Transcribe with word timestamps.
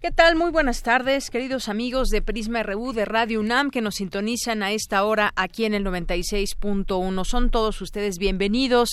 ¿Qué 0.00 0.12
tal? 0.12 0.36
Muy 0.36 0.52
buenas 0.52 0.84
tardes, 0.84 1.28
queridos 1.28 1.68
amigos 1.68 2.10
de 2.10 2.22
Prisma 2.22 2.62
RU 2.62 2.92
de 2.92 3.04
Radio 3.04 3.40
UNAM 3.40 3.72
que 3.72 3.80
nos 3.80 3.96
sintonizan 3.96 4.62
a 4.62 4.70
esta 4.70 5.02
hora 5.02 5.32
aquí 5.34 5.64
en 5.64 5.74
el 5.74 5.84
96.1. 5.84 7.24
Son 7.24 7.50
todos 7.50 7.82
ustedes 7.82 8.18
bienvenidos. 8.18 8.90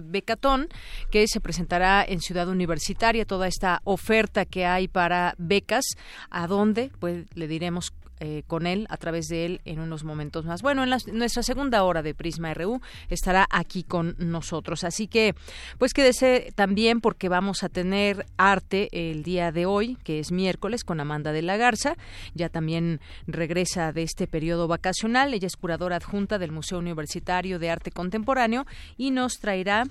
Que 1.10 1.26
se 1.28 1.40
presentará 1.40 2.04
en 2.06 2.20
Ciudad 2.20 2.48
Universitaria, 2.48 3.24
toda 3.24 3.46
esta 3.46 3.80
oferta 3.84 4.44
que 4.44 4.66
hay 4.66 4.88
para 4.88 5.34
becas, 5.38 5.84
a 6.30 6.46
dónde, 6.46 6.90
pues 6.98 7.26
le 7.34 7.48
diremos 7.48 7.92
eh, 8.24 8.44
con 8.46 8.68
él, 8.68 8.86
a 8.88 8.98
través 8.98 9.26
de 9.26 9.46
él, 9.46 9.60
en 9.64 9.80
unos 9.80 10.04
momentos 10.04 10.44
más. 10.44 10.62
Bueno, 10.62 10.84
en 10.84 10.90
nuestra 11.12 11.42
segunda 11.42 11.82
hora 11.82 12.02
de 12.02 12.14
Prisma 12.14 12.54
RU 12.54 12.80
estará 13.08 13.48
aquí 13.50 13.82
con 13.82 14.14
nosotros. 14.16 14.84
Así 14.84 15.08
que, 15.08 15.34
pues 15.76 15.92
quédese 15.92 16.52
también 16.54 17.00
porque 17.00 17.28
vamos 17.28 17.64
a 17.64 17.68
tener 17.68 18.24
arte 18.36 18.88
el 18.92 19.24
día 19.24 19.50
de 19.50 19.66
hoy, 19.66 19.96
que 20.04 20.20
es 20.20 20.30
miércoles, 20.30 20.84
con 20.84 21.00
Amanda 21.00 21.32
de 21.32 21.42
la 21.42 21.56
Garza. 21.56 21.96
Ya 22.32 22.48
también 22.48 23.00
regresa 23.26 23.92
de 23.92 24.04
este 24.04 24.28
periodo 24.28 24.68
vacacional. 24.68 25.34
Ella 25.34 25.48
es 25.48 25.56
curadora 25.56 25.96
adjunta 25.96 26.38
del 26.38 26.52
Museo 26.52 26.78
Universitario 26.78 27.58
de 27.58 27.70
Arte 27.70 27.90
Contemporáneo 27.90 28.66
y 28.96 29.10
nos 29.10 29.40
traerá 29.40 29.82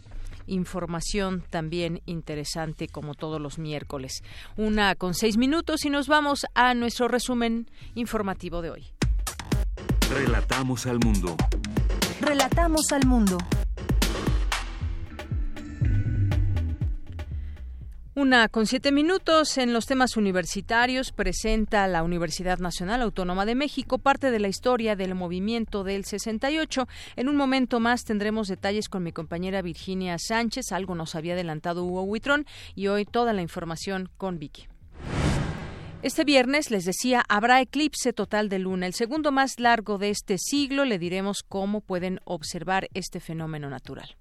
información 0.51 1.43
también 1.49 2.01
interesante 2.05 2.87
como 2.87 3.15
todos 3.15 3.39
los 3.39 3.57
miércoles. 3.57 4.23
Una 4.57 4.95
con 4.95 5.13
seis 5.13 5.37
minutos 5.37 5.85
y 5.85 5.89
nos 5.89 6.07
vamos 6.07 6.45
a 6.53 6.73
nuestro 6.73 7.07
resumen 7.07 7.69
informativo 7.95 8.61
de 8.61 8.71
hoy. 8.71 8.87
Relatamos 10.11 10.85
al 10.85 10.99
mundo. 10.99 11.35
Relatamos 12.19 12.91
al 12.91 13.05
mundo. 13.05 13.37
Una 18.13 18.49
con 18.49 18.67
siete 18.67 18.91
minutos 18.91 19.57
en 19.57 19.71
los 19.71 19.85
temas 19.85 20.17
universitarios 20.17 21.13
presenta 21.13 21.87
la 21.87 22.03
Universidad 22.03 22.59
Nacional 22.59 23.01
Autónoma 23.01 23.45
de 23.45 23.55
México 23.55 23.99
parte 23.99 24.31
de 24.31 24.39
la 24.39 24.49
historia 24.49 24.97
del 24.97 25.15
movimiento 25.15 25.85
del 25.85 26.03
68. 26.03 26.89
En 27.15 27.29
un 27.29 27.37
momento 27.37 27.79
más 27.79 28.03
tendremos 28.03 28.49
detalles 28.49 28.89
con 28.89 29.03
mi 29.03 29.13
compañera 29.13 29.61
Virginia 29.61 30.17
Sánchez, 30.19 30.73
algo 30.73 30.93
nos 30.93 31.15
había 31.15 31.35
adelantado 31.35 31.85
Hugo 31.85 32.03
Huitrón 32.03 32.45
y 32.75 32.87
hoy 32.87 33.05
toda 33.05 33.31
la 33.31 33.43
información 33.43 34.09
con 34.17 34.39
Vicky. 34.39 34.67
Este 36.01 36.25
viernes, 36.25 36.69
les 36.69 36.83
decía, 36.83 37.23
habrá 37.29 37.61
eclipse 37.61 38.11
total 38.11 38.49
de 38.49 38.59
luna, 38.59 38.87
el 38.87 38.93
segundo 38.93 39.31
más 39.31 39.57
largo 39.57 39.97
de 39.97 40.09
este 40.09 40.37
siglo. 40.37 40.83
Le 40.83 40.99
diremos 40.99 41.43
cómo 41.47 41.79
pueden 41.79 42.19
observar 42.25 42.89
este 42.93 43.21
fenómeno 43.21 43.69
natural. 43.69 44.17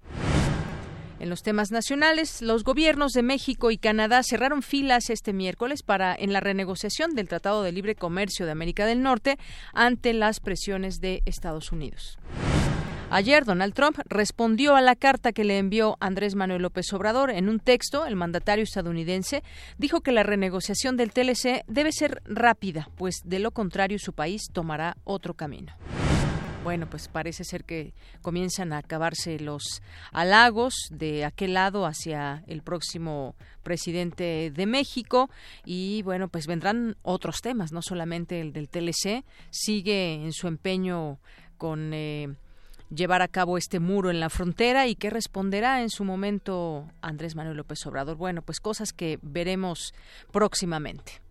En 1.21 1.29
los 1.29 1.43
temas 1.43 1.69
nacionales, 1.69 2.41
los 2.41 2.63
gobiernos 2.63 3.11
de 3.11 3.21
México 3.21 3.69
y 3.69 3.77
Canadá 3.77 4.23
cerraron 4.23 4.63
filas 4.63 5.11
este 5.11 5.33
miércoles 5.33 5.83
para 5.83 6.15
en 6.15 6.33
la 6.33 6.39
renegociación 6.39 7.13
del 7.13 7.27
Tratado 7.27 7.61
de 7.61 7.71
Libre 7.71 7.93
Comercio 7.93 8.47
de 8.47 8.53
América 8.53 8.87
del 8.87 9.03
Norte 9.03 9.37
ante 9.71 10.13
las 10.13 10.39
presiones 10.39 10.99
de 10.99 11.21
Estados 11.25 11.71
Unidos. 11.71 12.17
Ayer 13.11 13.45
Donald 13.45 13.75
Trump 13.75 13.99
respondió 14.05 14.75
a 14.75 14.81
la 14.81 14.95
carta 14.95 15.31
que 15.31 15.43
le 15.43 15.59
envió 15.59 15.95
Andrés 15.99 16.33
Manuel 16.33 16.63
López 16.63 16.91
Obrador. 16.91 17.29
En 17.29 17.49
un 17.49 17.59
texto, 17.59 18.07
el 18.07 18.15
mandatario 18.15 18.63
estadounidense 18.63 19.43
dijo 19.77 20.01
que 20.01 20.11
la 20.11 20.23
renegociación 20.23 20.97
del 20.97 21.13
TLC 21.13 21.63
debe 21.67 21.91
ser 21.91 22.23
rápida, 22.25 22.89
pues 22.97 23.21
de 23.25 23.37
lo 23.37 23.51
contrario 23.51 23.99
su 23.99 24.13
país 24.13 24.47
tomará 24.51 24.97
otro 25.03 25.35
camino. 25.35 25.75
Bueno, 26.63 26.87
pues 26.87 27.07
parece 27.07 27.43
ser 27.43 27.63
que 27.63 27.95
comienzan 28.21 28.71
a 28.71 28.77
acabarse 28.77 29.39
los 29.39 29.81
halagos 30.11 30.75
de 30.91 31.25
aquel 31.25 31.55
lado 31.55 31.87
hacia 31.87 32.43
el 32.45 32.61
próximo 32.61 33.35
presidente 33.63 34.51
de 34.53 34.65
México 34.67 35.31
y 35.65 36.03
bueno, 36.03 36.27
pues 36.27 36.45
vendrán 36.45 36.97
otros 37.01 37.41
temas, 37.41 37.71
no 37.71 37.81
solamente 37.81 38.41
el 38.41 38.53
del 38.53 38.69
TLC, 38.69 39.25
sigue 39.49 40.13
en 40.23 40.33
su 40.33 40.47
empeño 40.47 41.17
con 41.57 41.95
eh, 41.95 42.35
llevar 42.93 43.23
a 43.23 43.27
cabo 43.27 43.57
este 43.57 43.79
muro 43.79 44.11
en 44.11 44.19
la 44.19 44.29
frontera 44.29 44.85
y 44.85 44.93
qué 44.93 45.09
responderá 45.09 45.81
en 45.81 45.89
su 45.89 46.03
momento 46.03 46.87
Andrés 47.01 47.35
Manuel 47.35 47.57
López 47.57 47.83
Obrador. 47.87 48.17
Bueno, 48.17 48.43
pues 48.43 48.59
cosas 48.59 48.93
que 48.93 49.17
veremos 49.23 49.95
próximamente. 50.31 51.21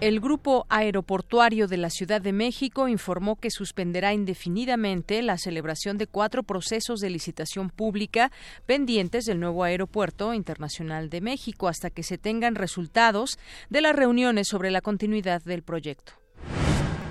El 0.00 0.20
Grupo 0.20 0.64
Aeroportuario 0.68 1.66
de 1.66 1.76
la 1.76 1.90
Ciudad 1.90 2.20
de 2.20 2.32
México 2.32 2.86
informó 2.86 3.34
que 3.34 3.50
suspenderá 3.50 4.14
indefinidamente 4.14 5.20
la 5.22 5.38
celebración 5.38 5.98
de 5.98 6.06
cuatro 6.06 6.44
procesos 6.44 7.00
de 7.00 7.10
licitación 7.10 7.68
pública 7.68 8.30
pendientes 8.64 9.24
del 9.24 9.40
nuevo 9.40 9.64
Aeropuerto 9.64 10.34
Internacional 10.34 11.10
de 11.10 11.20
México 11.20 11.66
hasta 11.66 11.90
que 11.90 12.04
se 12.04 12.16
tengan 12.16 12.54
resultados 12.54 13.40
de 13.70 13.80
las 13.80 13.96
reuniones 13.96 14.46
sobre 14.46 14.70
la 14.70 14.82
continuidad 14.82 15.42
del 15.42 15.64
proyecto. 15.64 16.12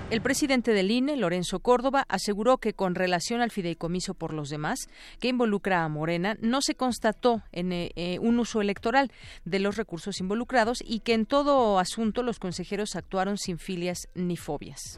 El 0.10 0.22
presidente 0.22 0.72
del 0.72 0.90
INE, 0.90 1.18
Lorenzo 1.18 1.60
Córdoba, 1.60 2.06
aseguró 2.08 2.60
que 2.60 2.74
con 2.74 2.96
relación 2.96 3.42
al 3.42 3.52
fideicomiso 3.52 4.14
por 4.14 4.34
los 4.34 4.48
demás, 4.48 4.88
que 5.20 5.28
involucra 5.28 5.84
a 5.84 5.90
Morena, 5.90 6.38
no 6.40 6.62
se 6.62 6.76
constató 6.76 7.44
en, 7.52 7.74
eh, 7.74 7.92
eh, 7.98 8.18
un 8.20 8.40
uso 8.40 8.62
electoral 8.62 9.12
de 9.44 9.60
los 9.60 9.76
recursos 9.76 10.22
involucrados 10.22 10.82
y 10.86 11.02
que 11.02 11.14
en 11.14 11.26
todo 11.26 11.78
asunto 11.78 12.24
los 12.24 12.40
consejeros 12.40 12.96
actuaron 12.96 13.38
sin 13.38 13.60
filias 13.60 14.08
ni 14.16 14.38
fobias. 14.38 14.98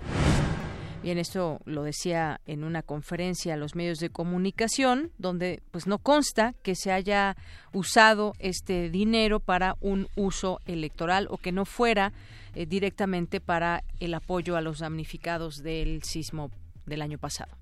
Bien, 1.01 1.17
esto 1.17 1.59
lo 1.65 1.83
decía 1.83 2.41
en 2.45 2.63
una 2.63 2.83
conferencia 2.83 3.56
a 3.56 3.57
los 3.57 3.73
medios 3.73 4.00
de 4.00 4.09
comunicación, 4.09 5.11
donde 5.17 5.63
pues 5.71 5.88
no 5.88 5.97
consta 5.97 6.53
que 6.61 6.75
se 6.75 6.91
haya 6.91 7.35
usado 7.73 8.33
este 8.38 8.89
dinero 8.89 9.39
para 9.39 9.75
un 9.79 10.07
uso 10.15 10.59
electoral 10.65 11.27
o 11.31 11.38
que 11.38 11.53
no 11.53 11.63
fuera 11.65 12.11
eh, 12.55 12.65
directamente 12.65 13.39
para 13.39 13.83
el 13.99 14.13
apoyo 14.13 14.55
a 14.55 14.61
los 14.61 14.79
damnificados 14.79 15.63
del 15.63 16.03
sismo 16.03 16.51
del 16.85 17.01
año 17.01 17.17
pasado. 17.17 17.59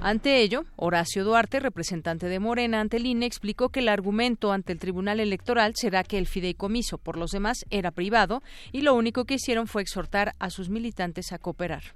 Ante 0.00 0.42
ello, 0.42 0.66
Horacio 0.76 1.24
Duarte, 1.24 1.60
representante 1.60 2.28
de 2.28 2.38
Morena 2.38 2.82
ante 2.82 2.98
el 2.98 3.06
INE, 3.06 3.24
explicó 3.24 3.70
que 3.70 3.80
el 3.80 3.88
argumento 3.88 4.52
ante 4.52 4.72
el 4.72 4.78
Tribunal 4.78 5.18
Electoral 5.18 5.72
será 5.76 6.04
que 6.04 6.18
el 6.18 6.26
fideicomiso 6.26 6.98
por 6.98 7.16
los 7.16 7.30
demás 7.30 7.64
era 7.70 7.90
privado 7.90 8.42
y 8.70 8.82
lo 8.82 8.94
único 8.94 9.24
que 9.24 9.36
hicieron 9.36 9.66
fue 9.66 9.80
exhortar 9.80 10.34
a 10.38 10.50
sus 10.50 10.68
militantes 10.68 11.32
a 11.32 11.38
cooperar. 11.38 11.94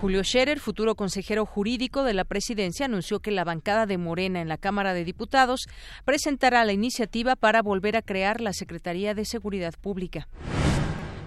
Julio 0.00 0.24
Scherer, 0.24 0.60
futuro 0.60 0.94
consejero 0.94 1.44
jurídico 1.44 2.04
de 2.04 2.14
la 2.14 2.24
presidencia, 2.24 2.86
anunció 2.86 3.20
que 3.20 3.30
la 3.30 3.44
bancada 3.44 3.84
de 3.84 3.98
Morena 3.98 4.40
en 4.40 4.48
la 4.48 4.56
Cámara 4.56 4.94
de 4.94 5.04
Diputados 5.04 5.66
presentará 6.06 6.64
la 6.64 6.72
iniciativa 6.72 7.36
para 7.36 7.60
volver 7.60 7.98
a 7.98 8.02
crear 8.02 8.40
la 8.40 8.54
Secretaría 8.54 9.12
de 9.12 9.26
Seguridad 9.26 9.74
Pública. 9.78 10.26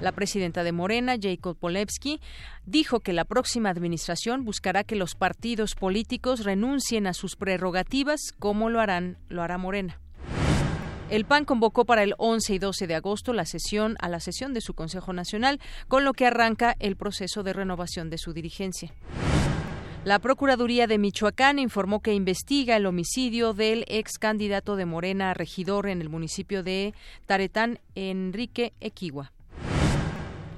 La 0.02 0.12
presidenta 0.12 0.64
de 0.64 0.72
Morena, 0.72 1.16
Jacob 1.20 1.58
Polewski, 1.58 2.22
dijo 2.66 3.00
que 3.00 3.14
la 3.14 3.26
próxima 3.26 3.70
administración 3.70 4.46
buscará 4.46 4.84
que 4.84 4.96
los 4.96 5.16
partidos 5.16 5.74
políticos 5.74 6.44
renuncien 6.44 7.08
a 7.08 7.14
sus 7.14 7.36
prerrogativas, 7.36 8.20
como 8.38 8.70
lo 8.70 8.80
harán, 8.80 9.18
lo 9.28 9.42
hará 9.42 9.58
Morena. 9.58 10.00
El 11.10 11.26
PAN 11.26 11.46
convocó 11.46 11.86
para 11.86 12.04
el 12.04 12.14
11 12.18 12.56
y 12.56 12.60
12 12.60 12.86
de 12.86 12.96
agosto 12.96 13.34
la 13.34 13.46
sesión 13.46 13.96
a 14.00 14.10
la 14.10 14.20
sesión 14.20 14.54
de 14.54 14.62
su 14.62 14.74
Consejo 14.74 15.14
Nacional, 15.14 15.60
con 15.88 16.04
lo 16.04 16.14
que 16.14 16.26
arranca 16.26 16.76
el 16.80 16.96
proceso 16.96 17.44
de 17.44 17.54
renovación 17.54 18.10
de 18.10 18.18
su 18.18 18.34
dirigencia. 18.34 18.94
La 20.04 20.20
Procuraduría 20.20 20.86
de 20.86 20.98
Michoacán 20.98 21.60
informó 21.60 22.02
que 22.02 22.14
investiga 22.14 22.76
el 22.76 22.86
homicidio 22.86 23.54
del 23.54 23.84
ex 23.88 24.20
candidato 24.20 24.76
de 24.76 24.86
Morena 24.86 25.32
a 25.32 25.34
regidor 25.34 25.88
en 25.88 26.02
el 26.02 26.10
municipio 26.10 26.62
de 26.62 26.94
Taretán, 27.26 27.80
Enrique 27.96 28.74
Equigua. 28.80 29.32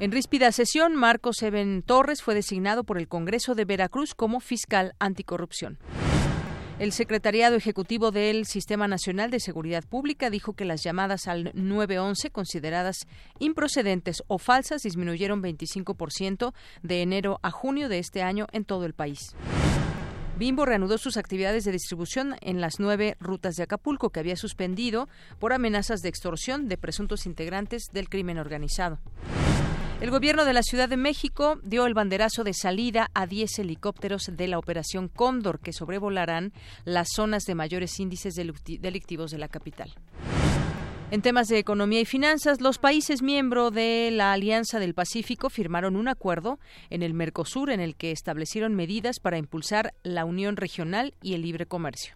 En 0.01 0.13
ríspida 0.13 0.49
sesión, 0.53 0.95
Marcos 0.95 1.43
Eben 1.43 1.81
Torres 1.81 2.21
fue 2.21 2.33
designado 2.33 2.85
por 2.85 2.97
el 2.97 3.09
Congreso 3.09 3.53
de 3.53 3.65
Veracruz 3.65 4.15
como 4.15 4.39
fiscal 4.39 4.93
anticorrupción. 4.97 5.77
El 6.79 6.93
Secretariado 6.93 7.57
Ejecutivo 7.57 8.11
del 8.11 8.45
Sistema 8.45 8.87
Nacional 8.87 9.29
de 9.29 9.41
Seguridad 9.41 9.83
Pública 9.83 10.29
dijo 10.29 10.53
que 10.53 10.63
las 10.63 10.83
llamadas 10.83 11.27
al 11.27 11.51
911 11.53 12.29
consideradas 12.29 13.07
improcedentes 13.39 14.23
o 14.27 14.37
falsas 14.37 14.83
disminuyeron 14.83 15.43
25% 15.43 16.53
de 16.81 17.01
enero 17.01 17.41
a 17.43 17.51
junio 17.51 17.89
de 17.89 17.99
este 17.99 18.21
año 18.21 18.47
en 18.53 18.63
todo 18.63 18.85
el 18.85 18.93
país. 18.93 19.35
Bimbo 20.37 20.65
reanudó 20.65 20.97
sus 20.97 21.17
actividades 21.17 21.65
de 21.65 21.73
distribución 21.73 22.37
en 22.39 22.61
las 22.61 22.79
nueve 22.79 23.17
rutas 23.19 23.55
de 23.55 23.63
Acapulco 23.63 24.11
que 24.11 24.21
había 24.21 24.37
suspendido 24.37 25.09
por 25.39 25.51
amenazas 25.51 25.99
de 25.99 26.07
extorsión 26.07 26.69
de 26.69 26.77
presuntos 26.77 27.25
integrantes 27.25 27.87
del 27.91 28.07
crimen 28.07 28.37
organizado. 28.37 28.99
El 30.01 30.11
gobierno 30.11 30.45
de 30.45 30.53
la 30.53 30.63
Ciudad 30.63 30.87
de 30.87 30.95
México 30.95 31.59
dio 31.61 31.85
el 31.85 31.93
banderazo 31.93 32.45
de 32.45 32.53
salida 32.53 33.11
a 33.13 33.27
10 33.27 33.59
helicópteros 33.59 34.31
de 34.31 34.47
la 34.47 34.57
Operación 34.57 35.09
Cóndor 35.09 35.59
que 35.59 35.73
sobrevolarán 35.73 36.53
las 36.85 37.09
zonas 37.13 37.43
de 37.43 37.53
mayores 37.53 37.99
índices 37.99 38.33
delictivos 38.35 39.31
de 39.31 39.37
la 39.37 39.49
capital. 39.49 39.93
En 41.11 41.21
temas 41.21 41.49
de 41.49 41.57
economía 41.57 41.99
y 41.99 42.05
finanzas, 42.05 42.61
los 42.61 42.77
países 42.77 43.21
miembros 43.21 43.73
de 43.73 44.09
la 44.13 44.31
Alianza 44.31 44.79
del 44.79 44.93
Pacífico 44.93 45.49
firmaron 45.49 45.97
un 45.97 46.07
acuerdo 46.07 46.59
en 46.89 47.03
el 47.03 47.13
Mercosur 47.13 47.69
en 47.69 47.81
el 47.81 47.97
que 47.97 48.11
establecieron 48.11 48.75
medidas 48.75 49.19
para 49.19 49.37
impulsar 49.37 49.93
la 50.03 50.23
unión 50.23 50.55
regional 50.55 51.13
y 51.21 51.33
el 51.33 51.41
libre 51.41 51.65
comercio. 51.65 52.15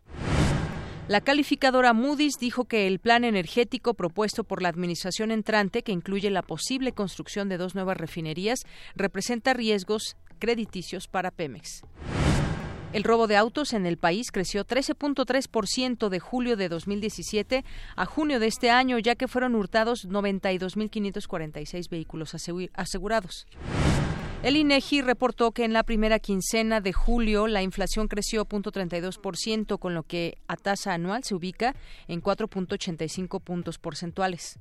La 1.10 1.20
calificadora 1.20 1.92
Moody's 1.92 2.38
dijo 2.40 2.64
que 2.64 2.88
el 2.88 3.00
plan 3.00 3.26
energético 3.26 3.94
propuesto 3.94 4.46
por 4.46 4.62
la 4.62 4.70
administración 4.70 5.32
entrante, 5.32 5.84
que 5.84 5.92
incluye 5.92 6.30
la 6.30 6.44
posible 6.44 6.94
construcción 6.94 7.50
de 7.50 7.58
dos 7.58 7.76
nuevas 7.76 7.98
refinerías, 7.98 8.60
representa 8.96 9.54
riesgos 9.54 10.16
crediticios 10.40 11.10
para 11.10 11.32
Pemex. 11.32 11.82
El 12.94 13.04
robo 13.04 13.28
de 13.28 13.36
autos 13.36 13.74
en 13.74 13.86
el 13.86 13.98
país 13.98 14.32
creció 14.32 14.66
13.3% 14.66 16.08
de 16.08 16.20
julio 16.20 16.56
de 16.56 16.70
2017 16.70 17.66
a 17.98 18.06
junio 18.06 18.40
de 18.40 18.48
este 18.48 18.70
año, 18.70 18.98
ya 18.98 19.16
que 19.16 19.28
fueron 19.28 19.56
hurtados 19.56 20.08
92.546 20.08 21.90
vehículos 21.90 22.34
asegurados. 22.76 23.46
El 24.44 24.58
INEGI 24.58 25.02
reportó 25.02 25.54
que 25.54 25.64
en 25.64 25.72
la 25.72 25.84
primera 25.84 26.20
quincena 26.20 26.82
de 26.82 26.92
julio 26.92 27.48
la 27.48 27.64
inflación 27.64 28.10
creció 28.10 28.46
0.32%, 28.46 29.80
con 29.80 29.94
lo 29.94 30.04
que 30.04 30.38
a 30.50 30.58
tasa 30.58 30.94
anual 30.94 31.24
se 31.24 31.34
ubica 31.34 31.74
en 32.10 32.22
4.85 32.22 33.40
puntos 33.40 33.78
porcentuales. 33.78 34.60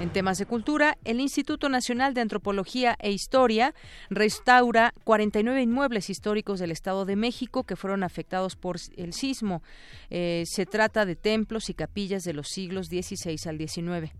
En 0.00 0.10
temas 0.10 0.38
de 0.38 0.46
cultura, 0.46 0.98
el 1.04 1.18
Instituto 1.18 1.68
Nacional 1.68 2.14
de 2.14 2.20
Antropología 2.20 2.96
e 3.00 3.10
Historia 3.10 3.74
restaura 4.08 4.94
49 5.02 5.60
inmuebles 5.60 6.08
históricos 6.08 6.60
del 6.60 6.70
Estado 6.70 7.04
de 7.04 7.16
México 7.16 7.64
que 7.64 7.74
fueron 7.74 8.04
afectados 8.04 8.54
por 8.54 8.76
el 8.96 9.14
sismo. 9.14 9.64
Eh, 10.10 10.44
se 10.46 10.64
trata 10.64 11.06
de 11.06 11.16
templos 11.16 11.70
y 11.70 11.74
capillas 11.74 12.22
de 12.22 12.34
los 12.34 12.46
siglos 12.50 12.86
XVI 12.86 13.36
al 13.46 13.58
XIX. 13.58 14.12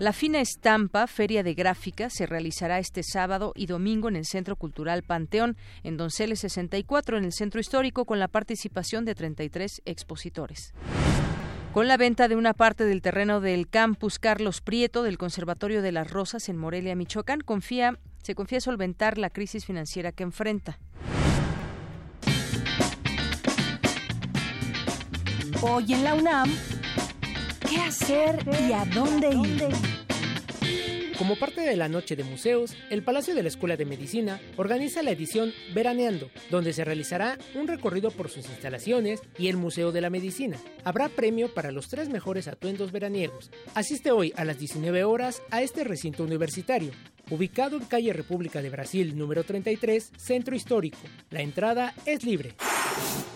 La 0.00 0.12
fina 0.12 0.40
estampa, 0.40 1.06
Feria 1.06 1.44
de 1.44 1.54
Gráfica, 1.54 2.10
se 2.10 2.26
realizará 2.26 2.80
este 2.80 3.04
sábado 3.04 3.52
y 3.54 3.66
domingo 3.66 4.08
en 4.08 4.16
el 4.16 4.24
Centro 4.24 4.56
Cultural 4.56 5.04
Panteón, 5.04 5.56
en 5.84 5.96
Donceles 5.96 6.40
64, 6.40 7.16
en 7.16 7.24
el 7.24 7.32
Centro 7.32 7.60
Histórico, 7.60 8.04
con 8.04 8.18
la 8.18 8.26
participación 8.26 9.04
de 9.04 9.14
33 9.14 9.82
expositores. 9.84 10.74
Con 11.72 11.86
la 11.86 11.96
venta 11.96 12.26
de 12.26 12.34
una 12.34 12.54
parte 12.54 12.84
del 12.84 13.02
terreno 13.02 13.40
del 13.40 13.68
campus 13.68 14.18
Carlos 14.18 14.60
Prieto 14.60 15.04
del 15.04 15.16
Conservatorio 15.16 15.80
de 15.80 15.92
las 15.92 16.10
Rosas 16.10 16.48
en 16.48 16.56
Morelia, 16.56 16.96
Michoacán, 16.96 17.44
se 18.22 18.34
confía 18.34 18.60
solventar 18.60 19.16
la 19.16 19.30
crisis 19.30 19.64
financiera 19.64 20.10
que 20.10 20.24
enfrenta. 20.24 20.78
Hoy 25.62 25.92
en 25.92 26.04
la 26.04 26.14
UNAM, 26.14 26.50
¿Qué 27.74 27.80
hacer 27.80 28.38
y 28.68 28.72
a 28.72 28.84
dónde 28.84 29.30
ir? 29.30 29.68
Como 31.18 31.34
parte 31.34 31.62
de 31.62 31.74
la 31.74 31.88
Noche 31.88 32.14
de 32.14 32.22
Museos, 32.22 32.76
el 32.88 33.02
Palacio 33.02 33.34
de 33.34 33.42
la 33.42 33.48
Escuela 33.48 33.76
de 33.76 33.84
Medicina 33.84 34.40
organiza 34.56 35.02
la 35.02 35.10
edición 35.10 35.52
Veraneando, 35.74 36.30
donde 36.52 36.72
se 36.72 36.84
realizará 36.84 37.36
un 37.56 37.66
recorrido 37.66 38.12
por 38.12 38.28
sus 38.28 38.48
instalaciones 38.48 39.20
y 39.38 39.48
el 39.48 39.56
Museo 39.56 39.90
de 39.90 40.02
la 40.02 40.10
Medicina. 40.10 40.56
Habrá 40.84 41.08
premio 41.08 41.52
para 41.52 41.72
los 41.72 41.88
tres 41.88 42.08
mejores 42.10 42.46
atuendos 42.46 42.92
veraniegos. 42.92 43.50
Asiste 43.74 44.12
hoy 44.12 44.32
a 44.36 44.44
las 44.44 44.60
19 44.60 45.02
horas 45.02 45.42
a 45.50 45.60
este 45.60 45.82
recinto 45.82 46.22
universitario, 46.22 46.92
ubicado 47.30 47.76
en 47.76 47.84
calle 47.84 48.12
República 48.12 48.62
de 48.62 48.70
Brasil 48.70 49.16
número 49.16 49.44
33, 49.44 50.12
Centro 50.16 50.54
Histórico. 50.54 50.98
La 51.30 51.40
entrada 51.40 51.94
es 52.06 52.24
libre. 52.24 52.54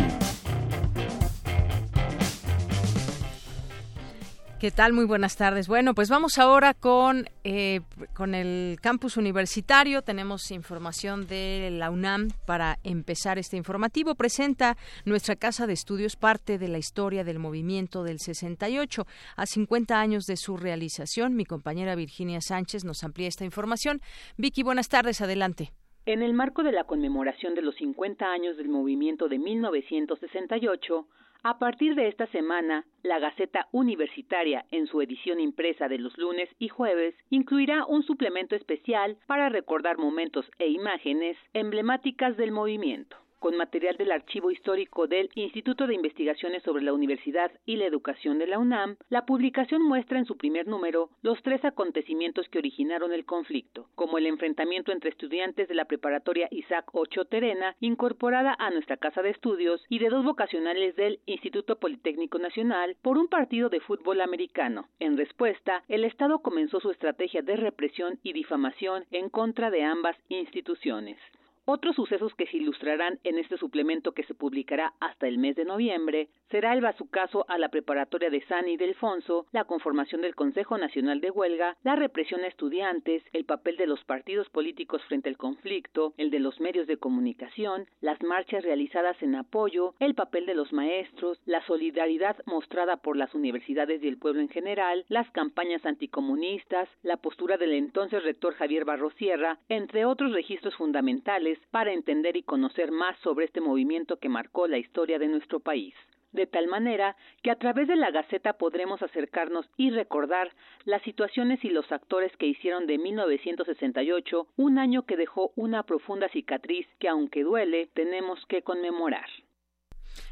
¿Qué 4.59 4.71
tal? 4.71 4.94
Muy 4.94 5.04
buenas 5.04 5.37
tardes. 5.37 5.68
Bueno, 5.68 5.94
pues 5.94 6.09
vamos 6.09 6.38
ahora 6.38 6.73
con, 6.73 7.28
eh, 7.44 7.83
con 8.14 8.35
el 8.35 8.78
campus 8.80 9.18
universitario. 9.18 10.00
Tenemos 10.00 10.50
información 10.50 11.26
de 11.26 11.68
la 11.71 11.90
UNAM 11.90 12.30
para 12.47 12.78
empezar 12.83 13.38
este 13.38 13.59
informativo. 13.59 14.14
Presenta 14.14 14.78
nuestra 15.04 15.37
casa 15.37 15.66
de 15.66 15.75
estudios 15.75 16.16
parte 16.16 16.56
de 16.56 16.68
la 16.68 16.78
historia 16.78 17.25
del 17.25 17.38
movimiento 17.38 18.02
del 18.02 18.18
68. 18.18 19.06
A 19.37 19.44
50 19.44 20.00
años 20.00 20.25
de 20.25 20.38
su 20.38 20.56
realización, 20.56 21.37
mi 21.37 21.44
compañera 21.44 21.94
Virginia 21.94 22.40
Sánchez 22.40 22.85
nos 22.85 23.04
amplía 23.04 23.28
esta 23.28 23.44
información. 23.44 24.00
Vicky, 24.38 24.62
buenas 24.62 24.88
tardes. 24.88 25.21
Adelante. 25.21 25.75
En 26.07 26.23
el 26.23 26.35
marco 26.35 26.63
de 26.63 26.73
la 26.73 26.85
conmemoración 26.85 27.55
de 27.55 27.63
los 27.63 27.77
50 27.77 28.31
años 28.31 28.59
del 28.59 28.69
movimiento 28.69 29.27
de 29.29 29.39
1968, 29.39 31.07
a 31.43 31.59
partir 31.59 31.95
de 31.95 32.09
esta 32.09 32.27
semana, 32.27 32.85
la 33.03 33.19
Gaceta 33.19 33.69
Universitaria, 33.73 34.67
en 34.71 34.87
su 34.87 35.01
edición 35.01 35.41
impresa 35.41 35.89
de 35.89 35.97
los 35.97 36.19
lunes 36.19 36.51
y 36.59 36.69
jueves, 36.69 37.15
incluirá 37.31 37.87
un 37.87 38.03
suplemento 38.03 38.55
especial 38.55 39.17
para 39.27 39.49
recordar 39.49 39.97
momentos 39.97 40.45
e 40.59 40.69
imágenes 40.69 41.39
emblemáticas 41.55 42.37
del 42.37 42.53
movimiento 42.53 43.24
con 43.45 43.59
material 43.59 43.99
del 43.99 44.11
archivo 44.11 44.51
histórico 44.51 45.07
del 45.07 45.29
Instituto 45.35 45.87
de 45.87 45.95
Investigaciones 45.95 46.63
sobre 46.63 46.83
la 46.83 46.95
Universidad 46.95 47.53
y 47.67 47.77
la 47.77 47.85
Educación 47.85 48.39
de 48.39 48.47
la 48.47 48.59
UNAM, 48.59 48.97
la 49.11 49.27
publicación 49.27 49.83
muestra 49.83 50.19
en 50.19 50.25
su 50.25 50.39
primer 50.39 50.67
número 50.67 51.11
los 51.21 51.43
tres 51.43 51.63
acontecimientos 51.63 52.49
que 52.49 52.57
originaron 52.57 53.13
el 53.13 53.27
conflicto, 53.27 53.91
como 53.97 54.17
el 54.17 54.25
enfrentamiento 54.29 54.93
entre 54.93 55.11
estudiantes 55.11 55.69
de 55.69 55.75
la 55.75 55.85
preparatoria 55.85 56.49
Isaac 56.51 56.87
Ocho 56.95 57.27
Terena, 57.27 57.77
incorporada 57.81 58.57
a 58.59 58.71
nuestra 58.71 58.97
casa 58.97 59.21
de 59.21 59.29
estudios, 59.29 59.85
y 59.91 59.99
de 59.99 60.09
dos 60.09 60.25
vocacionales 60.25 60.97
del 60.97 61.21
Instituto 61.27 61.79
Politécnico 61.79 62.39
Nacional 62.39 62.97
por 63.03 63.19
un 63.19 63.29
partido 63.29 63.69
de 63.69 63.81
fútbol 63.81 64.23
americano. 64.23 64.89
En 65.01 65.19
respuesta, 65.19 65.85
el 65.89 66.05
Estado 66.05 66.39
comenzó 66.39 66.81
su 66.81 66.91
estrategia 66.91 67.43
de 67.43 67.57
represión 67.57 68.19
y 68.23 68.33
difamación 68.33 69.05
en 69.11 69.29
contra 69.29 69.71
de 69.71 69.83
ambas 69.83 70.17
instituciones. 70.31 71.19
Otros 71.66 71.97
sucesos 71.97 72.35
que 72.35 72.47
se 72.47 72.59
ilustrarán 72.59 73.18
en 73.25 73.38
este 73.38 73.56
suplemento 73.56 74.12
que 74.12 74.25
se 74.25 74.35
publicará 74.35 74.92
hasta 75.00 75.26
el 75.26 75.38
mes 75.38 75.56
de 75.56 75.64
noviembre 75.64 76.28
será 76.50 76.75
el 76.75 76.83
bazucazo 76.83 77.47
a 77.49 77.56
la 77.56 77.71
preparatoria 77.71 78.28
de 78.28 78.44
San 78.44 78.68
Ildefonso, 78.68 79.47
la 79.50 79.64
conformación 79.64 80.21
del 80.21 80.35
Consejo 80.35 80.76
Nacional 80.76 81.23
de 81.23 81.30
Huelga, 81.30 81.78
la 81.83 81.97
represión 81.97 82.42
a 82.42 82.49
estudiantes, 82.49 83.23
el 83.33 83.47
papel 83.47 83.78
de 83.78 83.87
los 83.87 84.04
partidos 84.04 84.50
políticos 84.50 85.02
frente 85.09 85.30
al 85.30 85.38
conflicto, 85.38 86.12
el 86.18 86.30
de 86.30 86.38
los 86.38 86.61
medios 86.61 86.87
de 86.87 86.99
comunicación, 86.99 87.87
las 88.02 88.23
marchas 88.23 88.62
realizadas 88.62 89.16
en 89.23 89.35
apoyo, 89.35 89.94
el 90.00 90.14
papel 90.14 90.44
de 90.44 90.54
los 90.54 90.71
maestros, 90.75 91.40
la 91.47 91.64
solidaridad 91.66 92.37
mostrada 92.44 92.99
por 92.99 93.16
las 93.16 93.35
universidades 93.35 94.02
y 94.02 94.09
el 94.09 94.18
pueblo 94.18 94.42
en 94.42 94.50
general, 94.50 95.06
las 95.09 95.30
campañas 95.30 95.87
anticomunistas, 95.87 96.90
la 97.02 97.16
postura 97.16 97.56
del 97.56 97.73
entonces 97.73 98.23
rector 98.23 98.52
Javier 98.52 98.85
Barrosierra, 98.85 99.59
entre 99.71 100.04
otros 100.04 100.33
registros 100.33 100.76
fundamentales 100.76 101.54
para 101.71 101.93
entender 101.93 102.37
y 102.37 102.43
conocer 102.43 102.91
más 102.91 103.19
sobre 103.21 103.47
este 103.47 103.61
movimiento 103.61 104.19
que 104.19 104.29
marcó 104.29 104.67
la 104.67 104.79
historia 104.79 105.19
de 105.19 105.29
nuestro 105.29 105.61
país 105.61 105.95
de 106.35 106.47
tal 106.47 106.67
manera 106.67 107.17
que 107.43 107.51
a 107.51 107.57
través 107.57 107.89
de 107.89 107.97
la 107.97 108.11
Gaceta 108.11 108.55
podremos 108.55 109.01
acercarnos 109.03 109.67
y 109.77 109.91
recordar 109.91 110.53
las 110.85 111.01
situaciones 111.03 111.65
y 111.65 111.71
los 111.71 111.91
actores 111.91 112.37
que 112.37 112.47
hicieron 112.47 112.87
de 112.87 112.99
1968 112.99 114.49
un 114.57 114.79
año 114.79 115.07
que 115.07 115.17
dejó 115.17 115.53
una 115.55 115.85
profunda 115.85 116.29
cicatriz 116.29 116.87
que 116.99 117.09
aunque 117.09 117.45
duele 117.45 117.89
tenemos 117.95 118.45
que 118.47 118.63
conmemorar. 118.63 119.29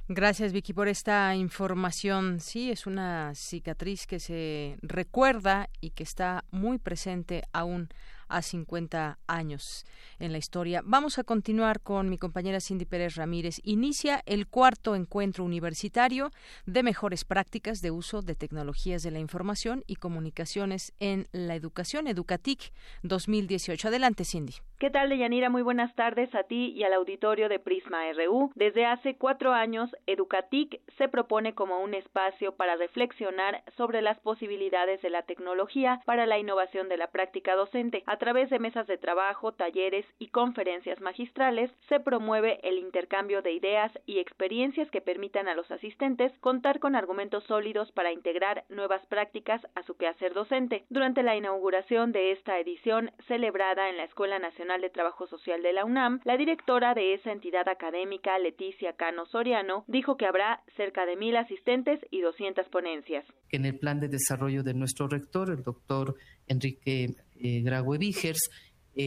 Gracias 0.08 0.52
Vicky 0.52 0.72
por 0.72 0.88
esta 0.88 1.34
información. 1.36 2.40
Sí, 2.40 2.70
es 2.70 2.86
una 2.86 3.34
cicatriz 3.34 4.06
que 4.06 4.18
se 4.18 4.76
recuerda 4.82 5.68
y 5.80 5.90
que 5.90 6.02
está 6.02 6.44
muy 6.50 6.78
presente 6.78 7.42
aún 7.52 7.88
a 8.32 8.42
50 8.42 9.18
años 9.26 9.84
en 10.18 10.32
la 10.32 10.38
historia. 10.38 10.82
Vamos 10.84 11.18
a 11.18 11.24
continuar 11.24 11.80
con 11.80 12.08
mi 12.08 12.18
compañera 12.18 12.60
Cindy 12.60 12.84
Pérez 12.84 13.16
Ramírez. 13.16 13.60
Inicia 13.62 14.22
el 14.26 14.46
cuarto 14.46 14.96
encuentro 14.96 15.44
universitario 15.44 16.30
de 16.66 16.82
mejores 16.82 17.24
prácticas 17.24 17.82
de 17.82 17.90
uso 17.90 18.22
de 18.22 18.34
tecnologías 18.34 19.02
de 19.02 19.10
la 19.10 19.18
información 19.18 19.84
y 19.86 19.96
comunicaciones 19.96 20.92
en 21.00 21.28
la 21.32 21.54
educación, 21.54 22.06
Educatic 22.06 22.72
2018. 23.02 23.88
Adelante, 23.88 24.24
Cindy. 24.24 24.54
¿Qué 24.78 24.90
tal, 24.90 25.10
Deyanira? 25.10 25.48
Muy 25.48 25.62
buenas 25.62 25.94
tardes 25.94 26.34
a 26.34 26.42
ti 26.42 26.72
y 26.74 26.82
al 26.82 26.92
auditorio 26.94 27.48
de 27.48 27.60
Prisma 27.60 28.00
RU. 28.14 28.50
Desde 28.56 28.84
hace 28.84 29.16
cuatro 29.16 29.52
años, 29.52 29.88
Educatic 30.06 30.80
se 30.98 31.08
propone 31.08 31.54
como 31.54 31.78
un 31.80 31.94
espacio 31.94 32.56
para 32.56 32.74
reflexionar 32.74 33.62
sobre 33.76 34.02
las 34.02 34.18
posibilidades 34.18 35.00
de 35.00 35.10
la 35.10 35.22
tecnología 35.22 36.00
para 36.04 36.26
la 36.26 36.38
innovación 36.38 36.88
de 36.88 36.96
la 36.96 37.12
práctica 37.12 37.54
docente. 37.54 38.02
Través 38.22 38.50
de 38.50 38.60
mesas 38.60 38.86
de 38.86 38.98
trabajo, 38.98 39.50
talleres 39.50 40.06
y 40.20 40.28
conferencias 40.28 41.00
magistrales, 41.00 41.72
se 41.88 41.98
promueve 41.98 42.60
el 42.62 42.78
intercambio 42.78 43.42
de 43.42 43.50
ideas 43.50 43.90
y 44.06 44.20
experiencias 44.20 44.88
que 44.92 45.00
permitan 45.00 45.48
a 45.48 45.56
los 45.56 45.68
asistentes 45.72 46.30
contar 46.38 46.78
con 46.78 46.94
argumentos 46.94 47.42
sólidos 47.48 47.90
para 47.90 48.12
integrar 48.12 48.62
nuevas 48.68 49.04
prácticas 49.06 49.60
a 49.74 49.82
su 49.82 49.96
quehacer 49.96 50.34
docente. 50.34 50.84
Durante 50.88 51.24
la 51.24 51.34
inauguración 51.34 52.12
de 52.12 52.30
esta 52.30 52.60
edición, 52.60 53.10
celebrada 53.26 53.90
en 53.90 53.96
la 53.96 54.04
Escuela 54.04 54.38
Nacional 54.38 54.80
de 54.82 54.90
Trabajo 54.90 55.26
Social 55.26 55.60
de 55.60 55.72
la 55.72 55.84
UNAM, 55.84 56.20
la 56.22 56.36
directora 56.36 56.94
de 56.94 57.14
esa 57.14 57.32
entidad 57.32 57.68
académica, 57.68 58.38
Leticia 58.38 58.92
Cano 58.92 59.26
Soriano, 59.26 59.82
dijo 59.88 60.16
que 60.16 60.26
habrá 60.26 60.62
cerca 60.76 61.06
de 61.06 61.16
mil 61.16 61.36
asistentes 61.36 61.98
y 62.12 62.20
200 62.20 62.68
ponencias. 62.68 63.24
En 63.50 63.64
el 63.64 63.80
plan 63.80 63.98
de 63.98 64.06
desarrollo 64.06 64.62
de 64.62 64.74
nuestro 64.74 65.08
rector, 65.08 65.50
el 65.50 65.64
doctor 65.64 66.14
Enrique 66.46 67.08
eh, 67.42 67.60
Graue 67.62 67.98
Vigers, 67.98 68.50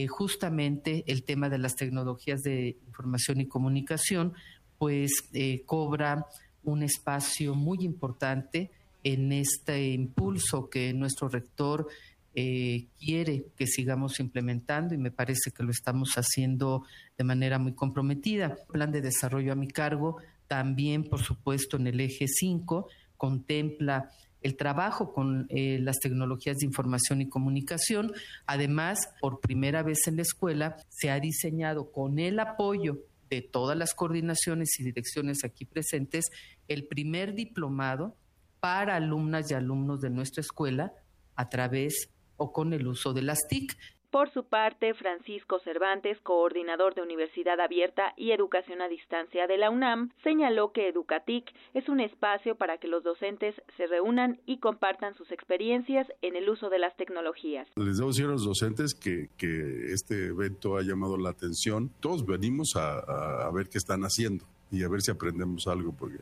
justamente 0.08 1.04
el 1.06 1.22
tema 1.22 1.48
de 1.48 1.58
las 1.58 1.76
tecnologías 1.76 2.42
de 2.42 2.76
información 2.88 3.40
y 3.40 3.46
comunicación, 3.46 4.34
pues 4.78 5.28
eh, 5.32 5.62
cobra 5.64 6.26
un 6.64 6.82
espacio 6.82 7.54
muy 7.54 7.78
importante 7.84 8.70
en 9.04 9.32
este 9.32 9.88
impulso 9.88 10.68
que 10.68 10.92
nuestro 10.92 11.28
rector 11.28 11.86
eh, 12.34 12.86
quiere 12.98 13.46
que 13.56 13.66
sigamos 13.66 14.20
implementando 14.20 14.94
y 14.94 14.98
me 14.98 15.10
parece 15.10 15.52
que 15.52 15.62
lo 15.62 15.70
estamos 15.70 16.14
haciendo 16.16 16.84
de 17.16 17.24
manera 17.24 17.58
muy 17.58 17.72
comprometida. 17.72 18.56
plan 18.70 18.90
de 18.90 19.00
desarrollo 19.00 19.52
a 19.52 19.56
mi 19.56 19.68
cargo 19.68 20.18
también, 20.48 21.04
por 21.04 21.22
supuesto, 21.22 21.76
en 21.76 21.86
el 21.86 22.00
eje 22.00 22.26
5 22.28 22.88
contempla 23.16 24.10
el 24.42 24.56
trabajo 24.56 25.12
con 25.12 25.46
eh, 25.48 25.78
las 25.80 25.98
tecnologías 25.98 26.56
de 26.58 26.66
información 26.66 27.20
y 27.20 27.28
comunicación. 27.28 28.12
Además, 28.46 29.08
por 29.20 29.40
primera 29.40 29.82
vez 29.82 30.06
en 30.06 30.16
la 30.16 30.22
escuela 30.22 30.76
se 30.88 31.10
ha 31.10 31.18
diseñado 31.20 31.90
con 31.90 32.18
el 32.18 32.38
apoyo 32.38 32.98
de 33.28 33.42
todas 33.42 33.76
las 33.76 33.94
coordinaciones 33.94 34.78
y 34.78 34.84
direcciones 34.84 35.44
aquí 35.44 35.64
presentes 35.64 36.26
el 36.68 36.86
primer 36.86 37.34
diplomado 37.34 38.16
para 38.60 38.96
alumnas 38.96 39.50
y 39.50 39.54
alumnos 39.54 40.00
de 40.00 40.10
nuestra 40.10 40.40
escuela 40.40 40.92
a 41.34 41.48
través 41.48 42.10
o 42.36 42.52
con 42.52 42.72
el 42.72 42.86
uso 42.86 43.12
de 43.12 43.22
las 43.22 43.40
TIC. 43.48 43.76
Por 44.16 44.32
su 44.32 44.44
parte, 44.44 44.94
Francisco 44.94 45.60
Cervantes, 45.62 46.16
coordinador 46.22 46.94
de 46.94 47.02
Universidad 47.02 47.60
Abierta 47.60 48.14
y 48.16 48.30
Educación 48.30 48.80
a 48.80 48.88
Distancia 48.88 49.46
de 49.46 49.58
la 49.58 49.68
UNAM, 49.68 50.10
señaló 50.24 50.72
que 50.72 50.88
Educatic 50.88 51.52
es 51.74 51.86
un 51.90 52.00
espacio 52.00 52.54
para 52.54 52.78
que 52.78 52.88
los 52.88 53.04
docentes 53.04 53.54
se 53.76 53.86
reúnan 53.86 54.40
y 54.46 54.56
compartan 54.58 55.14
sus 55.16 55.30
experiencias 55.32 56.06
en 56.22 56.34
el 56.34 56.48
uso 56.48 56.70
de 56.70 56.78
las 56.78 56.96
tecnologías. 56.96 57.68
Les 57.76 57.98
debo 57.98 58.08
decir 58.08 58.24
a 58.24 58.28
los 58.28 58.46
docentes 58.46 58.94
que, 58.94 59.28
este 59.92 60.28
evento 60.28 60.78
ha 60.78 60.82
llamado 60.82 61.18
la 61.18 61.28
atención. 61.28 61.92
Todos 62.00 62.24
venimos 62.24 62.74
a, 62.74 63.50
ver 63.50 63.68
qué 63.68 63.76
están 63.76 64.00
haciendo 64.00 64.46
y 64.70 64.82
a 64.82 64.88
ver 64.88 65.02
si 65.02 65.10
aprendemos 65.10 65.66
algo, 65.66 65.92
porque 65.92 66.20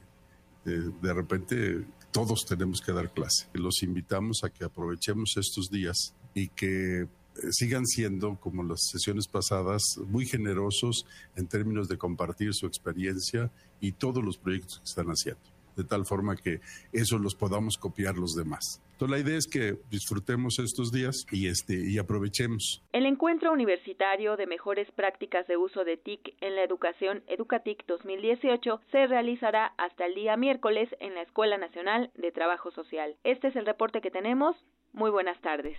eh, 0.67 0.91
de 1.01 1.15
repente 1.15 1.85
todos 2.11 2.45
tenemos 2.45 2.81
que 2.81 2.91
dar 2.91 3.13
clase. 3.13 3.49
Los 3.53 3.85
invitamos 3.85 4.43
a 4.43 4.51
que 4.51 4.65
aprovechemos 4.65 5.37
estos 5.37 5.71
días 5.71 6.13
y 6.35 6.49
que 6.49 7.07
sigan 7.51 7.87
siendo, 7.87 8.37
como 8.41 8.63
las 8.63 8.81
sesiones 8.91 9.29
pasadas, 9.29 9.83
muy 10.07 10.27
generosos 10.27 11.07
en 11.37 11.47
términos 11.49 11.89
de 11.89 11.99
compartir 11.99 12.55
su 12.55 12.67
experiencia 12.67 13.51
y 13.81 13.93
todos 13.93 14.25
los 14.25 14.39
proyectos 14.39 14.79
que 14.79 14.85
están 14.85 15.09
haciendo 15.09 15.55
de 15.77 15.85
tal 15.85 16.05
forma 16.05 16.37
que 16.37 16.61
eso 16.93 17.19
los 17.19 17.35
podamos 17.35 17.77
copiar 17.77 18.17
los 18.17 18.35
demás. 18.35 18.81
Entonces 18.93 19.11
la 19.11 19.29
idea 19.29 19.39
es 19.39 19.47
que 19.47 19.77
disfrutemos 19.91 20.59
estos 20.59 20.93
días 20.93 21.27
y 21.33 21.49
este 21.49 21.75
y 21.75 21.99
aprovechemos. 21.99 22.83
El 22.93 23.07
encuentro 23.07 23.53
universitario 23.53 24.37
de 24.37 24.47
mejores 24.47 24.91
prácticas 24.93 25.47
de 25.49 25.57
uso 25.57 25.85
de 25.85 25.97
TIC 25.97 26.37
en 26.41 26.55
la 26.55 26.63
educación 26.63 27.25
Educatic 27.27 27.85
2018 27.87 28.81
se 28.93 29.07
realizará 29.07 29.75
hasta 29.79 30.07
el 30.07 30.15
día 30.15 30.37
miércoles 30.37 30.89
en 31.01 31.15
la 31.15 31.23
Escuela 31.23 31.59
Nacional 31.59 32.11
de 32.15 32.31
Trabajo 32.31 32.71
Social. 32.71 33.17
Este 33.25 33.49
es 33.49 33.57
el 33.57 33.67
reporte 33.67 34.01
que 34.01 34.11
tenemos. 34.11 34.57
Muy 34.95 35.11
buenas 35.11 35.39
tardes. 35.41 35.77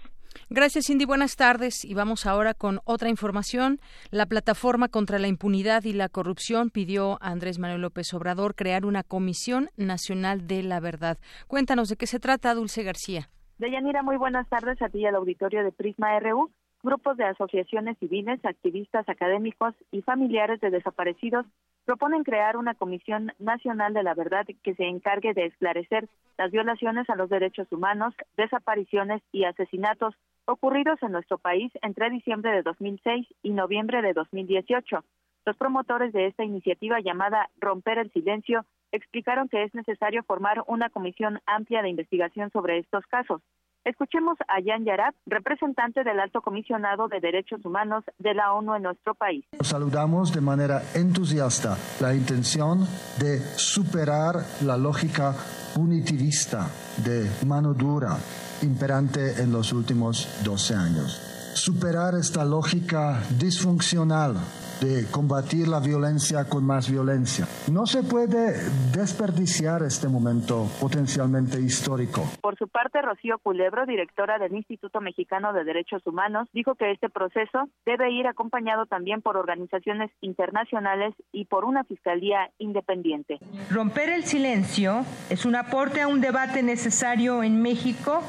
Gracias, 0.50 0.88
Cindy. 0.88 1.06
Buenas 1.06 1.38
tardes. 1.38 1.86
Y 1.86 1.94
vamos 1.94 2.26
ahora 2.26 2.54
con 2.54 2.80
otra 2.84 3.10
información. 3.10 3.80
La 4.12 4.26
Plataforma 4.26 4.90
contra 4.90 5.20
la 5.20 5.28
Impunidad 5.28 5.86
y 5.86 5.94
la 5.94 6.10
Corrupción 6.10 6.70
pidió 6.70 7.14
a 7.22 7.32
Andrés 7.32 7.58
Manuel 7.58 7.82
López 7.82 8.14
Obrador 8.14 8.56
crear 8.56 8.86
una 8.86 9.04
Comisión 9.04 9.70
Nacional 9.78 10.48
de 10.48 10.64
la 10.64 10.82
Verdad. 10.82 11.18
Cuéntanos 11.48 11.88
de 11.88 11.96
qué 11.96 12.08
se 12.08 12.20
trata, 12.20 12.54
Dulce 12.54 12.84
García. 12.84 13.30
Deyanira, 13.58 14.04
muy 14.04 14.18
buenas 14.18 14.50
tardes 14.50 14.82
a 14.82 14.90
ti 14.90 15.00
y 15.00 15.06
al 15.06 15.16
auditorio 15.16 15.64
de 15.64 15.72
Prisma 15.72 16.20
RU. 16.20 16.52
Grupos 16.84 17.16
de 17.16 17.24
asociaciones 17.24 17.98
civiles, 18.00 18.44
activistas 18.44 19.08
académicos 19.08 19.74
y 19.92 20.02
familiares 20.02 20.60
de 20.60 20.70
desaparecidos 20.70 21.46
proponen 21.86 22.24
crear 22.24 22.58
una 22.58 22.74
Comisión 22.74 23.32
Nacional 23.40 23.94
de 23.94 24.04
la 24.04 24.14
Verdad 24.14 24.46
que 24.64 24.76
se 24.76 24.86
encargue 24.86 25.34
de 25.34 25.46
esclarecer 25.46 26.10
las 26.38 26.52
violaciones 26.52 27.10
a 27.10 27.16
los 27.16 27.30
derechos 27.30 27.72
humanos, 27.72 28.14
desapariciones 28.36 29.22
y 29.32 29.46
asesinatos 29.46 30.16
ocurridos 30.46 31.02
en 31.02 31.12
nuestro 31.12 31.38
país 31.38 31.72
entre 31.82 32.10
diciembre 32.10 32.52
de 32.52 32.64
2006 32.64 33.28
y 33.44 33.52
noviembre 33.52 34.02
de 34.02 34.14
2018. 34.14 35.04
Los 35.46 35.58
promotores 35.58 36.12
de 36.12 36.26
esta 36.26 36.44
iniciativa 36.44 37.00
llamada 37.00 37.50
Romper 37.60 38.00
el 38.00 38.12
Silencio 38.12 38.66
explicaron 38.92 39.48
que 39.48 39.64
es 39.64 39.74
necesario 39.76 40.24
formar 40.24 40.64
una 40.68 40.90
comisión 40.90 41.40
amplia 41.46 41.84
de 41.84 41.90
investigación 41.90 42.50
sobre 42.52 42.80
estos 42.80 43.06
casos. 43.06 43.42
Escuchemos 43.86 44.36
a 44.48 44.56
Jan 44.66 44.84
Yarab, 44.84 45.14
representante 45.28 46.04
del 46.04 46.20
Alto 46.20 46.42
Comisionado 46.42 47.08
de 47.08 47.20
Derechos 47.20 47.64
Humanos 47.64 48.04
de 48.18 48.34
la 48.34 48.52
ONU 48.54 48.74
en 48.74 48.82
nuestro 48.82 49.14
país. 49.14 49.46
Saludamos 49.62 50.34
de 50.34 50.42
manera 50.42 50.82
entusiasta 50.96 51.78
la 52.02 52.16
intención 52.16 52.80
de 53.20 53.38
superar 53.58 54.38
la 54.62 54.76
lógica 54.76 55.36
punitivista 55.76 56.68
de 56.98 57.30
mano 57.46 57.76
dura 57.76 58.18
imperante 58.64 59.40
en 59.40 59.52
los 59.52 59.72
últimos 59.72 60.44
12 60.44 60.74
años. 60.74 61.54
Superar 61.54 62.16
esta 62.16 62.44
lógica 62.44 63.22
disfuncional 63.40 64.36
de 64.82 65.06
combatir 65.12 65.68
la 65.68 65.80
violencia 65.80 66.46
con 66.46 66.66
más 66.66 66.90
violencia. 66.90 67.48
No 67.72 67.86
se 67.86 68.04
puede 68.04 68.54
desperdiciar 68.92 69.84
este 69.84 70.08
momento 70.08 70.68
potencialmente 70.80 71.60
histórico. 71.60 72.24
Por 72.42 72.58
su 72.58 72.68
parte, 72.68 73.02
Rocío 73.02 73.40
Culebro, 73.40 73.86
directora 73.86 74.38
del 74.38 74.56
Instituto 74.56 75.02
Mexicano 75.02 75.54
de 75.54 75.64
Derechos 75.64 76.06
Humanos, 76.06 76.48
dijo 76.54 76.76
que 76.76 76.92
este 76.92 77.10
proceso 77.10 77.70
debe 77.86 78.12
ir 78.12 78.28
acompañado 78.28 78.86
también 78.86 79.22
por 79.22 79.38
organizaciones 79.38 80.12
internacionales 80.22 81.14
y 81.32 81.46
por 81.46 81.66
una 81.66 81.84
fiscalía 81.84 82.52
independiente. 82.58 83.40
Romper 83.70 84.10
el 84.10 84.26
silencio 84.26 85.06
es 85.30 85.46
un 85.46 85.56
aporte 85.56 86.02
a 86.02 86.08
un 86.08 86.22
debate 86.22 86.64
necesario 86.64 87.44
en 87.44 87.62
México, 87.62 88.22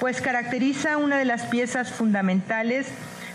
pues 0.00 0.20
caracteriza 0.20 0.96
una 0.96 1.18
de 1.18 1.24
las 1.24 1.46
piezas 1.46 1.92
fundamentales 1.92 2.92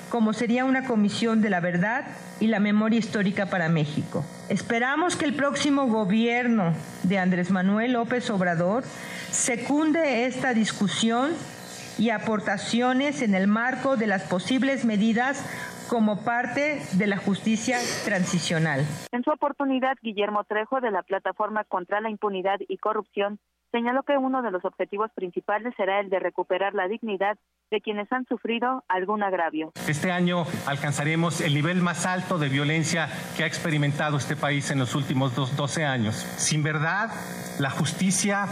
como 0.10 0.34
sería 0.34 0.66
una 0.66 0.86
comisión 0.86 1.42
de 1.42 1.50
la 1.50 1.60
verdad 1.60 2.06
y 2.40 2.48
la 2.48 2.60
memoria 2.60 3.00
histórica 3.00 3.48
para 3.48 3.70
México. 3.70 4.24
Esperamos 4.50 5.16
que 5.16 5.26
el 5.26 5.34
próximo 5.34 5.88
gobierno 5.88 6.74
de 7.04 7.20
Andrés 7.20 7.52
Manuel 7.52 7.94
López 7.94 8.30
Obrador 8.30 8.84
secunde 9.32 10.26
esta 10.26 10.54
discusión 10.54 11.32
y 11.98 12.12
aportaciones 12.12 13.22
en 13.22 13.34
el 13.34 13.48
marco 13.48 13.98
de 13.98 14.08
las 14.08 14.24
posibles 14.24 14.86
medidas 14.86 15.44
como 15.90 16.24
parte 16.24 16.82
de 16.94 17.08
la 17.08 17.18
justicia 17.18 17.80
transicional. 18.06 18.86
En 19.12 19.24
su 19.24 19.32
oportunidad, 19.32 19.96
Guillermo 20.02 20.44
Trejo, 20.44 20.82
de 20.82 20.92
la 20.92 21.02
Plataforma 21.04 21.64
contra 21.64 22.02
la 22.02 22.10
Impunidad 22.10 22.60
y 22.68 22.78
Corrupción, 22.78 23.40
señaló 23.78 24.02
que 24.02 24.18
uno 24.18 24.42
de 24.42 24.50
los 24.50 24.66
objetivos 24.66 25.12
principales 25.14 25.72
será 25.78 26.00
el 26.00 26.10
de 26.10 26.18
recuperar 26.18 26.74
la 26.74 26.88
dignidad 26.88 27.38
de 27.70 27.80
quienes 27.80 28.12
han 28.12 28.26
sufrido 28.26 28.84
algún 28.88 29.22
agravio. 29.22 29.72
Este 29.88 30.12
año 30.12 30.46
alcanzaremos 30.66 31.42
el 31.42 31.54
nivel 31.54 31.84
más 31.84 32.08
alto 32.08 32.40
de 32.40 32.50
violencia 32.50 33.08
que 33.36 33.44
ha 33.44 33.46
experimentado 33.46 34.18
este 34.18 34.36
país 34.36 34.72
en 34.72 34.80
los 34.80 34.96
últimos 34.96 35.36
12 35.36 35.86
años. 35.86 36.16
Sin 36.16 36.64
verdad, 36.64 37.12
la 37.60 37.70
justicia 37.70 38.48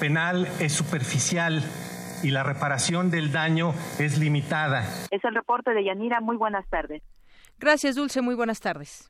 penal 0.00 0.48
es 0.58 0.72
superficial 0.72 1.62
y 2.24 2.30
la 2.30 2.42
reparación 2.42 3.12
del 3.12 3.30
daño 3.30 3.72
es 4.00 4.18
limitada. 4.18 4.80
Es 5.12 5.24
el 5.24 5.34
reporte 5.34 5.70
de 5.70 5.84
Yanira. 5.84 6.20
Muy 6.20 6.36
buenas 6.36 6.68
tardes. 6.68 7.02
Gracias, 7.60 7.94
Dulce. 7.94 8.20
Muy 8.20 8.34
buenas 8.34 8.58
tardes. 8.58 9.09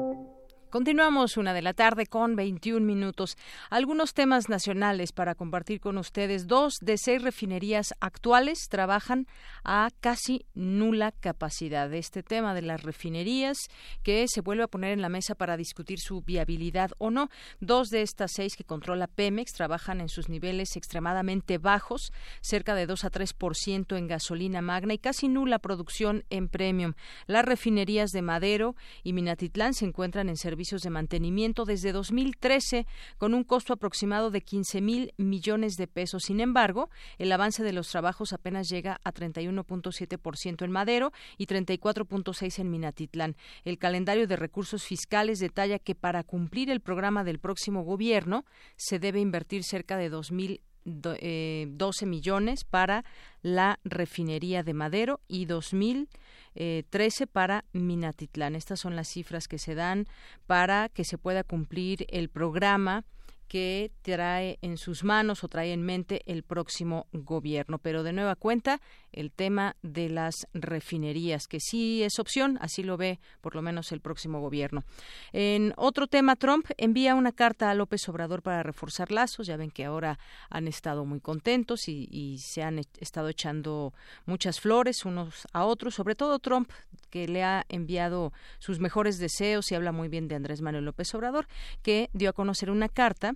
Continuamos 0.71 1.35
una 1.35 1.53
de 1.53 1.61
la 1.61 1.73
tarde 1.73 2.05
con 2.05 2.37
21 2.37 2.85
minutos. 2.85 3.35
Algunos 3.69 4.13
temas 4.13 4.47
nacionales 4.47 5.11
para 5.11 5.35
compartir 5.35 5.81
con 5.81 5.97
ustedes. 5.97 6.47
Dos 6.47 6.75
de 6.79 6.97
seis 6.97 7.21
refinerías 7.21 7.93
actuales 7.99 8.69
trabajan 8.69 9.27
a 9.65 9.89
casi 9.99 10.45
nula 10.53 11.11
capacidad. 11.11 11.93
Este 11.93 12.23
tema 12.23 12.53
de 12.53 12.61
las 12.61 12.83
refinerías 12.83 13.57
que 14.01 14.25
se 14.29 14.39
vuelve 14.39 14.63
a 14.63 14.69
poner 14.69 14.93
en 14.93 15.01
la 15.01 15.09
mesa 15.09 15.35
para 15.35 15.57
discutir 15.57 15.99
su 15.99 16.21
viabilidad 16.21 16.91
o 16.99 17.11
no. 17.11 17.27
Dos 17.59 17.89
de 17.89 18.01
estas 18.01 18.31
seis 18.33 18.55
que 18.55 18.63
controla 18.63 19.07
Pemex 19.07 19.51
trabajan 19.51 19.99
en 19.99 20.07
sus 20.07 20.29
niveles 20.29 20.77
extremadamente 20.77 21.57
bajos, 21.57 22.13
cerca 22.39 22.75
de 22.75 22.85
2 22.85 23.03
a 23.03 23.11
3% 23.11 23.97
en 23.97 24.07
gasolina 24.07 24.61
magna 24.61 24.93
y 24.93 24.99
casi 24.99 25.27
nula 25.27 25.59
producción 25.59 26.23
en 26.29 26.47
premium. 26.47 26.93
Las 27.27 27.43
refinerías 27.43 28.11
de 28.11 28.21
Madero 28.21 28.77
y 29.03 29.11
Minatitlán 29.11 29.73
se 29.73 29.83
encuentran 29.83 30.29
en 30.29 30.37
servicio 30.37 30.60
de 30.61 30.89
mantenimiento 30.91 31.65
desde 31.65 31.91
2013 31.91 32.85
con 33.17 33.33
un 33.33 33.43
costo 33.43 33.73
aproximado 33.73 34.29
de 34.29 34.41
15 34.41 34.79
mil 34.79 35.13
millones 35.17 35.75
de 35.75 35.87
pesos. 35.87 36.23
Sin 36.23 36.39
embargo, 36.39 36.89
el 37.17 37.31
avance 37.31 37.63
de 37.63 37.73
los 37.73 37.89
trabajos 37.89 38.31
apenas 38.31 38.69
llega 38.69 39.01
a 39.03 39.11
31.7% 39.11 40.63
en 40.63 40.71
Madero 40.71 41.11
y 41.37 41.47
34.6% 41.47 42.59
en 42.59 42.69
Minatitlán. 42.69 43.35
El 43.65 43.79
calendario 43.79 44.27
de 44.27 44.35
recursos 44.35 44.83
fiscales 44.83 45.39
detalla 45.39 45.79
que 45.79 45.95
para 45.95 46.23
cumplir 46.23 46.69
el 46.69 46.79
programa 46.79 47.23
del 47.23 47.39
próximo 47.39 47.83
gobierno 47.83 48.45
se 48.75 48.99
debe 48.99 49.19
invertir 49.19 49.63
cerca 49.63 49.97
de 49.97 50.11
2.000 50.11 50.61
eh, 50.83 51.67
12 51.69 52.05
millones 52.07 52.63
para 52.63 53.05
la 53.43 53.79
refinería 53.83 54.63
de 54.63 54.73
Madero 54.73 55.19
y 55.27 55.45
2000 55.45 56.09
eh, 56.55 56.83
13 56.89 57.27
para 57.27 57.65
Minatitlán. 57.73 58.55
Estas 58.55 58.79
son 58.79 58.95
las 58.95 59.07
cifras 59.07 59.47
que 59.47 59.57
se 59.57 59.75
dan 59.75 60.07
para 60.47 60.89
que 60.89 61.03
se 61.03 61.17
pueda 61.17 61.43
cumplir 61.43 62.05
el 62.09 62.29
programa 62.29 63.03
que 63.51 63.91
trae 64.01 64.59
en 64.61 64.77
sus 64.77 65.03
manos 65.03 65.43
o 65.43 65.49
trae 65.49 65.73
en 65.73 65.81
mente 65.81 66.21
el 66.25 66.41
próximo 66.41 67.07
gobierno. 67.11 67.79
Pero 67.79 68.01
de 68.01 68.13
nueva 68.13 68.37
cuenta, 68.37 68.79
el 69.11 69.29
tema 69.33 69.75
de 69.81 70.09
las 70.09 70.47
refinerías, 70.53 71.49
que 71.49 71.59
sí 71.59 72.01
es 72.01 72.17
opción, 72.17 72.57
así 72.61 72.81
lo 72.81 72.95
ve 72.95 73.19
por 73.41 73.55
lo 73.55 73.61
menos 73.61 73.91
el 73.91 73.99
próximo 73.99 74.39
gobierno. 74.39 74.85
En 75.33 75.73
otro 75.75 76.07
tema, 76.07 76.37
Trump 76.37 76.65
envía 76.77 77.13
una 77.13 77.33
carta 77.33 77.69
a 77.69 77.75
López 77.75 78.07
Obrador 78.07 78.41
para 78.41 78.63
reforzar 78.63 79.11
lazos. 79.11 79.47
Ya 79.47 79.57
ven 79.57 79.69
que 79.69 79.83
ahora 79.83 80.17
han 80.49 80.69
estado 80.69 81.03
muy 81.03 81.19
contentos 81.19 81.89
y, 81.89 82.37
se 82.37 82.63
han 82.63 82.79
estado 83.01 83.27
echando 83.27 83.93
muchas 84.25 84.61
flores 84.61 85.03
unos 85.03 85.45
a 85.51 85.65
otros, 85.65 85.95
sobre 85.95 86.15
todo 86.15 86.39
Trump, 86.39 86.71
que 87.09 87.27
le 87.27 87.43
ha 87.43 87.65
enviado 87.67 88.31
sus 88.59 88.79
mejores 88.79 89.19
deseos 89.19 89.69
y 89.73 89.75
habla 89.75 89.91
muy 89.91 90.07
bien 90.07 90.29
de 90.29 90.35
Andrés 90.35 90.61
Manuel 90.61 90.85
López 90.85 91.13
Obrador, 91.15 91.49
que 91.81 92.09
dio 92.13 92.29
a 92.29 92.33
conocer 92.33 92.71
una 92.71 92.87
carta 92.87 93.35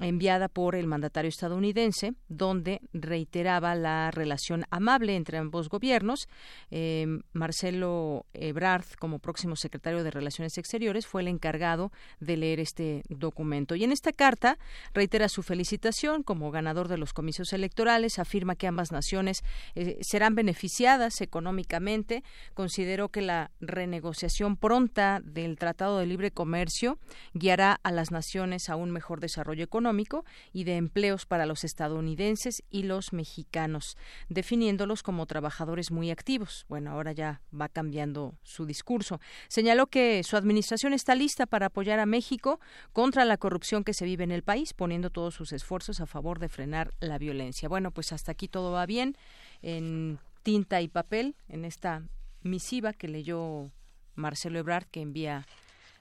enviada 0.00 0.48
por 0.48 0.74
el 0.74 0.86
mandatario 0.86 1.28
estadounidense, 1.28 2.14
donde 2.28 2.80
reiteraba 2.92 3.74
la 3.74 4.10
relación 4.10 4.64
amable 4.70 5.16
entre 5.16 5.38
ambos 5.38 5.68
gobiernos. 5.68 6.28
Eh, 6.70 7.06
Marcelo 7.32 8.26
Ebrard, 8.32 8.86
como 8.98 9.18
próximo 9.18 9.56
secretario 9.56 10.02
de 10.02 10.10
Relaciones 10.10 10.58
Exteriores, 10.58 11.06
fue 11.06 11.22
el 11.22 11.28
encargado 11.28 11.92
de 12.20 12.36
leer 12.36 12.60
este 12.60 13.02
documento. 13.08 13.74
Y 13.76 13.84
en 13.84 13.92
esta 13.92 14.12
carta 14.12 14.58
reitera 14.92 15.28
su 15.28 15.42
felicitación 15.42 16.22
como 16.22 16.50
ganador 16.50 16.88
de 16.88 16.98
los 16.98 17.12
comicios 17.12 17.52
electorales, 17.52 18.18
afirma 18.18 18.56
que 18.56 18.66
ambas 18.66 18.90
naciones 18.90 19.42
eh, 19.74 19.98
serán 20.00 20.34
beneficiadas 20.34 21.20
económicamente. 21.20 22.24
Consideró 22.54 23.08
que 23.10 23.22
la 23.22 23.50
renegociación 23.60 24.56
pronta 24.56 25.20
del 25.24 25.56
Tratado 25.56 25.98
de 25.98 26.06
Libre 26.06 26.30
Comercio 26.30 26.98
guiará 27.32 27.78
a 27.82 27.92
las 27.92 28.10
naciones 28.10 28.68
a 28.68 28.76
un 28.76 28.90
mejor 28.90 29.20
desarrollo 29.20 29.62
económico 29.64 29.83
económico 29.84 30.24
y 30.54 30.64
de 30.64 30.76
empleos 30.76 31.26
para 31.26 31.44
los 31.44 31.62
estadounidenses 31.62 32.62
y 32.70 32.84
los 32.84 33.12
mexicanos, 33.12 33.98
definiéndolos 34.30 35.02
como 35.02 35.26
trabajadores 35.26 35.90
muy 35.90 36.10
activos. 36.10 36.64
Bueno, 36.68 36.90
ahora 36.90 37.12
ya 37.12 37.42
va 37.52 37.68
cambiando 37.68 38.34
su 38.42 38.64
discurso. 38.64 39.20
Señaló 39.48 39.86
que 39.88 40.22
su 40.24 40.38
administración 40.38 40.94
está 40.94 41.14
lista 41.14 41.44
para 41.44 41.66
apoyar 41.66 41.98
a 41.98 42.06
México 42.06 42.60
contra 42.94 43.26
la 43.26 43.36
corrupción 43.36 43.84
que 43.84 43.92
se 43.92 44.06
vive 44.06 44.24
en 44.24 44.32
el 44.32 44.42
país, 44.42 44.72
poniendo 44.72 45.10
todos 45.10 45.34
sus 45.34 45.52
esfuerzos 45.52 46.00
a 46.00 46.06
favor 46.06 46.38
de 46.38 46.48
frenar 46.48 46.94
la 47.00 47.18
violencia. 47.18 47.68
Bueno, 47.68 47.90
pues 47.90 48.12
hasta 48.12 48.32
aquí 48.32 48.48
todo 48.48 48.72
va 48.72 48.86
bien 48.86 49.18
en 49.60 50.18
tinta 50.42 50.80
y 50.80 50.88
papel 50.88 51.36
en 51.48 51.66
esta 51.66 52.02
misiva 52.42 52.94
que 52.94 53.08
leyó 53.08 53.70
Marcelo 54.14 54.58
Ebrard 54.58 54.86
que 54.86 55.02
envía 55.02 55.46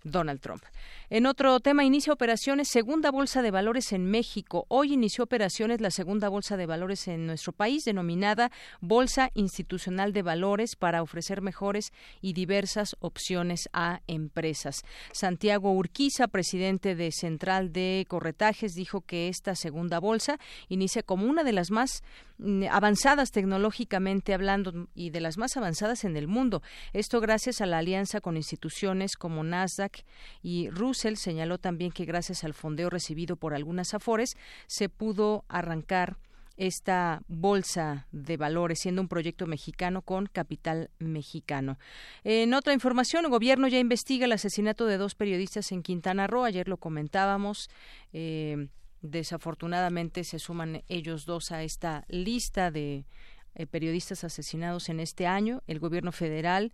Donald 0.04 0.40
Trump. 0.40 0.64
En 1.10 1.26
otro 1.26 1.60
tema, 1.60 1.84
inicia 1.84 2.12
operaciones 2.12 2.70
segunda 2.70 3.12
bolsa 3.12 3.42
de 3.42 3.52
valores 3.52 3.94
en 3.94 4.06
México. 4.10 4.66
Hoy 4.68 4.94
inició 4.94 5.24
operaciones 5.26 5.80
la 5.80 5.92
segunda 5.92 6.30
bolsa 6.30 6.58
de 6.58 6.66
valores 6.66 7.08
en 7.08 7.28
nuestro 7.28 7.54
país, 7.54 7.84
denominada 7.86 8.52
Bolsa 8.82 9.30
Institucional 9.36 10.12
de 10.12 10.24
Valores, 10.24 10.76
para 10.76 11.02
ofrecer 11.02 11.42
mejores 11.42 11.92
y 12.22 12.34
diversas 12.34 12.96
opciones 13.00 13.70
a 13.74 14.02
empresas. 14.08 14.82
Santiago 15.12 15.72
Urquiza, 15.72 16.28
presidente 16.28 16.96
de 16.96 17.12
Central 17.12 17.72
de 17.72 18.06
Corretajes, 18.08 18.74
dijo 18.74 19.02
que 19.02 19.28
esta 19.28 19.56
segunda 19.56 20.00
bolsa 20.00 20.40
inicia 20.68 21.04
como 21.04 21.28
una 21.28 21.44
de 21.44 21.54
las 21.54 21.70
más 21.70 22.02
mm, 22.40 22.64
avanzadas 22.72 23.32
tecnológicamente 23.32 24.34
hablando 24.34 24.88
y 24.96 25.12
de 25.12 25.22
las 25.22 25.38
más 25.38 25.58
avanzadas 25.58 26.04
en 26.04 26.18
el 26.18 26.28
mundo. 26.28 26.62
Esto 26.94 27.22
gracias 27.22 27.62
a 27.62 27.66
la 27.66 27.78
alianza 27.78 28.20
con 28.20 28.36
instituciones 28.36 29.16
como 29.16 29.44
Nasdaq, 29.44 29.93
y 30.42 30.70
Russell 30.70 31.16
señaló 31.16 31.58
también 31.58 31.92
que 31.92 32.06
gracias 32.06 32.44
al 32.44 32.54
fondeo 32.54 32.90
recibido 32.90 33.36
por 33.36 33.54
algunas 33.54 33.94
afores 33.94 34.38
se 34.68 34.90
pudo 34.90 35.46
arrancar 35.48 36.18
esta 36.56 37.24
bolsa 37.28 38.08
de 38.12 38.38
valores, 38.38 38.80
siendo 38.80 39.02
un 39.02 39.08
proyecto 39.08 39.48
mexicano 39.48 40.02
con 40.02 40.28
capital 40.28 40.92
mexicano. 41.00 41.80
En 42.24 42.54
otra 42.54 42.74
información, 42.74 43.26
el 43.26 43.32
gobierno 43.32 43.68
ya 43.68 43.80
investiga 43.80 44.26
el 44.26 44.32
asesinato 44.32 44.86
de 44.86 44.98
dos 44.98 45.16
periodistas 45.16 45.72
en 45.72 45.82
Quintana 45.82 46.28
Roo. 46.28 46.44
Ayer 46.44 46.68
lo 46.68 46.78
comentábamos. 46.78 47.70
Eh, 48.12 48.68
desafortunadamente 49.02 50.24
se 50.24 50.40
suman 50.40 50.84
ellos 50.88 51.26
dos 51.26 51.52
a 51.52 51.64
esta 51.64 52.06
lista 52.08 52.72
de 52.72 53.06
eh, 53.56 53.66
periodistas 53.68 54.24
asesinados 54.24 54.90
en 54.90 55.00
este 55.00 55.28
año. 55.28 55.62
El 55.68 55.80
gobierno 55.80 56.12
federal, 56.12 56.72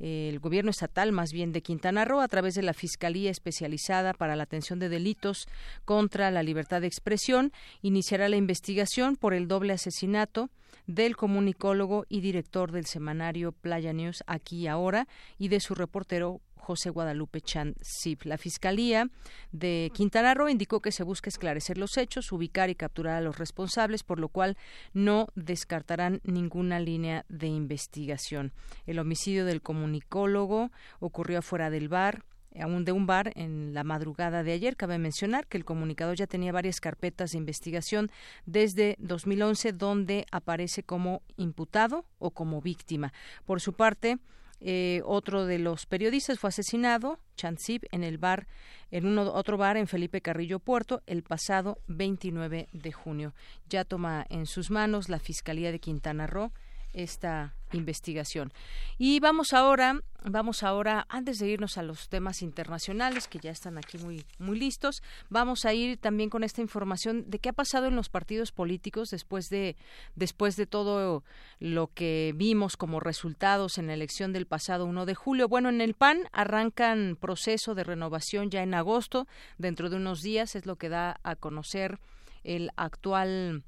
eh, 0.00 0.28
el 0.28 0.38
gobierno 0.38 0.70
estatal 0.70 1.12
más 1.12 1.32
bien 1.32 1.52
de 1.52 1.62
Quintana 1.62 2.04
Roo, 2.04 2.20
a 2.20 2.28
través 2.28 2.54
de 2.54 2.62
la 2.62 2.72
Fiscalía 2.72 3.30
Especializada 3.30 4.14
para 4.14 4.36
la 4.36 4.44
Atención 4.44 4.78
de 4.78 4.88
Delitos 4.88 5.48
contra 5.84 6.30
la 6.30 6.42
Libertad 6.42 6.80
de 6.80 6.86
Expresión, 6.86 7.52
iniciará 7.82 8.28
la 8.28 8.36
investigación 8.36 9.16
por 9.16 9.34
el 9.34 9.48
doble 9.48 9.72
asesinato 9.72 10.50
del 10.86 11.16
comunicólogo 11.16 12.06
y 12.08 12.20
director 12.20 12.72
del 12.72 12.86
semanario 12.86 13.52
Playa 13.52 13.92
News 13.92 14.24
aquí 14.26 14.62
y 14.62 14.66
ahora 14.66 15.06
y 15.38 15.48
de 15.48 15.60
su 15.60 15.74
reportero 15.74 16.40
José 16.62 16.90
Guadalupe 16.90 17.40
Chan 17.40 17.74
Zip. 17.82 18.22
La 18.24 18.38
Fiscalía 18.38 19.10
de 19.50 19.90
Quintana 19.92 20.32
Roo 20.32 20.48
indicó 20.48 20.80
que 20.80 20.92
se 20.92 21.02
busca 21.02 21.28
esclarecer 21.28 21.76
los 21.76 21.98
hechos, 21.98 22.30
ubicar 22.30 22.70
y 22.70 22.76
capturar 22.76 23.16
a 23.16 23.20
los 23.20 23.38
responsables, 23.38 24.04
por 24.04 24.20
lo 24.20 24.28
cual 24.28 24.56
no 24.92 25.26
descartarán 25.34 26.20
ninguna 26.22 26.78
línea 26.78 27.24
de 27.28 27.48
investigación. 27.48 28.52
El 28.86 29.00
homicidio 29.00 29.44
del 29.44 29.60
comunicólogo 29.60 30.70
ocurrió 31.00 31.40
afuera 31.40 31.68
del 31.68 31.88
bar 31.88 32.24
aún 32.60 32.84
de 32.84 32.92
un 32.92 33.06
bar 33.06 33.32
en 33.34 33.72
la 33.74 33.82
madrugada 33.82 34.42
de 34.42 34.52
ayer. 34.52 34.76
Cabe 34.76 34.98
mencionar 34.98 35.46
que 35.46 35.56
el 35.56 35.64
comunicador 35.64 36.16
ya 36.16 36.26
tenía 36.26 36.52
varias 36.52 36.80
carpetas 36.80 37.32
de 37.32 37.38
investigación 37.38 38.10
desde 38.46 38.96
2011 38.98 39.72
donde 39.72 40.26
aparece 40.30 40.82
como 40.82 41.22
imputado 41.36 42.04
o 42.18 42.30
como 42.30 42.60
víctima. 42.60 43.12
Por 43.46 43.60
su 43.60 43.72
parte, 43.72 44.18
eh, 44.64 45.02
otro 45.04 45.44
de 45.44 45.58
los 45.58 45.86
periodistas 45.86 46.38
fue 46.38 46.48
asesinado, 46.48 47.18
Chansip, 47.36 47.84
en 47.90 48.04
el 48.04 48.18
bar, 48.18 48.46
en 48.90 49.06
un 49.06 49.18
otro 49.18 49.56
bar 49.56 49.76
en 49.76 49.88
Felipe 49.88 50.20
Carrillo 50.20 50.60
Puerto, 50.60 51.02
el 51.06 51.22
pasado 51.22 51.78
29 51.88 52.68
de 52.72 52.92
junio. 52.92 53.34
Ya 53.68 53.84
toma 53.84 54.24
en 54.30 54.46
sus 54.46 54.70
manos 54.70 55.08
la 55.08 55.18
Fiscalía 55.18 55.72
de 55.72 55.80
Quintana 55.80 56.26
Roo 56.26 56.52
esta 56.92 57.54
investigación. 57.72 58.52
Y 58.98 59.20
vamos 59.20 59.52
ahora, 59.52 60.00
vamos 60.24 60.62
ahora, 60.62 61.06
antes 61.08 61.38
de 61.38 61.48
irnos 61.48 61.78
a 61.78 61.82
los 61.82 62.08
temas 62.08 62.42
internacionales 62.42 63.28
que 63.28 63.38
ya 63.38 63.50
están 63.50 63.78
aquí 63.78 63.98
muy, 63.98 64.24
muy 64.38 64.58
listos, 64.58 65.02
vamos 65.30 65.64
a 65.64 65.72
ir 65.72 65.96
también 65.96 66.30
con 66.30 66.44
esta 66.44 66.60
información 66.60 67.24
de 67.28 67.38
qué 67.38 67.48
ha 67.48 67.54
pasado 67.54 67.86
en 67.86 67.96
los 67.96 68.08
partidos 68.08 68.52
políticos 68.52 69.10
después 69.10 69.48
de, 69.48 69.76
después 70.14 70.56
de 70.56 70.66
todo 70.66 71.24
lo 71.60 71.88
que 71.88 72.32
vimos 72.36 72.76
como 72.76 73.00
resultados 73.00 73.78
en 73.78 73.86
la 73.86 73.94
elección 73.94 74.32
del 74.32 74.46
pasado 74.46 74.84
1 74.84 75.06
de 75.06 75.14
julio. 75.14 75.48
Bueno, 75.48 75.68
en 75.68 75.80
el 75.80 75.94
PAN 75.94 76.28
arrancan 76.32 77.16
proceso 77.18 77.74
de 77.74 77.84
renovación 77.84 78.50
ya 78.50 78.62
en 78.62 78.74
agosto, 78.74 79.26
dentro 79.58 79.90
de 79.90 79.96
unos 79.96 80.20
días, 80.20 80.54
es 80.54 80.66
lo 80.66 80.76
que 80.76 80.88
da 80.88 81.20
a 81.22 81.36
conocer 81.36 81.98
el 82.44 82.70
actual 82.76 83.64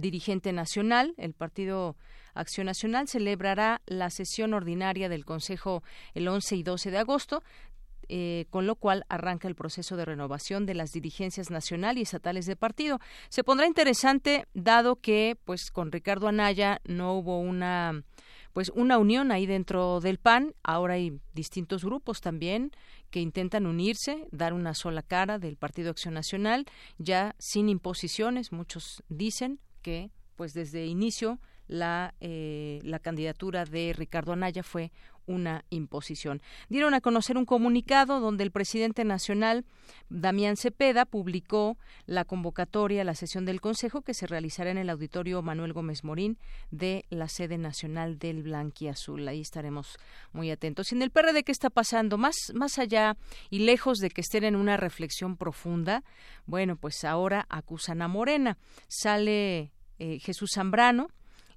dirigente 0.00 0.52
nacional, 0.52 1.14
el 1.16 1.32
Partido 1.32 1.96
Acción 2.34 2.66
Nacional, 2.66 3.08
celebrará 3.08 3.80
la 3.86 4.10
sesión 4.10 4.54
ordinaria 4.54 5.08
del 5.08 5.24
Consejo 5.24 5.82
el 6.14 6.28
11 6.28 6.56
y 6.56 6.62
12 6.62 6.90
de 6.90 6.98
agosto. 6.98 7.42
Eh, 8.10 8.44
con 8.50 8.66
lo 8.66 8.76
cual 8.76 9.06
arranca 9.08 9.48
el 9.48 9.54
proceso 9.54 9.96
de 9.96 10.04
renovación 10.04 10.66
de 10.66 10.74
las 10.74 10.90
dirigencias 10.90 11.50
nacional 11.50 11.96
y 11.96 12.02
estatales 12.02 12.44
de 12.44 12.54
partido. 12.54 13.00
Se 13.30 13.42
pondrá 13.42 13.66
interesante 13.66 14.46
dado 14.52 14.96
que, 14.96 15.38
pues, 15.46 15.70
con 15.70 15.90
Ricardo 15.90 16.28
Anaya 16.28 16.82
no 16.84 17.14
hubo 17.14 17.40
una 17.40 18.04
pues 18.54 18.70
una 18.74 18.98
unión 18.98 19.32
ahí 19.32 19.46
dentro 19.46 20.00
del 20.00 20.18
PAN. 20.18 20.54
Ahora 20.62 20.94
hay 20.94 21.18
distintos 21.34 21.84
grupos 21.84 22.20
también 22.20 22.70
que 23.10 23.20
intentan 23.20 23.66
unirse, 23.66 24.26
dar 24.30 24.52
una 24.52 24.74
sola 24.74 25.02
cara 25.02 25.38
del 25.38 25.56
Partido 25.56 25.90
Acción 25.90 26.14
Nacional, 26.14 26.64
ya 26.98 27.34
sin 27.38 27.68
imposiciones, 27.68 28.52
muchos 28.52 29.02
dicen, 29.08 29.60
que 29.84 30.10
pues 30.34 30.54
desde 30.54 30.86
inicio 30.86 31.38
la, 31.68 32.14
eh, 32.20 32.80
la 32.82 32.98
candidatura 32.98 33.64
de 33.64 33.92
Ricardo 33.96 34.32
Anaya 34.32 34.62
fue 34.64 34.90
una 35.26 35.64
imposición. 35.70 36.42
Dieron 36.68 36.94
a 36.94 37.00
conocer 37.00 37.36
un 37.36 37.44
comunicado 37.44 38.20
donde 38.20 38.44
el 38.44 38.50
presidente 38.50 39.04
nacional, 39.04 39.64
Damián 40.08 40.56
Cepeda, 40.56 41.04
publicó 41.04 41.76
la 42.06 42.24
convocatoria 42.24 43.02
a 43.02 43.04
la 43.04 43.14
sesión 43.14 43.44
del 43.44 43.60
Consejo 43.60 44.02
que 44.02 44.14
se 44.14 44.26
realizará 44.26 44.70
en 44.70 44.78
el 44.78 44.90
auditorio 44.90 45.42
Manuel 45.42 45.72
Gómez 45.72 46.04
Morín 46.04 46.38
de 46.70 47.04
la 47.10 47.28
sede 47.28 47.58
nacional 47.58 48.18
del 48.18 48.42
Blanquiazul. 48.42 49.26
Ahí 49.28 49.40
estaremos 49.40 49.96
muy 50.32 50.50
atentos. 50.50 50.92
en 50.92 51.02
el 51.02 51.10
PRD, 51.10 51.42
¿qué 51.44 51.52
está 51.52 51.70
pasando? 51.70 52.18
Más, 52.18 52.52
más 52.54 52.78
allá 52.78 53.16
y 53.50 53.60
lejos 53.60 53.98
de 53.98 54.10
que 54.10 54.20
estén 54.20 54.44
en 54.44 54.56
una 54.56 54.76
reflexión 54.76 55.36
profunda, 55.36 56.04
bueno, 56.46 56.76
pues 56.76 57.04
ahora 57.04 57.46
acusan 57.48 58.02
a 58.02 58.08
Morena. 58.08 58.58
Sale 58.88 59.72
eh, 59.98 60.18
Jesús 60.20 60.52
Zambrano 60.54 61.08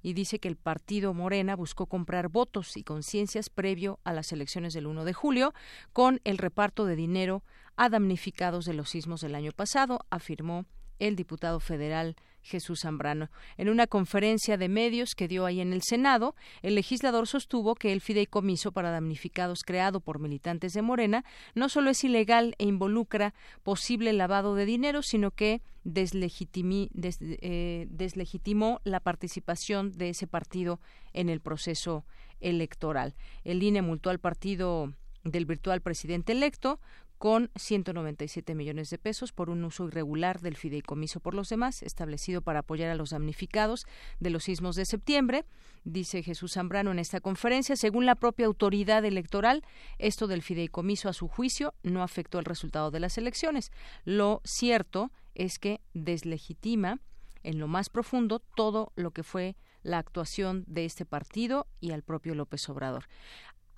y 0.02 0.12
dice 0.12 0.38
que 0.38 0.48
el 0.48 0.56
partido 0.56 1.14
Morena 1.14 1.56
buscó 1.56 1.86
comprar 1.86 2.28
votos 2.28 2.76
y 2.76 2.82
conciencias 2.82 3.50
previo 3.50 3.98
a 4.04 4.12
las 4.12 4.32
elecciones 4.32 4.74
del 4.74 4.86
1 4.86 5.04
de 5.04 5.12
julio 5.12 5.54
con 5.92 6.20
el 6.24 6.38
reparto 6.38 6.84
de 6.84 6.96
dinero 6.96 7.42
a 7.76 7.88
damnificados 7.88 8.64
de 8.64 8.74
los 8.74 8.90
sismos 8.90 9.20
del 9.20 9.34
año 9.34 9.52
pasado, 9.52 10.00
afirmó 10.10 10.66
el 10.98 11.16
diputado 11.16 11.60
federal 11.60 12.16
Jesús 12.48 12.80
Zambrano. 12.80 13.30
En 13.56 13.68
una 13.68 13.86
conferencia 13.86 14.56
de 14.56 14.68
medios 14.68 15.14
que 15.14 15.28
dio 15.28 15.46
ahí 15.46 15.60
en 15.60 15.72
el 15.72 15.82
Senado, 15.82 16.34
el 16.62 16.74
legislador 16.74 17.28
sostuvo 17.28 17.74
que 17.74 17.92
el 17.92 18.00
fideicomiso 18.00 18.72
para 18.72 18.90
damnificados 18.90 19.62
creado 19.62 20.00
por 20.00 20.18
militantes 20.18 20.72
de 20.72 20.82
Morena 20.82 21.24
no 21.54 21.68
solo 21.68 21.90
es 21.90 22.02
ilegal 22.02 22.54
e 22.58 22.64
involucra 22.64 23.34
posible 23.62 24.12
lavado 24.12 24.54
de 24.54 24.66
dinero, 24.66 25.02
sino 25.02 25.30
que 25.30 25.62
eh, 25.84 27.86
deslegitimó 27.90 28.80
la 28.84 29.00
participación 29.00 29.92
de 29.92 30.10
ese 30.10 30.26
partido 30.26 30.80
en 31.12 31.28
el 31.28 31.40
proceso 31.40 32.04
electoral. 32.40 33.14
El 33.44 33.62
INE 33.62 33.82
multó 33.82 34.10
al 34.10 34.18
partido 34.18 34.92
del 35.24 35.46
virtual 35.46 35.80
presidente 35.80 36.32
electo 36.32 36.80
con 37.18 37.50
197 37.56 38.54
millones 38.54 38.90
de 38.90 38.98
pesos 38.98 39.32
por 39.32 39.50
un 39.50 39.64
uso 39.64 39.86
irregular 39.86 40.40
del 40.40 40.56
fideicomiso 40.56 41.20
por 41.20 41.34
los 41.34 41.48
demás, 41.48 41.82
establecido 41.82 42.42
para 42.42 42.60
apoyar 42.60 42.90
a 42.90 42.94
los 42.94 43.10
damnificados 43.10 43.86
de 44.20 44.30
los 44.30 44.44
sismos 44.44 44.76
de 44.76 44.86
septiembre. 44.86 45.44
Dice 45.84 46.22
Jesús 46.22 46.52
Zambrano 46.52 46.92
en 46.92 46.98
esta 46.98 47.20
conferencia, 47.20 47.76
según 47.76 48.06
la 48.06 48.14
propia 48.14 48.46
autoridad 48.46 49.04
electoral, 49.04 49.64
esto 49.98 50.28
del 50.28 50.42
fideicomiso 50.42 51.08
a 51.08 51.12
su 51.12 51.28
juicio 51.28 51.74
no 51.82 52.02
afectó 52.02 52.38
el 52.38 52.44
resultado 52.44 52.90
de 52.90 53.00
las 53.00 53.18
elecciones. 53.18 53.72
Lo 54.04 54.40
cierto 54.44 55.10
es 55.34 55.58
que 55.58 55.80
deslegitima 55.94 57.00
en 57.42 57.58
lo 57.58 57.68
más 57.68 57.88
profundo 57.88 58.40
todo 58.40 58.92
lo 58.96 59.10
que 59.12 59.22
fue 59.22 59.56
la 59.82 59.98
actuación 59.98 60.64
de 60.66 60.84
este 60.84 61.04
partido 61.04 61.66
y 61.80 61.92
al 61.92 62.02
propio 62.02 62.34
López 62.34 62.68
Obrador 62.68 63.04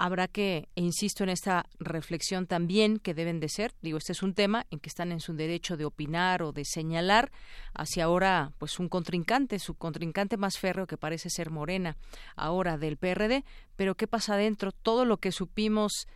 habrá 0.00 0.28
que, 0.28 0.70
e 0.76 0.80
insisto 0.80 1.24
en 1.24 1.28
esta 1.28 1.66
reflexión 1.78 2.46
también 2.46 2.98
que 2.98 3.12
deben 3.12 3.38
de 3.38 3.50
ser, 3.50 3.74
digo, 3.82 3.98
este 3.98 4.12
es 4.12 4.22
un 4.22 4.32
tema 4.32 4.64
en 4.70 4.80
que 4.80 4.88
están 4.88 5.12
en 5.12 5.20
su 5.20 5.34
derecho 5.34 5.76
de 5.76 5.84
opinar 5.84 6.42
o 6.42 6.52
de 6.52 6.64
señalar 6.64 7.30
hacia 7.74 8.04
ahora 8.04 8.52
pues 8.56 8.78
un 8.78 8.88
contrincante, 8.88 9.58
su 9.58 9.74
contrincante 9.74 10.38
más 10.38 10.58
férreo 10.58 10.86
que 10.86 10.96
parece 10.96 11.28
ser 11.28 11.50
Morena, 11.50 11.98
ahora 12.34 12.78
del 12.78 12.96
PRD, 12.96 13.44
pero 13.76 13.94
¿qué 13.94 14.06
pasa 14.06 14.34
adentro? 14.34 14.72
Todo 14.72 15.04
lo 15.04 15.18
que 15.18 15.32
supimos 15.32 16.08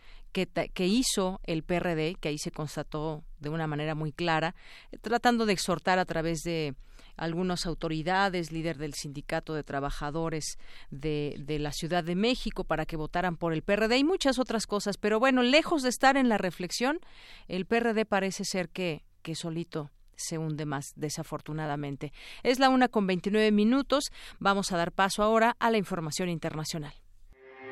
que, 0.43 0.87
hizo 0.87 1.39
el 1.43 1.63
PRD, 1.63 2.15
que 2.19 2.29
ahí 2.29 2.37
se 2.37 2.51
constató 2.51 3.23
de 3.39 3.49
una 3.49 3.67
manera 3.67 3.95
muy 3.95 4.11
clara, 4.11 4.53
tratando 5.01 5.45
de 5.45 5.53
exhortar 5.53 5.97
a 5.97 6.05
través 6.05 6.41
de 6.41 6.75
algunas 7.15 7.65
autoridades, 7.65 8.51
líder 8.51 8.77
del 8.77 8.93
sindicato 8.93 9.53
de 9.53 9.63
trabajadores 9.63 10.57
de, 10.91 11.35
de 11.39 11.59
la 11.59 11.71
Ciudad 11.71 12.03
de 12.03 12.15
México 12.15 12.65
para 12.65 12.85
que 12.85 12.97
votaran 12.97 13.37
por 13.37 13.53
el 13.53 13.61
PRD 13.61 13.97
y 13.97 14.03
muchas 14.03 14.37
otras 14.37 14.67
cosas. 14.67 14.97
Pero 14.97 15.19
bueno, 15.19 15.41
lejos 15.41 15.83
de 15.83 15.89
estar 15.89 16.17
en 16.17 16.27
la 16.27 16.37
reflexión, 16.37 16.99
el 17.47 17.65
PRD 17.65 18.05
parece 18.05 18.43
ser 18.43 18.67
que, 18.67 19.05
que 19.21 19.35
solito 19.35 19.91
se 20.17 20.37
hunde 20.37 20.65
más, 20.65 20.91
desafortunadamente. 20.97 22.11
Es 22.43 22.59
la 22.59 22.69
una 22.69 22.89
con 22.89 23.07
29 23.07 23.51
minutos. 23.51 24.11
Vamos 24.39 24.73
a 24.73 24.77
dar 24.77 24.91
paso 24.91 25.23
ahora 25.23 25.55
a 25.59 25.71
la 25.71 25.77
información 25.77 26.27
internacional. 26.27 26.93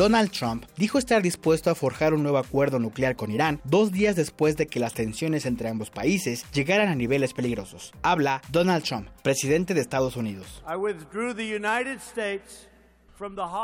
Donald 0.00 0.30
Trump 0.30 0.64
dijo 0.78 0.96
estar 0.96 1.20
dispuesto 1.20 1.68
a 1.68 1.74
forjar 1.74 2.14
un 2.14 2.22
nuevo 2.22 2.38
acuerdo 2.38 2.78
nuclear 2.78 3.16
con 3.16 3.30
Irán 3.30 3.60
dos 3.64 3.92
días 3.92 4.16
después 4.16 4.56
de 4.56 4.66
que 4.66 4.80
las 4.80 4.94
tensiones 4.94 5.44
entre 5.44 5.68
ambos 5.68 5.90
países 5.90 6.50
llegaran 6.52 6.88
a 6.88 6.94
niveles 6.94 7.34
peligrosos. 7.34 7.92
Habla 8.00 8.40
Donald 8.50 8.82
Trump, 8.82 9.08
presidente 9.22 9.74
de 9.74 9.82
Estados 9.82 10.16
Unidos. 10.16 10.64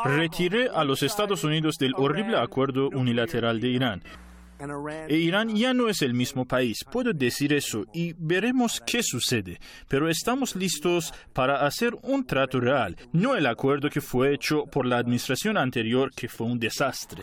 Retiré 0.05 0.68
a 0.68 0.85
los 0.85 1.03
Estados 1.03 1.42
Unidos 1.42 1.77
del 1.79 1.94
horrible 1.96 2.37
acuerdo 2.37 2.90
unilateral 2.90 3.59
de 3.59 3.68
Irán 3.68 4.03
Irán 5.09 5.55
ya 5.55 5.75
no 5.75 5.88
es 5.88 6.03
el 6.03 6.14
mismo 6.14 6.45
país, 6.47 6.85
puedo 6.90 7.12
decir 7.12 7.53
eso 7.53 7.85
y 7.92 8.14
veremos 8.19 8.83
qué 8.87 9.03
sucede, 9.03 9.61
pero 9.88 10.09
estamos 10.09 10.57
listos 10.57 11.12
para 11.33 11.66
hacer 11.66 11.95
un 12.03 12.25
trato 12.27 12.61
real, 12.61 12.97
no 13.12 13.35
el 13.35 13.47
acuerdo 13.47 13.90
que 13.90 14.01
fue 14.01 14.35
hecho 14.35 14.64
por 14.66 14.87
la 14.87 14.99
administración 14.99 15.57
anterior 15.57 16.11
que 16.14 16.29
fue 16.29 16.47
un 16.47 16.59
desastre. 16.59 17.23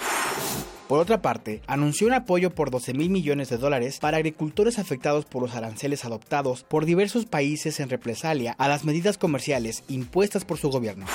Por 0.88 1.00
otra 1.00 1.22
parte, 1.22 1.62
anunció 1.66 2.08
un 2.08 2.14
apoyo 2.14 2.54
por 2.54 2.70
12 2.70 2.94
mil 2.94 3.10
millones 3.10 3.50
de 3.50 3.58
dólares 3.58 4.00
para 4.00 4.18
agricultores 4.18 4.78
afectados 4.78 5.26
por 5.26 5.42
los 5.42 5.56
aranceles 5.56 6.06
adoptados 6.06 6.64
por 6.64 6.86
diversos 6.86 7.26
países 7.26 7.80
en 7.80 7.90
represalia 7.90 8.54
a 8.58 8.68
las 8.68 8.84
medidas 8.84 9.18
comerciales 9.18 9.84
impuestas 9.88 10.46
por 10.46 10.58
su 10.58 10.70
gobierno. 10.70 11.06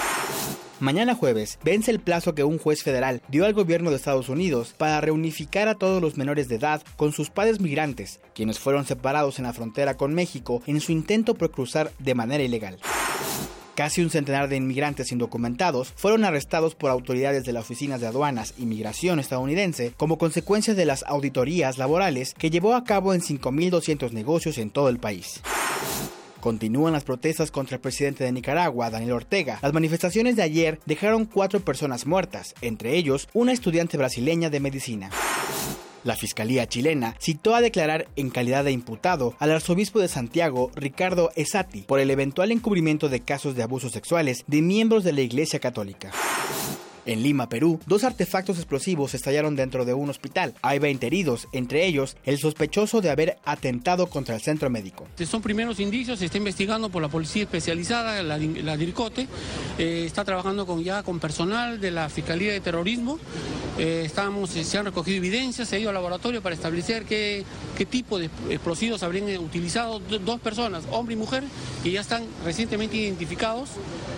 Mañana 0.80 1.16
jueves 1.16 1.58
vence 1.64 1.90
el 1.90 1.98
plazo 1.98 2.36
que 2.36 2.44
un 2.44 2.58
juez 2.58 2.84
federal 2.84 3.20
dio 3.26 3.44
al 3.44 3.52
gobierno 3.52 3.90
de 3.90 3.96
Estados 3.96 4.28
Unidos 4.28 4.74
para 4.78 5.00
reunificar 5.00 5.66
a 5.66 5.74
todos 5.74 6.00
los 6.00 6.16
menores 6.16 6.48
de 6.48 6.54
edad 6.54 6.82
con 6.96 7.10
sus 7.10 7.30
padres 7.30 7.60
migrantes, 7.60 8.20
quienes 8.32 8.60
fueron 8.60 8.86
separados 8.86 9.40
en 9.40 9.46
la 9.46 9.52
frontera 9.52 9.96
con 9.96 10.14
México 10.14 10.62
en 10.66 10.80
su 10.80 10.92
intento 10.92 11.34
por 11.34 11.50
cruzar 11.50 11.90
de 11.98 12.14
manera 12.14 12.44
ilegal. 12.44 12.78
Casi 13.74 14.02
un 14.02 14.10
centenar 14.10 14.48
de 14.48 14.56
inmigrantes 14.56 15.10
indocumentados 15.10 15.92
fueron 15.96 16.24
arrestados 16.24 16.76
por 16.76 16.90
autoridades 16.90 17.44
de 17.44 17.52
las 17.52 17.64
oficinas 17.64 18.00
de 18.00 18.06
aduanas 18.06 18.54
y 18.56 18.64
migración 18.64 19.18
estadounidense 19.18 19.92
como 19.96 20.16
consecuencia 20.16 20.74
de 20.74 20.84
las 20.84 21.02
auditorías 21.08 21.78
laborales 21.78 22.34
que 22.34 22.50
llevó 22.50 22.74
a 22.74 22.84
cabo 22.84 23.14
en 23.14 23.20
5.200 23.20 24.12
negocios 24.12 24.58
en 24.58 24.70
todo 24.70 24.90
el 24.90 24.98
país. 24.98 25.40
Continúan 26.40 26.92
las 26.92 27.04
protestas 27.04 27.50
contra 27.50 27.76
el 27.76 27.80
presidente 27.80 28.24
de 28.24 28.32
Nicaragua, 28.32 28.90
Daniel 28.90 29.12
Ortega. 29.12 29.58
Las 29.60 29.72
manifestaciones 29.72 30.36
de 30.36 30.42
ayer 30.42 30.78
dejaron 30.86 31.24
cuatro 31.24 31.60
personas 31.60 32.06
muertas, 32.06 32.54
entre 32.60 32.96
ellos 32.96 33.28
una 33.34 33.52
estudiante 33.52 33.96
brasileña 33.96 34.50
de 34.50 34.60
medicina. 34.60 35.10
La 36.04 36.14
Fiscalía 36.14 36.68
chilena 36.68 37.16
citó 37.18 37.54
a 37.54 37.60
declarar 37.60 38.06
en 38.14 38.30
calidad 38.30 38.64
de 38.64 38.70
imputado 38.70 39.34
al 39.40 39.50
arzobispo 39.50 39.98
de 39.98 40.08
Santiago, 40.08 40.70
Ricardo 40.74 41.30
Esati, 41.34 41.82
por 41.82 41.98
el 41.98 42.10
eventual 42.10 42.52
encubrimiento 42.52 43.08
de 43.08 43.20
casos 43.20 43.56
de 43.56 43.64
abusos 43.64 43.92
sexuales 43.92 44.44
de 44.46 44.62
miembros 44.62 45.02
de 45.02 45.12
la 45.12 45.22
Iglesia 45.22 45.58
Católica. 45.58 46.12
En 47.08 47.22
Lima, 47.22 47.48
Perú, 47.48 47.80
dos 47.86 48.04
artefactos 48.04 48.58
explosivos 48.58 49.14
estallaron 49.14 49.56
dentro 49.56 49.86
de 49.86 49.94
un 49.94 50.10
hospital. 50.10 50.52
Hay 50.60 50.78
20 50.78 51.06
heridos, 51.06 51.48
entre 51.52 51.86
ellos 51.86 52.18
el 52.26 52.36
sospechoso 52.36 53.00
de 53.00 53.08
haber 53.08 53.38
atentado 53.46 54.08
contra 54.08 54.34
el 54.34 54.42
centro 54.42 54.68
médico. 54.68 55.06
Son 55.24 55.40
primeros 55.40 55.80
indicios, 55.80 56.18
se 56.18 56.26
está 56.26 56.36
investigando 56.36 56.90
por 56.90 57.00
la 57.00 57.08
policía 57.08 57.44
especializada, 57.44 58.22
la, 58.22 58.36
la 58.36 58.76
DIRCOTE, 58.76 59.26
eh, 59.78 60.04
está 60.04 60.22
trabajando 60.22 60.66
con, 60.66 60.84
ya 60.84 61.02
con 61.02 61.18
personal 61.18 61.80
de 61.80 61.92
la 61.92 62.10
Fiscalía 62.10 62.52
de 62.52 62.60
Terrorismo. 62.60 63.18
Eh, 63.78 64.02
estamos, 64.04 64.50
se 64.50 64.76
han 64.76 64.84
recogido 64.84 65.16
evidencias, 65.16 65.66
se 65.66 65.76
ha 65.76 65.78
ido 65.78 65.88
al 65.88 65.94
laboratorio 65.94 66.42
para 66.42 66.54
establecer 66.54 67.06
qué, 67.06 67.42
qué 67.78 67.86
tipo 67.86 68.18
de 68.18 68.26
explosivos 68.50 69.02
habrían 69.02 69.34
utilizado 69.38 69.98
dos 70.00 70.40
personas, 70.40 70.84
hombre 70.90 71.14
y 71.14 71.16
mujer, 71.16 71.42
que 71.82 71.90
ya 71.90 72.02
están 72.02 72.24
recientemente 72.44 72.98
identificados 72.98 73.70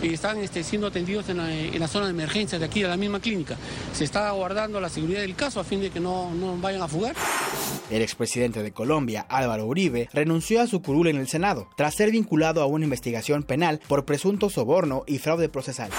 y 0.03 0.14
están 0.14 0.38
este, 0.38 0.64
siendo 0.64 0.88
atendidos 0.88 1.29
en 1.29 1.79
la 1.79 1.87
zona 1.87 2.07
de 2.07 2.11
emergencia 2.11 2.59
de 2.59 2.64
aquí 2.64 2.80
a 2.87 2.90
la 2.90 2.97
misma 2.97 3.21
clínica. 3.21 3.57
Se 3.93 4.05
está 4.05 4.29
aguardando 4.29 4.81
la 4.81 4.88
seguridad 4.88 5.21
del 5.21 5.35
caso 5.35 5.61
a 5.61 5.64
fin 5.64 5.81
de 5.81 5.90
que 5.90 6.01
no, 6.01 6.35
no 6.35 6.57
vayan 6.57 6.83
a 6.83 6.88
fugar. 6.88 7.14
El 7.90 8.03
expresidente 8.03 8.62
de 8.62 8.73
Colombia, 8.73 9.27
Álvaro 9.29 9.66
Uribe, 9.66 10.09
renunció 10.12 10.61
a 10.61 10.66
su 10.66 10.81
curul 10.81 11.09
en 11.09 11.16
el 11.16 11.29
Senado, 11.29 11.69
tras 11.77 11.95
ser 11.95 12.11
vinculado 12.11 12.62
a 12.62 12.66
una 12.66 12.85
investigación 12.85 13.43
penal 13.43 13.81
por 13.88 14.05
presunto 14.05 14.51
soborno 14.51 15.05
y 15.07 15.19
fraude 15.19 15.49
procesal. 15.49 15.90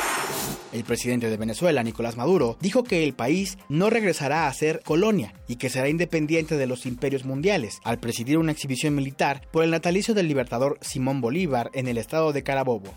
El 0.72 0.86
presidente 0.86 1.30
de 1.30 1.36
Venezuela, 1.36 1.84
Nicolás 1.84 2.16
Maduro, 2.16 2.58
dijo 2.62 2.84
que 2.84 3.04
el 3.04 3.14
país 3.14 3.58
no 3.68 3.90
regresará 3.90 4.48
a 4.48 4.54
ser 4.54 4.82
colonia 4.86 5.34
y 5.48 5.58
que 5.58 5.70
será 5.70 5.90
independiente 5.90 6.56
de 6.56 6.68
los 6.68 6.86
imperios 6.86 7.26
mundiales, 7.26 7.80
al 7.84 8.00
presidir 8.00 8.38
una 8.38 8.54
exhibición 8.54 8.96
militar 8.96 9.42
por 9.52 9.66
el 9.66 9.72
natalicio 9.72 10.14
del 10.14 10.30
libertador 10.30 10.78
Simón 10.82 11.20
Bolívar 11.20 11.72
en 11.74 11.90
el 11.90 11.98
estado 11.98 12.32
de 12.32 12.44
Carabobo. 12.44 12.94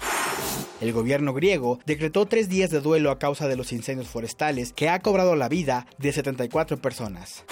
El 0.81 0.92
gobierno 0.92 1.33
griego 1.33 1.79
decretó 1.87 2.27
tres 2.27 2.49
días 2.49 2.70
de 2.70 2.81
duelo 2.81 3.11
a 3.11 3.18
causa 3.18 3.49
de 3.49 3.57
los 3.57 3.63
incendios 3.72 4.09
forestales 4.09 4.72
que 4.72 4.88
ha 4.88 5.00
cobrado 5.00 5.37
la 5.37 5.48
vida 5.48 5.87
de 5.98 6.12
74 6.12 6.79
personas. 6.79 7.44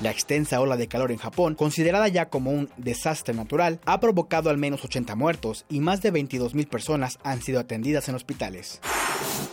La 0.00 0.10
extensa 0.10 0.60
ola 0.60 0.76
de 0.76 0.88
calor 0.88 1.10
en 1.10 1.18
Japón, 1.18 1.54
considerada 1.54 2.08
ya 2.08 2.28
como 2.28 2.50
un 2.50 2.68
desastre 2.76 3.34
natural, 3.34 3.80
ha 3.86 4.00
provocado 4.00 4.50
al 4.50 4.58
menos 4.58 4.84
80 4.84 5.14
muertos 5.16 5.64
y 5.68 5.80
más 5.80 6.02
de 6.02 6.12
22.000 6.12 6.68
personas 6.68 7.18
han 7.24 7.42
sido 7.42 7.60
atendidas 7.60 8.08
en 8.08 8.14
hospitales. 8.14 8.80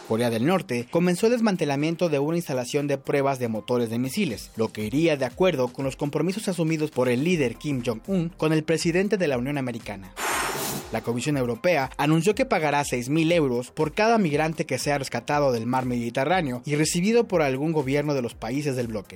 Corea 0.07 0.29
del 0.29 0.45
Norte 0.45 0.87
comenzó 0.91 1.27
el 1.27 1.33
desmantelamiento 1.33 2.09
de 2.09 2.19
una 2.19 2.37
instalación 2.37 2.87
de 2.87 2.97
pruebas 2.97 3.39
de 3.39 3.47
motores 3.47 3.89
de 3.89 3.99
misiles, 3.99 4.51
lo 4.57 4.71
que 4.71 4.83
iría 4.83 5.15
de 5.15 5.25
acuerdo 5.25 5.69
con 5.69 5.85
los 5.85 5.95
compromisos 5.95 6.47
asumidos 6.47 6.91
por 6.91 7.07
el 7.07 7.23
líder 7.23 7.55
Kim 7.55 7.81
Jong-un 7.85 8.29
con 8.29 8.53
el 8.53 8.63
presidente 8.63 9.17
de 9.17 9.27
la 9.27 9.37
Unión 9.37 9.57
Americana. 9.57 10.13
La 10.93 11.01
Comisión 11.01 11.37
Europea 11.37 11.89
anunció 11.97 12.35
que 12.35 12.45
pagará 12.45 12.83
6.000 12.83 13.33
euros 13.33 13.71
por 13.71 13.95
cada 13.95 14.19
migrante 14.19 14.67
que 14.67 14.77
sea 14.77 14.99
rescatado 14.99 15.51
del 15.51 15.65
mar 15.65 15.87
Mediterráneo 15.87 16.61
y 16.65 16.75
recibido 16.75 17.27
por 17.27 17.41
algún 17.41 17.71
gobierno 17.71 18.13
de 18.13 18.21
los 18.21 18.35
países 18.35 18.75
del 18.75 18.85
bloque. 18.85 19.15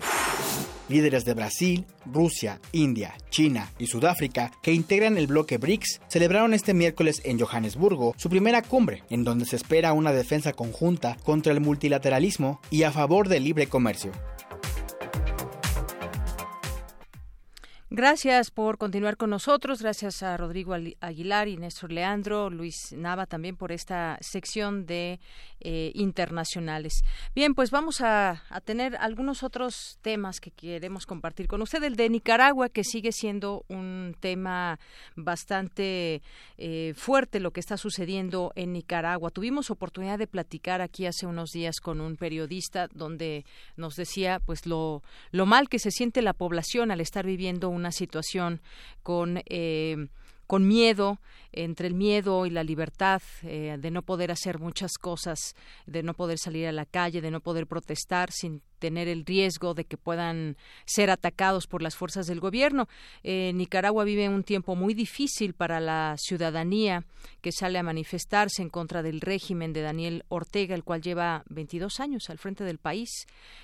Líderes 0.90 1.24
de 1.24 1.36
Brasil, 1.36 1.86
Rusia, 2.12 2.60
India, 2.72 3.13
China 3.30 3.72
y 3.78 3.86
Sudáfrica, 3.86 4.52
que 4.63 4.74
integran 4.74 5.20
el 5.20 5.28
bloque 5.28 5.60
BRICS, 5.60 6.02
celebraron 6.08 6.56
este 6.56 6.74
miércoles 6.74 7.22
en 7.24 7.40
Johannesburgo 7.40 8.16
su 8.18 8.28
primera 8.28 8.63
cumbre, 8.63 9.04
en 9.12 9.24
donde 9.24 9.46
se 9.46 9.56
espera 9.56 9.94
una 9.94 10.13
defensa 10.13 10.54
conjunta 10.54 11.16
contra 11.24 11.54
el 11.54 11.62
multilateralismo 11.62 12.60
y 12.72 12.84
a 12.84 12.92
favor 12.92 13.30
del 13.30 13.44
libre 13.44 13.68
comercio. 13.68 14.13
Gracias 17.89 18.52
por 18.52 18.78
continuar 18.78 19.15
con 19.15 19.30
nosotros. 19.30 19.82
Gracias 19.82 20.21
a 20.21 20.36
Rodrigo 20.36 20.76
Aguilar 21.00 21.47
y 21.47 21.56
Néstor 21.56 21.93
Leandro, 21.93 22.50
Luis 22.50 22.91
Nava 22.91 23.26
también 23.28 23.56
por 23.56 23.71
esta 23.71 24.17
sección 24.19 24.86
de 24.86 25.21
eh, 25.62 25.93
internacionales. 25.95 27.06
Bien, 27.34 27.56
pues 27.56 27.71
vamos 27.71 28.02
a, 28.02 28.43
tener 28.65 28.97
algunos 28.97 29.41
otros 29.41 30.00
temas 30.02 30.41
que 30.41 30.52
queremos 30.52 31.06
compartir 31.06 31.47
con 31.47 31.62
usted. 31.62 31.82
El 31.82 31.95
de 31.95 32.10
Nicaragua, 32.10 32.67
que 32.67 32.84
sigue 32.84 33.13
siendo 33.13 33.63
un 33.69 34.17
tema 34.19 34.80
bastante 35.15 36.21
eh, 36.58 36.93
fuerte 36.97 37.39
lo 37.39 37.52
que 37.52 37.62
está 37.62 37.78
sucediendo 37.78 38.52
en 38.56 38.73
Nicaragua. 38.73 39.32
Tuvimos 39.32 39.71
oportunidad 39.71 40.19
de 40.19 40.28
platicar 40.28 40.82
aquí 40.82 41.06
hace 41.06 41.26
unos 41.26 41.52
días 41.52 41.80
con 41.80 42.02
un 42.02 42.17
periodista 42.17 42.89
donde 42.93 43.45
nos 43.78 43.95
decía 43.95 44.41
pues 44.45 44.65
lo, 44.65 45.04
lo 45.32 45.45
mal 45.45 45.69
que 45.69 45.80
se 45.80 45.91
siente 45.91 46.21
la 46.21 46.34
población 46.34 46.91
al 46.91 47.00
estar 47.00 47.26
viviendo 47.26 47.77
una 47.78 47.92
situación 47.92 48.62
con 49.04 49.42
eh, 49.46 50.08
con 50.48 50.66
miedo, 50.66 51.20
entre 51.52 51.88
el 51.88 51.94
miedo 51.94 52.46
y 52.46 52.50
la 52.50 52.63
libertad 52.63 53.22
eh, 53.44 53.78
de 53.80 53.92
no 53.92 54.02
poder 54.02 54.32
hacer 54.32 54.60
muchas 54.60 54.94
cosas, 54.98 55.56
de 55.86 56.04
no 56.04 56.13
poder 56.13 56.38
salir 56.40 56.68
a 56.68 56.72
la 56.72 56.86
calle, 56.86 57.22
de 57.22 57.32
no 57.32 57.42
poder 57.42 57.68
protestar 57.68 58.32
sin 58.32 58.62
tener 58.80 59.08
el 59.08 59.26
riesgo 59.26 59.74
de 59.74 59.86
que 59.86 59.98
puedan 59.98 60.56
ser 60.86 61.10
atacados 61.10 61.68
por 61.68 61.82
las 61.82 61.96
fuerzas 61.96 62.28
del 62.28 62.40
gobierno. 62.40 62.88
Eh, 63.24 63.52
Nicaragua 63.54 64.04
vive 64.04 64.30
un 64.30 64.44
tiempo 64.44 64.76
muy 64.76 64.94
difícil 64.94 65.54
para 65.54 65.80
la 65.80 66.16
ciudadanía 66.18 67.04
que 67.42 67.52
sale 67.52 67.80
a 67.80 67.84
manifestarse 67.84 68.62
en 68.62 68.70
contra 68.70 69.04
del 69.04 69.20
régimen 69.20 69.74
de 69.74 69.82
Daniel 69.82 70.24
Ortega, 70.30 70.76
el 70.76 70.84
cual 70.84 71.02
lleva 71.02 71.44
22 71.50 72.00
años 72.00 72.30
al 72.30 72.38
frente 72.38 72.63
del 72.63 72.78
país, 72.78 73.10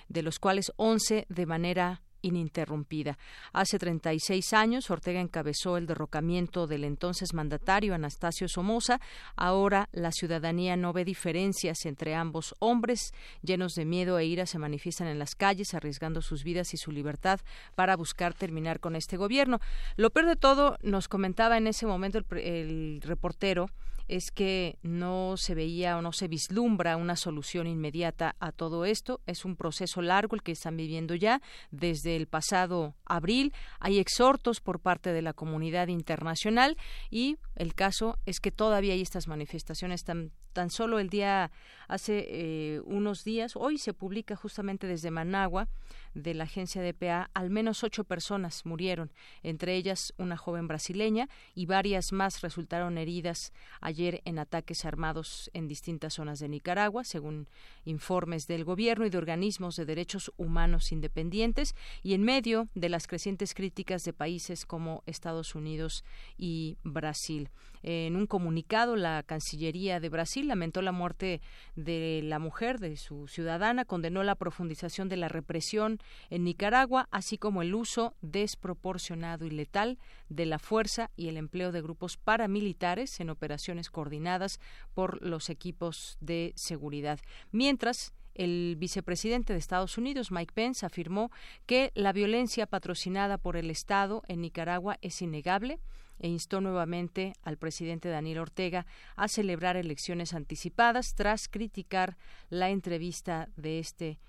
de 0.09 0.23
los 0.23 0.39
cuales 0.39 0.73
11 0.77 1.27
de 1.29 1.45
manera 1.45 2.01
ininterrumpida. 2.23 3.19
Hace 3.51 3.77
36 3.77 4.53
años, 4.53 4.89
Ortega 4.89 5.21
encabezó 5.21 5.77
el 5.77 5.85
derrocamiento 5.85 6.65
del 6.65 6.83
entonces 6.83 7.35
mandatario 7.35 7.93
Anastasio 7.93 8.47
Somoza. 8.47 8.99
Ahora 9.35 9.89
la 9.91 10.11
ciudadanía 10.11 10.75
no 10.75 10.93
ve 10.93 11.05
diferencias 11.05 11.85
entre 11.85 12.15
ambos 12.15 12.55
hombres. 12.57 13.13
Llenos 13.43 13.75
de 13.75 13.85
miedo 13.85 14.17
e 14.17 14.25
ira 14.25 14.47
se 14.47 14.57
manifiestan 14.57 15.07
en 15.07 15.19
las 15.19 15.35
calles, 15.35 15.75
arriesgando 15.75 16.21
sus 16.21 16.43
vidas 16.43 16.73
y 16.73 16.77
su 16.77 16.91
libertad 16.91 17.39
para 17.75 17.95
buscar 17.95 18.33
terminar 18.33 18.79
con 18.79 18.95
este 18.95 19.17
gobierno. 19.17 19.59
Lo 19.97 20.09
peor 20.09 20.25
de 20.25 20.35
todo, 20.35 20.77
nos 20.81 21.07
comentaba 21.07 21.57
en 21.57 21.67
ese 21.67 21.85
momento 21.85 22.17
el, 22.17 22.39
el 22.39 23.01
reportero, 23.01 23.69
es 24.07 24.31
que 24.31 24.77
no 24.81 25.35
se 25.37 25.55
veía 25.55 25.97
o 25.97 26.01
no 26.01 26.11
se 26.11 26.27
vislumbra 26.27 26.97
una 26.97 27.15
solución 27.15 27.67
inmediata 27.67 28.35
a 28.39 28.51
todo 28.51 28.85
esto. 28.85 29.21
Es 29.25 29.45
un 29.45 29.55
proceso 29.55 30.01
largo 30.01 30.35
el 30.35 30.43
que 30.43 30.51
están 30.51 30.77
viviendo 30.77 31.15
ya 31.15 31.41
desde 31.71 32.15
el 32.15 32.27
pasado 32.27 32.95
abril. 33.05 33.53
Hay 33.79 33.99
exhortos 33.99 34.59
por 34.59 34.79
parte 34.79 35.13
de 35.13 35.21
la 35.21 35.33
comunidad 35.33 35.87
internacional 35.87 36.77
y 37.09 37.37
el 37.55 37.75
caso 37.75 38.17
es 38.25 38.39
que 38.39 38.51
todavía 38.51 38.93
hay 38.93 39.01
estas 39.01 39.27
manifestaciones 39.27 40.03
tan, 40.03 40.31
tan 40.53 40.69
solo 40.69 40.99
el 40.99 41.09
día 41.09 41.51
hace 41.87 42.25
eh, 42.29 42.81
unos 42.85 43.23
días. 43.23 43.55
Hoy 43.55 43.77
se 43.77 43.93
publica 43.93 44.35
justamente 44.35 44.87
desde 44.87 45.11
Managua 45.11 45.67
de 46.13 46.33
la 46.33 46.43
agencia 46.43 46.81
de 46.81 46.93
PA, 46.93 47.29
al 47.33 47.49
menos 47.49 47.83
ocho 47.83 48.03
personas 48.03 48.65
murieron, 48.65 49.11
entre 49.41 49.75
ellas 49.75 50.13
una 50.17 50.37
joven 50.37 50.67
brasileña 50.67 51.27
y 51.55 51.65
varias 51.65 52.11
más 52.11 52.41
resultaron 52.41 52.97
heridas 52.97 53.51
ayer 53.81 54.21
en 54.25 54.37
ataques 54.39 54.85
armados 54.85 55.49
en 55.53 55.67
distintas 55.67 56.13
zonas 56.13 56.39
de 56.39 56.49
Nicaragua, 56.49 57.03
según 57.03 57.47
informes 57.85 58.47
del 58.47 58.63
gobierno 58.63 59.05
y 59.05 59.09
de 59.09 59.17
organismos 59.17 59.75
de 59.75 59.85
derechos 59.85 60.31
humanos 60.37 60.91
independientes, 60.91 61.75
y 62.03 62.13
en 62.13 62.23
medio 62.23 62.67
de 62.75 62.89
las 62.89 63.07
crecientes 63.07 63.53
críticas 63.53 64.03
de 64.03 64.13
países 64.13 64.65
como 64.65 65.03
Estados 65.05 65.55
Unidos 65.55 66.03
y 66.37 66.77
Brasil. 66.83 67.42
En 67.83 68.15
un 68.15 68.27
comunicado, 68.27 68.95
la 68.95 69.21
Cancillería 69.23 69.99
de 69.99 70.07
Brasil 70.07 70.47
lamentó 70.47 70.81
la 70.81 70.93
muerte 70.93 71.41
de 71.75 72.21
la 72.23 72.39
mujer, 72.39 72.79
de 72.79 72.95
su 72.95 73.27
ciudadana, 73.27 73.83
condenó 73.83 74.23
la 74.23 74.35
profundización 74.35 75.09
de 75.09 75.17
la 75.17 75.27
represión 75.27 75.99
en 76.29 76.45
Nicaragua, 76.45 77.09
así 77.11 77.37
como 77.37 77.61
el 77.61 77.75
uso 77.75 78.15
desproporcionado 78.21 79.45
y 79.45 79.49
letal 79.49 79.99
de 80.29 80.45
la 80.45 80.59
fuerza 80.59 81.11
y 81.17 81.27
el 81.27 81.35
empleo 81.35 81.73
de 81.73 81.81
grupos 81.81 82.15
paramilitares 82.15 83.19
en 83.19 83.29
operaciones 83.29 83.89
coordinadas 83.89 84.61
por 84.93 85.21
los 85.21 85.49
equipos 85.49 86.17
de 86.21 86.53
seguridad. 86.55 87.19
Mientras, 87.51 88.13
el 88.33 88.77
vicepresidente 88.79 89.53
de 89.53 89.59
Estados 89.59 89.97
Unidos, 89.97 90.31
Mike 90.31 90.53
Pence, 90.53 90.85
afirmó 90.85 91.31
que 91.65 91.91
la 91.95 92.13
violencia 92.13 92.65
patrocinada 92.65 93.37
por 93.37 93.57
el 93.57 93.69
Estado 93.69 94.23
en 94.27 94.41
Nicaragua 94.41 94.97
es 95.01 95.21
innegable 95.21 95.79
e 96.19 96.27
instó 96.27 96.61
nuevamente 96.61 97.33
al 97.43 97.57
presidente 97.57 98.09
Daniel 98.09 98.39
Ortega 98.39 98.85
a 99.15 99.27
celebrar 99.27 99.77
elecciones 99.77 100.33
anticipadas 100.33 101.15
tras 101.15 101.47
criticar 101.47 102.17
la 102.49 102.69
entrevista 102.69 103.49
de 103.55 103.79
este 103.79 104.19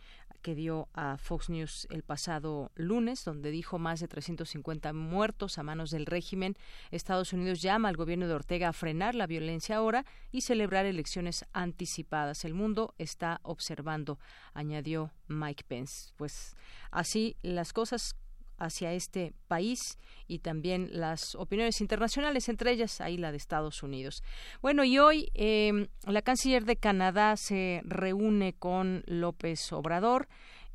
que 0.44 0.55
dio 0.55 0.88
a 0.92 1.16
Fox 1.16 1.49
News 1.49 1.88
el 1.90 2.03
pasado 2.03 2.70
lunes, 2.75 3.25
donde 3.25 3.51
dijo 3.51 3.79
más 3.79 4.01
de 4.01 4.09
350 4.09 4.92
muertos 4.92 5.57
a 5.57 5.62
manos 5.62 5.90
del 5.90 6.05
régimen. 6.05 6.55
Estados 6.90 7.33
Unidos 7.33 7.62
llama 7.62 7.88
al 7.88 7.97
gobierno 7.97 8.29
de 8.29 8.35
Ortega 8.35 8.68
a 8.68 8.75
frenar 8.75 9.14
la 9.14 9.27
violencia 9.27 9.77
ahora 9.77 10.05
y 10.31 10.42
celebrar 10.42 10.85
elecciones 10.85 11.47
anticipadas. 11.55 12.44
El 12.44 12.53
mundo 12.53 12.94
está 12.99 13.40
observando, 13.42 14.18
añadió 14.53 15.12
Mike 15.29 15.64
Pence. 15.66 16.12
Pues 16.16 16.55
así 16.90 17.37
las 17.40 17.73
cosas 17.73 18.14
hacia 18.59 18.93
este 18.93 19.33
país 19.49 19.99
y 20.27 20.38
también 20.38 20.88
las 20.93 21.35
opiniones 21.35 21.81
internacionales, 21.81 22.49
entre 22.49 22.73
ellas 22.73 23.01
ahí 23.01 23.17
la 23.17 23.31
de 23.31 23.37
Estados 23.37 23.83
Unidos. 23.83 24.23
Bueno, 24.62 24.85
y 24.85 24.99
hoy 24.99 25.31
em, 25.35 25.88
la 26.07 26.23
canciller 26.23 26.64
de 26.64 26.77
Canadá 26.77 27.37
se 27.37 27.83
reúne 27.85 28.55
con 28.55 29.03
López 29.07 29.73
Obrador 29.73 30.29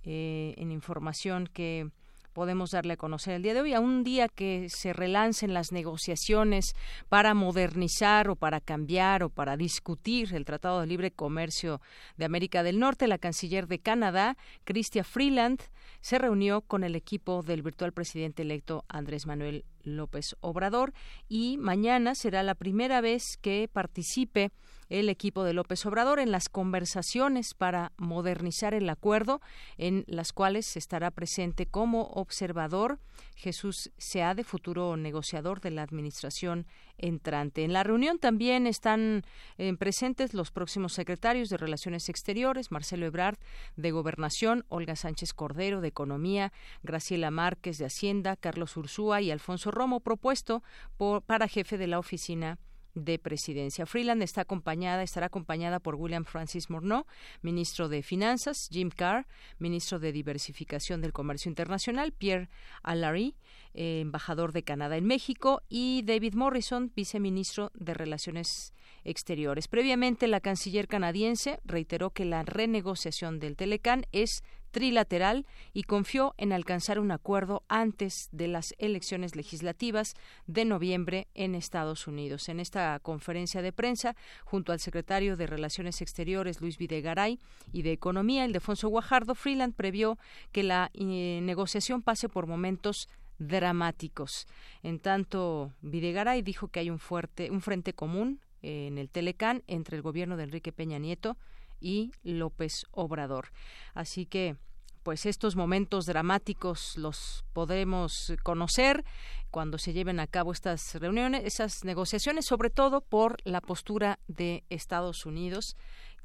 eh, 0.03 0.53
en 0.57 0.71
información 0.71 1.47
que 1.47 1.89
podemos 2.33 2.71
darle 2.71 2.93
a 2.93 2.97
conocer 2.97 3.33
el 3.33 3.43
día 3.43 3.53
de 3.53 3.61
hoy, 3.61 3.73
a 3.73 3.79
un 3.79 4.03
día 4.03 4.29
que 4.29 4.69
se 4.69 4.93
relancen 4.93 5.53
las 5.53 5.71
negociaciones 5.71 6.73
para 7.09 7.33
modernizar 7.33 8.29
o 8.29 8.35
para 8.37 8.61
cambiar 8.61 9.23
o 9.23 9.29
para 9.29 9.57
discutir 9.57 10.33
el 10.33 10.45
Tratado 10.45 10.79
de 10.79 10.87
Libre 10.87 11.11
Comercio 11.11 11.81
de 12.15 12.23
América 12.25 12.63
del 12.63 12.79
Norte, 12.79 13.07
la 13.07 13.17
canciller 13.17 13.67
de 13.67 13.79
Canadá, 13.79 14.37
Chrystia 14.63 15.03
Freeland, 15.03 15.59
se 16.01 16.17
reunió 16.17 16.61
con 16.61 16.83
el 16.83 16.95
equipo 16.95 17.43
del 17.43 17.61
virtual 17.61 17.91
presidente 17.91 18.43
electo 18.43 18.85
Andrés 18.87 19.25
Manuel 19.25 19.65
López 19.97 20.35
Obrador 20.41 20.93
y 21.27 21.57
mañana 21.57 22.15
será 22.15 22.43
la 22.43 22.55
primera 22.55 23.01
vez 23.01 23.37
que 23.41 23.69
participe 23.71 24.51
el 24.89 25.07
equipo 25.09 25.43
de 25.43 25.53
López 25.53 25.85
Obrador 25.85 26.19
en 26.19 26.31
las 26.31 26.49
conversaciones 26.49 27.53
para 27.53 27.91
modernizar 27.97 28.73
el 28.73 28.89
acuerdo, 28.89 29.39
en 29.77 30.03
las 30.07 30.33
cuales 30.33 30.75
estará 30.75 31.11
presente 31.11 31.67
como 31.67 32.01
observador 32.07 32.99
Jesús 33.35 33.91
Seade, 33.97 34.43
futuro 34.43 34.97
negociador 34.97 35.61
de 35.61 35.71
la 35.71 35.83
administración 35.83 36.65
entrante. 36.97 37.63
En 37.63 37.71
la 37.71 37.83
reunión 37.83 38.19
también 38.19 38.67
están 38.67 39.23
eh, 39.57 39.73
presentes 39.77 40.33
los 40.33 40.51
próximos 40.51 40.93
secretarios 40.93 41.49
de 41.49 41.57
Relaciones 41.57 42.09
Exteriores, 42.09 42.71
Marcelo 42.71 43.05
Ebrard 43.05 43.37
de 43.75 43.91
Gobernación, 43.91 44.65
Olga 44.67 44.95
Sánchez 44.95 45.33
Cordero 45.33 45.81
de 45.81 45.87
Economía, 45.87 46.51
Graciela 46.83 47.31
Márquez 47.31 47.77
de 47.77 47.85
Hacienda, 47.85 48.35
Carlos 48.35 48.75
Ursúa 48.75 49.21
y 49.21 49.31
Alfonso 49.31 49.71
Romo, 49.79 50.01
propuesto 50.01 50.61
por, 50.97 51.21
para 51.21 51.47
jefe 51.47 51.77
de 51.77 51.87
la 51.87 51.99
oficina 51.99 52.59
de 52.95 53.17
presidencia. 53.17 53.85
Freeland 53.85 54.21
está 54.23 54.41
acompañada, 54.41 55.03
estará 55.03 55.27
acompañada 55.27 55.79
por 55.79 55.95
William 55.95 56.25
Francis 56.25 56.69
Morneau, 56.69 57.05
ministro 57.41 57.87
de 57.87 58.03
Finanzas, 58.03 58.67
Jim 58.71 58.89
Carr, 58.89 59.25
ministro 59.57 59.99
de 59.99 60.11
Diversificación 60.11 61.01
del 61.01 61.13
Comercio 61.13 61.49
Internacional, 61.49 62.11
Pierre 62.11 62.49
Allary, 62.83 63.35
eh, 63.73 63.99
embajador 64.01 64.51
de 64.51 64.63
Canadá 64.63 64.97
en 64.97 65.05
México, 65.05 65.61
y 65.69 66.03
David 66.03 66.33
Morrison, 66.33 66.91
viceministro 66.95 67.71
de 67.73 67.93
Relaciones 67.93 68.73
Exteriores. 69.03 69.67
Previamente, 69.67 70.27
la 70.27 70.41
canciller 70.41 70.87
canadiense 70.87 71.59
reiteró 71.63 72.11
que 72.11 72.25
la 72.25 72.43
renegociación 72.43 73.39
del 73.39 73.55
Telecán 73.55 74.05
es 74.11 74.43
trilateral 74.71 75.45
y 75.73 75.83
confió 75.83 76.33
en 76.37 76.53
alcanzar 76.53 76.99
un 76.99 77.11
acuerdo 77.11 77.63
antes 77.67 78.29
de 78.31 78.47
las 78.47 78.75
elecciones 78.77 79.35
legislativas 79.35 80.13
de 80.47 80.65
noviembre 80.65 81.27
en 81.33 81.55
Estados 81.55 82.07
Unidos. 82.07 82.49
En 82.49 82.59
esta 82.59 82.99
conferencia 82.99 83.61
de 83.61 83.73
prensa, 83.73 84.15
junto 84.45 84.71
al 84.71 84.79
secretario 84.79 85.37
de 85.37 85.47
Relaciones 85.47 86.01
Exteriores 86.01 86.61
Luis 86.61 86.77
Videgaray 86.77 87.39
y 87.73 87.81
de 87.81 87.91
Economía, 87.91 88.45
Ildefonso 88.45 88.89
Guajardo, 88.89 89.35
Freeland 89.35 89.73
previó 89.75 90.17
que 90.51 90.63
la 90.63 90.91
eh, 90.93 91.39
negociación 91.41 92.01
pase 92.01 92.29
por 92.29 92.47
momentos 92.47 93.07
dramáticos. 93.39 94.47
En 94.83 94.99
tanto, 94.99 95.73
Videgaray 95.81 96.41
dijo 96.41 96.67
que 96.67 96.81
hay 96.81 96.89
un 96.89 96.99
fuerte 96.99 97.49
un 97.49 97.61
frente 97.61 97.93
común 97.93 98.41
en 98.61 98.97
el 98.97 99.09
Telecán 99.09 99.63
entre 99.67 99.97
el 99.97 100.03
gobierno 100.03 100.37
de 100.37 100.43
Enrique 100.43 100.71
Peña 100.71 100.99
Nieto 100.99 101.37
y 101.79 102.11
López 102.23 102.85
Obrador. 102.91 103.51
Así 103.93 104.25
que 104.25 104.57
pues 105.03 105.25
estos 105.25 105.55
momentos 105.55 106.05
dramáticos 106.05 106.97
los 106.97 107.45
podemos 107.53 108.33
conocer 108.43 109.05
cuando 109.49 109.77
se 109.77 109.93
lleven 109.93 110.19
a 110.19 110.27
cabo 110.27 110.51
estas 110.51 110.93
reuniones, 110.95 111.45
esas 111.45 111.83
negociaciones, 111.85 112.45
sobre 112.45 112.69
todo 112.69 113.01
por 113.01 113.37
la 113.43 113.61
postura 113.61 114.19
de 114.27 114.65
Estados 114.69 115.25
Unidos, 115.25 115.75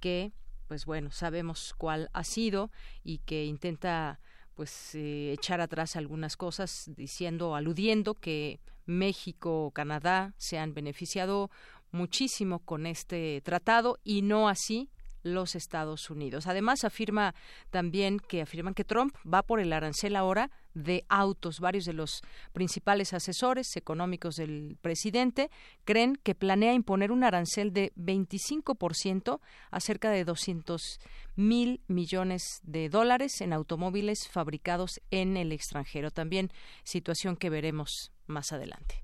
que, 0.01 0.33
pues 0.67 0.85
bueno, 0.85 1.11
sabemos 1.13 1.75
cuál 1.79 2.11
ha 2.13 2.25
sido 2.25 2.71
y 3.03 3.19
que 3.19 3.45
intenta 3.45 4.21
pues 4.55 4.95
eh, 4.95 5.33
echar 5.33 5.61
atrás 5.61 5.97
algunas 5.97 6.37
cosas 6.37 6.91
diciendo 6.97 7.55
aludiendo 7.55 8.15
que 8.15 8.61
México 8.87 9.67
o 9.67 9.71
Canadá 9.71 10.35
se 10.37 10.59
han 10.59 10.75
beneficiado 10.75 11.51
muchísimo 11.91 12.59
con 12.61 12.87
este 12.87 13.41
tratado 13.43 13.99
y 14.05 14.23
no 14.23 14.49
así 14.49 14.91
los 15.25 15.57
Estados 15.57 16.09
Unidos. 16.11 16.47
Además, 16.47 16.85
afirma 16.85 17.35
también 17.71 18.21
que 18.21 18.43
afirman 18.43 18.75
que 18.75 18.85
Trump 18.85 19.17
va 19.27 19.43
por 19.43 19.59
el 19.59 19.73
arancel 19.73 20.15
ahora 20.15 20.53
de 20.75 21.05
autos. 21.09 21.59
Varios 21.59 21.85
de 21.85 21.93
los 21.93 22.23
principales 22.53 23.13
asesores 23.13 23.77
económicos 23.77 24.37
del 24.37 24.77
presidente 24.81 25.51
creen 25.85 26.17
que 26.23 26.35
planea 26.35 26.75
imponer 26.75 27.11
un 27.11 27.25
arancel 27.25 27.73
de 27.73 27.93
25% 27.97 29.41
a 29.71 29.81
cerca 29.81 30.11
de 30.11 30.25
200 30.25 31.01
mil 31.37 31.81
millones 31.89 32.61
de 32.63 32.89
dólares 32.89 33.41
en 33.41 33.53
automóviles 33.53 34.29
fabricados 34.29 35.01
en 35.11 35.37
el 35.37 35.51
extranjero. 35.51 36.11
También 36.11 36.51
situación 36.85 37.37
que 37.37 37.51
veremos 37.51 38.13
más 38.27 38.53
adelante. 38.53 39.04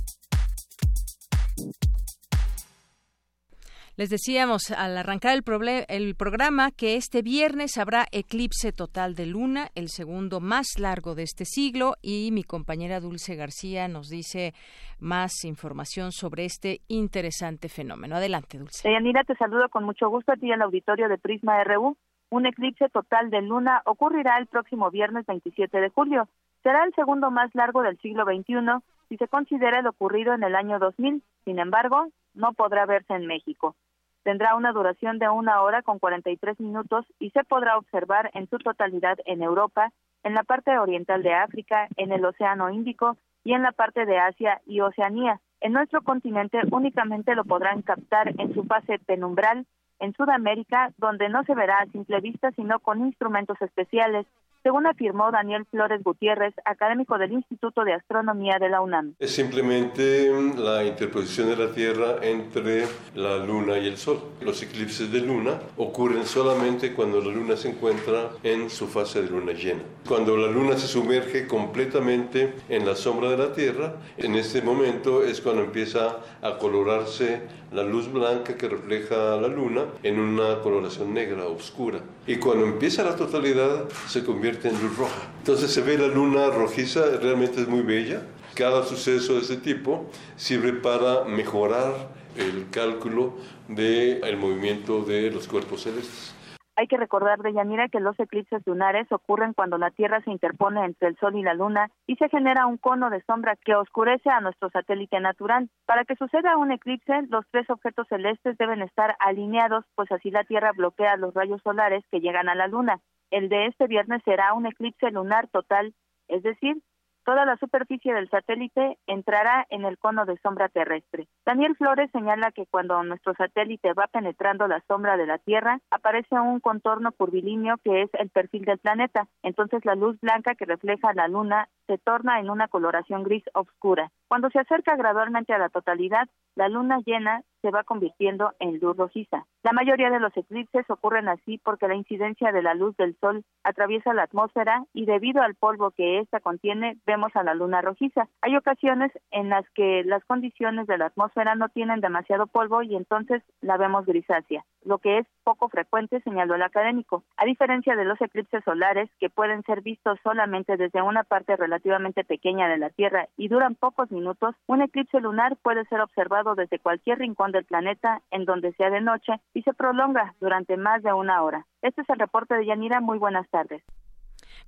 Les 4.01 4.09
decíamos 4.09 4.71
al 4.71 4.97
arrancar 4.97 5.37
el, 5.37 5.43
el, 5.87 6.15
programa 6.15 6.71
que 6.71 6.95
este 6.95 7.21
viernes 7.21 7.77
habrá 7.77 8.07
eclipse 8.11 8.71
total 8.71 9.13
de 9.13 9.27
luna, 9.27 9.67
el 9.75 9.89
segundo 9.89 10.39
más 10.39 10.79
largo 10.79 11.13
de 11.13 11.21
este 11.21 11.45
siglo, 11.45 11.93
y 12.01 12.31
mi 12.31 12.41
compañera 12.41 12.99
Dulce 12.99 13.35
García 13.35 13.87
nos 13.87 14.09
dice 14.09 14.55
más 14.99 15.45
información 15.45 16.11
sobre 16.11 16.45
este 16.45 16.81
interesante 16.87 17.69
fenómeno. 17.69 18.15
Adelante, 18.15 18.57
Dulce. 18.57 18.89
Deyanira, 18.89 19.23
te 19.23 19.35
saludo 19.35 19.69
con 19.69 19.83
mucho 19.83 20.09
gusto 20.09 20.31
a 20.31 20.35
ti 20.35 20.51
el 20.51 20.63
auditorio 20.63 21.07
de 21.07 21.19
Prisma 21.19 21.63
RU. 21.63 21.95
Un 22.31 22.47
eclipse 22.47 22.89
total 22.89 23.29
de 23.29 23.43
luna 23.43 23.83
ocurrirá 23.85 24.39
el 24.39 24.47
próximo 24.47 24.89
viernes 24.89 25.27
27 25.27 25.79
de 25.79 25.89
julio. 25.89 26.27
Será 26.63 26.85
el 26.85 26.93
segundo 26.95 27.29
más 27.29 27.53
largo 27.53 27.83
del 27.83 27.99
siglo 27.99 28.25
XXI 28.25 28.81
si 29.09 29.17
se 29.17 29.27
considera 29.27 29.77
el 29.77 29.85
ocurrido 29.85 30.33
en 30.33 30.41
el 30.41 30.55
año 30.55 30.79
2000. 30.79 31.21
Sin 31.45 31.59
embargo, 31.59 32.07
no 32.33 32.53
podrá 32.53 32.87
verse 32.87 33.13
en 33.13 33.27
México. 33.27 33.75
Tendrá 34.23 34.55
una 34.55 34.71
duración 34.71 35.17
de 35.17 35.29
una 35.29 35.61
hora 35.61 35.81
con 35.81 35.99
43 35.99 36.59
minutos 36.59 37.05
y 37.19 37.31
se 37.31 37.43
podrá 37.43 37.77
observar 37.77 38.29
en 38.33 38.47
su 38.49 38.57
totalidad 38.59 39.17
en 39.25 39.41
Europa, 39.41 39.91
en 40.23 40.35
la 40.35 40.43
parte 40.43 40.77
oriental 40.77 41.23
de 41.23 41.33
África, 41.33 41.87
en 41.97 42.11
el 42.11 42.23
Océano 42.23 42.69
Índico 42.69 43.17
y 43.43 43.53
en 43.53 43.63
la 43.63 43.71
parte 43.71 44.05
de 44.05 44.19
Asia 44.19 44.61
y 44.65 44.81
Oceanía. 44.81 45.39
En 45.59 45.73
nuestro 45.73 46.01
continente 46.01 46.59
únicamente 46.71 47.35
lo 47.35 47.45
podrán 47.45 47.81
captar 47.81 48.33
en 48.39 48.53
su 48.53 48.63
fase 48.63 48.99
penumbral 48.99 49.65
en 49.99 50.13
Sudamérica, 50.13 50.91
donde 50.97 51.29
no 51.29 51.43
se 51.43 51.53
verá 51.53 51.79
a 51.79 51.85
simple 51.87 52.19
vista, 52.19 52.51
sino 52.51 52.79
con 52.79 53.05
instrumentos 53.05 53.61
especiales 53.61 54.25
según 54.63 54.85
afirmó 54.85 55.31
Daniel 55.31 55.65
Flores 55.69 56.03
Gutiérrez, 56.03 56.53
académico 56.65 57.17
del 57.17 57.31
Instituto 57.31 57.83
de 57.83 57.93
Astronomía 57.93 58.57
de 58.59 58.69
la 58.69 58.81
UNAM. 58.81 59.15
Es 59.19 59.33
simplemente 59.33 60.31
mm, 60.31 60.59
la 60.59 60.83
interposición 60.83 61.49
de 61.49 61.57
la 61.57 61.71
Tierra 61.71 62.17
entre 62.21 62.85
la 63.15 63.37
Luna 63.37 63.77
y 63.77 63.87
el 63.87 63.97
Sol. 63.97 64.19
Los 64.41 64.61
eclipses 64.61 65.11
de 65.11 65.21
Luna 65.21 65.59
ocurren 65.77 66.25
solamente 66.25 66.93
cuando 66.93 67.21
la 67.21 67.31
Luna 67.31 67.55
se 67.55 67.69
encuentra 67.69 68.29
en 68.43 68.69
su 68.69 68.87
fase 68.87 69.21
de 69.21 69.29
luna 69.29 69.53
llena. 69.53 69.81
Cuando 70.07 70.37
la 70.37 70.47
Luna 70.47 70.77
se 70.77 70.87
sumerge 70.87 71.47
completamente 71.47 72.53
en 72.69 72.85
la 72.85 72.95
sombra 72.95 73.29
de 73.29 73.37
la 73.37 73.53
Tierra, 73.53 73.95
en 74.17 74.35
este 74.35 74.61
momento 74.61 75.23
es 75.23 75.41
cuando 75.41 75.63
empieza 75.63 76.17
a 76.41 76.57
colorarse 76.57 77.41
la 77.71 77.83
luz 77.83 78.11
blanca 78.11 78.57
que 78.57 78.67
refleja 78.67 79.37
la 79.37 79.47
Luna 79.47 79.85
en 80.03 80.19
una 80.19 80.59
coloración 80.59 81.13
negra, 81.13 81.45
oscura. 81.45 82.01
Y 82.27 82.35
cuando 82.35 82.65
empieza 82.65 83.03
la 83.03 83.15
totalidad, 83.15 83.85
se 84.07 84.23
convierte 84.23 84.67
en 84.67 84.81
luz 84.81 84.97
roja. 84.97 85.21
Entonces 85.39 85.71
se 85.71 85.81
ve 85.81 85.97
la 85.97 86.07
luna 86.07 86.49
rojiza, 86.49 87.01
realmente 87.21 87.61
es 87.61 87.67
muy 87.67 87.81
bella. 87.81 88.23
Cada 88.55 88.83
suceso 88.83 89.35
de 89.35 89.41
ese 89.41 89.55
tipo 89.57 90.09
sirve 90.35 90.73
para 90.73 91.23
mejorar 91.23 92.09
el 92.35 92.69
cálculo 92.69 93.33
del 93.67 94.23
el 94.23 94.37
movimiento 94.37 95.03
de 95.03 95.31
los 95.31 95.47
cuerpos 95.47 95.83
celestes. 95.83 96.30
Hay 96.77 96.87
que 96.87 96.97
recordar, 96.97 97.39
de 97.39 97.53
Yanira, 97.53 97.89
que 97.89 97.99
los 97.99 98.17
eclipses 98.19 98.65
lunares 98.65 99.11
ocurren 99.11 99.53
cuando 99.53 99.77
la 99.77 99.91
Tierra 99.91 100.21
se 100.21 100.31
interpone 100.31 100.83
entre 100.85 101.09
el 101.09 101.17
Sol 101.17 101.35
y 101.35 101.43
la 101.43 101.53
Luna 101.53 101.89
y 102.07 102.15
se 102.15 102.29
genera 102.29 102.65
un 102.65 102.77
cono 102.77 103.09
de 103.09 103.21
sombra 103.23 103.57
que 103.57 103.75
oscurece 103.75 104.29
a 104.29 104.39
nuestro 104.39 104.69
satélite 104.69 105.19
natural. 105.19 105.69
Para 105.85 106.05
que 106.05 106.15
suceda 106.15 106.57
un 106.57 106.71
eclipse, 106.71 107.23
los 107.29 107.45
tres 107.51 107.69
objetos 107.69 108.07
celestes 108.07 108.57
deben 108.57 108.81
estar 108.81 109.15
alineados, 109.19 109.85
pues 109.95 110.11
así 110.11 110.31
la 110.31 110.45
Tierra 110.45 110.71
bloquea 110.71 111.17
los 111.17 111.33
rayos 111.33 111.61
solares 111.61 112.03
que 112.09 112.21
llegan 112.21 112.47
a 112.47 112.55
la 112.55 112.67
Luna. 112.67 112.99
El 113.31 113.49
de 113.49 113.67
este 113.67 113.87
viernes 113.87 114.21
será 114.23 114.53
un 114.53 114.65
eclipse 114.65 115.11
lunar 115.11 115.47
total, 115.49 115.93
es 116.29 116.41
decir, 116.43 116.77
toda 117.23 117.45
la 117.45 117.57
superficie 117.57 118.13
del 118.13 118.29
satélite 118.29 118.97
entrará 119.07 119.65
en 119.69 119.85
el 119.85 119.97
cono 119.97 120.25
de 120.25 120.37
sombra 120.37 120.69
terrestre. 120.69 121.27
Daniel 121.45 121.75
Flores 121.75 122.09
señala 122.11 122.51
que 122.51 122.65
cuando 122.65 123.01
nuestro 123.03 123.33
satélite 123.35 123.93
va 123.93 124.07
penetrando 124.07 124.67
la 124.67 124.83
sombra 124.87 125.17
de 125.17 125.25
la 125.25 125.37
Tierra, 125.37 125.79
aparece 125.89 126.39
un 126.39 126.59
contorno 126.59 127.11
curvilíneo 127.11 127.77
que 127.83 128.03
es 128.03 128.09
el 128.13 128.29
perfil 128.29 128.65
del 128.65 128.79
planeta. 128.79 129.27
Entonces 129.43 129.85
la 129.85 129.95
luz 129.95 130.19
blanca 130.21 130.55
que 130.55 130.65
refleja 130.65 131.13
la 131.13 131.27
Luna 131.27 131.67
se 131.87 131.97
torna 131.97 132.39
en 132.39 132.49
una 132.49 132.67
coloración 132.67 133.23
gris 133.23 133.43
oscura. 133.53 134.11
Cuando 134.27 134.49
se 134.49 134.59
acerca 134.59 134.95
gradualmente 134.95 135.53
a 135.53 135.57
la 135.57 135.69
totalidad, 135.69 136.29
la 136.55 136.69
luna 136.69 136.99
llena 137.05 137.43
se 137.61 137.71
va 137.71 137.83
convirtiendo 137.83 138.53
en 138.59 138.79
luz 138.79 138.97
rojiza. 138.97 139.45
La 139.63 139.71
mayoría 139.71 140.09
de 140.09 140.19
los 140.19 140.35
eclipses 140.35 140.89
ocurren 140.89 141.29
así 141.29 141.59
porque 141.59 141.87
la 141.87 141.95
incidencia 141.95 142.51
de 142.51 142.63
la 142.63 142.73
luz 142.73 142.95
del 142.97 143.15
sol 143.19 143.43
atraviesa 143.63 144.13
la 144.13 144.23
atmósfera 144.23 144.85
y 144.93 145.05
debido 145.05 145.41
al 145.41 145.55
polvo 145.55 145.91
que 145.91 146.19
ésta 146.19 146.39
contiene, 146.39 146.97
vemos 147.05 147.35
a 147.35 147.43
la 147.43 147.53
luna 147.53 147.81
rojiza. 147.81 148.27
Hay 148.41 148.55
ocasiones 148.55 149.11
en 149.31 149.49
las 149.49 149.69
que 149.71 150.03
las 150.05 150.23
condiciones 150.25 150.87
de 150.87 150.97
la 150.97 151.07
atmósfera 151.07 151.55
no 151.55 151.69
tienen 151.69 152.01
demasiado 152.01 152.47
polvo 152.47 152.81
y 152.81 152.95
entonces 152.95 153.43
la 153.61 153.77
vemos 153.77 154.05
grisácea, 154.05 154.65
lo 154.83 154.97
que 154.99 155.19
es 155.19 155.27
poco 155.43 155.69
frecuente, 155.69 156.21
señaló 156.21 156.55
el 156.55 156.63
académico. 156.63 157.23
A 157.37 157.45
diferencia 157.45 157.95
de 157.95 158.05
los 158.05 158.19
eclipses 158.21 158.63
solares, 158.63 159.09
que 159.19 159.29
pueden 159.29 159.63
ser 159.63 159.81
vistos 159.81 160.19
solamente 160.23 160.77
desde 160.77 161.01
una 161.01 161.23
parte 161.23 161.55
relativamente 161.55 162.23
pequeña 162.23 162.67
de 162.67 162.77
la 162.77 162.89
Tierra 162.89 163.27
y 163.37 163.47
duran 163.47 163.75
pocos 163.75 164.11
minutos, 164.11 164.55
un 164.67 164.81
eclipse 164.81 165.19
lunar 165.19 165.57
puede 165.61 165.85
ser 165.85 166.01
observado 166.01 166.55
desde 166.55 166.79
cualquier 166.79 167.19
rincón 167.19 167.51
del 167.51 167.65
planeta 167.65 168.21
en 168.31 168.45
donde 168.45 168.73
sea 168.73 168.89
de 168.89 169.01
noche 169.01 169.33
y 169.53 169.61
se 169.63 169.73
prolonga 169.73 170.35
durante 170.39 170.77
más 170.77 171.03
de 171.03 171.13
una 171.13 171.41
hora. 171.43 171.65
Este 171.81 172.01
es 172.01 172.09
el 172.09 172.19
reporte 172.19 172.55
de 172.55 172.65
Yanira. 172.65 172.99
Muy 173.01 173.17
buenas 173.17 173.49
tardes. 173.49 173.81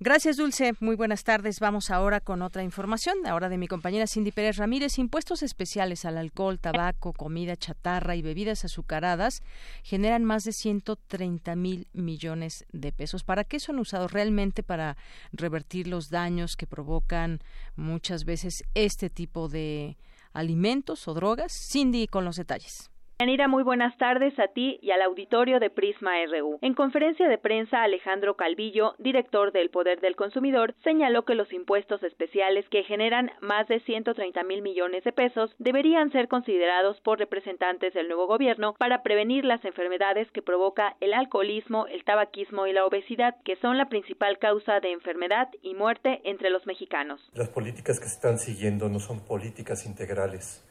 Gracias, 0.06 0.36
Dulce. 0.36 0.74
Muy 0.82 0.98
buenas 0.98 1.24
tardes. 1.24 1.62
Vamos 1.62 1.90
ahora 1.90 2.20
con 2.20 2.42
otra 2.42 2.62
información, 2.62 3.26
ahora 3.26 3.48
de 3.48 3.58
mi 3.58 3.70
compañera 3.70 4.06
Cindy 4.06 4.34
Pérez 4.34 4.58
Ramírez. 4.58 5.00
Impuestos 5.00 5.44
especiales 5.44 6.04
al 6.04 6.18
alcohol, 6.18 6.60
tabaco, 6.60 7.14
comida 7.14 7.56
chatarra 7.56 8.18
y 8.18 8.22
bebidas 8.22 8.66
azucaradas 8.66 9.44
generan 9.82 10.26
más 10.26 10.44
de 10.44 10.52
130 10.52 11.56
mil 11.56 11.88
millones 11.94 12.66
de 12.74 12.92
pesos. 12.92 13.24
¿Para 13.24 13.46
qué 13.46 13.62
son 13.62 13.80
usados 13.80 14.12
realmente? 14.12 14.62
Para 14.62 14.98
revertir 15.32 15.88
los 15.88 16.10
daños 16.10 16.58
que 16.58 16.68
provocan 16.68 17.40
muchas 17.78 18.26
veces 18.26 18.66
este 18.74 19.10
tipo 19.10 19.48
de 19.48 19.96
alimentos 20.34 21.08
o 21.08 21.14
drogas. 21.14 21.54
Cindy 21.72 22.08
con 22.08 22.26
los 22.26 22.36
detalles. 22.36 22.93
Muy 23.24 23.64
buenas 23.64 23.98
tardes 23.98 24.38
a 24.38 24.50
ti 24.50 24.80
y 24.82 24.92
al 24.92 25.02
auditorio 25.02 25.62
de 25.62 25.70
Prisma 25.70 26.12
RU. 26.30 26.60
En 26.62 26.74
conferencia 26.74 27.30
de 27.30 27.38
prensa, 27.38 27.82
Alejandro 27.82 28.36
Calvillo, 28.36 28.96
director 29.00 29.54
del 29.54 29.70
Poder 29.70 30.02
del 30.02 30.18
Consumidor, 30.18 30.76
señaló 30.84 31.24
que 31.24 31.34
los 31.34 31.54
impuestos 31.54 32.04
especiales 32.04 32.68
que 32.68 32.84
generan 32.84 33.32
más 33.40 33.70
de 33.70 33.80
130 33.80 34.44
mil 34.44 34.62
millones 34.62 35.06
de 35.06 35.14
pesos 35.14 35.56
deberían 35.58 36.12
ser 36.12 36.28
considerados 36.28 37.00
por 37.00 37.18
representantes 37.18 37.94
del 37.94 38.10
nuevo 38.10 38.28
gobierno 38.28 38.74
para 38.78 39.04
prevenir 39.04 39.46
las 39.46 39.64
enfermedades 39.64 40.30
que 40.32 40.42
provoca 40.42 40.98
el 41.00 41.14
alcoholismo, 41.14 41.88
el 41.88 42.04
tabaquismo 42.04 42.68
y 42.68 42.74
la 42.74 42.86
obesidad, 42.86 43.38
que 43.46 43.56
son 43.56 43.78
la 43.78 43.88
principal 43.88 44.38
causa 44.38 44.82
de 44.82 44.92
enfermedad 44.92 45.48
y 45.62 45.76
muerte 45.76 46.20
entre 46.26 46.50
los 46.50 46.66
mexicanos. 46.66 47.22
Las 47.34 47.48
políticas 47.48 48.02
que 48.02 48.08
se 48.08 48.16
están 48.16 48.38
siguiendo 48.38 48.90
no 48.90 49.00
son 49.00 49.22
políticas 49.22 49.86
integrales 49.86 50.62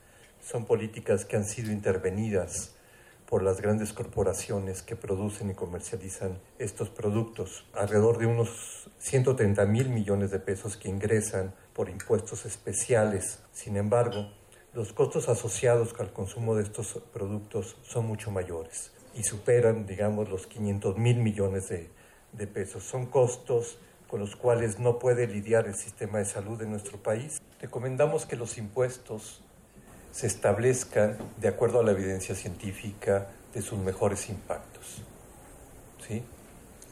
son 0.42 0.66
políticas 0.66 1.24
que 1.24 1.36
han 1.36 1.44
sido 1.44 1.72
intervenidas 1.72 2.74
por 3.26 3.42
las 3.42 3.62
grandes 3.62 3.94
corporaciones 3.94 4.82
que 4.82 4.94
producen 4.94 5.50
y 5.50 5.54
comercializan 5.54 6.38
estos 6.58 6.90
productos. 6.90 7.64
Alrededor 7.72 8.18
de 8.18 8.26
unos 8.26 8.90
130 8.98 9.64
mil 9.64 9.88
millones 9.88 10.30
de 10.30 10.38
pesos 10.38 10.76
que 10.76 10.90
ingresan 10.90 11.54
por 11.72 11.88
impuestos 11.88 12.44
especiales. 12.44 13.38
Sin 13.52 13.78
embargo, 13.78 14.30
los 14.74 14.92
costos 14.92 15.30
asociados 15.30 15.94
al 15.98 16.12
consumo 16.12 16.54
de 16.56 16.64
estos 16.64 17.00
productos 17.12 17.78
son 17.82 18.06
mucho 18.06 18.30
mayores 18.30 18.92
y 19.14 19.22
superan, 19.22 19.86
digamos, 19.86 20.28
los 20.28 20.46
500 20.46 20.98
mil 20.98 21.16
millones 21.16 21.68
de, 21.68 21.88
de 22.32 22.46
pesos. 22.46 22.84
Son 22.84 23.06
costos 23.06 23.78
con 24.08 24.20
los 24.20 24.36
cuales 24.36 24.78
no 24.78 24.98
puede 24.98 25.26
lidiar 25.26 25.66
el 25.66 25.74
sistema 25.74 26.18
de 26.18 26.26
salud 26.26 26.58
de 26.58 26.66
nuestro 26.66 27.02
país. 27.02 27.40
Recomendamos 27.60 28.26
que 28.26 28.36
los 28.36 28.58
impuestos 28.58 29.42
se 30.12 30.26
establezcan 30.26 31.16
de 31.38 31.48
acuerdo 31.48 31.80
a 31.80 31.82
la 31.82 31.92
evidencia 31.92 32.34
científica 32.34 33.28
de 33.54 33.62
sus 33.62 33.78
mejores 33.78 34.28
impactos. 34.28 35.02
¿Sí? 36.06 36.22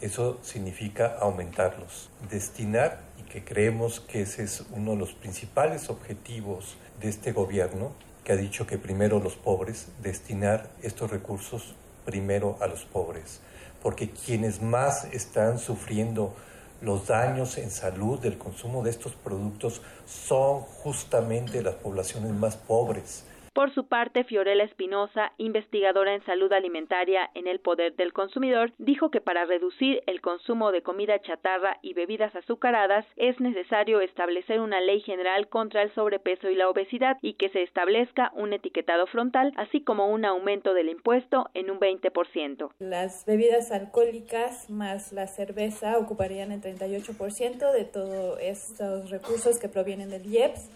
Eso 0.01 0.41
significa 0.43 1.19
aumentarlos, 1.21 2.09
destinar, 2.31 3.01
y 3.19 3.23
que 3.31 3.45
creemos 3.45 4.01
que 4.01 4.23
ese 4.23 4.45
es 4.45 4.65
uno 4.71 4.93
de 4.93 4.97
los 4.97 5.13
principales 5.13 5.91
objetivos 5.91 6.77
de 7.01 7.11
este 7.11 7.33
gobierno, 7.33 7.93
que 8.25 8.33
ha 8.33 8.37
dicho 8.37 8.67
que 8.67 8.79
primero 8.79 9.21
los 9.21 9.37
pobres, 9.37 9.89
destinar 10.03 10.71
estos 10.83 11.11
recursos 11.11 11.75
primero 12.07 12.57
a 12.61 12.67
los 12.67 12.85
pobres, 12.85 13.41
porque 13.83 14.11
quienes 14.11 14.63
más 14.63 15.05
están 15.13 15.59
sufriendo 15.59 16.35
los 16.81 17.07
daños 17.07 17.59
en 17.59 17.71
salud 17.71 18.19
del 18.19 18.39
consumo 18.39 18.83
de 18.83 18.91
estos 18.91 19.13
productos 19.13 19.83
son 20.07 20.61
justamente 20.61 21.63
las 21.63 21.75
poblaciones 21.75 22.33
más 22.33 22.57
pobres, 22.57 23.25
por 23.53 23.75
su 23.75 23.89
parte, 23.89 24.25
Fiorella 24.25 24.65
Espinosa, 24.65 25.33
investigadora 25.37 26.15
en 26.15 26.25
salud 26.25 26.53
alimentaria 26.53 27.31
en 27.35 27.49
el 27.49 27.59
Poder 27.59 27.97
del 27.97 28.13
Consumidor, 28.13 28.73
dijo 28.79 29.11
que 29.11 29.21
para 29.21 29.45
reducir 29.45 30.03
el 30.07 30.21
consumo 30.21 30.71
de 30.71 30.83
comida 30.83 31.21
chatarra 31.21 31.79
y 31.83 31.95
bebidas 31.95 32.35
azucaradas 32.37 33.05
es 33.17 33.41
necesario 33.41 34.01
establecer 34.01 34.61
una 34.61 34.81
ley 34.81 35.01
general 35.01 35.49
contra 35.49 35.83
el 35.83 35.93
sobrepeso 35.95 36.49
y 36.49 36.55
la 36.55 36.69
obesidad 36.69 37.19
y 37.23 37.35
que 37.35 37.49
se 37.49 37.63
establezca 37.63 38.31
un 38.35 38.53
etiquetado 38.53 39.07
frontal, 39.09 39.53
así 39.57 39.81
como 39.83 40.09
un 40.09 40.25
aumento 40.25 40.73
del 40.73 40.89
impuesto 40.89 41.51
en 41.55 41.71
un 41.71 41.81
20%. 41.81 42.71
Las 42.79 43.27
bebidas 43.27 43.73
alcohólicas 43.73 44.71
más 44.71 45.13
la 45.13 45.27
cerveza 45.27 45.99
ocuparían 45.99 46.53
el 46.53 46.63
38% 46.63 47.73
de 47.73 47.85
todos 47.85 48.39
estos 48.41 49.11
recursos 49.11 49.59
que 49.59 49.69
provienen 49.69 50.11
del 50.11 50.27
IEPS 50.27 50.71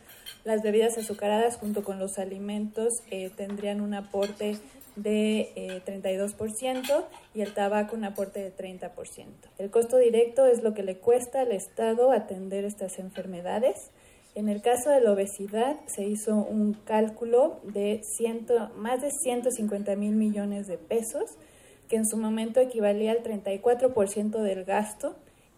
las 0.44 0.62
bebidas 0.62 0.98
azucaradas 0.98 1.56
junto 1.56 1.82
con 1.82 1.98
los 1.98 2.18
alimentos 2.18 3.02
eh, 3.10 3.30
tendrían 3.34 3.80
un 3.80 3.94
aporte 3.94 4.58
de 4.96 5.52
eh, 5.56 5.82
32% 5.84 7.04
y 7.34 7.40
el 7.40 7.52
tabaco 7.52 7.96
un 7.96 8.04
aporte 8.04 8.40
de 8.40 8.54
30%. 8.54 9.26
El 9.58 9.70
costo 9.70 9.96
directo 9.96 10.46
es 10.46 10.62
lo 10.62 10.74
que 10.74 10.82
le 10.82 10.98
cuesta 10.98 11.40
al 11.40 11.52
Estado 11.52 12.12
atender 12.12 12.64
estas 12.64 12.98
enfermedades. 12.98 13.90
En 14.34 14.48
el 14.48 14.62
caso 14.62 14.90
de 14.90 15.00
la 15.00 15.12
obesidad 15.12 15.76
se 15.86 16.04
hizo 16.04 16.36
un 16.36 16.74
cálculo 16.74 17.60
de 17.62 18.02
ciento, 18.04 18.70
más 18.76 19.00
de 19.00 19.10
150 19.10 19.96
mil 19.96 20.14
millones 20.14 20.66
de 20.66 20.76
pesos, 20.76 21.30
que 21.88 21.96
en 21.96 22.06
su 22.06 22.16
momento 22.16 22.60
equivalía 22.60 23.12
al 23.12 23.22
34% 23.22 24.42
del 24.42 24.64
gasto 24.64 25.16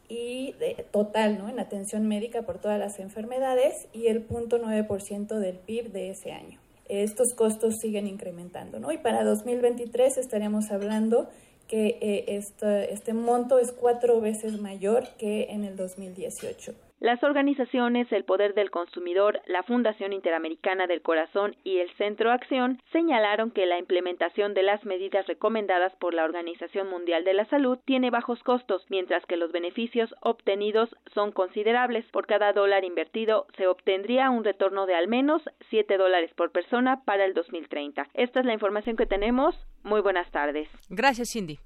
y 0.09 0.53
de, 0.53 0.87
total 0.91 1.39
¿no? 1.39 1.49
en 1.49 1.59
atención 1.59 2.07
médica 2.07 2.43
por 2.43 2.59
todas 2.59 2.79
las 2.79 2.99
enfermedades 2.99 3.89
y 3.93 4.07
el 4.07 4.27
0.9% 4.29 5.39
del 5.39 5.57
PIB 5.59 5.93
de 5.93 6.11
ese 6.11 6.33
año. 6.33 6.61
Estos 6.89 7.35
costos 7.35 7.75
siguen 7.81 8.07
incrementando, 8.07 8.79
¿no? 8.79 8.93
Y 8.93 8.99
para 8.99 9.25
2023 9.25 10.19
estaríamos 10.19 10.71
hablando 10.71 11.29
que 11.67 11.99
eh, 12.01 12.25
este, 12.29 12.93
este 12.93 13.13
monto 13.13 13.59
es 13.59 13.73
cuatro 13.73 14.21
veces 14.21 14.61
mayor 14.61 15.09
que 15.19 15.49
en 15.51 15.65
el 15.65 15.77
2018. 15.77 16.75
Las 17.07 17.23
organizaciones 17.23 18.11
El 18.11 18.25
Poder 18.25 18.53
del 18.55 18.73
Consumidor, 18.73 19.41
la 19.47 19.63
Fundación 19.63 20.13
Interamericana 20.13 20.89
del 20.89 21.03
Corazón 21.03 21.55
y 21.63 21.79
el 21.79 21.89
Centro 21.99 22.33
Acción 22.33 22.83
señalaron 22.91 23.53
que 23.53 23.65
la 23.65 23.79
implementación 23.79 24.55
de 24.55 24.65
las 24.65 24.85
medidas 24.85 25.25
recomendadas 25.29 25.95
por 26.01 26.15
la 26.15 26.25
Organización 26.25 26.91
Mundial 26.91 27.23
de 27.23 27.35
la 27.35 27.45
Salud 27.45 27.79
tiene 27.85 28.11
bajos 28.11 28.43
costos, 28.43 28.85
mientras 28.89 29.25
que 29.27 29.37
los 29.37 29.53
beneficios 29.53 30.13
obtenidos 30.21 30.89
son 31.15 31.31
considerables. 31.31 32.05
Por 32.07 32.27
cada 32.27 32.53
dólar 32.53 32.85
invertido 32.85 33.47
se 33.57 33.69
obtendría 33.69 34.29
un 34.31 34.43
retorno 34.43 34.87
de 34.87 34.97
al 34.97 35.07
menos 35.07 35.43
7 35.71 35.99
dólares 35.99 36.33
por 36.35 36.51
persona 36.51 37.05
para 37.05 37.25
el 37.25 37.35
2030. 37.35 38.09
Esta 38.15 38.41
es 38.41 38.47
la 38.47 38.53
información 38.53 38.97
que 38.97 39.07
tenemos. 39.07 39.55
Muy 39.85 40.01
buenas 40.01 40.29
tardes. 40.33 40.69
Gracias, 40.91 41.31
Cindy. 41.31 41.61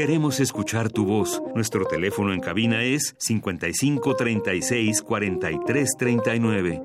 Queremos 0.00 0.40
escuchar 0.40 0.88
tu 0.88 1.04
voz. 1.04 1.42
Nuestro 1.54 1.84
teléfono 1.84 2.32
en 2.32 2.40
cabina 2.40 2.82
es 2.82 3.14
55 3.18 4.16
36 4.16 5.02
43 5.02 5.90
39. 5.98 6.82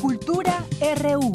Cultura 0.00 0.66
RU. 0.96 1.30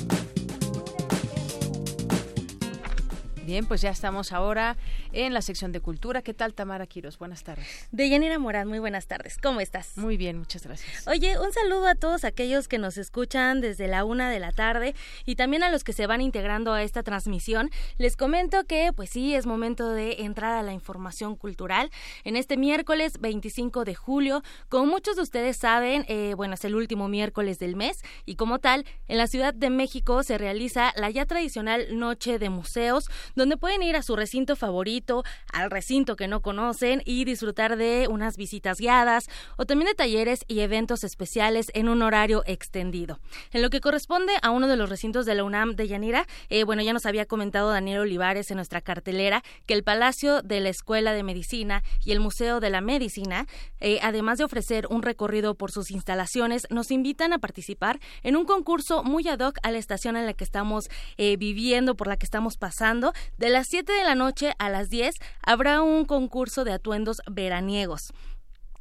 Bien, 3.45 3.65
pues 3.65 3.79
ya 3.79 3.91
estamos 3.91 4.33
ahora 4.33 4.75
en 5.11 5.33
la 5.33 5.41
sección 5.41 5.71
de 5.71 5.79
cultura. 5.79 6.21
¿Qué 6.21 6.33
tal, 6.33 6.53
Tamara 6.53 6.87
Quiros? 6.87 7.17
Buenas 7.17 7.43
tardes. 7.43 7.87
Deyanira 7.91 8.39
Morán, 8.39 8.67
muy 8.67 8.79
buenas 8.79 9.07
tardes. 9.07 9.37
¿Cómo 9.41 9.59
estás? 9.59 9.97
Muy 9.97 10.17
bien, 10.17 10.37
muchas 10.37 10.63
gracias. 10.63 11.07
Oye, 11.07 11.39
un 11.39 11.51
saludo 11.51 11.87
a 11.87 11.95
todos 11.95 12.23
aquellos 12.23 12.67
que 12.67 12.77
nos 12.77 12.97
escuchan 12.97 13.61
desde 13.61 13.87
la 13.87 14.05
una 14.05 14.29
de 14.29 14.39
la 14.39 14.51
tarde 14.51 14.95
y 15.25 15.35
también 15.35 15.63
a 15.63 15.69
los 15.69 15.83
que 15.83 15.93
se 15.93 16.07
van 16.07 16.21
integrando 16.21 16.73
a 16.73 16.83
esta 16.83 17.03
transmisión. 17.03 17.69
Les 17.97 18.15
comento 18.15 18.63
que, 18.65 18.91
pues 18.95 19.09
sí, 19.09 19.35
es 19.35 19.45
momento 19.45 19.89
de 19.89 20.23
entrar 20.23 20.57
a 20.57 20.63
la 20.63 20.73
información 20.73 21.35
cultural. 21.35 21.91
En 22.23 22.35
este 22.35 22.57
miércoles 22.57 23.19
25 23.19 23.85
de 23.85 23.95
julio, 23.95 24.43
como 24.69 24.85
muchos 24.85 25.15
de 25.15 25.21
ustedes 25.21 25.57
saben, 25.57 26.05
eh, 26.07 26.33
bueno, 26.35 26.53
es 26.53 26.65
el 26.65 26.75
último 26.75 27.07
miércoles 27.07 27.59
del 27.59 27.75
mes 27.75 28.01
y 28.25 28.35
como 28.35 28.59
tal, 28.59 28.85
en 29.07 29.17
la 29.17 29.27
Ciudad 29.27 29.53
de 29.53 29.69
México 29.69 30.23
se 30.23 30.37
realiza 30.37 30.93
la 30.95 31.09
ya 31.09 31.25
tradicional 31.25 31.97
Noche 31.97 32.39
de 32.39 32.49
Museos, 32.49 33.09
donde 33.35 33.57
pueden 33.57 33.83
ir 33.83 33.95
a 33.95 34.03
su 34.03 34.15
recinto 34.15 34.55
favorito 34.55 35.06
al 35.51 35.71
recinto 35.71 36.15
que 36.15 36.27
no 36.27 36.41
conocen 36.41 37.01
y 37.05 37.25
disfrutar 37.25 37.77
de 37.77 38.07
unas 38.09 38.37
visitas 38.37 38.79
guiadas 38.79 39.29
o 39.55 39.65
también 39.65 39.87
de 39.87 39.95
talleres 39.95 40.43
y 40.47 40.59
eventos 40.59 41.03
especiales 41.03 41.71
en 41.73 41.89
un 41.89 42.01
horario 42.01 42.43
extendido. 42.45 43.19
En 43.51 43.61
lo 43.61 43.69
que 43.69 43.81
corresponde 43.81 44.33
a 44.41 44.51
uno 44.51 44.67
de 44.67 44.75
los 44.75 44.89
recintos 44.89 45.25
de 45.25 45.35
la 45.35 45.43
UNAM 45.43 45.75
de 45.75 45.87
Yanira, 45.87 46.27
eh, 46.49 46.63
bueno, 46.63 46.81
ya 46.81 46.93
nos 46.93 47.05
había 47.05 47.25
comentado 47.25 47.71
Daniel 47.71 47.99
Olivares 47.99 48.51
en 48.51 48.57
nuestra 48.57 48.81
cartelera 48.81 49.43
que 49.65 49.73
el 49.73 49.83
Palacio 49.83 50.41
de 50.41 50.59
la 50.59 50.69
Escuela 50.69 51.13
de 51.13 51.23
Medicina 51.23 51.83
y 52.03 52.11
el 52.11 52.19
Museo 52.19 52.59
de 52.59 52.69
la 52.69 52.81
Medicina, 52.81 53.47
eh, 53.79 53.99
además 54.01 54.37
de 54.37 54.43
ofrecer 54.43 54.87
un 54.89 55.01
recorrido 55.01 55.55
por 55.55 55.71
sus 55.71 55.91
instalaciones, 55.91 56.67
nos 56.69 56.91
invitan 56.91 57.33
a 57.33 57.39
participar 57.39 57.99
en 58.23 58.35
un 58.35 58.45
concurso 58.45 59.03
muy 59.03 59.27
ad 59.27 59.39
hoc 59.39 59.59
a 59.63 59.71
la 59.71 59.77
estación 59.77 60.17
en 60.17 60.25
la 60.25 60.33
que 60.33 60.43
estamos 60.43 60.89
eh, 61.17 61.37
viviendo, 61.37 61.95
por 61.95 62.07
la 62.07 62.17
que 62.17 62.25
estamos 62.25 62.57
pasando, 62.57 63.13
de 63.37 63.49
las 63.49 63.67
7 63.67 63.91
de 63.91 64.03
la 64.03 64.15
noche 64.15 64.53
a 64.59 64.69
las 64.69 64.86
10 64.89 65.15
habrá 65.41 65.81
un 65.81 66.05
concurso 66.05 66.63
de 66.63 66.73
atuendos 66.73 67.21
veraniegos. 67.29 68.13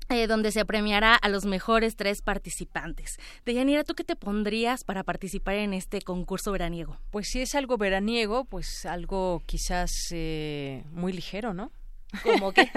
Eh, 0.09 0.29
donde 0.29 0.53
se 0.53 0.65
premiará 0.65 1.17
a 1.17 1.29
los 1.29 1.47
mejores 1.47 1.97
tres 1.97 2.23
participantes. 2.23 3.17
Deyanira, 3.45 3.83
¿tú 3.83 3.97
qué 3.97 4.05
te 4.05 4.15
pondrías 4.15 4.85
para 4.85 5.03
participar 5.03 5.57
en 5.57 5.75
este 5.75 6.01
concurso 6.01 6.53
veraniego? 6.53 6.97
Pues 7.11 7.27
si 7.27 7.41
es 7.41 7.57
algo 7.57 7.77
veraniego, 7.77 8.45
pues 8.45 8.87
algo 8.87 9.43
quizás 9.47 9.91
eh, 10.13 10.85
muy 10.93 11.13
ligero, 11.13 11.55
¿no? 11.55 11.73
¿Cómo 12.23 12.53
que? 12.53 12.71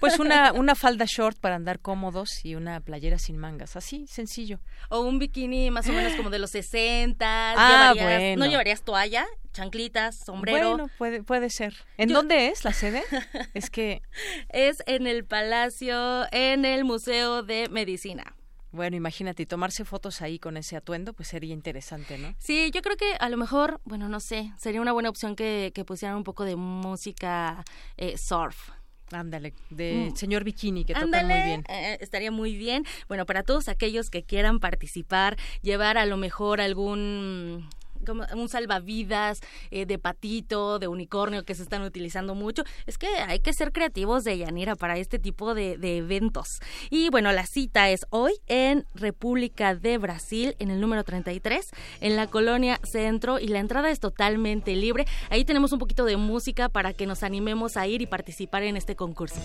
pues 0.00 0.18
una, 0.18 0.52
una 0.52 0.74
falda 0.74 1.04
short 1.06 1.38
para 1.38 1.56
andar 1.56 1.80
cómodos 1.80 2.44
y 2.44 2.54
una 2.54 2.80
playera 2.80 3.18
sin 3.18 3.38
mangas, 3.38 3.76
así, 3.76 4.06
sencillo. 4.06 4.60
O 4.88 5.00
un 5.00 5.18
bikini 5.18 5.70
más 5.70 5.88
o 5.88 5.92
menos 5.92 6.14
como 6.14 6.30
de 6.30 6.38
los 6.38 6.50
60. 6.50 7.54
Ah, 7.56 7.94
bueno. 7.94 8.44
¿No 8.44 8.50
llevarías 8.50 8.82
toalla? 8.82 9.26
chanclitas, 9.54 10.16
sombrero. 10.16 10.70
Bueno, 10.70 10.90
puede, 10.98 11.22
puede 11.22 11.48
ser. 11.48 11.74
¿En 11.96 12.10
dónde 12.10 12.48
es 12.48 12.64
la 12.64 12.72
sede? 12.72 13.02
es 13.54 13.70
que... 13.70 14.02
Es 14.50 14.82
en 14.86 15.06
el 15.06 15.24
Palacio, 15.24 16.26
en 16.32 16.64
el 16.64 16.84
Museo 16.84 17.42
de 17.42 17.68
Medicina. 17.70 18.34
Bueno, 18.72 18.96
imagínate, 18.96 19.46
tomarse 19.46 19.84
fotos 19.84 20.20
ahí 20.20 20.40
con 20.40 20.56
ese 20.56 20.76
atuendo, 20.76 21.12
pues 21.12 21.28
sería 21.28 21.54
interesante, 21.54 22.18
¿no? 22.18 22.34
Sí, 22.38 22.72
yo 22.74 22.82
creo 22.82 22.96
que 22.96 23.14
a 23.20 23.28
lo 23.28 23.36
mejor, 23.36 23.80
bueno, 23.84 24.08
no 24.08 24.18
sé, 24.18 24.52
sería 24.58 24.80
una 24.80 24.90
buena 24.90 25.10
opción 25.10 25.36
que, 25.36 25.70
que 25.72 25.84
pusieran 25.84 26.16
un 26.16 26.24
poco 26.24 26.42
de 26.42 26.56
música 26.56 27.64
eh, 27.96 28.18
surf. 28.18 28.70
Ándale, 29.12 29.52
de 29.70 30.10
mm. 30.10 30.16
señor 30.16 30.44
Bikini, 30.44 30.84
que 30.84 30.94
toca 30.94 31.22
muy 31.22 31.42
bien. 31.42 31.64
Eh, 31.68 31.98
estaría 32.00 32.30
muy 32.30 32.56
bien. 32.56 32.84
Bueno, 33.08 33.26
para 33.26 33.42
todos 33.42 33.68
aquellos 33.68 34.10
que 34.10 34.22
quieran 34.22 34.60
participar, 34.60 35.36
llevar 35.62 35.98
a 35.98 36.06
lo 36.06 36.16
mejor 36.16 36.60
algún 36.60 37.68
como 38.04 38.24
un 38.34 38.48
salvavidas 38.48 39.40
eh, 39.70 39.86
de 39.86 39.98
patito, 39.98 40.78
de 40.78 40.88
unicornio 40.88 41.44
que 41.44 41.54
se 41.54 41.62
están 41.62 41.82
utilizando 41.82 42.34
mucho. 42.34 42.64
Es 42.86 42.98
que 42.98 43.08
hay 43.08 43.40
que 43.40 43.52
ser 43.52 43.72
creativos 43.72 44.24
de 44.24 44.38
Yanira 44.38 44.76
para 44.76 44.96
este 44.98 45.18
tipo 45.18 45.54
de, 45.54 45.78
de 45.78 45.98
eventos. 45.98 46.60
Y 46.90 47.10
bueno, 47.10 47.32
la 47.32 47.46
cita 47.46 47.90
es 47.90 48.06
hoy 48.10 48.32
en 48.46 48.86
República 48.94 49.74
de 49.74 49.98
Brasil, 49.98 50.56
en 50.58 50.70
el 50.70 50.80
número 50.80 51.04
33, 51.04 51.70
en 52.00 52.16
la 52.16 52.26
colonia 52.26 52.80
Centro, 52.84 53.38
y 53.38 53.48
la 53.48 53.60
entrada 53.60 53.90
es 53.90 54.00
totalmente 54.00 54.74
libre. 54.74 55.06
Ahí 55.30 55.44
tenemos 55.44 55.72
un 55.72 55.78
poquito 55.78 56.04
de 56.04 56.16
música 56.16 56.68
para 56.68 56.92
que 56.92 57.06
nos 57.06 57.22
animemos 57.22 57.76
a 57.76 57.86
ir 57.86 58.02
y 58.02 58.06
participar 58.06 58.62
en 58.62 58.76
este 58.76 58.96
concurso. 58.96 59.40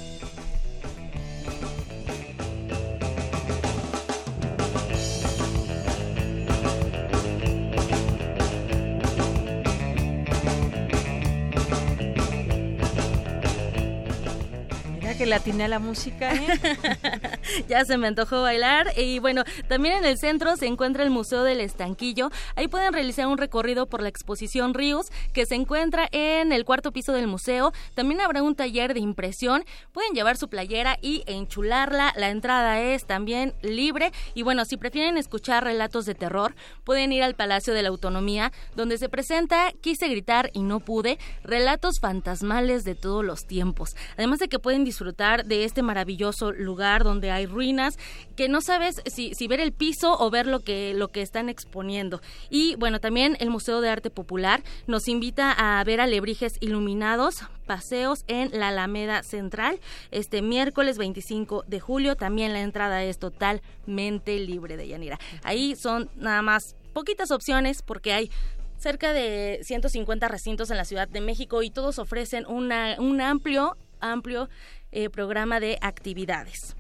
Que 15.20 15.26
le 15.26 15.36
la 15.68 15.80
música, 15.80 16.34
¿eh? 16.34 16.48
ya 17.68 17.86
se 17.86 17.98
me 17.98 18.08
antojó 18.08 18.42
bailar. 18.42 18.92
Y 18.98 19.20
bueno, 19.20 19.44
también 19.68 19.98
en 19.98 20.06
el 20.06 20.18
centro 20.18 20.56
se 20.56 20.68
encuentra 20.68 21.04
el 21.04 21.10
Museo 21.10 21.44
del 21.44 21.62
Estanquillo. 21.62 22.30
Ahí 22.56 22.68
pueden 22.68 22.94
realizar 22.94 23.28
un 23.28 23.38
recorrido 23.38 23.88
por 23.88 24.02
la 24.02 24.10
exposición 24.10 24.74
Ríos, 24.74 25.08
que 25.34 25.46
se 25.46 25.56
encuentra 25.56 26.08
en 26.12 26.52
el 26.52 26.66
cuarto 26.66 26.92
piso 26.92 27.14
del 27.14 27.28
museo. 27.28 27.72
También 27.96 28.22
habrá 28.22 28.44
un 28.44 28.56
taller 28.56 28.94
de 28.94 29.00
impresión. 29.00 29.64
Pueden 29.92 30.14
llevar 30.14 30.38
su 30.38 30.50
playera 30.50 30.98
y 31.02 31.24
enchularla. 31.26 32.14
La 32.16 32.30
entrada 32.30 32.82
es 32.82 33.06
también 33.06 33.54
libre. 33.62 34.12
Y 34.34 34.44
bueno, 34.44 34.66
si 34.66 34.78
prefieren 34.78 35.18
escuchar 35.18 35.64
relatos 35.64 36.06
de 36.06 36.16
terror, 36.16 36.56
pueden 36.84 37.12
ir 37.12 37.24
al 37.24 37.36
Palacio 37.36 37.74
de 37.74 37.84
la 37.84 37.90
Autonomía, 37.90 38.52
donde 38.76 38.98
se 38.98 39.10
presenta 39.10 39.72
Quise 39.82 40.08
gritar 40.08 40.50
y 40.54 40.62
no 40.62 40.80
pude, 40.80 41.20
relatos 41.44 42.00
fantasmales 42.00 42.84
de 42.84 42.96
todos 42.96 43.24
los 43.24 43.46
tiempos. 43.46 43.96
Además 44.18 44.40
de 44.40 44.50
que 44.50 44.60
pueden 44.60 44.84
disfrutar 44.84 45.46
de 45.46 45.64
este 45.64 45.82
maravilloso 45.82 46.52
lugar 46.52 47.04
donde 47.04 47.32
hay 47.32 47.39
ruinas, 47.46 47.98
que 48.36 48.50
no 48.50 48.62
sabes 48.62 49.02
si, 49.06 49.34
si 49.36 49.48
ver 49.48 49.60
el 49.60 49.72
piso 49.72 50.18
o 50.20 50.30
ver 50.30 50.48
lo 50.48 50.60
que, 50.62 50.94
lo 50.94 51.10
que 51.10 51.22
están 51.22 51.50
exponiendo. 51.50 52.22
Y 52.50 52.76
bueno, 52.76 53.00
también 53.00 53.38
el 53.40 53.50
Museo 53.50 53.82
de 53.82 53.90
Arte 53.90 54.10
Popular 54.10 54.64
nos 54.88 55.08
invita 55.08 55.52
a 55.52 55.84
ver 55.84 56.02
alebrijes 56.02 56.58
iluminados, 56.60 57.44
paseos 57.66 58.24
en 58.28 58.58
la 58.58 58.70
Alameda 58.70 59.24
Central, 59.24 59.80
este 60.12 60.42
miércoles 60.42 60.98
25 60.98 61.64
de 61.68 61.80
julio. 61.80 62.16
También 62.16 62.54
la 62.54 62.62
entrada 62.62 63.04
es 63.04 63.20
totalmente 63.20 64.40
libre 64.40 64.78
de 64.78 64.88
Yanira. 64.88 65.20
Ahí 65.44 65.76
son 65.76 66.10
nada 66.16 66.42
más 66.42 66.76
poquitas 66.94 67.32
opciones 67.32 67.82
porque 67.82 68.14
hay 68.14 68.32
cerca 68.78 69.14
de 69.14 69.60
150 69.64 70.28
recintos 70.28 70.72
en 70.72 70.78
la 70.78 70.86
Ciudad 70.86 71.08
de 71.08 71.22
México 71.22 71.62
y 71.62 71.70
todos 71.70 72.00
ofrecen 72.00 72.46
una, 72.48 72.96
un 73.00 73.22
amplio, 73.22 73.78
amplio 74.00 74.50
eh, 74.92 75.10
programa 75.10 75.60
de 75.60 75.78
actividades. 75.82 76.76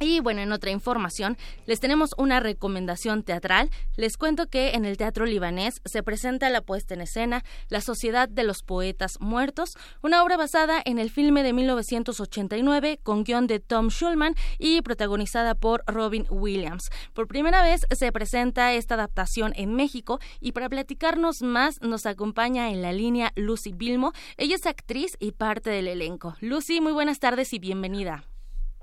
Y 0.00 0.20
bueno, 0.20 0.40
en 0.40 0.52
otra 0.52 0.70
información, 0.70 1.38
les 1.66 1.80
tenemos 1.80 2.14
una 2.18 2.40
recomendación 2.40 3.22
teatral. 3.22 3.70
Les 3.96 4.16
cuento 4.16 4.48
que 4.48 4.70
en 4.70 4.84
el 4.84 4.96
Teatro 4.96 5.24
Libanés 5.24 5.80
se 5.84 6.02
presenta 6.02 6.50
la 6.50 6.60
puesta 6.60 6.94
en 6.94 7.00
escena 7.00 7.44
La 7.68 7.80
Sociedad 7.80 8.28
de 8.28 8.42
los 8.42 8.62
Poetas 8.62 9.20
Muertos, 9.20 9.76
una 10.02 10.22
obra 10.22 10.36
basada 10.36 10.82
en 10.84 10.98
el 10.98 11.10
filme 11.10 11.42
de 11.42 11.52
1989 11.52 12.98
con 13.02 13.22
guion 13.24 13.46
de 13.46 13.60
Tom 13.60 13.88
Schulman 13.88 14.34
y 14.58 14.82
protagonizada 14.82 15.54
por 15.54 15.84
Robin 15.86 16.26
Williams. 16.28 16.90
Por 17.12 17.28
primera 17.28 17.62
vez 17.62 17.86
se 17.90 18.12
presenta 18.12 18.72
esta 18.72 18.94
adaptación 18.94 19.52
en 19.56 19.74
México 19.74 20.18
y 20.40 20.52
para 20.52 20.68
platicarnos 20.68 21.42
más 21.42 21.80
nos 21.80 22.04
acompaña 22.06 22.70
en 22.70 22.82
la 22.82 22.92
línea 22.92 23.32
Lucy 23.36 23.72
Bilmo. 23.72 24.12
Ella 24.36 24.56
es 24.56 24.66
actriz 24.66 25.16
y 25.20 25.32
parte 25.32 25.70
del 25.70 25.86
elenco. 25.86 26.34
Lucy, 26.40 26.80
muy 26.80 26.92
buenas 26.92 27.20
tardes 27.20 27.52
y 27.52 27.58
bienvenida. 27.58 28.24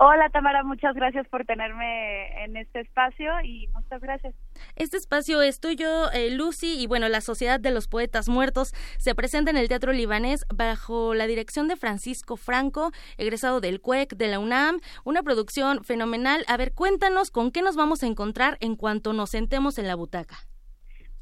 Hola 0.04 0.30
Tamara, 0.30 0.64
muchas 0.64 0.96
gracias 0.96 1.28
por 1.28 1.44
tenerme 1.44 2.42
en 2.42 2.56
este 2.56 2.80
espacio 2.80 3.40
y 3.44 3.68
muchas 3.68 4.00
gracias. 4.00 4.34
Este 4.74 4.96
espacio 4.96 5.40
es 5.42 5.60
tuyo, 5.60 6.10
eh, 6.10 6.34
Lucy, 6.34 6.82
y 6.82 6.88
bueno, 6.88 7.08
la 7.08 7.20
Sociedad 7.20 7.60
de 7.60 7.70
los 7.70 7.86
Poetas 7.86 8.28
Muertos 8.28 8.72
se 8.98 9.14
presenta 9.14 9.52
en 9.52 9.56
el 9.56 9.68
Teatro 9.68 9.92
Libanés 9.92 10.44
bajo 10.52 11.14
la 11.14 11.28
dirección 11.28 11.68
de 11.68 11.76
Francisco 11.76 12.36
Franco, 12.36 12.90
egresado 13.16 13.60
del 13.60 13.80
CUEC 13.80 14.16
de 14.16 14.26
la 14.26 14.40
UNAM, 14.40 14.80
una 15.04 15.22
producción 15.22 15.84
fenomenal. 15.84 16.44
A 16.48 16.56
ver, 16.56 16.72
cuéntanos 16.74 17.30
con 17.30 17.52
qué 17.52 17.62
nos 17.62 17.76
vamos 17.76 18.02
a 18.02 18.08
encontrar 18.08 18.58
en 18.60 18.74
cuanto 18.74 19.12
nos 19.12 19.30
sentemos 19.30 19.78
en 19.78 19.86
la 19.86 19.94
butaca. 19.94 20.34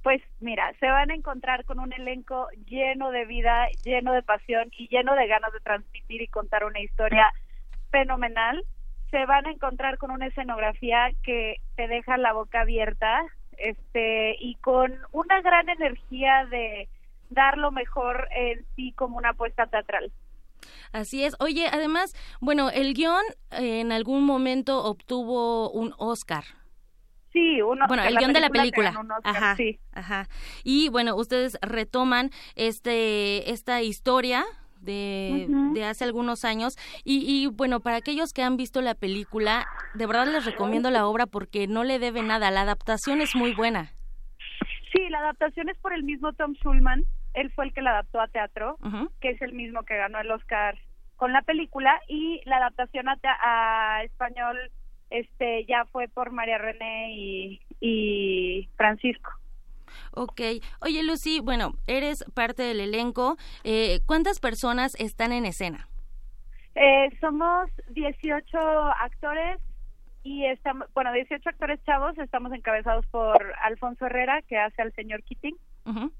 Pues 0.02 0.22
mira, 0.38 0.72
se 0.80 0.86
van 0.86 1.10
a 1.10 1.14
encontrar 1.14 1.66
con 1.66 1.80
un 1.80 1.92
elenco 1.92 2.48
lleno 2.64 3.10
de 3.10 3.26
vida, 3.26 3.68
lleno 3.84 4.14
de 4.14 4.22
pasión 4.22 4.70
y 4.78 4.88
lleno 4.88 5.14
de 5.16 5.26
ganas 5.26 5.52
de 5.52 5.60
transmitir 5.60 6.22
y 6.22 6.28
contar 6.28 6.64
una 6.64 6.80
historia 6.80 7.30
fenomenal. 7.90 8.64
Se 9.10 9.26
van 9.26 9.46
a 9.46 9.50
encontrar 9.50 9.98
con 9.98 10.10
una 10.10 10.26
escenografía 10.26 11.10
que 11.22 11.56
te 11.76 11.88
deja 11.88 12.16
la 12.16 12.32
boca 12.32 12.60
abierta, 12.60 13.22
este, 13.58 14.36
y 14.40 14.54
con 14.56 14.92
una 15.12 15.40
gran 15.42 15.68
energía 15.68 16.46
de 16.50 16.88
dar 17.28 17.58
lo 17.58 17.70
mejor 17.70 18.28
en 18.34 18.64
sí 18.74 18.92
como 18.92 19.16
una 19.16 19.30
apuesta 19.30 19.66
teatral. 19.66 20.12
Así 20.92 21.24
es. 21.24 21.36
Oye, 21.38 21.68
además, 21.70 22.14
bueno, 22.40 22.70
el 22.70 22.94
guion 22.94 23.22
eh, 23.52 23.80
en 23.80 23.92
algún 23.92 24.24
momento 24.24 24.84
obtuvo 24.84 25.70
un 25.70 25.94
Oscar. 25.98 26.44
Sí, 27.32 27.62
uno. 27.62 27.86
Bueno, 27.86 28.02
el 28.02 28.16
guion 28.16 28.32
de 28.32 28.40
la 28.40 28.50
película. 28.50 28.92
ajá, 29.22 29.54
sí. 29.54 29.78
ajá. 29.92 30.26
Y 30.64 30.88
bueno, 30.88 31.14
ustedes 31.14 31.58
retoman 31.62 32.30
este 32.56 33.52
esta 33.52 33.82
historia 33.82 34.44
de, 34.80 35.46
de 35.72 35.84
hace 35.84 36.04
algunos 36.04 36.44
años. 36.44 36.76
Y, 37.04 37.24
y, 37.26 37.46
bueno, 37.46 37.80
para 37.80 37.96
aquellos 37.96 38.32
que 38.32 38.42
han 38.42 38.56
visto 38.56 38.80
la 38.80 38.94
película, 38.94 39.66
de 39.94 40.06
verdad 40.06 40.26
les 40.26 40.44
recomiendo 40.44 40.90
la 40.90 41.06
obra 41.06 41.26
porque 41.26 41.66
no 41.66 41.84
le 41.84 41.98
debe 41.98 42.22
nada. 42.22 42.50
La 42.50 42.62
adaptación 42.62 43.20
es 43.20 43.34
muy 43.34 43.54
buena. 43.54 43.92
Sí, 44.92 45.08
la 45.08 45.18
adaptación 45.18 45.68
es 45.68 45.78
por 45.78 45.92
el 45.92 46.02
mismo 46.02 46.32
Tom 46.32 46.54
Schulman. 46.54 47.04
Él 47.34 47.50
fue 47.52 47.66
el 47.66 47.72
que 47.72 47.82
la 47.82 47.90
adaptó 47.90 48.20
a 48.20 48.28
teatro, 48.28 48.76
que 49.20 49.30
es 49.30 49.42
el 49.42 49.52
mismo 49.52 49.84
que 49.84 49.96
ganó 49.96 50.18
el 50.18 50.30
Oscar 50.30 50.76
con 51.16 51.32
la 51.32 51.42
película. 51.42 52.00
Y 52.08 52.40
la 52.44 52.56
adaptación 52.56 53.08
a, 53.08 53.16
a 53.22 54.02
español 54.02 54.58
este 55.10 55.64
ya 55.66 55.84
fue 55.86 56.08
por 56.08 56.32
María 56.32 56.58
René 56.58 57.12
y, 57.14 57.60
y 57.80 58.68
Francisco. 58.76 59.30
Ok. 60.12 60.40
Oye, 60.80 61.02
Lucy, 61.02 61.40
bueno, 61.40 61.74
eres 61.86 62.24
parte 62.34 62.62
del 62.62 62.80
elenco. 62.80 63.36
Eh, 63.64 64.00
¿Cuántas 64.06 64.40
personas 64.40 64.94
están 64.98 65.32
en 65.32 65.46
escena? 65.46 65.88
Eh, 66.74 67.10
somos 67.20 67.68
18 67.90 68.58
actores 68.58 69.58
y 70.22 70.44
estamos, 70.46 70.88
bueno, 70.94 71.12
18 71.12 71.48
actores 71.48 71.82
chavos, 71.84 72.16
estamos 72.18 72.52
encabezados 72.52 73.06
por 73.06 73.38
Alfonso 73.62 74.06
Herrera, 74.06 74.42
que 74.42 74.58
hace 74.58 74.82
al 74.82 74.92
señor 74.92 75.22
Keating, 75.22 75.56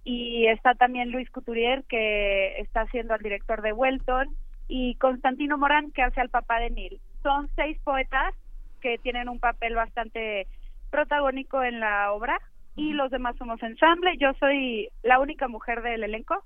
y 0.05 0.47
está 0.47 0.75
también 0.75 1.13
Luis 1.13 1.31
Couturier, 1.31 1.85
que 1.85 2.59
está 2.61 2.83
haciendo 2.83 3.15
al 3.15 3.21
director 3.21 3.63
de 3.63 3.73
Welton, 3.73 4.35
y 4.69 4.95
Constantino 4.97 5.59
Morán, 5.59 5.93
que 5.93 6.03
hace 6.03 6.21
al 6.21 6.31
papá 6.31 6.61
de 6.61 6.71
Neil. 6.71 7.01
Son 7.23 7.49
seis 7.57 7.79
poetas 7.85 8.35
que 8.81 8.99
tienen 8.99 9.29
un 9.29 9.39
papel 9.39 9.75
bastante 9.75 10.47
protagónico 10.91 11.63
en 11.63 11.81
la 11.81 12.13
obra 12.13 12.39
y 12.77 12.93
los 12.93 13.11
demás 13.11 13.37
somos 13.37 13.63
ensamble. 13.63 14.17
Yo 14.19 14.33
soy 14.39 14.89
la 15.03 15.19
única 15.21 15.49
mujer 15.49 15.83
del 15.83 16.05
elenco. 16.05 16.45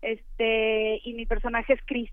Este, 0.00 1.00
y 1.04 1.14
mi 1.14 1.24
personaje 1.24 1.74
es 1.74 1.80
Chris. 1.86 2.10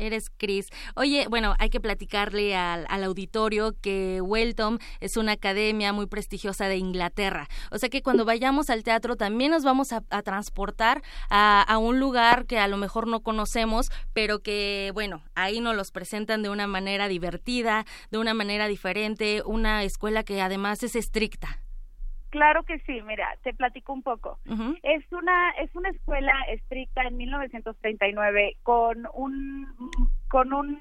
Eres 0.00 0.30
Chris. 0.30 0.66
Oye, 0.96 1.26
bueno, 1.28 1.54
hay 1.58 1.68
que 1.68 1.78
platicarle 1.78 2.56
al, 2.56 3.04
auditorio 3.04 3.74
que 3.80 4.20
Welton 4.22 4.78
es 5.00 5.16
una 5.16 5.32
academia 5.32 5.92
muy 5.92 6.06
prestigiosa 6.06 6.68
de 6.68 6.78
Inglaterra. 6.78 7.48
O 7.70 7.78
sea 7.78 7.90
que 7.90 8.02
cuando 8.02 8.24
vayamos 8.24 8.70
al 8.70 8.82
teatro 8.82 9.16
también 9.16 9.50
nos 9.50 9.62
vamos 9.62 9.92
a, 9.92 10.00
transportar 10.22 11.02
a, 11.28 11.62
a, 11.62 11.78
un 11.78 12.00
lugar 12.00 12.46
que 12.46 12.58
a 12.58 12.66
lo 12.66 12.78
mejor 12.78 13.06
no 13.06 13.20
conocemos, 13.20 13.90
pero 14.14 14.40
que, 14.40 14.90
bueno, 14.94 15.22
ahí 15.34 15.60
nos 15.60 15.76
los 15.76 15.90
presentan 15.90 16.42
de 16.42 16.48
una 16.48 16.66
manera 16.66 17.06
divertida, 17.06 17.84
de 18.10 18.18
una 18.18 18.32
manera 18.32 18.68
diferente, 18.68 19.42
una 19.44 19.84
escuela 19.84 20.24
que 20.24 20.40
además 20.40 20.82
es 20.82 20.96
estricta. 20.96 21.60
Claro 22.30 22.62
que 22.62 22.78
sí, 22.80 23.02
mira, 23.02 23.28
te 23.42 23.52
platico 23.52 23.92
un 23.92 24.02
poco. 24.02 24.38
Es 24.82 25.04
una 25.12 25.50
es 25.58 25.74
una 25.74 25.90
escuela 25.90 26.32
estricta 26.48 27.02
en 27.02 27.16
1939 27.16 28.56
con 28.62 29.06
un 29.14 29.66
con 30.28 30.52
un 30.52 30.80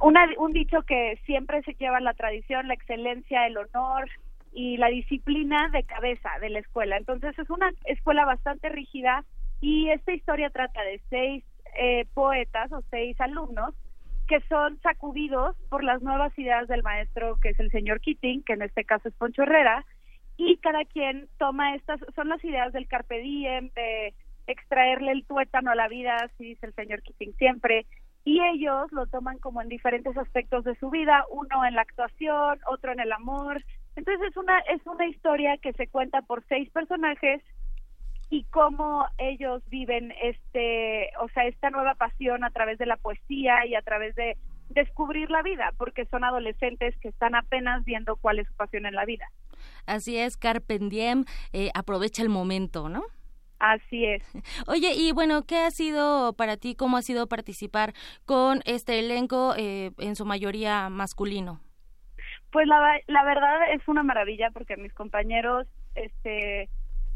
un 0.00 0.52
dicho 0.52 0.82
que 0.82 1.18
siempre 1.26 1.62
se 1.62 1.74
lleva 1.74 1.98
la 1.98 2.14
tradición, 2.14 2.68
la 2.68 2.74
excelencia, 2.74 3.46
el 3.46 3.56
honor 3.56 4.08
y 4.52 4.76
la 4.76 4.86
disciplina 4.86 5.68
de 5.72 5.82
cabeza 5.82 6.30
de 6.40 6.50
la 6.50 6.60
escuela. 6.60 6.96
Entonces 6.96 7.36
es 7.36 7.50
una 7.50 7.70
escuela 7.84 8.24
bastante 8.24 8.68
rígida 8.68 9.24
y 9.60 9.90
esta 9.90 10.12
historia 10.12 10.50
trata 10.50 10.80
de 10.82 11.00
seis 11.10 11.44
eh, 11.76 12.06
poetas 12.14 12.70
o 12.70 12.82
seis 12.90 13.20
alumnos 13.20 13.74
que 14.28 14.40
son 14.42 14.78
sacudidos 14.82 15.56
por 15.70 15.82
las 15.82 16.02
nuevas 16.02 16.38
ideas 16.38 16.68
del 16.68 16.82
maestro 16.82 17.38
que 17.42 17.50
es 17.50 17.58
el 17.58 17.70
señor 17.70 18.00
Keating, 18.00 18.44
que 18.44 18.52
en 18.52 18.62
este 18.62 18.84
caso 18.84 19.08
es 19.08 19.14
Poncho 19.14 19.42
Herrera, 19.42 19.84
y 20.36 20.58
cada 20.58 20.84
quien 20.84 21.28
toma 21.38 21.74
estas, 21.74 21.98
son 22.14 22.28
las 22.28 22.44
ideas 22.44 22.72
del 22.72 22.86
carpe 22.86 23.16
de 23.16 24.14
extraerle 24.46 25.12
el 25.12 25.26
tuétano 25.26 25.70
a 25.70 25.74
la 25.74 25.88
vida, 25.88 26.16
así 26.16 26.44
dice 26.44 26.66
el 26.66 26.74
señor 26.74 27.02
Keating 27.02 27.34
siempre, 27.36 27.86
y 28.24 28.40
ellos 28.44 28.92
lo 28.92 29.06
toman 29.06 29.38
como 29.38 29.62
en 29.62 29.68
diferentes 29.68 30.16
aspectos 30.16 30.62
de 30.64 30.74
su 30.76 30.90
vida, 30.90 31.24
uno 31.30 31.64
en 31.64 31.74
la 31.74 31.82
actuación, 31.82 32.58
otro 32.70 32.92
en 32.92 33.00
el 33.00 33.10
amor. 33.12 33.64
Entonces 33.96 34.28
es 34.28 34.36
una 34.36 34.58
es 34.60 34.86
una 34.86 35.06
historia 35.06 35.56
que 35.56 35.72
se 35.72 35.88
cuenta 35.88 36.20
por 36.22 36.44
seis 36.46 36.68
personajes 36.70 37.42
y 38.30 38.44
cómo 38.44 39.06
ellos 39.18 39.62
viven 39.68 40.12
este, 40.22 41.10
o 41.20 41.28
sea, 41.30 41.44
esta 41.46 41.70
nueva 41.70 41.94
pasión 41.94 42.44
a 42.44 42.50
través 42.50 42.78
de 42.78 42.86
la 42.86 42.96
poesía 42.96 43.66
y 43.66 43.74
a 43.74 43.82
través 43.82 44.14
de 44.16 44.36
descubrir 44.68 45.30
la 45.30 45.42
vida, 45.42 45.72
porque 45.78 46.04
son 46.06 46.24
adolescentes 46.24 46.94
que 47.00 47.08
están 47.08 47.34
apenas 47.34 47.84
viendo 47.84 48.16
cuál 48.16 48.38
es 48.38 48.46
su 48.46 48.54
pasión 48.54 48.84
en 48.86 48.94
la 48.94 49.04
vida. 49.04 49.26
Así 49.86 50.18
es, 50.18 50.36
Carpendiem 50.36 51.24
eh, 51.52 51.70
aprovecha 51.74 52.22
el 52.22 52.28
momento, 52.28 52.88
¿no? 52.88 53.04
Así 53.58 54.04
es. 54.04 54.22
Oye, 54.66 54.92
y 54.94 55.12
bueno, 55.12 55.44
¿qué 55.46 55.56
ha 55.56 55.70
sido 55.70 56.34
para 56.34 56.56
ti, 56.56 56.74
cómo 56.74 56.96
ha 56.96 57.02
sido 57.02 57.26
participar 57.28 57.94
con 58.26 58.60
este 58.66 58.98
elenco 58.98 59.54
eh, 59.56 59.92
en 59.98 60.16
su 60.16 60.26
mayoría 60.26 60.88
masculino? 60.90 61.60
Pues 62.52 62.66
la, 62.66 63.00
la 63.06 63.24
verdad 63.24 63.72
es 63.72 63.86
una 63.88 64.02
maravilla 64.02 64.50
porque 64.52 64.76
mis 64.76 64.92
compañeros 64.94 65.66
este 65.94 66.68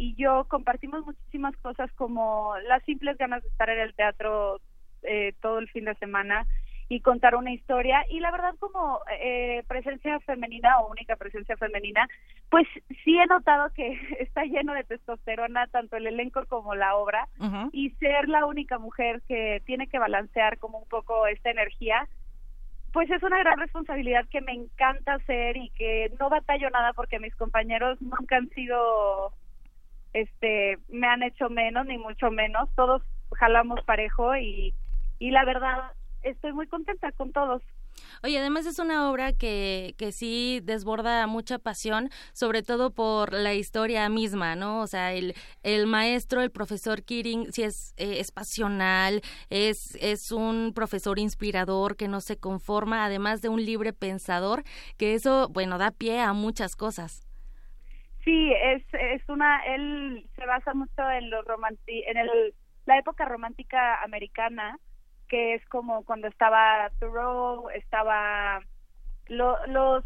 y 0.02 0.16
yo 0.16 0.46
compartimos 0.48 1.06
muchísimas 1.06 1.56
cosas 1.58 1.88
como 1.92 2.54
las 2.66 2.82
simples 2.82 3.16
ganas 3.18 3.40
de 3.40 3.48
estar 3.48 3.70
en 3.70 3.78
el 3.78 3.94
teatro 3.94 4.60
eh, 5.02 5.32
todo 5.40 5.60
el 5.60 5.70
fin 5.70 5.84
de 5.84 5.94
semana 5.94 6.44
y 6.88 7.00
contar 7.02 7.36
una 7.36 7.52
historia. 7.52 8.04
Y 8.08 8.18
la 8.18 8.32
verdad 8.32 8.56
como 8.58 8.98
eh, 9.20 9.62
presencia 9.68 10.18
femenina 10.26 10.80
o 10.80 10.90
única 10.90 11.14
presencia 11.14 11.56
femenina 11.56 12.08
pues 12.50 12.66
sí 13.04 13.16
he 13.16 13.26
notado 13.26 13.70
que 13.74 13.92
está 14.18 14.42
lleno 14.42 14.74
de 14.74 14.82
testosterona 14.82 15.68
tanto 15.68 15.94
el 15.96 16.08
elenco 16.08 16.44
como 16.48 16.74
la 16.74 16.96
obra. 16.96 17.28
Y 17.70 17.90
ser 18.00 18.28
la 18.28 18.44
única 18.44 18.80
mujer 18.80 19.22
que 19.28 19.62
tiene 19.66 19.86
que 19.86 20.00
balancear 20.00 20.58
como 20.58 20.78
un 20.78 20.88
poco 20.88 21.28
esta 21.28 21.50
energía 21.52 22.08
pues 22.92 23.08
es 23.10 23.22
una 23.22 23.38
gran 23.38 23.58
responsabilidad 23.58 24.26
que 24.28 24.42
me 24.42 24.52
encanta 24.52 25.14
hacer 25.14 25.56
y 25.56 25.70
que 25.70 26.12
no 26.20 26.28
batallo 26.28 26.68
nada 26.70 26.92
porque 26.92 27.20
mis 27.20 27.34
compañeros 27.36 28.02
nunca 28.02 28.36
han 28.36 28.50
sido 28.50 29.32
este 30.12 30.78
me 30.88 31.06
han 31.06 31.22
hecho 31.22 31.48
menos 31.48 31.86
ni 31.86 31.98
mucho 31.98 32.30
menos 32.30 32.68
todos 32.74 33.02
jalamos 33.38 33.82
parejo 33.84 34.36
y 34.36 34.74
y 35.18 35.30
la 35.30 35.44
verdad 35.44 35.92
estoy 36.22 36.52
muy 36.52 36.66
contenta 36.66 37.12
con 37.12 37.32
todos. 37.32 37.62
Oye, 38.22 38.38
además 38.38 38.66
es 38.66 38.78
una 38.78 39.10
obra 39.10 39.32
que, 39.32 39.94
que 39.98 40.12
sí 40.12 40.60
desborda 40.62 41.26
mucha 41.26 41.58
pasión, 41.58 42.10
sobre 42.32 42.62
todo 42.62 42.90
por 42.90 43.32
la 43.32 43.54
historia 43.54 44.08
misma, 44.08 44.56
¿no? 44.56 44.80
O 44.80 44.86
sea, 44.86 45.12
el, 45.12 45.34
el 45.62 45.86
maestro, 45.86 46.42
el 46.42 46.50
profesor 46.50 47.02
Kiring, 47.02 47.52
sí 47.52 47.62
es, 47.62 47.94
eh, 47.96 48.18
es 48.18 48.32
pasional, 48.32 49.20
es, 49.50 49.96
es 50.00 50.32
un 50.32 50.72
profesor 50.74 51.18
inspirador 51.18 51.96
que 51.96 52.08
no 52.08 52.20
se 52.20 52.38
conforma, 52.38 53.04
además 53.04 53.42
de 53.42 53.48
un 53.48 53.64
libre 53.64 53.92
pensador, 53.92 54.64
que 54.96 55.14
eso, 55.14 55.48
bueno, 55.50 55.78
da 55.78 55.90
pie 55.90 56.20
a 56.20 56.32
muchas 56.32 56.76
cosas. 56.76 57.31
Sí, 58.24 58.52
es, 58.52 58.84
es 58.92 59.28
una, 59.28 59.64
él 59.66 60.28
se 60.36 60.46
basa 60.46 60.74
mucho 60.74 61.10
en, 61.10 61.28
lo 61.30 61.42
en 61.86 62.16
el, 62.16 62.54
la 62.86 62.98
época 62.98 63.24
romántica 63.24 64.00
americana, 64.02 64.78
que 65.28 65.54
es 65.54 65.68
como 65.68 66.04
cuando 66.04 66.28
estaba 66.28 66.90
Thoreau, 67.00 67.68
estaba 67.70 68.60
los, 69.26 69.58
los 69.66 70.04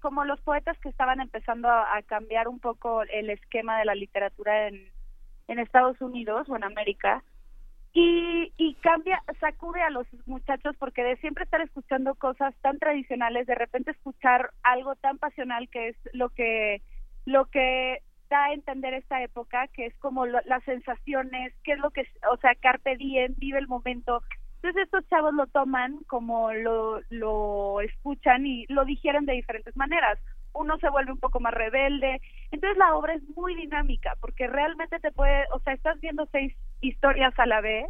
como 0.00 0.24
los 0.24 0.40
poetas 0.42 0.78
que 0.78 0.88
estaban 0.88 1.20
empezando 1.20 1.68
a, 1.68 2.00
cambiar 2.06 2.48
un 2.48 2.60
poco 2.60 3.02
el 3.02 3.30
esquema 3.30 3.78
de 3.78 3.84
la 3.84 3.94
literatura 3.94 4.68
en, 4.68 4.92
en 5.48 5.58
Estados 5.58 6.00
Unidos 6.00 6.48
o 6.48 6.56
en 6.56 6.64
América 6.64 7.24
y, 7.92 8.52
y 8.56 8.74
cambia, 8.76 9.22
sacude 9.40 9.80
a 9.82 9.90
los 9.90 10.06
muchachos 10.26 10.76
porque 10.78 11.02
de 11.02 11.16
siempre 11.16 11.44
estar 11.44 11.60
escuchando 11.60 12.14
cosas 12.14 12.54
tan 12.60 12.78
tradicionales, 12.78 13.46
de 13.46 13.54
repente 13.54 13.92
escuchar 13.92 14.50
algo 14.62 14.94
tan 14.96 15.18
pasional 15.18 15.68
que 15.70 15.88
es 15.88 15.96
lo 16.12 16.28
que 16.30 16.82
lo 17.24 17.46
que 17.46 18.02
da 18.30 18.44
a 18.46 18.52
entender 18.52 18.94
esta 18.94 19.22
época, 19.22 19.68
que 19.68 19.86
es 19.86 19.94
como 19.98 20.26
las 20.26 20.64
sensaciones, 20.64 21.54
qué 21.64 21.72
es 21.72 21.78
lo 21.78 21.90
que, 21.90 22.06
o 22.30 22.36
sea, 22.38 22.54
carpe 22.54 22.96
diem, 22.96 23.34
vive 23.36 23.58
el 23.58 23.68
momento. 23.68 24.22
Entonces 24.56 24.84
estos 24.84 25.08
chavos 25.08 25.34
lo 25.34 25.46
toman 25.46 25.98
como 26.08 26.52
lo, 26.52 27.00
lo 27.10 27.80
escuchan 27.80 28.46
y 28.46 28.66
lo 28.68 28.84
digieren 28.84 29.24
de 29.24 29.34
diferentes 29.34 29.76
maneras. 29.76 30.18
Uno 30.52 30.78
se 30.78 30.90
vuelve 30.90 31.12
un 31.12 31.20
poco 31.20 31.38
más 31.38 31.54
rebelde. 31.54 32.20
Entonces 32.50 32.76
la 32.76 32.94
obra 32.96 33.14
es 33.14 33.22
muy 33.36 33.54
dinámica 33.54 34.14
porque 34.20 34.46
realmente 34.46 34.98
te 34.98 35.12
puede, 35.12 35.44
o 35.52 35.60
sea, 35.60 35.74
estás 35.74 36.00
viendo 36.00 36.26
seis 36.32 36.54
historias 36.80 37.36
a 37.38 37.46
la 37.46 37.60
vez. 37.60 37.86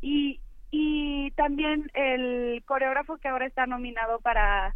Y, 0.00 0.40
y 0.70 1.30
también 1.32 1.90
el 1.94 2.62
coreógrafo 2.64 3.16
que 3.18 3.28
ahora 3.28 3.46
está 3.46 3.66
nominado 3.66 4.20
para 4.20 4.74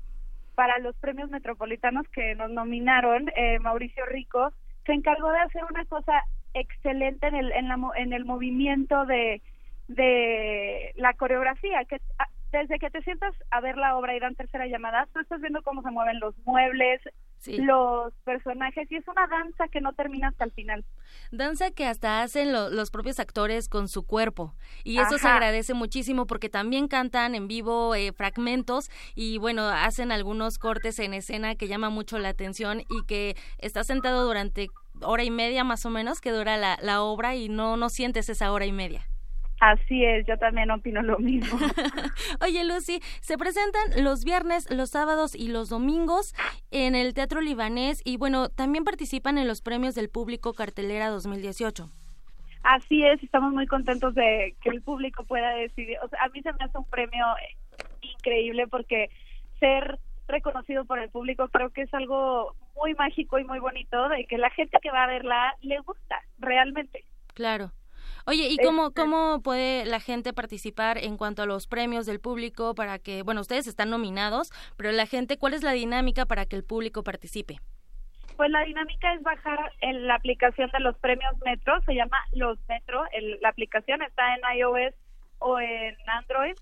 para 0.61 0.79
los 0.79 0.95
premios 0.97 1.31
metropolitanos 1.31 2.07
que 2.09 2.35
nos 2.35 2.51
nominaron, 2.51 3.31
eh, 3.35 3.59
Mauricio 3.61 4.05
Rico, 4.05 4.53
se 4.85 4.93
encargó 4.93 5.31
de 5.33 5.39
hacer 5.39 5.63
una 5.65 5.87
cosa 5.87 6.13
excelente 6.53 7.29
en 7.29 7.35
el, 7.35 7.53
en, 7.53 7.69
la, 7.69 7.79
en 7.97 8.13
el 8.13 8.27
movimiento 8.27 9.07
de, 9.07 9.41
de 9.89 10.93
la 10.97 11.15
coreografía, 11.15 11.85
que 11.87 11.99
ah, 12.19 12.29
desde 12.53 12.79
que 12.79 12.91
te 12.91 13.03
sientas 13.03 13.35
a 13.51 13.61
ver 13.61 13.77
la 13.77 13.97
obra 13.97 14.15
y 14.15 14.21
dan 14.21 14.35
tercera 14.35 14.67
llamada, 14.67 15.09
tú 15.13 15.21
estás 15.21 15.41
viendo 15.41 15.63
cómo 15.63 15.83
se 15.83 15.91
mueven 15.91 16.21
los 16.21 16.35
muebles, 16.45 17.01
los 17.47 18.13
personajes 18.25 18.91
y 18.91 18.97
es 18.97 19.09
una 19.09 19.27
danza 19.27 19.69
que 19.69 19.81
no 19.81 19.93
termina 19.95 20.29
hasta 20.29 20.45
el 20.45 20.53
final. 20.53 20.85
Danza 21.31 21.71
que 21.71 21.87
hasta 21.87 22.23
hacen 22.23 22.53
los 22.53 22.91
propios 22.91 23.19
actores 23.19 23.69
con 23.69 23.89
su 23.89 24.07
cuerpo 24.07 24.55
y 24.85 24.99
eso 24.99 25.19
se 25.19 25.29
agradece 25.29 25.75
muchísimo 25.75 26.27
porque 26.27 26.49
también 26.49 26.89
cantan 26.89 27.35
en 27.35 27.49
vivo 27.49 27.95
eh, 27.95 28.13
fragmentos 28.13 28.91
y 29.15 29.39
bueno, 29.39 29.69
hacen 29.69 30.13
algunos 30.13 30.59
cortes 30.59 30.99
en 30.99 31.15
escena 31.15 31.55
que 31.55 31.69
llama 31.69 31.89
mucho 31.89 32.19
la 32.19 32.29
atención 32.29 32.81
y 32.81 33.07
que 33.07 33.37
está 33.59 33.85
sentado 33.85 34.27
durante 34.27 34.69
hora 35.03 35.25
y 35.25 35.31
media 35.31 35.65
más 35.65 35.87
o 35.87 35.91
menos 35.91 36.21
que 36.21 36.33
dura 36.33 36.57
la, 36.59 36.79
la 36.83 37.03
obra 37.03 37.37
y 37.37 37.49
no, 37.49 37.77
no 37.77 37.89
sientes 37.89 38.29
esa 38.29 38.53
hora 38.53 38.67
y 38.67 38.73
media. 38.73 39.10
Así 39.61 40.05
es, 40.07 40.27
yo 40.27 40.39
también 40.39 40.71
opino 40.71 41.03
lo 41.03 41.19
mismo. 41.19 41.59
Oye, 42.41 42.65
Lucy, 42.65 43.01
se 43.21 43.37
presentan 43.37 44.03
los 44.03 44.25
viernes, 44.25 44.71
los 44.71 44.89
sábados 44.89 45.35
y 45.35 45.49
los 45.49 45.69
domingos 45.69 46.35
en 46.71 46.95
el 46.95 47.13
Teatro 47.13 47.43
Libanés 47.43 48.01
y 48.03 48.17
bueno, 48.17 48.49
también 48.49 48.85
participan 48.85 49.37
en 49.37 49.47
los 49.47 49.61
premios 49.61 49.95
del 49.95 50.09
público 50.09 50.55
Cartelera 50.55 51.11
2018. 51.11 51.91
Así 52.63 53.05
es, 53.05 53.23
estamos 53.23 53.53
muy 53.53 53.67
contentos 53.67 54.15
de 54.15 54.55
que 54.63 54.71
el 54.71 54.81
público 54.81 55.25
pueda 55.25 55.51
decidir. 55.51 55.99
O 56.03 56.09
sea, 56.09 56.25
a 56.25 56.29
mí 56.29 56.41
se 56.41 56.53
me 56.55 56.65
hace 56.65 56.79
un 56.79 56.87
premio 56.87 57.27
increíble 58.01 58.67
porque 58.67 59.11
ser 59.59 59.99
reconocido 60.27 60.87
por 60.87 60.99
el 61.01 61.11
público 61.11 61.49
creo 61.49 61.69
que 61.71 61.83
es 61.83 61.93
algo 61.93 62.55
muy 62.77 62.95
mágico 62.95 63.39
y 63.39 63.45
muy 63.45 63.59
bonito 63.59 64.09
de 64.09 64.25
que 64.25 64.39
la 64.39 64.49
gente 64.51 64.79
que 64.81 64.91
va 64.91 65.05
a 65.05 65.09
verla 65.09 65.55
le 65.61 65.81
gusta 65.81 66.17
realmente. 66.39 67.05
Claro. 67.35 67.73
Oye, 68.27 68.49
¿y 68.49 68.57
cómo, 68.59 68.89
este 68.89 69.01
cómo 69.01 69.43
puede 69.43 69.85
la 69.87 70.01
gente 70.01 70.33
participar 70.33 70.99
en 70.99 71.17
cuanto 71.17 71.43
a 71.43 71.47
los 71.47 71.67
premios 71.67 72.07
del 72.07 72.21
público 72.21 72.75
para 72.75 72.99
que, 72.99 73.23
bueno, 73.23 73.41
ustedes 73.41 73.67
están 73.67 73.91
nominados, 73.91 74.51
pero 74.77 74.93
la 74.93 75.07
gente, 75.07 75.39
¿cuál 75.39 75.55
es 75.55 75.63
la 75.63 75.73
dinámica 75.73 76.27
para 76.27 76.47
que 76.47 76.57
el 76.57 76.65
público 76.65 77.03
participe? 77.03 77.59
Pues 78.37 78.51
la 78.51 78.63
dinámica 78.65 79.13
es 79.13 79.23
bajar 79.23 79.73
en 79.81 80.07
la 80.07 80.15
aplicación 80.15 80.71
de 80.71 80.81
los 80.81 80.97
premios 80.99 81.35
Metro, 81.45 81.81
se 81.83 81.95
llama 81.95 82.19
Los 82.33 82.59
Metro, 82.69 83.05
la 83.41 83.49
aplicación 83.51 84.01
está 84.03 84.35
en 84.35 84.59
iOS 84.59 84.95
o 85.41 85.61
en 85.61 85.97
Android 86.07 86.55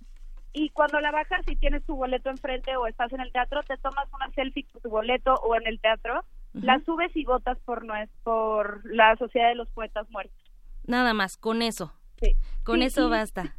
y 0.52 0.70
cuando 0.70 1.00
la 1.00 1.11
bajas 1.11 1.44
si 1.46 1.56
tienes 1.56 1.84
tu 1.84 1.94
boleto 1.94 2.30
enfrente 2.30 2.76
o 2.76 2.86
estás 2.86 3.12
en 3.12 3.20
el 3.20 3.30
teatro 3.32 3.62
te 3.62 3.76
tomas 3.76 4.09
una 4.12 4.30
selfie 4.30 4.66
con 4.72 4.80
tu 4.80 4.88
boleto 4.88 5.34
o 5.34 5.54
en 5.56 5.66
el 5.66 5.78
teatro 5.80 6.24
la 6.54 6.80
subes 6.80 7.14
y 7.14 7.24
votas 7.24 7.59
por 7.61 7.84
por 8.24 8.80
la 8.84 9.14
Sociedad 9.16 9.48
de 9.48 9.54
los 9.54 9.68
Poetas 9.70 10.09
Muertos 10.11 10.47
Nada 10.89 11.12
más, 11.12 11.36
con 11.36 11.61
eso. 11.61 11.93
Sí. 12.20 12.34
Con 12.64 12.82
eso 12.82 13.09
basta. 13.09 13.55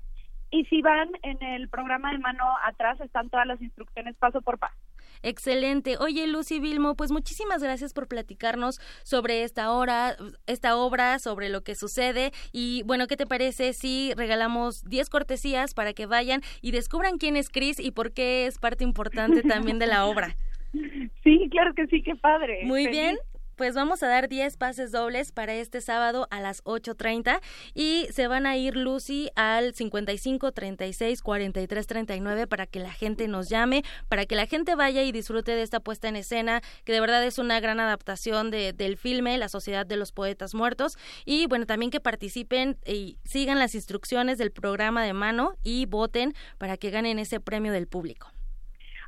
Y 0.52 0.66
si 0.66 0.82
van 0.82 1.10
en 1.22 1.42
el 1.44 1.70
programa 1.70 2.12
de 2.12 2.18
mano 2.18 2.44
atrás, 2.66 3.00
están 3.02 3.30
todas 3.30 3.46
las 3.46 3.62
instrucciones 3.62 4.16
paso 4.18 4.42
por 4.42 4.58
paso. 4.58 4.76
Excelente. 5.22 5.98
Oye, 6.00 6.26
Lucy 6.26 6.60
Vilmo, 6.60 6.96
pues 6.96 7.12
muchísimas 7.12 7.62
gracias 7.62 7.94
por 7.94 8.08
platicarnos 8.08 8.80
sobre 9.04 9.44
esta 9.44 9.72
hora, 9.72 10.16
esta 10.48 10.76
obra, 10.76 11.20
sobre 11.20 11.50
lo 11.50 11.62
que 11.62 11.76
sucede. 11.76 12.32
Y 12.52 12.82
bueno, 12.84 13.06
¿qué 13.06 13.16
te 13.16 13.28
parece 13.28 13.74
si 13.74 14.12
regalamos 14.16 14.84
10 14.86 15.10
cortesías 15.10 15.76
para 15.76 15.94
que 15.94 16.08
vayan 16.08 16.42
y 16.62 16.72
descubran 16.72 17.20
quién 17.20 17.36
es 17.36 17.50
Cris 17.50 17.80
y 17.80 17.92
por 17.92 18.12
qué 18.12 18.48
es 18.48 18.58
parte 18.58 18.84
importante 18.84 19.44
también 19.44 19.78
de 19.78 19.88
la 19.88 20.06
obra? 20.06 20.36
Sí, 21.24 21.48
claro 21.50 21.74
que 21.74 21.88
sí, 21.88 22.04
qué 22.04 22.16
padre. 22.16 22.60
Muy 22.66 22.88
bien 22.88 23.18
pues 23.60 23.76
vamos 23.76 24.02
a 24.04 24.08
dar 24.08 24.30
10 24.30 24.56
pases 24.56 24.94
dobles 24.94 25.34
para 25.34 25.54
este 25.54 25.82
sábado 25.82 26.30
a 26.32 26.40
las 26.40 26.64
8.30 26.64 27.42
y 27.74 28.08
se 28.10 28.30
van 28.30 28.46
a 28.46 28.56
ir 28.56 28.78
Lucy 28.78 29.32
al 29.36 29.74
55 29.74 30.54
36 30.54 31.22
43 31.22 31.86
39 31.86 32.48
para 32.48 32.68
que 32.68 32.80
la 32.80 32.94
gente 32.94 33.28
nos 33.28 33.50
llame, 33.50 33.84
para 34.08 34.26
que 34.26 34.38
la 34.38 34.46
gente 34.46 34.76
vaya 34.76 35.04
y 35.04 35.12
disfrute 35.12 35.52
de 35.56 35.64
esta 35.64 35.82
puesta 35.82 36.08
en 36.08 36.16
escena, 36.16 36.62
que 36.86 36.94
de 36.94 37.02
verdad 37.02 37.22
es 37.26 37.38
una 37.38 37.60
gran 37.60 37.82
adaptación 37.82 38.50
de, 38.50 38.72
del 38.72 38.96
filme 38.96 39.38
La 39.38 39.50
Sociedad 39.50 39.86
de 39.86 39.98
los 39.98 40.14
Poetas 40.14 40.56
Muertos 40.56 40.98
y 41.26 41.46
bueno, 41.48 41.66
también 41.66 41.92
que 41.92 42.00
participen 42.00 42.78
y 42.86 43.18
sigan 43.26 43.60
las 43.60 43.76
instrucciones 43.76 44.38
del 44.38 44.52
programa 44.52 45.04
de 45.04 45.12
mano 45.12 45.58
y 45.64 45.86
voten 45.86 46.34
para 46.60 46.78
que 46.78 46.92
ganen 46.92 47.20
ese 47.20 47.42
premio 47.42 47.74
del 47.74 47.88
público. 47.88 48.32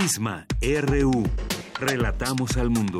Prisma 0.09 0.47
RU. 0.59 1.23
Relatamos 1.79 2.57
al 2.57 2.71
mundo. 2.71 2.97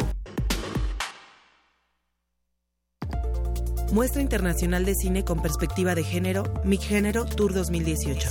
Muestra 3.92 4.22
Internacional 4.22 4.86
de 4.86 4.94
Cine 4.94 5.26
con 5.26 5.42
Perspectiva 5.42 5.96
de 5.96 6.04
Género, 6.04 6.44
Mi 6.64 6.78
Género 6.78 7.26
Tour 7.26 7.56
2018. 7.56 8.30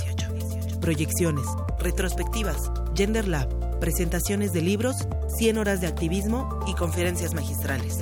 Proyecciones, 0.79 1.43
retrospectivas, 1.79 2.71
Gender 2.95 3.27
Lab, 3.27 3.79
presentaciones 3.81 4.53
de 4.53 4.61
libros, 4.61 5.09
100 5.27 5.57
horas 5.57 5.81
de 5.81 5.87
activismo 5.87 6.61
y 6.65 6.73
conferencias 6.73 7.33
magistrales. 7.33 7.97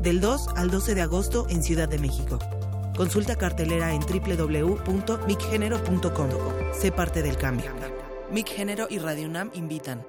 Del 0.00 0.22
2 0.22 0.48
al 0.56 0.70
12 0.70 0.94
de 0.94 1.02
agosto 1.02 1.46
en 1.50 1.62
Ciudad 1.62 1.86
de 1.86 1.98
México. 1.98 2.38
Consulta 2.96 3.36
cartelera 3.36 3.92
en 3.92 4.00
www.micgénero.com. 4.00 6.30
Sé 6.72 6.92
parte 6.92 7.20
del 7.20 7.36
cambio. 7.36 7.97
Mic 8.30 8.48
Género 8.48 8.86
y 8.90 8.98
Radio 8.98 9.26
UNAM 9.26 9.50
invitan. 9.54 10.06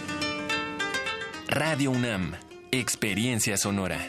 Radio 1.49 1.91
UNAM, 1.91 2.33
experiencia 2.70 3.59
sonora. 3.59 4.09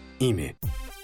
INE. 0.21 0.53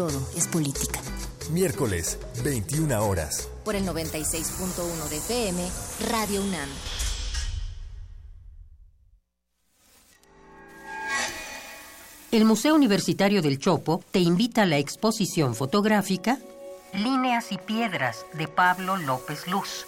todo 0.00 0.26
es 0.34 0.48
política. 0.48 0.98
Miércoles, 1.52 2.18
21 2.42 3.06
horas. 3.06 3.50
Por 3.66 3.76
el 3.76 3.84
96.1 3.84 5.08
de 5.10 5.16
FM, 5.18 5.68
Radio 6.10 6.40
UNAM. 6.40 6.70
El 12.32 12.46
Museo 12.46 12.74
Universitario 12.74 13.42
del 13.42 13.58
Chopo 13.58 14.02
te 14.10 14.20
invita 14.20 14.62
a 14.62 14.66
la 14.66 14.78
exposición 14.78 15.54
fotográfica 15.54 16.38
Líneas 16.94 17.52
y 17.52 17.58
Piedras 17.58 18.24
de 18.32 18.48
Pablo 18.48 18.96
López 18.96 19.46
Luz. 19.48 19.84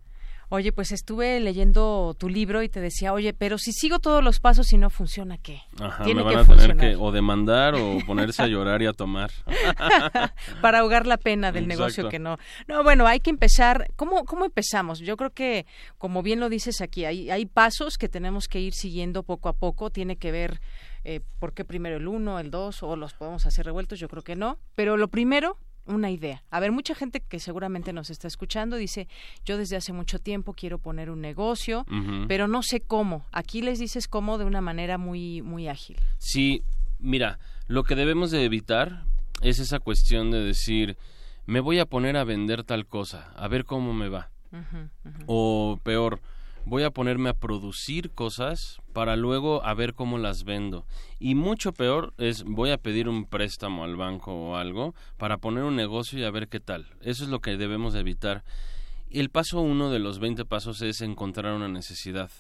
Oye, 0.49 0.71
pues 0.71 0.91
estuve 0.91 1.39
leyendo 1.39 2.15
tu 2.19 2.29
libro 2.29 2.61
y 2.61 2.69
te 2.69 2.79
decía, 2.79 3.13
oye, 3.13 3.33
pero 3.33 3.57
si 3.57 3.71
sigo 3.71 3.97
todos 3.97 4.23
los 4.23 4.39
pasos 4.39 4.71
y 4.73 4.77
no 4.77 4.91
funciona, 4.91 5.39
¿qué? 5.39 5.63
Ajá, 5.79 6.03
Tiene 6.03 6.23
me 6.23 6.35
van 6.35 6.49
a 6.49 6.55
tener 6.55 6.77
que 6.77 6.95
o 6.95 7.11
demandar 7.11 7.73
o 7.73 7.97
ponerse 8.05 8.43
a 8.43 8.47
llorar 8.47 8.81
y 8.83 8.85
a 8.85 8.93
tomar. 8.93 9.31
Para 10.61 10.79
ahogar 10.79 11.07
la 11.07 11.17
pena 11.17 11.51
del 11.51 11.67
negocio 11.67 12.09
que 12.09 12.19
no. 12.19 12.37
No, 12.67 12.83
bueno, 12.83 13.07
hay 13.07 13.21
que 13.21 13.31
empezar. 13.31 13.87
¿Cómo, 13.95 14.23
¿Cómo 14.25 14.45
empezamos? 14.45 14.99
Yo 14.99 15.17
creo 15.17 15.31
que, 15.31 15.65
como 15.97 16.21
bien 16.21 16.39
lo 16.39 16.47
dices 16.47 16.79
aquí, 16.79 17.05
hay, 17.05 17.31
hay 17.31 17.47
pasos 17.47 17.97
que 17.97 18.07
tenemos 18.07 18.47
que 18.47 18.59
ir 18.59 18.75
siguiendo 18.75 19.23
poco 19.23 19.49
a 19.49 19.53
poco. 19.53 19.89
Tiene 19.89 20.15
que 20.15 20.31
ver 20.31 20.61
eh, 21.03 21.21
por 21.39 21.53
qué 21.53 21.65
primero 21.65 21.97
el 21.97 22.07
uno, 22.07 22.39
el 22.39 22.51
dos, 22.51 22.83
o 22.83 22.95
los 22.95 23.15
podemos 23.15 23.47
hacer 23.47 23.65
revueltos. 23.65 23.99
Yo 23.99 24.07
creo 24.09 24.21
que 24.21 24.35
no. 24.35 24.59
Pero 24.75 24.95
lo 24.95 25.07
primero 25.07 25.57
una 25.85 26.11
idea. 26.11 26.43
A 26.49 26.59
ver, 26.59 26.71
mucha 26.71 26.95
gente 26.95 27.19
que 27.19 27.39
seguramente 27.39 27.93
nos 27.93 28.09
está 28.09 28.27
escuchando 28.27 28.75
dice, 28.75 29.07
yo 29.45 29.57
desde 29.57 29.75
hace 29.75 29.93
mucho 29.93 30.19
tiempo 30.19 30.53
quiero 30.53 30.79
poner 30.79 31.09
un 31.09 31.21
negocio, 31.21 31.85
pero 32.27 32.47
no 32.47 32.63
sé 32.63 32.81
cómo. 32.81 33.25
Aquí 33.31 33.61
les 33.61 33.79
dices 33.79 34.07
cómo 34.07 34.37
de 34.37 34.45
una 34.45 34.61
manera 34.61 34.97
muy, 34.97 35.41
muy 35.41 35.67
ágil. 35.67 35.97
Sí, 36.17 36.63
mira, 36.99 37.39
lo 37.67 37.83
que 37.83 37.95
debemos 37.95 38.31
de 38.31 38.43
evitar 38.43 39.03
es 39.41 39.59
esa 39.59 39.79
cuestión 39.79 40.31
de 40.31 40.43
decir, 40.43 40.97
me 41.45 41.59
voy 41.59 41.79
a 41.79 41.85
poner 41.85 42.17
a 42.17 42.23
vender 42.23 42.63
tal 42.63 42.87
cosa, 42.87 43.31
a 43.35 43.47
ver 43.47 43.65
cómo 43.65 43.93
me 43.93 44.09
va. 44.09 44.31
O 45.25 45.79
peor, 45.83 46.21
voy 46.65 46.83
a 46.83 46.91
ponerme 46.91 47.29
a 47.29 47.33
producir 47.33 48.11
cosas 48.11 48.79
para 48.95 49.17
luego 49.17 49.61
a 49.65 49.73
ver 49.73 49.93
cómo 49.93 50.17
las 50.17 50.45
vendo. 50.45 50.85
Y 51.19 51.35
mucho 51.35 51.73
peor 51.73 52.13
es 52.17 52.45
voy 52.45 52.71
a 52.71 52.77
pedir 52.77 53.09
un 53.09 53.25
préstamo 53.25 53.83
al 53.83 53.97
banco 53.97 54.33
o 54.33 54.55
algo 54.55 54.95
para 55.17 55.37
poner 55.37 55.65
un 55.65 55.75
negocio 55.75 56.17
y 56.17 56.23
a 56.23 56.31
ver 56.31 56.47
qué 56.47 56.61
tal. 56.61 56.87
Eso 57.01 57.25
es 57.25 57.29
lo 57.29 57.41
que 57.41 57.57
debemos 57.57 57.93
evitar. 57.93 58.45
El 59.11 59.29
paso 59.29 59.59
uno 59.59 59.91
de 59.91 59.99
los 59.99 60.19
20 60.19 60.45
pasos 60.45 60.81
es 60.81 61.01
encontrar 61.01 61.53
una 61.55 61.67
necesidad. 61.67 62.31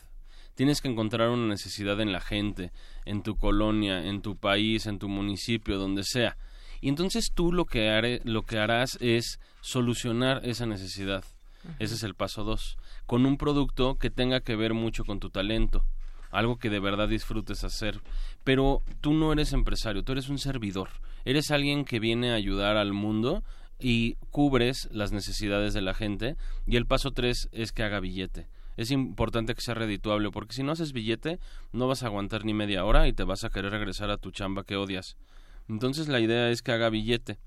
Tienes 0.55 0.79
que 0.79 0.87
encontrar 0.87 1.29
una 1.29 1.45
necesidad 1.45 1.99
en 1.99 2.13
la 2.13 2.21
gente, 2.21 2.71
en 3.03 3.21
tu 3.21 3.35
colonia, 3.35 4.05
en 4.05 4.21
tu 4.21 4.37
país, 4.37 4.85
en 4.85 4.97
tu 4.97 5.09
municipio, 5.09 5.77
donde 5.77 6.05
sea. 6.05 6.37
Y 6.79 6.87
entonces 6.87 7.31
tú 7.35 7.51
lo 7.51 7.65
que, 7.65 7.89
haré, 7.89 8.21
lo 8.23 8.43
que 8.43 8.59
harás 8.59 8.97
es 9.01 9.41
solucionar 9.59 10.39
esa 10.45 10.65
necesidad. 10.65 11.25
Ese 11.79 11.95
es 11.95 12.03
el 12.03 12.15
paso 12.15 12.45
dos 12.45 12.77
con 13.05 13.25
un 13.25 13.37
producto 13.37 13.97
que 13.97 14.09
tenga 14.09 14.39
que 14.39 14.55
ver 14.55 14.73
mucho 14.73 15.05
con 15.05 15.19
tu 15.19 15.29
talento, 15.29 15.85
algo 16.37 16.57
que 16.57 16.69
de 16.69 16.79
verdad 16.79 17.07
disfrutes 17.07 17.63
hacer. 17.63 18.01
Pero 18.43 18.81
tú 19.01 19.13
no 19.13 19.33
eres 19.33 19.53
empresario, 19.53 20.03
tú 20.03 20.11
eres 20.11 20.29
un 20.29 20.37
servidor, 20.37 20.89
eres 21.23 21.51
alguien 21.51 21.85
que 21.85 21.99
viene 21.99 22.31
a 22.31 22.35
ayudar 22.35 22.77
al 22.77 22.93
mundo 22.93 23.43
y 23.79 24.15
cubres 24.31 24.87
las 24.91 25.11
necesidades 25.11 25.73
de 25.73 25.81
la 25.81 25.93
gente. 25.93 26.35
Y 26.67 26.77
el 26.77 26.85
paso 26.85 27.11
tres 27.11 27.49
es 27.51 27.71
que 27.71 27.83
haga 27.83 27.99
billete. 27.99 28.47
Es 28.77 28.91
importante 28.91 29.55
que 29.55 29.61
sea 29.61 29.73
redituable, 29.73 30.31
porque 30.31 30.53
si 30.53 30.63
no 30.63 30.73
haces 30.73 30.91
billete, 30.91 31.39
no 31.71 31.87
vas 31.87 32.03
a 32.03 32.07
aguantar 32.07 32.43
ni 32.43 32.53
media 32.53 32.83
hora 32.83 33.07
y 33.07 33.13
te 33.13 33.23
vas 33.23 33.43
a 33.43 33.49
querer 33.49 33.71
regresar 33.71 34.11
a 34.11 34.17
tu 34.17 34.31
chamba 34.31 34.63
que 34.63 34.75
odias. 34.75 35.15
Entonces 35.69 36.07
la 36.07 36.19
idea 36.19 36.49
es 36.49 36.61
que 36.61 36.73
haga 36.73 36.89
billete. 36.89 37.37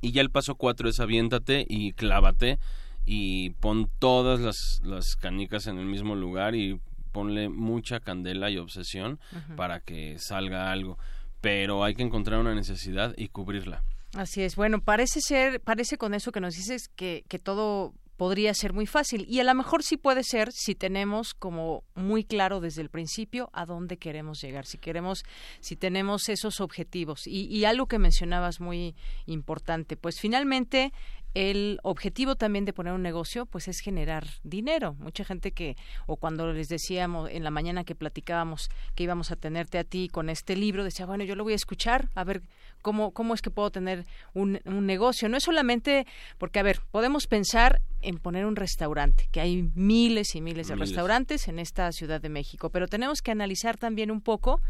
Y 0.00 0.12
ya 0.12 0.20
el 0.20 0.30
paso 0.30 0.56
cuatro 0.56 0.88
es 0.88 1.00
aviéntate 1.00 1.64
y 1.68 1.92
clávate 1.92 2.58
y 3.06 3.50
pon 3.50 3.88
todas 3.98 4.40
las, 4.40 4.80
las 4.84 5.14
canicas 5.16 5.68
en 5.68 5.78
el 5.78 5.86
mismo 5.86 6.16
lugar 6.16 6.54
y 6.54 6.80
ponle 7.16 7.48
mucha 7.48 7.98
candela 7.98 8.50
y 8.50 8.58
obsesión 8.58 9.18
para 9.56 9.80
que 9.80 10.18
salga 10.18 10.70
algo. 10.70 10.98
Pero 11.40 11.82
hay 11.82 11.94
que 11.94 12.02
encontrar 12.02 12.40
una 12.40 12.54
necesidad 12.54 13.14
y 13.16 13.28
cubrirla. 13.28 13.82
Así 14.14 14.42
es. 14.42 14.54
Bueno, 14.54 14.82
parece 14.82 15.22
ser, 15.22 15.62
parece 15.62 15.96
con 15.96 16.12
eso 16.12 16.30
que 16.30 16.40
nos 16.40 16.54
dices 16.56 16.88
que, 16.94 17.24
que 17.26 17.38
todo 17.38 17.94
podría 18.18 18.52
ser 18.52 18.74
muy 18.74 18.86
fácil 18.86 19.26
y 19.28 19.40
a 19.40 19.44
lo 19.44 19.54
mejor 19.54 19.82
sí 19.82 19.96
puede 19.96 20.24
ser 20.24 20.50
si 20.52 20.74
tenemos 20.74 21.32
como 21.32 21.84
muy 21.94 22.24
claro 22.24 22.60
desde 22.60 22.82
el 22.82 22.90
principio 22.90 23.48
a 23.52 23.64
dónde 23.66 23.98
queremos 23.98 24.40
llegar, 24.40 24.64
si 24.64 24.78
queremos, 24.78 25.22
si 25.60 25.76
tenemos 25.76 26.28
esos 26.28 26.60
objetivos 26.60 27.26
y, 27.26 27.46
y 27.46 27.66
algo 27.66 27.86
que 27.86 27.98
mencionabas 27.98 28.60
muy 28.60 28.94
importante, 29.26 29.96
pues 29.98 30.16
finalmente 30.18 30.92
el 31.36 31.80
objetivo 31.82 32.36
también 32.36 32.64
de 32.64 32.72
poner 32.72 32.94
un 32.94 33.02
negocio 33.02 33.44
pues 33.44 33.68
es 33.68 33.80
generar 33.80 34.26
dinero. 34.42 34.94
Mucha 34.94 35.22
gente 35.22 35.52
que 35.52 35.76
o 36.06 36.16
cuando 36.16 36.50
les 36.50 36.68
decíamos 36.68 37.28
en 37.30 37.44
la 37.44 37.50
mañana 37.50 37.84
que 37.84 37.94
platicábamos 37.94 38.70
que 38.94 39.02
íbamos 39.02 39.30
a 39.30 39.36
tenerte 39.36 39.76
a 39.76 39.84
ti 39.84 40.08
con 40.08 40.30
este 40.30 40.56
libro 40.56 40.82
decía, 40.82 41.04
bueno, 41.04 41.24
yo 41.24 41.34
lo 41.34 41.44
voy 41.44 41.52
a 41.52 41.56
escuchar, 41.56 42.08
a 42.14 42.24
ver 42.24 42.40
cómo 42.80 43.10
cómo 43.10 43.34
es 43.34 43.42
que 43.42 43.50
puedo 43.50 43.70
tener 43.70 44.06
un, 44.32 44.60
un 44.64 44.86
negocio. 44.86 45.28
No 45.28 45.36
es 45.36 45.42
solamente 45.42 46.06
porque 46.38 46.58
a 46.58 46.62
ver, 46.62 46.80
podemos 46.90 47.26
pensar 47.26 47.82
en 48.00 48.16
poner 48.16 48.46
un 48.46 48.56
restaurante, 48.56 49.28
que 49.30 49.42
hay 49.42 49.70
miles 49.74 50.34
y 50.36 50.40
miles 50.40 50.68
de 50.68 50.76
restaurantes 50.76 51.48
en 51.48 51.58
esta 51.58 51.92
Ciudad 51.92 52.18
de 52.18 52.30
México, 52.30 52.70
pero 52.70 52.88
tenemos 52.88 53.20
que 53.20 53.30
analizar 53.30 53.76
también 53.76 54.10
un 54.10 54.22
poco 54.22 54.62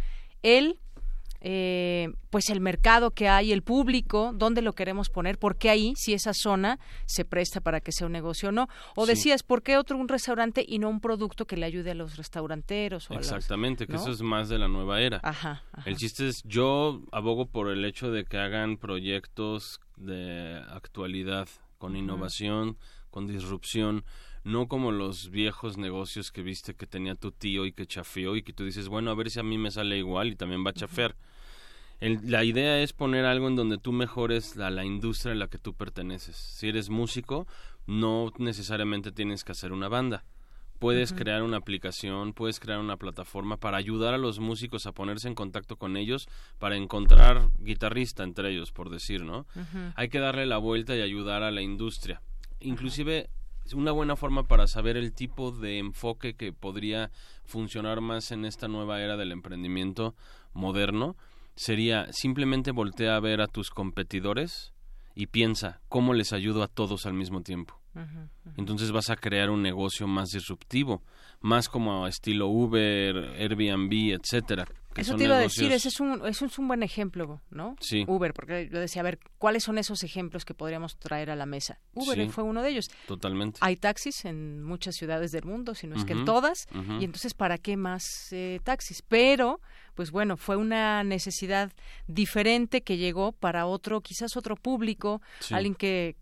el 0.43 0.81
eh, 1.49 2.09
pues 2.31 2.51
el 2.51 2.61
mercado 2.61 3.13
que 3.13 3.29
hay, 3.29 3.53
el 3.53 3.63
público, 3.63 4.33
dónde 4.35 4.63
lo 4.63 4.73
queremos 4.73 5.11
poner, 5.11 5.39
por 5.39 5.57
qué 5.57 5.71
ahí, 5.71 5.93
si 5.95 6.13
esa 6.13 6.33
zona 6.35 6.81
se 7.05 7.25
presta 7.25 7.61
para 7.61 7.81
que 7.81 7.93
sea 7.93 8.09
un 8.09 8.13
negocio 8.15 8.49
o 8.49 8.53
no. 8.53 8.69
O 8.97 9.07
decías, 9.07 9.45
¿por 9.45 9.63
qué 9.63 9.77
otro 9.77 9.97
un 9.97 10.09
restaurante 10.09 10.65
y 10.67 10.81
no 10.81 10.89
un 10.89 10.99
producto 10.99 11.47
que 11.47 11.57
le 11.57 11.65
ayude 11.65 11.93
a 11.93 11.95
los 11.95 12.17
restauranteros? 12.17 13.09
O 13.13 13.15
Exactamente, 13.15 13.87
que 13.87 13.95
eso 13.95 14.11
es 14.11 14.23
más 14.23 14.49
de 14.49 14.59
la 14.59 14.67
nueva 14.67 15.01
era. 15.01 15.21
Ajá, 15.23 15.63
El 15.85 15.97
chiste 15.97 16.27
es, 16.27 16.43
yo 16.43 17.01
abogo 17.13 17.47
por 17.47 17.71
el 17.71 17.85
hecho 17.85 18.11
de 18.11 18.25
que 18.25 18.39
hagan 18.39 18.77
proyectos 18.77 19.79
de 19.97 20.61
actualidad, 20.69 21.49
con 21.79 21.95
innovación, 21.95 22.77
con 23.11 23.29
disrupción 23.29 24.05
no 24.43 24.69
como 24.69 24.93
los 24.93 25.31
viejos 25.31 25.77
negocios 25.77 26.31
que 26.31 26.41
viste 26.41 26.75
que 26.75 26.87
tenía 26.87 27.17
tu 27.17 27.33
tío 27.33 27.67
y 27.67 27.73
que 27.73 27.85
chafeó 27.85 28.37
y 28.37 28.43
que 28.43 28.53
tú 28.53 28.65
dices, 28.65 28.89
bueno, 28.89 29.11
a 29.11 29.15
ver 29.17 29.29
si 29.29 29.41
a 29.41 29.43
mí 29.43 29.59
me 29.59 29.73
sale 29.73 29.99
igual 29.99 30.29
y 30.29 30.37
también 30.37 30.65
va 30.65 30.71
a 30.71 30.73
chafear 30.73 31.17
la 32.01 32.45
idea 32.45 32.81
es 32.83 32.93
poner 32.93 33.25
algo 33.25 33.49
en 33.49 33.57
donde 33.57 33.79
tú 33.79 33.93
mejores 33.93 34.57
la, 34.57 34.71
la 34.71 34.85
industria 34.85 35.33
en 35.33 35.39
la 35.39 35.49
que 35.49 35.59
tú 35.59 35.75
perteneces. 35.75 36.37
Si 36.37 36.69
eres 36.69 36.91
músico, 36.91 37.47
no 37.87 38.33
necesariamente 38.39 39.13
tienes 39.13 39.45
que 39.45 39.53
hacer 39.53 39.73
una 39.73 39.89
banda. 39.89 40.25
Puedes 40.79 41.15
crear 41.15 41.43
una 41.43 41.57
aplicación, 41.57 42.35
puedes 42.35 42.61
crear 42.61 42.79
una 42.81 42.99
plataforma 42.99 43.57
para 43.57 43.79
ayudar 43.79 44.13
a 44.13 44.19
los 44.19 44.41
músicos 44.41 44.87
a 44.87 44.93
ponerse 44.93 45.27
en 45.27 45.35
contacto 45.35 45.77
con 45.77 45.97
ellos, 45.97 46.29
para 46.59 46.77
encontrar 46.77 47.49
guitarrista 47.59 48.25
entre 48.25 48.51
ellos, 48.51 48.73
por 48.73 48.91
decir, 48.91 49.25
¿no? 49.25 49.47
Hay 49.95 50.11
que 50.11 50.19
darle 50.19 50.45
la 50.45 50.59
vuelta 50.59 50.95
y 50.95 51.01
ayudar 51.01 51.43
a 51.43 51.51
la 51.51 51.63
industria. 51.63 52.21
Inclusive 52.61 53.31
una 53.73 53.91
buena 53.91 54.17
forma 54.17 54.43
para 54.47 54.67
saber 54.67 54.99
el 54.99 55.15
tipo 55.15 55.51
de 55.51 55.79
enfoque 55.79 56.35
que 56.35 56.53
podría 56.53 57.11
funcionar 57.47 58.03
más 58.03 58.31
en 58.31 58.45
esta 58.45 58.69
nueva 58.69 59.01
era 59.01 59.17
del 59.17 59.33
emprendimiento 59.33 60.15
moderno 60.53 61.17
sería 61.57 62.07
simplemente 62.13 62.71
voltea 62.71 63.17
a 63.17 63.21
ver 63.21 63.41
a 63.41 63.49
tus 63.49 63.71
competidores 63.71 64.73
y 65.15 65.27
piensa 65.27 65.81
cómo 65.89 66.13
les 66.13 66.33
ayudo 66.33 66.63
a 66.63 66.69
todos 66.69 67.07
al 67.07 67.15
mismo 67.15 67.43
tiempo. 67.43 67.81
Entonces 68.59 68.93
vas 68.93 69.09
a 69.09 69.17
crear 69.17 69.49
un 69.49 69.63
negocio 69.63 70.07
más 70.07 70.29
disruptivo, 70.29 71.03
más 71.41 71.69
como 71.69 72.07
estilo 72.07 72.49
Uber, 72.49 73.17
Airbnb, 73.39 74.19
etcétera. 74.21 74.67
Eso 74.97 75.17
te 75.17 75.25
iba 75.25 75.37
a 75.37 75.41
decir, 75.41 75.73
ese 75.73 75.89
es, 75.89 76.01
un, 76.01 76.27
es 76.27 76.41
un 76.41 76.69
buen 76.69 76.83
ejemplo, 76.83 77.43
¿no? 77.51 77.77
Sí. 77.81 78.05
Uber, 78.07 78.33
porque 78.33 78.69
yo 78.73 78.81
decía, 78.81 79.01
a 79.01 79.05
ver, 79.05 79.19
¿cuáles 79.39 79.65
son 79.65 79.79
esos 79.79 80.03
ejemplos 80.03 80.45
que 80.45 80.55
podríamos 80.55 80.97
traer 80.97 81.31
a 81.31 81.37
la 81.37 81.47
mesa? 81.47 81.79
Uber 81.95 82.29
fue 82.31 82.45
uno 82.45 82.63
de 82.63 82.71
ellos. 82.71 82.89
Totalmente. 83.07 83.59
Hay 83.63 83.77
taxis 83.77 84.25
en 84.25 84.63
muchas 84.63 84.97
ciudades 84.97 85.33
del 85.33 85.45
mundo, 85.45 85.75
si 85.75 85.87
no 85.87 85.97
es 85.97 86.05
que 86.05 86.15
en 86.15 86.25
todas, 86.25 86.67
y 87.01 87.05
entonces, 87.05 87.35
¿para 87.35 87.59
qué 87.59 87.77
más 87.77 88.33
eh, 88.33 88.61
taxis? 88.65 89.03
Pero, 89.03 89.61
pues 89.95 90.11
bueno, 90.11 90.37
fue 90.37 90.57
una 90.57 91.05
necesidad 91.05 91.73
diferente 92.07 92.83
que 92.83 92.97
llegó 92.97 93.33
para 93.33 93.67
otro, 93.67 94.01
quizás 94.01 94.37
otro 94.37 94.57
público, 94.57 95.21
alguien 95.51 95.75
que, 95.75 96.17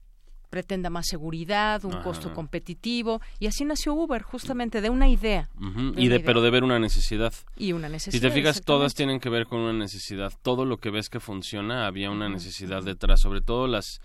pretenda 0.55 0.89
más 0.89 1.09
seguridad, 1.09 1.85
un 1.85 2.01
costo 2.01 2.33
competitivo 2.33 3.21
y 3.41 3.49
así 3.49 3.65
nació 3.65 3.93
Uber 3.93 4.23
justamente 4.23 4.81
de 4.81 4.89
una 4.89 5.09
idea. 5.09 5.49
y 5.97 6.07
de 6.07 6.21
pero 6.21 6.43
de 6.43 6.51
ver 6.51 6.63
una 6.63 6.79
necesidad. 6.79 7.35
Y 7.57 7.73
una 7.73 7.89
necesidad. 7.89 8.13
Si 8.13 8.21
te 8.21 8.31
fijas 8.31 8.63
todas 8.63 8.95
tienen 8.95 9.19
que 9.19 9.29
ver 9.31 9.47
con 9.47 9.59
una 9.59 9.73
necesidad. 9.73 10.33
Todo 10.43 10.65
lo 10.65 10.77
que 10.77 10.91
ves 10.91 11.09
que 11.09 11.19
funciona 11.19 11.89
había 11.89 12.09
una 12.13 12.29
necesidad 12.29 12.85
detrás, 12.85 13.21
sobre 13.21 13.41
todo 13.41 13.67
las 13.67 14.01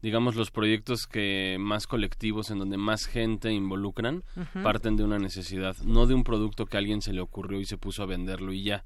digamos 0.00 0.36
los 0.36 0.52
proyectos 0.52 1.08
que 1.08 1.56
más 1.58 1.88
colectivos 1.88 2.52
en 2.52 2.60
donde 2.60 2.76
más 2.76 3.06
gente 3.06 3.50
involucran 3.50 4.22
parten 4.62 4.94
de 4.94 5.02
una 5.02 5.18
necesidad, 5.18 5.76
no 5.78 6.06
de 6.06 6.14
un 6.14 6.22
producto 6.22 6.66
que 6.66 6.76
a 6.76 6.78
alguien 6.78 7.02
se 7.02 7.12
le 7.12 7.20
ocurrió 7.20 7.58
y 7.58 7.64
se 7.64 7.76
puso 7.76 8.04
a 8.04 8.06
venderlo 8.06 8.52
y 8.52 8.62
ya. 8.62 8.84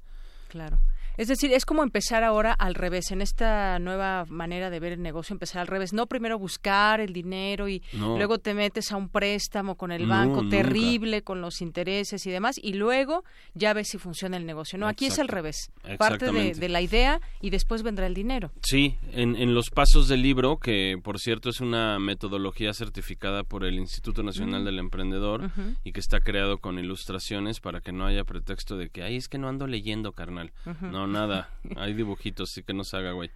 Claro. 0.49 0.79
Es 1.17 1.27
decir, 1.27 1.51
es 1.53 1.65
como 1.65 1.83
empezar 1.83 2.23
ahora 2.23 2.53
al 2.53 2.75
revés, 2.75 3.11
en 3.11 3.21
esta 3.21 3.77
nueva 3.79 4.25
manera 4.29 4.69
de 4.69 4.79
ver 4.79 4.93
el 4.93 5.01
negocio, 5.01 5.33
empezar 5.33 5.61
al 5.61 5.67
revés. 5.67 5.93
No 5.93 6.07
primero 6.07 6.39
buscar 6.39 6.99
el 6.99 7.13
dinero 7.13 7.69
y 7.69 7.83
luego 7.93 8.39
te 8.39 8.53
metes 8.53 8.91
a 8.91 8.97
un 8.97 9.09
préstamo 9.09 9.75
con 9.75 9.91
el 9.91 10.07
banco 10.07 10.47
terrible, 10.49 11.21
con 11.21 11.41
los 11.41 11.61
intereses 11.61 12.25
y 12.25 12.31
demás, 12.31 12.59
y 12.61 12.73
luego 12.73 13.23
ya 13.53 13.73
ves 13.73 13.89
si 13.89 13.97
funciona 13.97 14.37
el 14.37 14.45
negocio. 14.45 14.79
No, 14.79 14.87
aquí 14.87 15.05
es 15.05 15.19
al 15.19 15.27
revés. 15.27 15.71
Parte 15.97 16.31
de, 16.31 16.69
la 16.69 16.81
idea 16.81 17.21
y 17.41 17.49
después 17.49 17.83
vendrá 17.83 18.07
el 18.07 18.13
dinero. 18.13 18.51
Sí, 18.63 18.97
en, 19.11 19.35
en, 19.35 19.53
los 19.53 19.69
pasos 19.69 20.07
del 20.07 20.21
libro, 20.21 20.57
que 20.57 20.97
por 21.03 21.19
cierto 21.19 21.49
es 21.49 21.61
una 21.61 21.99
metodología 21.99 22.73
certificada 22.73 23.43
por 23.43 23.63
el 23.65 23.75
Instituto 23.75 24.23
Nacional 24.23 24.65
del 24.65 24.79
Emprendedor 24.79 25.51
y 25.83 25.91
que 25.91 25.99
está 25.99 26.19
creado 26.19 26.57
con 26.57 26.79
ilustraciones 26.79 27.59
para 27.59 27.81
que 27.81 27.91
no 27.91 28.05
haya 28.05 28.23
pretexto 28.23 28.77
de 28.77 28.89
que, 28.89 29.03
ay, 29.03 29.17
es 29.17 29.27
que 29.27 29.37
no 29.37 29.49
ando 29.49 29.67
leyendo, 29.67 30.13
carnal. 30.13 30.51
No, 30.81 31.02
nada. 31.07 31.49
Hay 31.75 31.93
dibujitos, 31.93 32.49
sí 32.51 32.63
que 32.63 32.73
no 32.73 32.83
se 32.83 32.97
haga, 32.97 33.11
güey. 33.11 33.31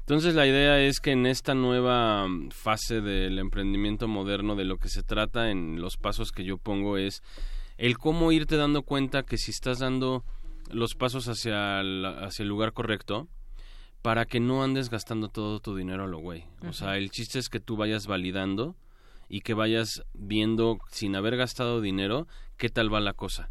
Entonces 0.00 0.34
la 0.34 0.46
idea 0.46 0.80
es 0.80 0.98
que 0.98 1.12
en 1.12 1.26
esta 1.26 1.54
nueva 1.54 2.26
mm, 2.26 2.50
fase 2.50 3.00
del 3.00 3.38
emprendimiento 3.38 4.08
moderno 4.08 4.56
de 4.56 4.64
lo 4.64 4.78
que 4.78 4.88
se 4.88 5.02
trata 5.02 5.50
en 5.50 5.80
los 5.80 5.96
pasos 5.96 6.32
que 6.32 6.44
yo 6.44 6.58
pongo 6.58 6.96
es 6.96 7.22
el 7.78 7.96
cómo 7.96 8.32
irte 8.32 8.56
dando 8.56 8.82
cuenta 8.82 9.22
que 9.22 9.38
si 9.38 9.52
estás 9.52 9.78
dando 9.78 10.24
los 10.70 10.94
pasos 10.94 11.28
hacia 11.28 11.80
el, 11.80 12.04
hacia 12.04 12.42
el 12.42 12.48
lugar 12.48 12.72
correcto 12.72 13.28
para 14.02 14.24
que 14.24 14.40
no 14.40 14.62
andes 14.62 14.90
gastando 14.90 15.28
todo 15.28 15.60
tu 15.60 15.76
dinero 15.76 16.04
a 16.04 16.08
lo 16.08 16.18
güey. 16.18 16.44
O 16.66 16.72
sea, 16.72 16.96
el 16.96 17.10
chiste 17.10 17.38
es 17.38 17.48
que 17.48 17.60
tú 17.60 17.76
vayas 17.76 18.06
validando 18.06 18.74
y 19.30 19.42
que 19.42 19.54
vayas 19.54 20.02
viendo 20.12 20.78
sin 20.90 21.14
haber 21.14 21.36
gastado 21.36 21.80
dinero 21.80 22.26
qué 22.56 22.68
tal 22.68 22.92
va 22.92 23.00
la 23.00 23.14
cosa, 23.14 23.48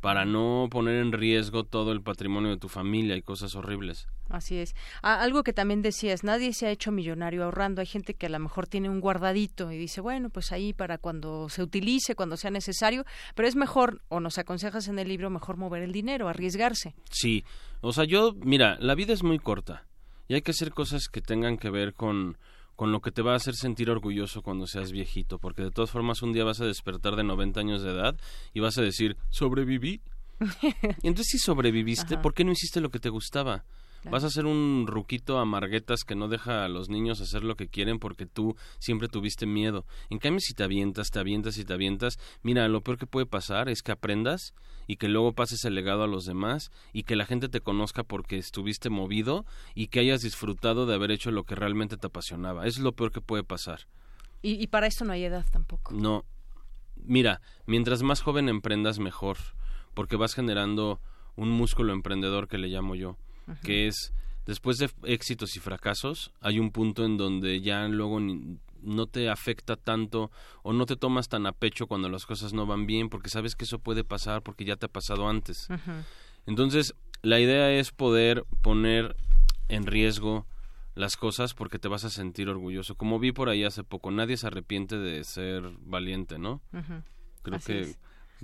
para 0.00 0.24
no 0.24 0.68
poner 0.70 1.00
en 1.02 1.10
riesgo 1.10 1.64
todo 1.64 1.90
el 1.90 2.02
patrimonio 2.02 2.50
de 2.50 2.58
tu 2.58 2.68
familia 2.68 3.16
y 3.16 3.22
cosas 3.22 3.56
horribles. 3.56 4.06
Así 4.28 4.58
es. 4.58 4.76
algo 5.02 5.42
que 5.42 5.52
también 5.52 5.82
decías, 5.82 6.22
nadie 6.22 6.52
se 6.52 6.66
ha 6.66 6.70
hecho 6.70 6.92
millonario 6.92 7.42
ahorrando. 7.42 7.80
Hay 7.80 7.86
gente 7.86 8.14
que 8.14 8.26
a 8.26 8.28
lo 8.28 8.38
mejor 8.38 8.68
tiene 8.68 8.90
un 8.90 9.00
guardadito 9.00 9.72
y 9.72 9.78
dice, 9.78 10.00
bueno, 10.00 10.30
pues 10.30 10.52
ahí 10.52 10.72
para 10.72 10.98
cuando 10.98 11.48
se 11.48 11.62
utilice, 11.62 12.14
cuando 12.14 12.36
sea 12.36 12.50
necesario, 12.50 13.04
pero 13.34 13.48
es 13.48 13.56
mejor, 13.56 14.02
o 14.08 14.20
nos 14.20 14.38
aconsejas 14.38 14.86
en 14.86 15.00
el 15.00 15.08
libro, 15.08 15.30
mejor 15.30 15.56
mover 15.56 15.82
el 15.82 15.90
dinero, 15.90 16.28
arriesgarse. 16.28 16.94
Sí, 17.10 17.44
o 17.80 17.92
sea, 17.92 18.04
yo, 18.04 18.34
mira, 18.36 18.76
la 18.78 18.94
vida 18.94 19.14
es 19.14 19.24
muy 19.24 19.40
corta 19.40 19.86
y 20.28 20.34
hay 20.34 20.42
que 20.42 20.52
hacer 20.52 20.70
cosas 20.70 21.08
que 21.08 21.20
tengan 21.20 21.58
que 21.58 21.70
ver 21.70 21.94
con 21.94 22.38
con 22.76 22.92
lo 22.92 23.00
que 23.00 23.12
te 23.12 23.22
va 23.22 23.32
a 23.32 23.36
hacer 23.36 23.54
sentir 23.54 23.90
orgulloso 23.90 24.42
cuando 24.42 24.66
seas 24.66 24.92
viejito, 24.92 25.38
porque 25.38 25.62
de 25.62 25.70
todas 25.70 25.90
formas 25.90 26.22
un 26.22 26.32
día 26.32 26.44
vas 26.44 26.60
a 26.60 26.66
despertar 26.66 27.16
de 27.16 27.24
90 27.24 27.60
años 27.60 27.82
de 27.82 27.90
edad 27.90 28.16
y 28.52 28.60
vas 28.60 28.78
a 28.78 28.82
decir, 28.82 29.16
sobreviví. 29.30 30.00
y 31.02 31.06
entonces 31.06 31.28
si 31.28 31.38
sobreviviste, 31.38 32.18
¿por 32.18 32.34
qué 32.34 32.44
no 32.44 32.52
hiciste 32.52 32.80
lo 32.80 32.90
que 32.90 32.98
te 32.98 33.08
gustaba? 33.08 33.64
Vas 34.10 34.24
a 34.24 34.30
ser 34.30 34.46
un 34.46 34.86
ruquito 34.86 35.38
amarguetas 35.38 36.04
que 36.04 36.14
no 36.14 36.28
deja 36.28 36.64
a 36.64 36.68
los 36.68 36.88
niños 36.88 37.20
hacer 37.20 37.42
lo 37.42 37.56
que 37.56 37.68
quieren 37.68 37.98
porque 37.98 38.26
tú 38.26 38.56
siempre 38.78 39.08
tuviste 39.08 39.46
miedo. 39.46 39.86
En 40.10 40.18
cambio, 40.18 40.40
si 40.40 40.54
te 40.54 40.62
avientas, 40.62 41.10
te 41.10 41.18
avientas 41.18 41.58
y 41.58 41.64
te 41.64 41.72
avientas, 41.72 42.18
mira, 42.42 42.68
lo 42.68 42.82
peor 42.82 42.98
que 42.98 43.06
puede 43.06 43.26
pasar 43.26 43.68
es 43.68 43.82
que 43.82 43.92
aprendas 43.92 44.54
y 44.86 44.96
que 44.96 45.08
luego 45.08 45.32
pases 45.32 45.64
el 45.64 45.74
legado 45.74 46.02
a 46.02 46.06
los 46.06 46.26
demás 46.26 46.70
y 46.92 47.04
que 47.04 47.16
la 47.16 47.26
gente 47.26 47.48
te 47.48 47.60
conozca 47.60 48.02
porque 48.02 48.36
estuviste 48.36 48.90
movido 48.90 49.46
y 49.74 49.88
que 49.88 50.00
hayas 50.00 50.20
disfrutado 50.22 50.86
de 50.86 50.94
haber 50.94 51.10
hecho 51.10 51.30
lo 51.30 51.44
que 51.44 51.54
realmente 51.54 51.96
te 51.96 52.06
apasionaba. 52.06 52.66
Eso 52.66 52.80
es 52.80 52.84
lo 52.84 52.92
peor 52.92 53.12
que 53.12 53.20
puede 53.20 53.44
pasar. 53.44 53.86
Y, 54.42 54.62
y 54.62 54.66
para 54.66 54.86
esto 54.86 55.04
no 55.04 55.12
hay 55.12 55.24
edad 55.24 55.46
tampoco. 55.50 55.94
No. 55.94 56.24
Mira, 56.96 57.40
mientras 57.66 58.02
más 58.02 58.20
joven 58.20 58.48
emprendas, 58.48 58.98
mejor, 58.98 59.38
porque 59.94 60.16
vas 60.16 60.34
generando 60.34 61.00
un 61.36 61.50
músculo 61.50 61.92
emprendedor 61.92 62.48
que 62.48 62.58
le 62.58 62.68
llamo 62.68 62.94
yo 62.94 63.16
que 63.62 63.86
es 63.86 64.12
después 64.46 64.78
de 64.78 64.90
éxitos 65.04 65.56
y 65.56 65.60
fracasos, 65.60 66.32
hay 66.40 66.58
un 66.58 66.70
punto 66.70 67.04
en 67.04 67.16
donde 67.16 67.60
ya 67.60 67.86
luego 67.88 68.20
no 68.20 69.06
te 69.06 69.30
afecta 69.30 69.76
tanto 69.76 70.30
o 70.62 70.72
no 70.72 70.86
te 70.86 70.96
tomas 70.96 71.28
tan 71.28 71.46
a 71.46 71.52
pecho 71.52 71.86
cuando 71.86 72.08
las 72.08 72.26
cosas 72.26 72.52
no 72.52 72.66
van 72.66 72.86
bien 72.86 73.08
porque 73.08 73.30
sabes 73.30 73.54
que 73.54 73.64
eso 73.64 73.78
puede 73.78 74.04
pasar 74.04 74.42
porque 74.42 74.64
ya 74.64 74.76
te 74.76 74.86
ha 74.86 74.90
pasado 74.90 75.28
antes. 75.28 75.68
Entonces, 76.46 76.94
la 77.22 77.40
idea 77.40 77.70
es 77.72 77.90
poder 77.90 78.44
poner 78.62 79.16
en 79.68 79.86
riesgo 79.86 80.46
las 80.94 81.16
cosas 81.16 81.54
porque 81.54 81.78
te 81.78 81.88
vas 81.88 82.04
a 82.04 82.10
sentir 82.10 82.48
orgulloso. 82.48 82.94
Como 82.94 83.18
vi 83.18 83.32
por 83.32 83.48
ahí 83.48 83.64
hace 83.64 83.82
poco, 83.82 84.10
nadie 84.10 84.36
se 84.36 84.46
arrepiente 84.46 84.98
de 84.98 85.24
ser 85.24 85.62
valiente, 85.80 86.38
¿no? 86.38 86.60
Creo 87.42 87.58
que 87.60 87.96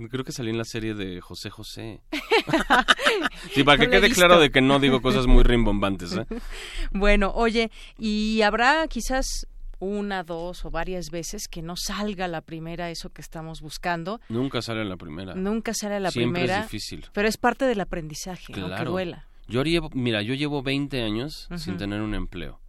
Creo 0.09 0.23
que 0.23 0.31
salí 0.31 0.49
en 0.49 0.57
la 0.57 0.65
serie 0.65 0.93
de 0.93 1.21
José 1.21 1.49
José. 1.49 2.01
sí, 3.53 3.63
para 3.63 3.77
que 3.77 3.89
quede 3.89 4.09
claro 4.11 4.39
de 4.39 4.51
que 4.51 4.61
no 4.61 4.79
digo 4.79 5.01
cosas 5.01 5.27
muy 5.27 5.43
rimbombantes. 5.43 6.13
¿eh? 6.13 6.25
Bueno, 6.91 7.31
oye, 7.35 7.71
y 7.97 8.41
habrá 8.41 8.87
quizás 8.87 9.47
una, 9.79 10.23
dos 10.23 10.63
o 10.65 10.71
varias 10.71 11.09
veces 11.09 11.47
que 11.47 11.61
no 11.61 11.75
salga 11.75 12.27
la 12.27 12.41
primera 12.41 12.89
eso 12.89 13.09
que 13.09 13.21
estamos 13.21 13.61
buscando. 13.61 14.21
Nunca 14.29 14.61
sale 14.61 14.85
la 14.85 14.97
primera. 14.97 15.35
Nunca 15.35 15.73
sale 15.73 15.99
la 15.99 16.11
Siempre 16.11 16.41
primera. 16.41 16.59
es 16.61 16.71
difícil. 16.71 17.05
Pero 17.13 17.27
es 17.27 17.37
parte 17.37 17.65
del 17.65 17.81
aprendizaje, 17.81 18.53
claro. 18.53 18.91
duela. 18.91 19.27
Yo 19.47 19.63
llevo, 19.63 19.89
mira, 19.93 20.21
yo 20.21 20.33
llevo 20.33 20.61
20 20.61 21.01
años 21.01 21.49
sin 21.57 21.77
tener 21.77 22.01
un 22.01 22.13
empleo. 22.13 22.61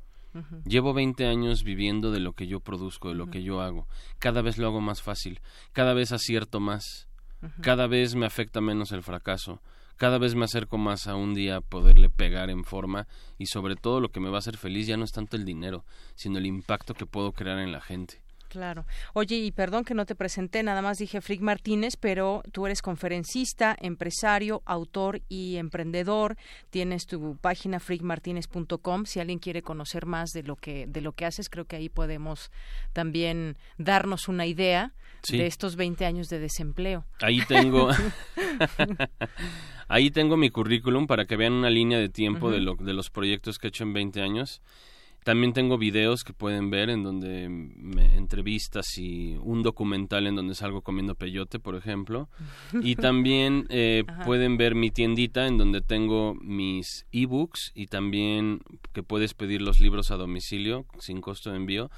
Llevo 0.65 0.95
20 0.95 1.27
años 1.27 1.63
viviendo 1.63 2.11
de 2.11 2.19
lo 2.19 2.33
que 2.33 2.47
yo 2.47 2.61
produzco, 2.61 3.11
de 3.11 3.15
lo 3.15 3.27
que 3.27 3.43
yo 3.43 3.61
hago. 3.61 3.87
Cada 4.19 4.41
vez 4.41 4.57
lo 4.57 4.67
hago 4.67 4.81
más 4.81 5.03
fácil, 5.03 5.41
cada 5.73 5.93
vez 5.93 6.11
acierto 6.11 6.59
más 6.59 7.09
cada 7.61 7.87
vez 7.87 8.15
me 8.15 8.27
afecta 8.27 8.61
menos 8.61 8.93
el 8.93 9.03
fracaso, 9.03 9.61
cada 9.97 10.19
vez 10.19 10.35
me 10.35 10.45
acerco 10.45 10.79
más 10.79 11.07
a 11.07 11.15
un 11.15 11.35
día 11.35 11.61
poderle 11.61 12.09
pegar 12.09 12.51
en 12.51 12.65
forma 12.65 13.07
y 13.39 13.47
sobre 13.47 13.77
todo 13.77 14.01
lo 14.01 14.11
que 14.11 14.21
me 14.21 14.31
va 14.31 14.37
a 14.37 14.39
hacer 14.39 14.57
feliz 14.57 14.87
ya 14.87 14.97
no 14.97 15.05
es 15.05 15.13
tanto 15.13 15.37
el 15.37 15.45
dinero, 15.45 15.85
sino 16.15 16.39
el 16.39 16.47
impacto 16.47 16.95
que 16.95 17.07
puedo 17.07 17.33
crear 17.33 17.59
en 17.59 17.73
la 17.73 17.81
gente. 17.81 18.22
Claro. 18.53 18.85
Oye, 19.15 19.37
y 19.37 19.51
perdón 19.51 19.83
que 19.83 19.95
no 19.95 20.05
te 20.05 20.15
presenté, 20.15 20.63
nada 20.63 20.83
más 20.83 20.99
dije 20.99 21.23
Frick 21.23 21.41
Martínez, 21.41 21.97
pero 21.97 22.43
tú 22.53 22.67
eres 22.67 22.83
conferencista, 22.83 23.75
empresario, 23.81 24.61
autor 24.67 25.23
y 25.31 25.57
emprendedor. 25.57 26.37
Tienes 26.69 27.07
tu 27.07 27.39
página 27.39 27.81
frickmartinez.com. 27.81 29.07
Si 29.07 29.21
alguien 29.21 29.39
quiere 29.39 29.63
conocer 29.63 30.05
más 30.05 30.33
de 30.33 30.43
lo 30.43 30.57
que 30.57 30.87
de 30.87 31.01
lo 31.01 31.13
que 31.13 31.25
haces, 31.25 31.49
creo 31.49 31.65
que 31.65 31.77
ahí 31.77 31.89
podemos 31.89 32.51
también 32.93 33.57
darnos 33.79 34.29
una 34.29 34.45
idea 34.45 34.93
de 35.27 35.47
estos 35.47 35.77
20 35.77 36.05
años 36.05 36.29
de 36.29 36.39
desempleo. 36.39 37.07
Ahí 37.23 37.41
tengo 37.49 37.89
Ahí 39.89 40.11
tengo 40.11 40.37
mi 40.37 40.51
currículum 40.51 41.07
para 41.07 41.25
que 41.25 41.37
vean 41.37 41.55
una 41.55 41.71
línea 41.71 41.99
de 41.99 42.11
tiempo 42.11 42.51
de, 42.51 42.61
lo, 42.61 42.75
de 42.75 42.93
los 42.93 43.09
proyectos 43.09 43.59
que 43.59 43.69
he 43.69 43.71
hecho 43.71 43.85
en 43.85 43.95
20 43.95 44.21
años. 44.21 44.61
También 45.25 45.53
tengo 45.53 45.79
videos 45.79 46.25
que 46.25 46.33
pueden 46.33 46.71
ver 46.71 46.91
en 46.91 47.05
donde 47.05 47.49
me 47.49 48.17
entrevistas 48.17 48.99
y 48.99 49.37
un 49.41 49.63
documental 49.63 50.27
en 50.27 50.35
donde 50.35 50.55
salgo 50.55 50.83
comiendo 50.83 51.15
peyote, 51.15 51.59
por 51.59 51.77
ejemplo. 51.77 52.29
Y 52.83 52.97
también 52.97 53.67
eh, 53.69 54.05
pueden 54.25 54.57
ver 54.57 54.75
mi 54.75 54.91
tiendita 54.91 55.47
en 55.47 55.59
donde 55.59 55.81
tengo 55.81 56.35
mis 56.35 57.07
ebooks 57.13 57.73
y 57.75 57.87
también 57.87 58.61
que 58.93 59.03
puedes 59.03 59.35
pedir 59.35 59.63
los 59.63 59.81
libros 59.81 60.11
a 60.11 60.17
domicilio 60.17 60.87
sin 60.99 61.21
costo 61.21 61.51
de 61.51 61.57
envío. 61.57 61.91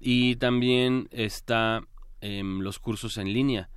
Y 0.00 0.36
también 0.36 1.08
está 1.10 1.82
em, 2.20 2.60
los 2.60 2.78
cursos 2.78 3.18
en 3.18 3.32
línea 3.32 3.68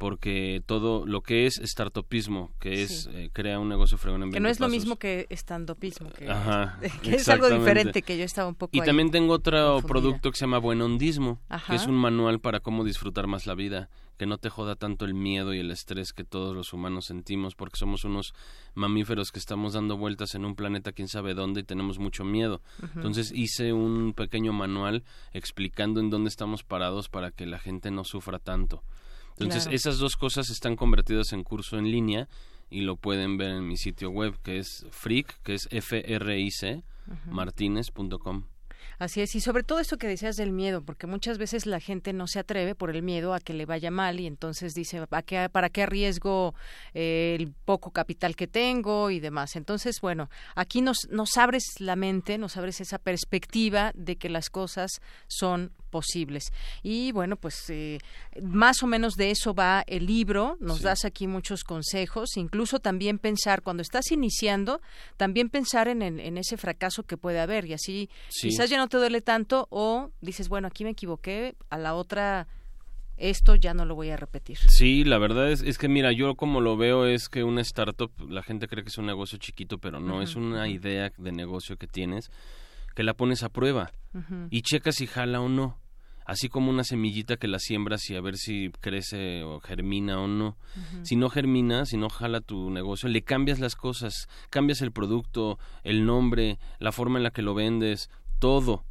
porque 0.00 0.62
todo 0.64 1.04
lo 1.04 1.20
que 1.20 1.44
es 1.44 1.60
startupismo, 1.62 2.50
que 2.58 2.82
es 2.82 3.10
eh, 3.12 3.28
crea 3.34 3.58
un 3.58 3.68
negocio 3.68 3.98
fregón 3.98 4.22
en 4.22 4.32
Que 4.32 4.40
no 4.40 4.48
es 4.48 4.58
lo 4.58 4.70
mismo 4.70 4.96
que 4.96 5.26
estandopismo, 5.28 6.08
que, 6.08 6.24
que 7.02 7.16
es 7.16 7.28
algo 7.28 7.50
diferente, 7.50 8.00
que 8.00 8.16
yo 8.16 8.24
estaba 8.24 8.48
un 8.48 8.54
poco 8.54 8.74
Y 8.74 8.80
también 8.80 9.10
tengo 9.10 9.34
otro 9.34 9.82
producto 9.82 10.30
que 10.30 10.38
se 10.38 10.46
llama 10.46 10.56
Buenondismo, 10.56 11.38
que 11.66 11.74
es 11.74 11.86
un 11.86 11.96
manual 11.96 12.40
para 12.40 12.60
cómo 12.60 12.82
disfrutar 12.82 13.26
más 13.26 13.46
la 13.46 13.54
vida, 13.54 13.90
que 14.16 14.24
no 14.24 14.38
te 14.38 14.48
joda 14.48 14.74
tanto 14.74 15.04
el 15.04 15.12
miedo 15.12 15.52
y 15.52 15.58
el 15.58 15.70
estrés 15.70 16.14
que 16.14 16.24
todos 16.24 16.56
los 16.56 16.72
humanos 16.72 17.04
sentimos, 17.04 17.54
porque 17.54 17.76
somos 17.76 18.04
unos 18.04 18.32
mamíferos 18.72 19.32
que 19.32 19.38
estamos 19.38 19.74
dando 19.74 19.98
vueltas 19.98 20.34
en 20.34 20.46
un 20.46 20.54
planeta 20.54 20.92
quién 20.92 21.08
sabe 21.08 21.34
dónde 21.34 21.60
y 21.60 21.64
tenemos 21.64 21.98
mucho 21.98 22.24
miedo. 22.24 22.62
Entonces 22.96 23.32
hice 23.34 23.74
un 23.74 24.14
pequeño 24.14 24.54
manual 24.54 25.04
explicando 25.34 26.00
en 26.00 26.08
dónde 26.08 26.30
estamos 26.30 26.64
parados 26.64 27.10
para 27.10 27.32
que 27.32 27.44
la 27.44 27.58
gente 27.58 27.90
no 27.90 28.04
sufra 28.04 28.38
tanto. 28.38 28.82
Entonces, 29.38 29.68
esas 29.72 29.98
dos 29.98 30.16
cosas 30.16 30.50
están 30.50 30.76
convertidas 30.76 31.32
en 31.32 31.44
curso 31.44 31.78
en 31.78 31.90
línea 31.90 32.28
y 32.70 32.82
lo 32.82 32.96
pueden 32.96 33.36
ver 33.36 33.50
en 33.50 33.66
mi 33.66 33.76
sitio 33.76 34.10
web 34.10 34.36
que 34.42 34.58
es 34.58 34.86
freak, 34.90 35.42
que 35.42 35.54
es 35.54 35.68
f 35.70 36.02
r 36.06 36.40
i 36.40 36.50
c 36.50 36.82
martinez.com. 37.26 38.44
Así 38.98 39.22
es, 39.22 39.34
y 39.34 39.40
sobre 39.40 39.62
todo 39.62 39.78
esto 39.78 39.96
que 39.96 40.06
decías 40.06 40.36
del 40.36 40.52
miedo, 40.52 40.82
porque 40.82 41.06
muchas 41.06 41.38
veces 41.38 41.64
la 41.64 41.80
gente 41.80 42.12
no 42.12 42.26
se 42.26 42.38
atreve 42.38 42.74
por 42.74 42.94
el 42.94 43.02
miedo 43.02 43.32
a 43.32 43.40
que 43.40 43.54
le 43.54 43.64
vaya 43.64 43.90
mal 43.90 44.20
y 44.20 44.26
entonces 44.26 44.74
dice, 44.74 45.06
¿para 45.06 45.22
qué, 45.22 45.48
para 45.50 45.70
qué 45.70 45.84
arriesgo 45.84 46.54
eh, 46.92 47.34
el 47.38 47.50
poco 47.64 47.92
capital 47.92 48.36
que 48.36 48.46
tengo 48.46 49.10
y 49.10 49.18
demás? 49.18 49.56
Entonces, 49.56 50.02
bueno, 50.02 50.28
aquí 50.54 50.82
nos, 50.82 51.08
nos 51.10 51.38
abres 51.38 51.64
la 51.78 51.96
mente, 51.96 52.36
nos 52.36 52.58
abres 52.58 52.82
esa 52.82 52.98
perspectiva 52.98 53.92
de 53.94 54.16
que 54.16 54.28
las 54.28 54.50
cosas 54.50 55.00
son 55.28 55.72
posibles. 55.90 56.52
Y 56.82 57.12
bueno, 57.12 57.36
pues 57.36 57.68
eh, 57.68 57.98
más 58.42 58.82
o 58.82 58.86
menos 58.86 59.14
de 59.16 59.30
eso 59.30 59.54
va 59.54 59.84
el 59.86 60.06
libro, 60.06 60.56
nos 60.60 60.82
das 60.82 61.04
aquí 61.04 61.26
muchos 61.26 61.64
consejos, 61.64 62.36
incluso 62.36 62.78
también 62.78 63.18
pensar, 63.18 63.62
cuando 63.62 63.82
estás 63.82 64.10
iniciando, 64.12 64.80
también 65.16 65.50
pensar 65.50 65.88
en, 65.88 66.02
en, 66.02 66.38
ese 66.38 66.56
fracaso 66.56 67.02
que 67.02 67.16
puede 67.16 67.40
haber. 67.40 67.66
Y 67.66 67.74
así 67.74 68.08
quizás 68.40 68.70
ya 68.70 68.78
no 68.78 68.88
te 68.88 68.96
duele 68.96 69.20
tanto 69.20 69.66
o 69.70 70.10
dices, 70.20 70.48
bueno, 70.48 70.68
aquí 70.68 70.84
me 70.84 70.90
equivoqué, 70.90 71.56
a 71.68 71.78
la 71.78 71.94
otra 71.94 72.46
esto 73.20 73.54
ya 73.54 73.74
no 73.74 73.84
lo 73.84 73.94
voy 73.94 74.08
a 74.08 74.16
repetir. 74.16 74.56
Sí, 74.56 75.04
la 75.04 75.18
verdad 75.18 75.52
es, 75.52 75.62
es 75.62 75.76
que 75.76 75.88
mira, 75.88 76.10
yo 76.10 76.36
como 76.36 76.62
lo 76.62 76.78
veo 76.78 77.04
es 77.06 77.28
que 77.28 77.44
una 77.44 77.60
startup, 77.60 78.10
la 78.28 78.42
gente 78.42 78.66
cree 78.66 78.82
que 78.82 78.88
es 78.88 78.96
un 78.96 79.06
negocio 79.06 79.38
chiquito, 79.38 79.76
pero 79.76 80.00
no, 80.00 80.22
es 80.22 80.36
una 80.36 80.68
idea 80.68 81.12
de 81.18 81.32
negocio 81.32 81.76
que 81.76 81.86
tienes 81.86 82.30
que 82.94 83.02
la 83.02 83.14
pones 83.14 83.42
a 83.42 83.48
prueba 83.48 83.92
y 84.50 84.62
checas 84.62 84.96
si 84.96 85.06
jala 85.06 85.40
o 85.40 85.48
no. 85.48 85.78
Así 86.30 86.48
como 86.48 86.70
una 86.70 86.84
semillita 86.84 87.38
que 87.38 87.48
la 87.48 87.58
siembras 87.58 88.08
y 88.08 88.14
a 88.14 88.20
ver 88.20 88.36
si 88.36 88.70
crece 88.78 89.42
o 89.42 89.58
germina 89.58 90.20
o 90.20 90.28
no. 90.28 90.56
Si 91.02 91.16
no 91.16 91.28
germina, 91.28 91.86
si 91.86 91.96
no 91.96 92.08
jala 92.08 92.40
tu 92.40 92.70
negocio, 92.70 93.08
le 93.08 93.22
cambias 93.22 93.58
las 93.58 93.74
cosas, 93.74 94.28
cambias 94.48 94.80
el 94.80 94.92
producto, 94.92 95.58
el 95.82 96.06
nombre, 96.06 96.60
la 96.78 96.92
forma 96.92 97.18
en 97.18 97.24
la 97.24 97.32
que 97.32 97.42
lo 97.42 97.54
vendes, 97.54 98.10
todo. 98.38 98.84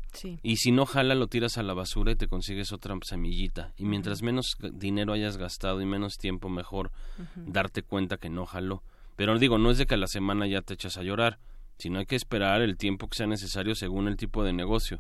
Y 0.44 0.58
si 0.58 0.74
no 0.74 0.86
jala, 0.86 1.16
lo 1.16 1.28
tiras 1.28 1.58
a 1.58 1.64
la 1.64 1.74
basura 1.74 2.12
y 2.12 2.18
te 2.18 2.28
consigues 2.28 2.74
otra 2.74 2.94
semillita. 3.04 3.72
Y 3.78 3.86
mientras 3.86 4.22
menos 4.22 4.58
dinero 4.74 5.14
hayas 5.14 5.38
gastado 5.38 5.80
y 5.80 5.86
menos 5.86 6.18
tiempo, 6.18 6.50
mejor 6.50 6.92
darte 7.38 7.84
cuenta 7.84 8.18
que 8.18 8.30
no 8.30 8.48
jaló. 8.48 8.84
Pero 9.16 9.40
digo, 9.40 9.58
no 9.58 9.72
es 9.72 9.78
de 9.78 9.86
que 9.86 9.94
a 9.94 9.98
la 9.98 10.08
semana 10.08 10.46
ya 10.46 10.62
te 10.62 10.74
echas 10.74 10.98
a 10.98 11.04
llorar 11.04 11.40
sino 11.78 12.00
hay 12.00 12.06
que 12.06 12.18
esperar 12.18 12.62
el 12.62 12.76
tiempo 12.76 13.08
que 13.08 13.16
sea 13.16 13.26
necesario 13.26 13.74
según 13.74 14.10
el 14.10 14.18
tipo 14.18 14.44
de 14.44 14.52
negocio. 14.52 15.00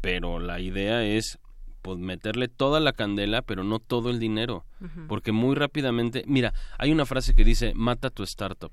Pero 0.00 0.38
la 0.38 0.60
idea 0.60 1.04
es 1.04 1.38
pues, 1.86 2.00
meterle 2.00 2.48
toda 2.48 2.80
la 2.80 2.92
candela, 2.92 3.42
pero 3.42 3.62
no 3.62 3.78
todo 3.78 4.10
el 4.10 4.18
dinero, 4.18 4.64
porque 5.06 5.30
muy 5.30 5.54
rápidamente, 5.54 6.24
mira, 6.26 6.52
hay 6.78 6.90
una 6.90 7.06
frase 7.06 7.32
que 7.36 7.44
dice, 7.44 7.74
mata 7.76 8.10
tu 8.10 8.24
startup. 8.24 8.72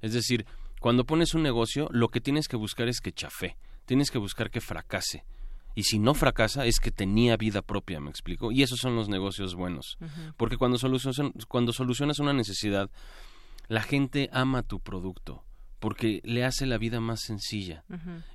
Es 0.00 0.12
decir, 0.12 0.46
cuando 0.78 1.04
pones 1.04 1.34
un 1.34 1.42
negocio, 1.42 1.88
lo 1.90 2.10
que 2.10 2.20
tienes 2.20 2.46
que 2.46 2.56
buscar 2.56 2.86
es 2.86 3.00
que 3.00 3.10
chafe, 3.10 3.56
tienes 3.86 4.12
que 4.12 4.18
buscar 4.18 4.52
que 4.52 4.60
fracase. 4.60 5.24
Y 5.74 5.82
si 5.82 5.98
no 5.98 6.14
fracasa, 6.14 6.64
es 6.64 6.78
que 6.78 6.92
tenía 6.92 7.36
vida 7.36 7.60
propia, 7.60 7.98
me 7.98 8.10
explico. 8.10 8.52
Y 8.52 8.62
esos 8.62 8.78
son 8.78 8.94
los 8.94 9.08
negocios 9.08 9.56
buenos. 9.56 9.98
Porque 10.36 10.56
cuando, 10.56 10.78
cuando 11.48 11.72
solucionas 11.72 12.20
una 12.20 12.32
necesidad, 12.32 12.88
la 13.66 13.82
gente 13.82 14.30
ama 14.32 14.62
tu 14.62 14.78
producto 14.78 15.42
porque 15.84 16.22
le 16.24 16.46
hace 16.46 16.64
la 16.64 16.78
vida 16.78 16.98
más 16.98 17.20
sencilla. 17.20 17.84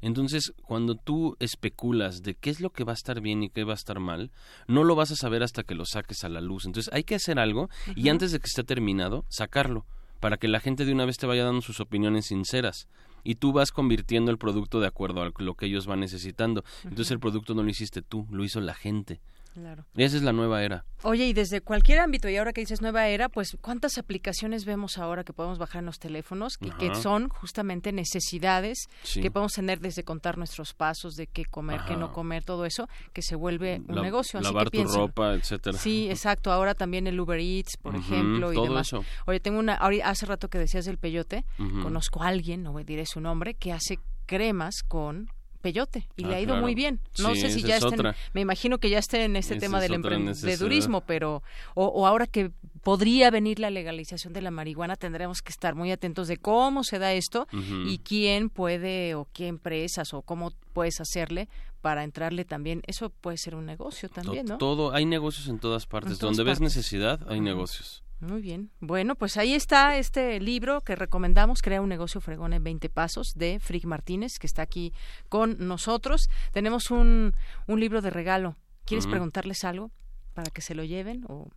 Entonces, 0.04 0.54
cuando 0.62 0.94
tú 0.94 1.36
especulas 1.40 2.22
de 2.22 2.36
qué 2.36 2.52
es 2.52 2.60
lo 2.60 2.70
que 2.70 2.84
va 2.84 2.92
a 2.92 2.94
estar 2.94 3.22
bien 3.22 3.42
y 3.42 3.50
qué 3.50 3.64
va 3.64 3.72
a 3.72 3.76
estar 3.76 4.00
mal, 4.00 4.30
no 4.68 4.84
lo 4.84 4.94
vas 4.94 5.10
a 5.10 5.16
saber 5.16 5.42
hasta 5.42 5.64
que 5.64 5.74
lo 5.74 5.84
saques 5.84 6.24
a 6.24 6.30
la 6.30 6.42
luz. 6.42 6.68
Entonces, 6.68 6.94
hay 6.94 7.04
que 7.04 7.16
hacer 7.16 7.40
algo 7.40 7.68
y 7.96 8.10
antes 8.10 8.32
de 8.32 8.38
que 8.38 8.46
esté 8.46 8.64
terminado, 8.64 9.26
sacarlo, 9.30 9.88
para 10.20 10.38
que 10.38 10.48
la 10.48 10.60
gente 10.60 10.86
de 10.86 10.94
una 10.94 11.06
vez 11.06 11.18
te 11.18 11.26
vaya 11.26 11.44
dando 11.44 11.62
sus 11.62 11.80
opiniones 11.80 12.28
sinceras. 12.28 12.88
Y 13.24 13.34
tú 13.34 13.52
vas 13.52 13.72
convirtiendo 13.72 14.30
el 14.30 14.38
producto 14.38 14.80
de 14.80 14.86
acuerdo 14.86 15.24
a 15.24 15.32
lo 15.36 15.56
que 15.56 15.66
ellos 15.66 15.88
van 15.88 16.02
necesitando. 16.02 16.64
Entonces, 16.84 17.10
el 17.10 17.20
producto 17.20 17.56
no 17.56 17.64
lo 17.64 17.70
hiciste 17.72 18.04
tú, 18.04 18.28
lo 18.30 18.44
hizo 18.44 18.62
la 18.62 18.76
gente. 18.76 19.22
Claro. 19.54 19.86
Esa 19.96 20.18
es 20.18 20.24
la 20.24 20.34
nueva 20.34 20.64
era. 20.64 20.86
Oye, 21.04 21.26
y 21.26 21.34
desde 21.34 21.62
cualquier 21.62 22.00
ámbito, 22.00 22.30
y 22.30 22.38
ahora 22.38 22.54
que 22.54 22.62
dices 22.62 22.82
nueva 22.82 23.08
era, 23.08 23.30
pues 23.30 23.58
¿cuántas 23.62 23.98
aplicaciones 23.98 24.66
vemos 24.66 24.98
ahora 24.98 25.24
que 25.24 25.34
podemos 25.34 25.58
bajar 25.58 25.80
en 25.80 25.86
los 25.86 26.00
teléfonos 26.00 26.58
que, 26.58 26.72
que 26.72 26.94
son 26.96 27.30
justamente 27.30 27.92
necesidades 27.92 28.88
que 29.14 29.32
podemos 29.32 29.54
tener 29.54 29.80
desde 29.80 30.04
contar 30.04 30.38
nuestros 30.38 30.74
pasos, 30.74 31.16
de 31.16 31.28
qué 31.28 31.46
comer, 31.46 31.82
qué 31.88 31.96
no 31.96 32.12
comer, 32.12 32.44
todo 32.44 32.66
eso, 32.66 32.88
que 33.14 33.22
se 33.22 33.36
vuelve 33.36 33.82
un 33.88 34.02
negocio. 34.02 34.40
Lavar 34.42 34.70
tu 34.70 34.84
ropa, 34.84 35.34
etcétera. 35.34 35.78
Sí, 35.78 36.08
exacto. 36.10 36.52
Ahora 36.52 36.76
también 36.76 37.08
el 37.08 37.20
Uber 37.20 37.40
Eats, 37.40 37.78
por 37.78 37.96
ejemplo, 37.96 38.54
y 38.54 38.62
demás. 38.62 38.92
Oye, 39.26 39.40
tengo 39.40 39.60
una, 39.60 39.76
hace 39.76 40.26
rato 40.26 40.50
que 40.50 40.58
decías 40.58 40.86
del 40.86 40.98
peyote, 40.98 41.46
conozco 41.58 42.24
a 42.24 42.28
alguien, 42.28 42.64
no 42.64 42.78
diré 42.84 43.06
su 43.06 43.20
nombre, 43.20 43.54
que 43.54 43.72
hace 43.72 44.00
cremas 44.26 44.84
con 44.84 45.30
peyote 45.60 46.07
y 46.15 46.23
le 46.23 46.34
ah, 46.34 46.38
ha 46.38 46.41
ido 46.41 46.56
muy 46.57 46.76
bien. 46.76 46.99
No 47.18 47.36
sé 47.36 47.52
si 47.52 47.61
ya 47.61 47.77
estén, 47.77 48.02
me 48.34 48.41
imagino 48.41 48.77
que 48.80 48.90
ya 48.90 48.99
esté 48.99 49.23
en 49.23 49.36
este 49.36 49.57
tema 49.57 49.80
del 49.80 49.94
emprendedurismo, 49.94 51.02
pero 51.02 51.44
o, 51.76 52.07
ahora 52.07 52.27
que 52.27 52.52
podría 52.81 53.30
venir 53.30 53.60
la 53.60 53.69
legalización 53.69 54.34
de 54.34 54.41
la 54.41 54.52
marihuana, 54.52 54.95
tendremos 54.95 55.41
que 55.41 55.52
estar 55.52 55.76
muy 55.76 55.91
atentos 55.91 56.27
de 56.27 56.38
cómo 56.38 56.84
se 56.84 56.99
da 56.99 57.14
esto 57.14 57.48
y 57.86 57.99
quién 57.99 58.49
puede 58.49 59.15
o 59.15 59.27
qué 59.34 59.48
empresas 59.48 60.14
o 60.14 60.22
cómo 60.22 60.52
puedes 60.73 61.02
hacerle 61.02 61.49
para 61.81 62.03
entrarle 62.03 62.45
también. 62.45 62.81
Eso 62.88 63.10
puede 63.10 63.38
ser 63.38 63.56
un 63.56 63.65
negocio 63.65 64.10
también, 64.10 64.45
¿no? 64.45 64.57
Todo, 64.57 64.94
hay 64.94 65.06
negocios 65.06 65.48
en 65.48 65.60
todas 65.60 65.86
partes. 65.86 66.19
Donde 66.19 66.44
ves 66.44 66.60
necesidad, 66.60 67.19
hay 67.30 67.41
negocios. 67.41 68.03
Muy 68.20 68.41
bien. 68.41 68.70
Bueno, 68.82 69.16
pues 69.16 69.38
ahí 69.38 69.54
está 69.54 69.98
este 69.98 70.40
libro 70.40 70.82
que 70.82 70.96
recomendamos, 70.96 71.62
Crea 71.62 71.82
un 71.82 71.90
negocio 71.90 72.20
fregón 72.20 72.54
en 72.54 72.64
20 72.64 72.90
pasos, 72.90 73.34
de 73.36 73.60
Frick 73.60 73.86
Martínez, 73.86 74.40
que 74.40 74.48
está 74.48 74.62
aquí 74.62 74.94
con 75.30 75.56
nosotros. 75.68 76.30
Tenemos 76.52 76.91
un, 76.91 77.34
un 77.68 77.80
libro 77.80 78.02
de 78.02 78.10
regalo. 78.10 78.58
¿Quieres 78.86 79.08
preguntarles 79.08 79.64
algo 79.64 79.91
para 80.34 80.50
que 80.50 80.62
se 80.62 80.76
lo 80.76 80.84
lleven? 80.84 81.24
O... 81.30 81.50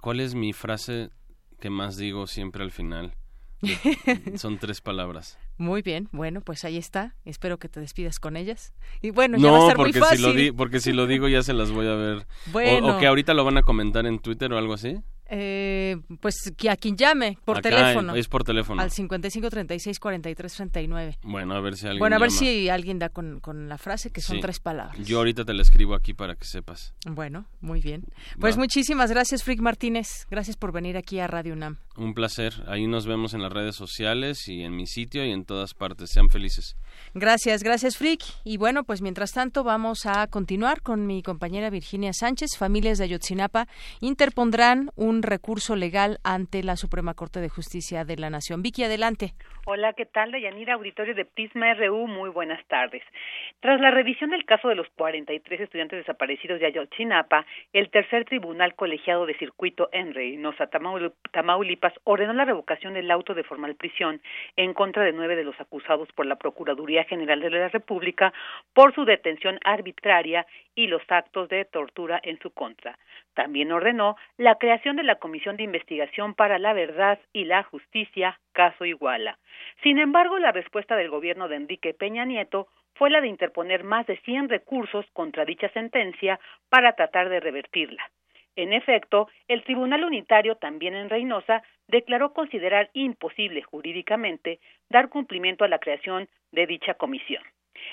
¿Cuál 0.00 0.20
es 0.20 0.34
mi 0.34 0.52
frase 0.52 1.10
que 1.60 1.70
más 1.70 1.96
digo 1.96 2.26
siempre 2.26 2.64
al 2.64 2.72
final? 2.72 3.14
Son 4.36 4.58
tres 4.58 4.80
palabras. 4.80 5.38
Muy 5.58 5.82
bien, 5.82 6.08
bueno, 6.12 6.40
pues 6.40 6.64
ahí 6.64 6.78
está. 6.78 7.14
Espero 7.24 7.58
que 7.58 7.68
te 7.68 7.80
despidas 7.80 8.18
con 8.18 8.36
ellas. 8.36 8.72
Y 9.02 9.10
bueno, 9.10 9.36
ya 9.38 9.50
va 9.50 9.58
a 9.58 9.66
ser 9.66 9.76
porque 9.76 9.92
muy 9.92 10.00
fácil. 10.00 10.32
Si 10.32 10.46
lo 10.46 10.56
porque 10.56 10.80
si 10.80 10.92
lo 10.92 11.06
digo 11.06 11.28
ya 11.28 11.42
se 11.42 11.52
las 11.52 11.70
voy 11.70 11.86
a 11.86 11.94
ver. 11.94 12.26
Bueno. 12.46 12.96
O, 12.96 12.98
que 12.98 13.06
ahorita 13.06 13.34
lo 13.34 13.44
van 13.44 13.58
a 13.58 13.62
comentar 13.62 14.06
en 14.06 14.18
Twitter 14.18 14.52
o 14.52 14.58
algo 14.58 14.72
así. 14.72 14.96
Eh, 15.32 15.96
pues 16.20 16.34
que 16.56 16.70
a 16.70 16.76
quien 16.76 16.96
llame 16.96 17.38
por 17.44 17.60
teléfono. 17.60 18.16
Es 18.16 18.26
por 18.26 18.42
teléfono. 18.42 18.82
Al 18.82 18.90
55 18.90 19.48
36 19.48 20.00
43 20.00 20.54
39. 20.54 21.18
Bueno, 21.22 21.54
a 21.54 21.60
ver 21.60 21.76
si 21.76 21.86
alguien. 21.86 22.00
Bueno, 22.00 22.16
a 22.16 22.18
ver 22.18 22.32
si 22.32 22.68
alguien 22.68 22.98
da 22.98 23.10
con, 23.10 23.38
con 23.38 23.68
la 23.68 23.78
frase 23.78 24.10
que 24.10 24.20
son 24.20 24.40
tres 24.40 24.58
palabras. 24.58 24.98
Yo 25.06 25.18
ahorita 25.18 25.44
te 25.44 25.54
la 25.54 25.62
escribo 25.62 25.94
aquí 25.94 26.14
para 26.14 26.34
que 26.34 26.44
sepas. 26.44 26.94
Bueno, 27.06 27.46
muy 27.60 27.80
bien. 27.80 28.04
Pues 28.40 28.56
muchísimas 28.56 29.10
gracias, 29.10 29.44
Frick 29.44 29.60
Martínez. 29.60 30.26
Gracias 30.28 30.56
por 30.56 30.72
venir 30.72 30.96
aquí 30.96 31.20
a 31.20 31.28
Radio 31.28 31.54
UNAM. 31.54 31.78
Un 32.00 32.14
placer. 32.14 32.54
Ahí 32.66 32.86
nos 32.86 33.06
vemos 33.06 33.34
en 33.34 33.42
las 33.42 33.52
redes 33.52 33.76
sociales 33.76 34.48
y 34.48 34.62
en 34.64 34.74
mi 34.74 34.86
sitio 34.86 35.22
y 35.22 35.32
en 35.32 35.44
todas 35.44 35.74
partes. 35.74 36.08
Sean 36.10 36.30
felices. 36.30 36.74
Gracias, 37.12 37.62
gracias, 37.62 37.98
Frick. 37.98 38.22
Y 38.42 38.56
bueno, 38.56 38.84
pues 38.84 39.02
mientras 39.02 39.32
tanto 39.32 39.64
vamos 39.64 40.06
a 40.06 40.26
continuar 40.28 40.80
con 40.80 41.06
mi 41.06 41.22
compañera 41.22 41.68
Virginia 41.68 42.14
Sánchez. 42.14 42.56
Familias 42.58 42.96
de 42.96 43.04
Ayotzinapa 43.04 43.66
interpondrán 44.00 44.88
un 44.96 45.22
recurso 45.22 45.76
legal 45.76 46.20
ante 46.24 46.62
la 46.62 46.76
Suprema 46.76 47.12
Corte 47.12 47.42
de 47.42 47.50
Justicia 47.50 48.06
de 48.06 48.16
la 48.16 48.30
Nación. 48.30 48.62
Vicky, 48.62 48.84
adelante. 48.84 49.34
Hola, 49.66 49.92
¿qué 49.92 50.06
tal? 50.06 50.32
Deyanira, 50.32 50.74
auditorio 50.74 51.14
de 51.14 51.26
Prisma 51.26 51.74
RU, 51.74 52.06
muy 52.06 52.30
buenas 52.30 52.66
tardes. 52.66 53.02
Tras 53.60 53.78
la 53.78 53.90
revisión 53.90 54.30
del 54.30 54.46
caso 54.46 54.68
de 54.68 54.74
los 54.74 54.88
43 54.96 55.60
estudiantes 55.60 55.98
desaparecidos 55.98 56.60
de 56.60 56.66
Ayotzinapa, 56.66 57.44
el 57.74 57.90
tercer 57.90 58.24
tribunal 58.24 58.74
colegiado 58.74 59.26
de 59.26 59.36
circuito 59.36 59.90
en 59.92 60.14
Reynosa, 60.14 60.66
Tamaulipas, 60.66 61.89
ordenó 62.04 62.32
la 62.32 62.44
revocación 62.44 62.94
del 62.94 63.10
auto 63.10 63.34
de 63.34 63.44
formal 63.44 63.74
prisión 63.74 64.20
en 64.56 64.74
contra 64.74 65.04
de 65.04 65.12
nueve 65.12 65.36
de 65.36 65.44
los 65.44 65.60
acusados 65.60 66.08
por 66.12 66.26
la 66.26 66.36
Procuraduría 66.36 67.04
General 67.04 67.40
de 67.40 67.50
la 67.50 67.68
República 67.68 68.32
por 68.72 68.94
su 68.94 69.04
detención 69.04 69.58
arbitraria 69.64 70.46
y 70.74 70.86
los 70.86 71.02
actos 71.08 71.48
de 71.48 71.64
tortura 71.64 72.20
en 72.22 72.38
su 72.40 72.50
contra. 72.50 72.98
También 73.34 73.72
ordenó 73.72 74.16
la 74.36 74.56
creación 74.56 74.96
de 74.96 75.02
la 75.02 75.16
Comisión 75.16 75.56
de 75.56 75.64
Investigación 75.64 76.34
para 76.34 76.58
la 76.58 76.72
Verdad 76.72 77.18
y 77.32 77.44
la 77.44 77.62
Justicia, 77.62 78.38
caso 78.52 78.84
Iguala. 78.84 79.38
Sin 79.82 79.98
embargo, 79.98 80.38
la 80.38 80.52
respuesta 80.52 80.96
del 80.96 81.10
gobierno 81.10 81.48
de 81.48 81.56
Enrique 81.56 81.94
Peña 81.94 82.24
Nieto 82.24 82.68
fue 82.94 83.10
la 83.10 83.20
de 83.20 83.28
interponer 83.28 83.84
más 83.84 84.06
de 84.06 84.18
100 84.18 84.48
recursos 84.48 85.06
contra 85.12 85.44
dicha 85.44 85.68
sentencia 85.70 86.38
para 86.68 86.92
tratar 86.94 87.28
de 87.28 87.40
revertirla. 87.40 88.10
En 88.56 88.72
efecto, 88.72 89.28
el 89.48 89.62
Tribunal 89.64 90.04
Unitario, 90.04 90.56
también 90.56 90.94
en 90.94 91.08
Reynosa, 91.08 91.62
declaró 91.88 92.32
considerar 92.32 92.90
imposible 92.92 93.62
jurídicamente 93.62 94.60
dar 94.88 95.08
cumplimiento 95.08 95.64
a 95.64 95.68
la 95.68 95.78
creación 95.78 96.28
de 96.52 96.66
dicha 96.66 96.94
comisión. 96.94 97.42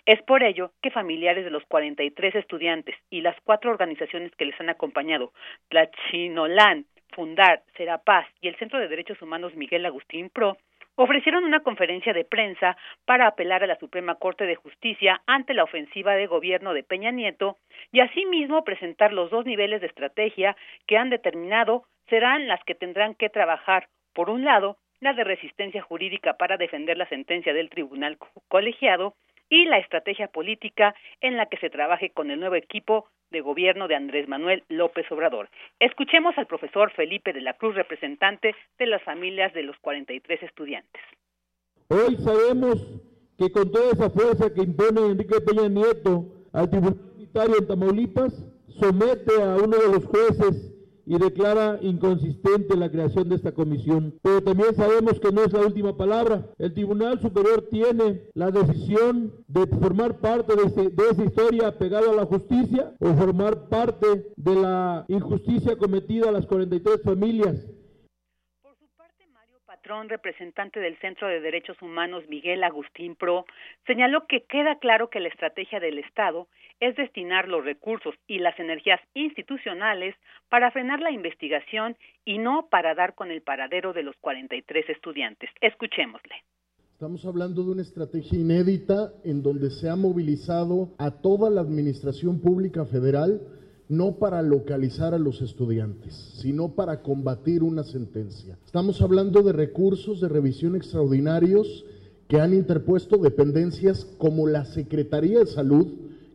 Es 0.06 0.22
por 0.24 0.44
ello 0.44 0.72
que 0.82 0.92
familiares 0.92 1.46
de 1.46 1.52
los 1.52 1.64
43 1.66 2.36
estudiantes 2.36 2.96
y 3.10 3.22
las 3.22 3.40
cuatro 3.42 3.72
organizaciones 3.72 4.36
que 4.36 4.46
les 4.46 4.60
han 4.60 4.70
acompañado, 4.70 5.32
Tlachinolán, 5.70 6.86
Fundar, 7.14 7.64
Serapaz 7.76 8.28
y 8.42 8.48
el 8.48 8.58
Centro 8.58 8.80
de 8.80 8.88
Derechos 8.88 9.22
Humanos 9.22 9.56
Miguel 9.56 9.86
Agustín 9.86 10.30
Pro, 10.30 10.58
ofrecieron 10.98 11.45
una 11.45 11.61
conferencia 11.61 12.11
de 12.11 12.26
prensa 12.26 12.76
para 13.06 13.28
apelar 13.28 13.64
a 13.64 13.68
la 13.68 13.78
Suprema 13.78 14.15
Corte 14.15 14.45
de 14.45 14.56
Justicia 14.56 15.22
ante 15.28 15.53
la 15.53 15.64
ofensiva 15.64 16.15
de 16.15 16.28
gobierno 16.28 16.74
de 16.74 16.84
Peña 16.84 17.11
Nieto 17.11 17.57
y 17.91 18.02
asimismo 18.02 18.64
presentar 18.64 19.14
los 19.14 19.30
dos 19.30 19.45
niveles 19.45 19.80
de 19.80 19.88
estrategia 19.88 20.57
que 20.88 20.98
han 20.98 21.10
determinado 21.10 21.84
serán 22.10 22.48
las 22.48 22.64
que 22.64 22.76
tendrán 22.76 23.14
que 23.14 23.30
trabajar, 23.30 23.88
por 24.14 24.30
un 24.30 24.44
lado, 24.44 24.78
la 24.99 25.14
de 25.14 25.24
resistencia 25.24 25.84
jurídica 25.84 26.34
para 26.34 26.57
defender 26.57 26.98
la 26.98 27.07
sentencia 27.07 27.53
del 27.53 27.69
tribunal 27.69 28.18
colegiado 28.48 29.14
y 29.49 29.65
la 29.65 29.78
estrategia 29.78 30.28
política 30.28 30.95
en 31.22 31.38
la 31.38 31.45
que 31.45 31.57
se 31.57 31.69
trabaje 31.69 32.10
con 32.10 32.32
el 32.32 32.40
nuevo 32.40 32.56
equipo 32.56 33.07
de 33.32 33.41
gobierno 33.41 33.88
de 33.88 33.95
Andrés 33.95 34.28
Manuel 34.28 34.64
López 34.70 35.06
Obrador. 35.12 35.49
Escuchemos 35.80 36.38
al 36.38 36.48
profesor 36.48 36.91
Felipe 36.91 37.34
de 37.34 37.41
la 37.41 37.54
Cruz, 37.54 37.76
representante 37.76 38.56
de 38.78 38.86
las 38.88 39.02
familias 39.04 39.54
de 39.54 39.64
los 39.64 39.78
43 39.80 40.44
estudiantes. 40.44 41.02
Hoy 41.90 42.16
sabemos 42.18 43.02
que 43.38 43.52
con 43.52 43.72
toda 43.72 43.91
esa 43.91 44.10
fuerza 44.10 44.54
que 44.54 44.62
impone 44.62 45.12
Enrique 45.12 45.41
Peña 45.41 45.68
Nieto 45.70 46.26
al 46.54 46.70
Tribunal 46.70 46.99
Unitario 47.16 47.58
en 47.60 47.68
Tamaulipas, 47.68 48.34
somete 48.80 49.41
a 49.41 49.56
uno 49.56 49.78
de 49.78 49.91
los 49.91 50.06
jueces 50.06 50.77
y 51.08 51.18
declara 51.18 51.80
inconsistente 51.82 52.76
la 52.76 52.92
creación 52.92 53.30
de 53.30 53.36
esta 53.36 53.54
comisión. 53.54 54.14
Pero 54.22 54.44
también 54.44 54.76
sabemos 54.76 55.20
que 55.22 55.32
no 55.32 55.44
es 55.44 55.54
la 55.54 55.62
última 55.62 55.96
palabra. 55.96 56.46
El 56.60 56.74
Tribunal 56.74 57.20
Superior 57.22 57.66
tiene 57.72 58.24
la 58.34 58.52
decisión 58.52 59.32
de 59.48 59.66
formar 59.68 60.18
parte 60.20 60.54
de, 60.56 60.64
esa 61.10 61.24
historia 61.24 61.78
pegada 61.78 62.12
a 62.12 62.16
la 62.16 62.26
justicia 62.26 62.94
o 63.00 63.14
formar 63.14 63.70
parte 63.70 64.28
de 64.36 64.56
la 64.56 65.06
injusticia 65.08 65.78
cometida 65.78 66.28
a 66.28 66.34
las 66.34 66.46
43 66.46 67.02
familias 67.02 67.66
Patrón, 69.88 70.10
representante 70.10 70.82
del 70.82 70.98
Centro 71.00 71.28
de 71.28 71.40
Derechos 71.40 71.82
Humanos 71.82 72.24
Miguel 72.28 72.64
Agustín 72.64 73.16
Pro, 73.16 73.46
señaló 73.86 74.26
que 74.28 74.44
queda 74.44 74.80
claro 74.80 75.10
que 75.10 75.22
la 75.22 75.30
estrategia 75.30 75.80
del 75.80 76.00
Estado 76.00 76.48
es 76.80 76.95
destinar 76.95 77.48
los 77.48 77.64
recursos 77.64 78.16
y 78.28 78.40
las 78.40 78.58
energías 78.60 78.99
institucionales 79.14 80.16
para 80.49 80.72
frenar 80.72 80.99
la 80.99 81.12
investigación 81.12 81.98
y 82.26 82.38
no 82.38 82.68
para 82.70 82.95
dar 82.95 83.16
con 83.16 83.32
el 83.32 83.41
paradero 83.41 83.94
de 83.94 84.04
los 84.04 84.16
43 84.22 84.90
estudiantes. 84.90 85.49
Escuchémosle. 85.62 86.36
Estamos 86.94 87.26
hablando 87.26 87.64
de 87.64 87.72
una 87.72 87.82
estrategia 87.84 88.40
inédita 88.40 89.14
en 89.24 89.44
donde 89.44 89.70
se 89.70 89.88
ha 89.88 89.95
movilizado 89.95 90.95
a 90.98 91.12
toda 91.12 91.49
la 91.49 91.62
Administración 91.62 92.41
Pública 92.41 92.86
Federal 92.86 93.41
no 93.90 94.18
para 94.18 94.41
localizar 94.41 95.14
a 95.14 95.20
los 95.20 95.41
estudiantes, 95.41 96.14
sino 96.41 96.76
para 96.76 97.02
combatir 97.02 97.64
una 97.64 97.84
sentencia. 97.84 98.58
Estamos 98.66 99.02
hablando 99.02 99.44
de 99.44 99.54
recursos 99.54 100.20
de 100.20 100.28
revisión 100.28 100.76
extraordinarios 100.76 101.86
que 102.28 102.41
han 102.41 102.54
interpuesto 102.54 103.18
dependencias 103.18 104.06
como 104.18 104.48
la 104.48 104.66
Secretaría 104.66 105.40
de 105.40 105.45
Salud, 105.45 105.88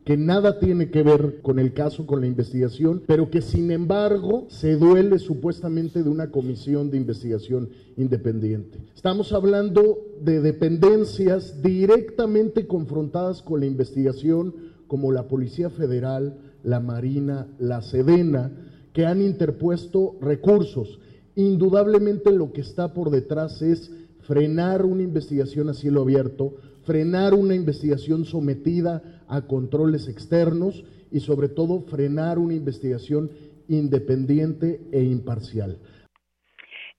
que 0.04 0.16
nada 0.16 0.58
tiene 0.58 0.90
que 0.90 1.02
ver 1.02 1.40
con 1.42 1.58
el 1.58 1.72
caso, 1.72 2.06
con 2.06 2.20
la 2.20 2.26
investigación, 2.26 3.02
pero 3.06 3.30
que 3.30 3.40
sin 3.40 3.70
embargo 3.70 4.46
se 4.48 4.76
duele 4.76 5.18
supuestamente 5.18 6.02
de 6.02 6.10
una 6.10 6.30
comisión 6.30 6.90
de 6.90 6.96
investigación 6.96 7.68
independiente. 7.96 8.78
Estamos 8.96 9.32
hablando 9.32 9.98
de 10.20 10.40
dependencias 10.40 11.62
directamente 11.62 12.66
confrontadas 12.66 13.42
con 13.42 13.60
la 13.60 13.66
investigación, 13.66 14.54
como 14.88 15.12
la 15.12 15.28
Policía 15.28 15.70
Federal, 15.70 16.36
la 16.64 16.80
Marina, 16.80 17.46
la 17.58 17.80
Sedena, 17.80 18.50
que 18.92 19.06
han 19.06 19.22
interpuesto 19.22 20.16
recursos. 20.20 20.98
Indudablemente 21.36 22.32
lo 22.32 22.52
que 22.52 22.60
está 22.60 22.92
por 22.92 23.10
detrás 23.10 23.62
es 23.62 23.90
frenar 24.20 24.84
una 24.84 25.02
investigación 25.02 25.68
a 25.68 25.74
cielo 25.74 26.02
abierto, 26.02 26.54
frenar 26.82 27.34
una 27.34 27.54
investigación 27.54 28.24
sometida 28.24 29.21
a 29.32 29.46
controles 29.46 30.08
externos 30.08 30.84
y 31.10 31.20
sobre 31.20 31.48
todo 31.48 31.80
frenar 31.80 32.38
una 32.38 32.54
investigación 32.54 33.30
independiente 33.68 34.80
e 34.92 35.02
imparcial. 35.02 35.78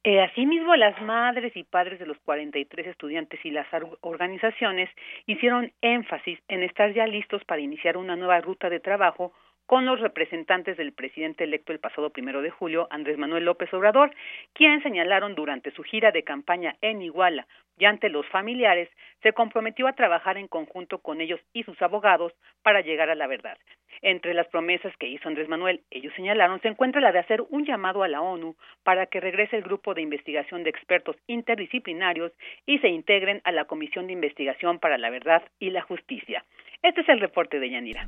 Eh, 0.04 0.20
asimismo, 0.20 0.76
las 0.76 1.02
madres 1.02 1.56
y 1.56 1.64
padres 1.64 2.00
de 2.00 2.06
los 2.06 2.18
43 2.26 2.88
estudiantes 2.88 3.40
y 3.46 3.52
las 3.52 3.68
organizaciones 4.02 4.90
hicieron 5.28 5.72
énfasis 5.82 6.40
en 6.50 6.64
estar 6.64 6.94
ya 6.94 7.08
listos 7.08 7.46
para 7.46 7.62
iniciar 7.62 7.96
una 7.96 8.18
nueva 8.18 8.42
ruta 8.42 8.70
de 8.70 8.82
trabajo 8.82 9.32
con 9.66 9.86
los 9.86 10.00
representantes 10.00 10.78
del 10.78 10.94
presidente 10.94 11.44
electo 11.44 11.72
el 11.72 11.80
pasado 11.80 12.10
primero 12.10 12.42
de 12.42 12.50
julio, 12.50 12.88
Andrés 12.92 13.18
Manuel 13.18 13.46
López 13.46 13.74
Obrador, 13.74 14.14
quien 14.54 14.84
señalaron 14.84 15.36
durante 15.36 15.72
su 15.72 15.84
gira 15.84 16.12
de 16.12 16.24
campaña 16.24 16.76
en 16.82 17.02
Iguala 17.02 17.48
y 17.78 17.86
ante 17.86 18.10
los 18.10 18.28
familiares, 18.28 18.90
se 19.22 19.34
comprometió 19.34 19.88
a 19.88 19.94
trabajar 19.94 20.38
en 20.38 20.48
conjunto 20.48 21.00
con 21.00 21.22
ellos 21.22 21.40
y 21.54 21.64
sus 21.64 21.82
abogados 21.82 22.34
para 22.62 22.82
llegar 22.82 23.10
a 23.10 23.16
la 23.16 23.28
verdad. 23.28 23.58
Entre 24.02 24.34
las 24.34 24.48
promesas 24.48 24.96
que 24.98 25.08
hizo 25.08 25.28
Andrés 25.28 25.48
Manuel, 25.48 25.82
ellos 25.90 26.14
señalaron, 26.16 26.62
se 26.62 26.68
encuentra 26.68 27.02
la 27.02 27.12
de 27.12 27.20
hacer 27.20 27.42
un 27.50 27.66
llamado 27.66 28.04
a 28.04 28.08
la 28.08 28.22
ONU 28.22 28.56
para 28.84 29.06
que 29.06 29.22
regrese 29.22 29.56
el 29.56 29.64
grupo 29.64 29.94
de 29.94 30.02
investigación 30.02 30.64
de 30.64 30.70
expertos 30.70 31.16
interdisciplinarios 31.28 32.32
y 32.66 32.80
se 32.80 32.90
integren 32.90 33.42
a 33.44 33.52
la 33.52 33.66
Comisión 33.66 34.08
de 34.08 34.14
Investigación 34.14 34.80
para 34.80 34.98
la 34.98 35.10
Verdad 35.10 35.44
y 35.60 35.70
la 35.70 35.82
Justicia. 35.82 36.44
Este 36.82 37.02
es 37.02 37.10
el 37.10 37.22
reporte 37.22 37.60
de 37.60 37.70
Yanira. 37.70 38.08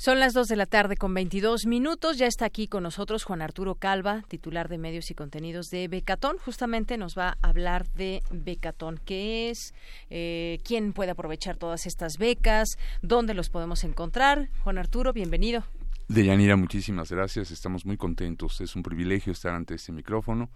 Son 0.00 0.20
las 0.20 0.32
2 0.32 0.46
de 0.46 0.54
la 0.54 0.66
tarde 0.66 0.96
con 0.96 1.12
22 1.12 1.66
minutos. 1.66 2.18
Ya 2.18 2.28
está 2.28 2.44
aquí 2.44 2.68
con 2.68 2.84
nosotros 2.84 3.24
Juan 3.24 3.42
Arturo 3.42 3.74
Calva, 3.74 4.22
titular 4.28 4.68
de 4.68 4.78
medios 4.78 5.10
y 5.10 5.14
contenidos 5.14 5.70
de 5.70 5.88
Becatón. 5.88 6.38
Justamente 6.38 6.96
nos 6.96 7.18
va 7.18 7.36
a 7.42 7.48
hablar 7.48 7.88
de 7.94 8.22
Becatón. 8.30 9.00
¿Qué 9.04 9.50
es? 9.50 9.74
Eh, 10.08 10.60
¿Quién 10.62 10.92
puede 10.92 11.10
aprovechar 11.10 11.56
todas 11.56 11.84
estas 11.84 12.16
becas? 12.16 12.78
¿Dónde 13.02 13.34
los 13.34 13.50
podemos 13.50 13.82
encontrar? 13.82 14.50
Juan 14.62 14.78
Arturo, 14.78 15.12
bienvenido. 15.12 15.64
Deyanira, 16.06 16.54
muchísimas 16.54 17.10
gracias. 17.10 17.50
Estamos 17.50 17.84
muy 17.84 17.96
contentos. 17.96 18.60
Es 18.60 18.76
un 18.76 18.84
privilegio 18.84 19.32
estar 19.32 19.52
ante 19.52 19.74
este 19.74 19.90
micrófono 19.90 20.48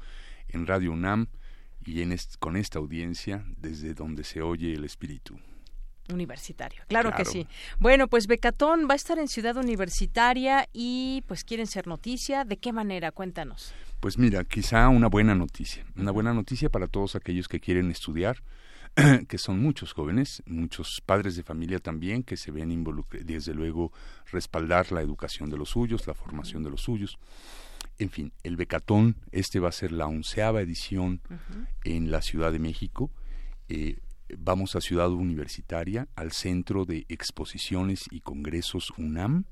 en 0.50 0.68
Radio 0.68 0.92
UNAM 0.92 1.26
y 1.84 2.02
en 2.02 2.16
con 2.38 2.56
esta 2.56 2.78
audiencia 2.78 3.44
desde 3.56 3.92
donde 3.94 4.22
se 4.22 4.40
oye 4.40 4.72
el 4.72 4.84
espíritu. 4.84 5.36
Universitario, 6.10 6.82
claro, 6.88 7.12
que 7.16 7.24
sí. 7.24 7.46
Bueno, 7.78 8.08
pues 8.08 8.26
Becatón 8.26 8.86
va 8.88 8.94
a 8.94 8.96
estar 8.96 9.18
en 9.18 9.28
Ciudad 9.28 9.56
Universitaria 9.56 10.68
y 10.72 11.22
pues 11.26 11.44
quieren 11.44 11.66
ser 11.66 11.86
noticia. 11.86 12.44
¿De 12.44 12.56
qué 12.56 12.72
manera? 12.72 13.12
Cuéntanos. 13.12 13.72
Pues 14.00 14.18
mira, 14.18 14.42
quizá 14.42 14.88
una 14.88 15.06
buena 15.06 15.34
noticia, 15.34 15.86
una 15.96 16.10
buena 16.10 16.34
noticia 16.34 16.68
para 16.68 16.88
todos 16.88 17.14
aquellos 17.14 17.46
que 17.46 17.60
quieren 17.60 17.90
estudiar, 17.90 18.42
que 19.28 19.38
son 19.38 19.60
muchos 19.60 19.92
jóvenes, 19.92 20.42
muchos 20.44 21.00
padres 21.06 21.36
de 21.36 21.44
familia 21.44 21.78
también 21.78 22.24
que 22.24 22.36
se 22.36 22.50
ven 22.50 22.72
involucrados, 22.72 23.26
desde 23.26 23.54
luego 23.54 23.92
respaldar 24.32 24.90
la 24.90 25.02
educación 25.02 25.50
de 25.50 25.56
los 25.56 25.70
suyos, 25.70 26.06
la 26.08 26.14
formación 26.14 26.64
de 26.64 26.70
los 26.70 26.82
suyos. 26.82 27.18
En 27.98 28.10
fin, 28.10 28.32
el 28.42 28.56
Becatón, 28.56 29.16
este 29.30 29.60
va 29.60 29.68
a 29.68 29.72
ser 29.72 29.92
la 29.92 30.06
onceava 30.06 30.60
edición 30.60 31.20
en 31.84 32.10
la 32.10 32.22
Ciudad 32.22 32.50
de 32.50 32.58
México. 32.58 33.10
Eh, 33.68 33.98
vamos 34.38 34.76
a 34.76 34.80
Ciudad 34.80 35.10
Universitaria, 35.10 36.08
al 36.16 36.32
Centro 36.32 36.84
de 36.84 37.06
Exposiciones 37.08 38.04
y 38.10 38.20
Congresos 38.20 38.92
UNAM, 38.96 39.44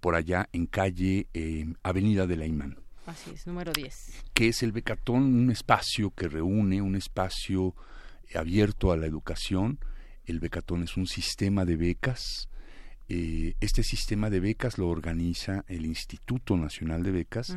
por 0.00 0.14
allá 0.14 0.48
en 0.52 0.66
calle 0.66 1.28
eh, 1.34 1.66
Avenida 1.82 2.26
de 2.26 2.36
la 2.36 2.46
Imán. 2.46 2.78
Así 3.06 3.30
es, 3.34 3.46
número 3.46 3.72
10. 3.72 4.24
Que 4.32 4.48
es 4.48 4.62
el 4.62 4.72
Becatón, 4.72 5.22
un 5.22 5.50
espacio 5.50 6.10
que 6.10 6.28
reúne, 6.28 6.80
un 6.80 6.96
espacio 6.96 7.74
abierto 8.34 8.92
a 8.92 8.96
la 8.96 9.06
educación. 9.06 9.78
El 10.24 10.40
Becatón 10.40 10.82
es 10.82 10.96
un 10.96 11.06
sistema 11.06 11.64
de 11.64 11.76
becas. 11.76 12.48
Eh, 13.08 13.54
este 13.60 13.82
sistema 13.82 14.30
de 14.30 14.40
becas 14.40 14.78
lo 14.78 14.88
organiza 14.88 15.64
el 15.68 15.84
Instituto 15.84 16.56
Nacional 16.56 17.02
de 17.02 17.10
Becas 17.10 17.56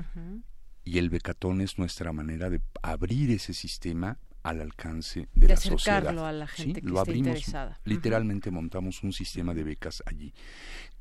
y 0.84 0.98
el 0.98 1.10
Becatón 1.10 1.62
es 1.62 1.78
nuestra 1.78 2.12
manera 2.12 2.50
de 2.50 2.62
abrir 2.82 3.32
ese 3.32 3.54
sistema 3.54 4.18
al 4.48 4.62
alcance 4.62 5.28
de, 5.36 5.48
la 5.50 5.58
sociedad. 5.58 6.08
a 6.08 6.32
la 6.32 6.48
gente 6.48 6.82
que 6.82 6.88
lo 6.88 7.00
abrimos, 7.00 7.28
interesada. 7.28 7.80
Literalmente 7.84 8.50
montamos 8.50 9.04
un 9.04 9.12
sistema 9.12 9.54
de 9.54 9.64
becas 9.64 10.02
allí. 10.06 10.34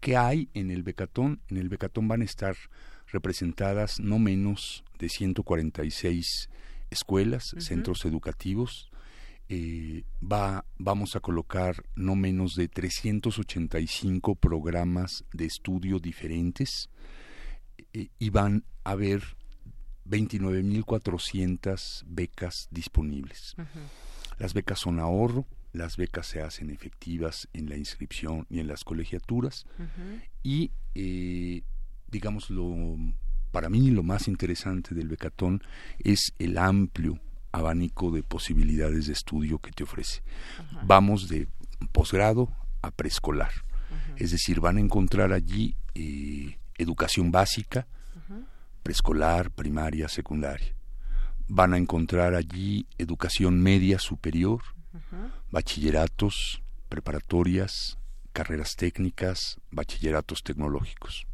¿Qué 0.01 0.17
hay 0.17 0.49
en 0.53 0.71
el 0.71 0.83
Becatón? 0.83 1.41
En 1.49 1.57
el 1.57 1.69
Becatón 1.69 2.09
van 2.09 2.23
a 2.23 2.25
estar 2.25 2.57
representadas 3.07 4.01
no 4.01 4.19
menos 4.19 4.85
de 4.99 5.09
146 5.09 6.51
escuelas, 6.91 7.55
centros 7.59 8.05
educativos. 8.05 8.91
Eh, 9.49 10.03
va, 10.21 10.65
vamos 10.77 11.15
a 11.15 11.21
colocar 11.21 11.85
no 11.95 12.17
menos 12.17 12.57
de 12.57 12.67
385 12.67 14.35
programas 14.35 15.25
de 15.33 15.45
estudio 15.45 16.01
diferentes 16.01 16.91
eh, 17.93 18.09
y 18.19 18.31
van 18.31 18.65
a 18.83 18.91
haber 18.91 19.23
29.400 20.09 22.05
becas 22.07 22.69
disponibles. 22.71 23.57
Las 24.39 24.55
becas 24.55 24.81
son 24.81 25.01
ahorro, 25.01 25.47
las 25.73 25.97
becas 25.97 26.27
se 26.27 26.41
hacen 26.43 26.71
efectivas 26.71 27.49
en 27.53 27.69
la 27.69 27.77
inscripción 27.77 28.47
y 28.49 28.61
en 28.61 28.69
las 28.69 28.85
colegiaturas. 28.85 29.67
Y 30.43 30.71
eh, 30.95 31.63
digamos 32.09 32.51
lo 32.51 32.97
para 33.51 33.69
mí 33.71 33.91
lo 33.91 34.03
más 34.03 34.29
interesante 34.29 34.95
del 34.95 35.09
becatón 35.09 35.63
es 35.99 36.35
el 36.39 36.59
amplio 36.59 37.19
abanico 37.53 38.11
de 38.11 38.23
posibilidades 38.23 39.07
de 39.07 39.15
estudio 39.15 39.59
que 39.61 39.73
te 39.73 39.85
ofrece. 39.85 40.23
Vamos 40.85 41.29
de 41.29 41.49
posgrado 41.93 42.51
a 42.83 42.91
preescolar, 42.91 43.51
es 44.17 44.31
decir, 44.33 44.61
van 44.61 44.77
a 44.77 44.81
encontrar 44.81 45.33
allí 45.33 45.75
eh, 45.95 46.59
educación 46.77 47.33
básica, 47.33 47.87
preescolar, 48.87 49.51
primaria, 49.51 50.07
secundaria. 50.07 50.73
Van 51.49 51.75
a 51.75 51.77
encontrar 51.77 52.37
allí 52.37 52.87
educación 52.99 53.61
media 53.61 53.99
superior, 53.99 54.63
bachilleratos, 55.51 56.63
preparatorias, 56.89 57.99
carreras 58.33 58.77
técnicas, 58.77 59.61
bachilleratos 59.73 60.45
tecnológicos. 60.45 61.27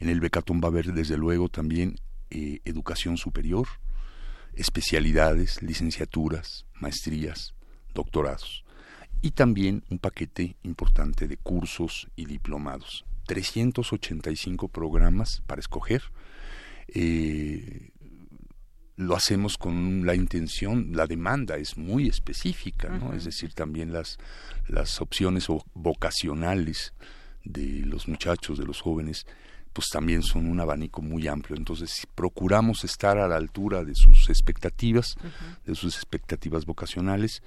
En 0.00 0.08
el 0.08 0.20
Becatón 0.20 0.62
va 0.62 0.68
a 0.68 0.70
haber 0.70 0.94
desde 0.94 1.18
luego 1.18 1.50
también 1.50 1.96
eh, 2.30 2.60
educación 2.64 3.18
superior, 3.18 3.66
especialidades, 4.54 5.60
licenciaturas, 5.60 6.64
maestrías, 6.72 7.54
doctorados 7.92 8.64
y 9.20 9.32
también 9.32 9.84
un 9.90 9.98
paquete 9.98 10.56
importante 10.62 11.28
de 11.28 11.36
cursos 11.36 12.08
y 12.16 12.24
diplomados. 12.24 13.04
385 13.26 14.68
programas 14.68 15.42
para 15.46 15.60
escoger 15.60 16.02
eh, 16.88 17.90
lo 18.96 19.14
hacemos 19.14 19.58
con 19.58 20.06
la 20.06 20.14
intención, 20.14 20.92
la 20.94 21.06
demanda 21.06 21.56
es 21.56 21.76
muy 21.76 22.08
específica, 22.08 22.88
¿no? 22.88 23.12
Es 23.12 23.24
decir, 23.24 23.52
también 23.52 23.92
las, 23.92 24.18
las 24.68 25.00
opciones 25.00 25.48
vocacionales 25.74 26.94
de 27.44 27.82
los 27.84 28.08
muchachos, 28.08 28.58
de 28.58 28.64
los 28.64 28.80
jóvenes, 28.80 29.26
pues 29.76 29.88
también 29.90 30.22
son 30.22 30.46
un 30.46 30.58
abanico 30.58 31.02
muy 31.02 31.28
amplio. 31.28 31.54
Entonces, 31.54 32.06
procuramos 32.14 32.82
estar 32.84 33.18
a 33.18 33.28
la 33.28 33.36
altura 33.36 33.84
de 33.84 33.94
sus 33.94 34.30
expectativas, 34.30 35.16
de 35.66 35.74
sus 35.74 35.94
expectativas 35.96 36.64
vocacionales, 36.64 37.42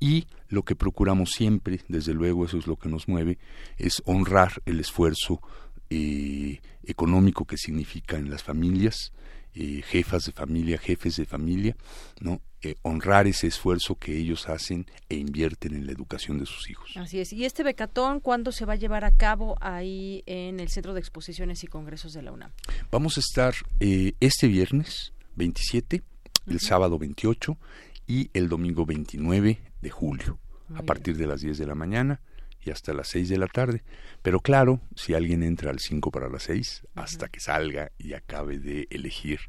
y 0.00 0.26
lo 0.48 0.62
que 0.62 0.76
procuramos 0.76 1.32
siempre, 1.32 1.80
desde 1.88 2.14
luego, 2.14 2.46
eso 2.46 2.56
es 2.56 2.66
lo 2.66 2.76
que 2.76 2.88
nos 2.88 3.08
mueve, 3.08 3.38
es 3.76 4.02
honrar 4.06 4.62
el 4.64 4.80
esfuerzo 4.80 5.42
eh, 5.90 6.60
económico 6.84 7.44
que 7.44 7.56
significa 7.56 8.16
en 8.16 8.30
las 8.30 8.42
familias, 8.42 9.12
eh, 9.54 9.82
jefas 9.82 10.24
de 10.26 10.32
familia, 10.32 10.78
jefes 10.78 11.16
de 11.16 11.26
familia, 11.26 11.76
¿no? 12.20 12.40
Eh, 12.62 12.74
honrar 12.82 13.26
ese 13.26 13.46
esfuerzo 13.46 13.94
que 13.96 14.16
ellos 14.16 14.48
hacen 14.48 14.86
e 15.08 15.16
invierten 15.16 15.74
en 15.74 15.86
la 15.86 15.92
educación 15.92 16.38
de 16.38 16.46
sus 16.46 16.68
hijos. 16.68 16.90
Así 16.96 17.20
es. 17.20 17.32
¿Y 17.32 17.44
este 17.44 17.62
becatón 17.62 18.20
cuándo 18.20 18.52
se 18.52 18.64
va 18.64 18.74
a 18.74 18.76
llevar 18.76 19.04
a 19.04 19.12
cabo 19.12 19.56
ahí 19.60 20.22
en 20.26 20.60
el 20.60 20.68
Centro 20.68 20.94
de 20.94 21.00
Exposiciones 21.00 21.62
y 21.64 21.66
Congresos 21.66 22.12
de 22.12 22.22
la 22.22 22.32
UNAM? 22.32 22.50
Vamos 22.90 23.16
a 23.16 23.20
estar 23.20 23.54
este 23.78 24.48
viernes 24.48 25.12
27, 25.36 26.02
el 26.48 26.60
sábado 26.60 26.98
28 26.98 27.56
y 28.06 28.30
el 28.34 28.48
domingo 28.48 28.86
29 28.86 29.60
de 29.80 29.90
julio, 29.90 30.38
a 30.74 30.82
partir 30.82 31.16
de 31.16 31.26
las 31.26 31.40
10 31.40 31.58
de 31.58 31.66
la 31.66 31.74
mañana 31.74 32.20
y 32.66 32.70
hasta 32.70 32.92
las 32.92 33.08
6 33.08 33.28
de 33.28 33.38
la 33.38 33.46
tarde. 33.46 33.82
Pero 34.22 34.40
claro, 34.40 34.80
si 34.94 35.14
alguien 35.14 35.42
entra 35.42 35.70
al 35.70 35.78
5 35.78 36.10
para 36.10 36.28
las 36.28 36.42
6, 36.44 36.86
hasta 36.94 37.28
que 37.28 37.40
salga 37.40 37.92
y 37.96 38.14
acabe 38.14 38.58
de 38.58 38.88
elegir 38.90 39.40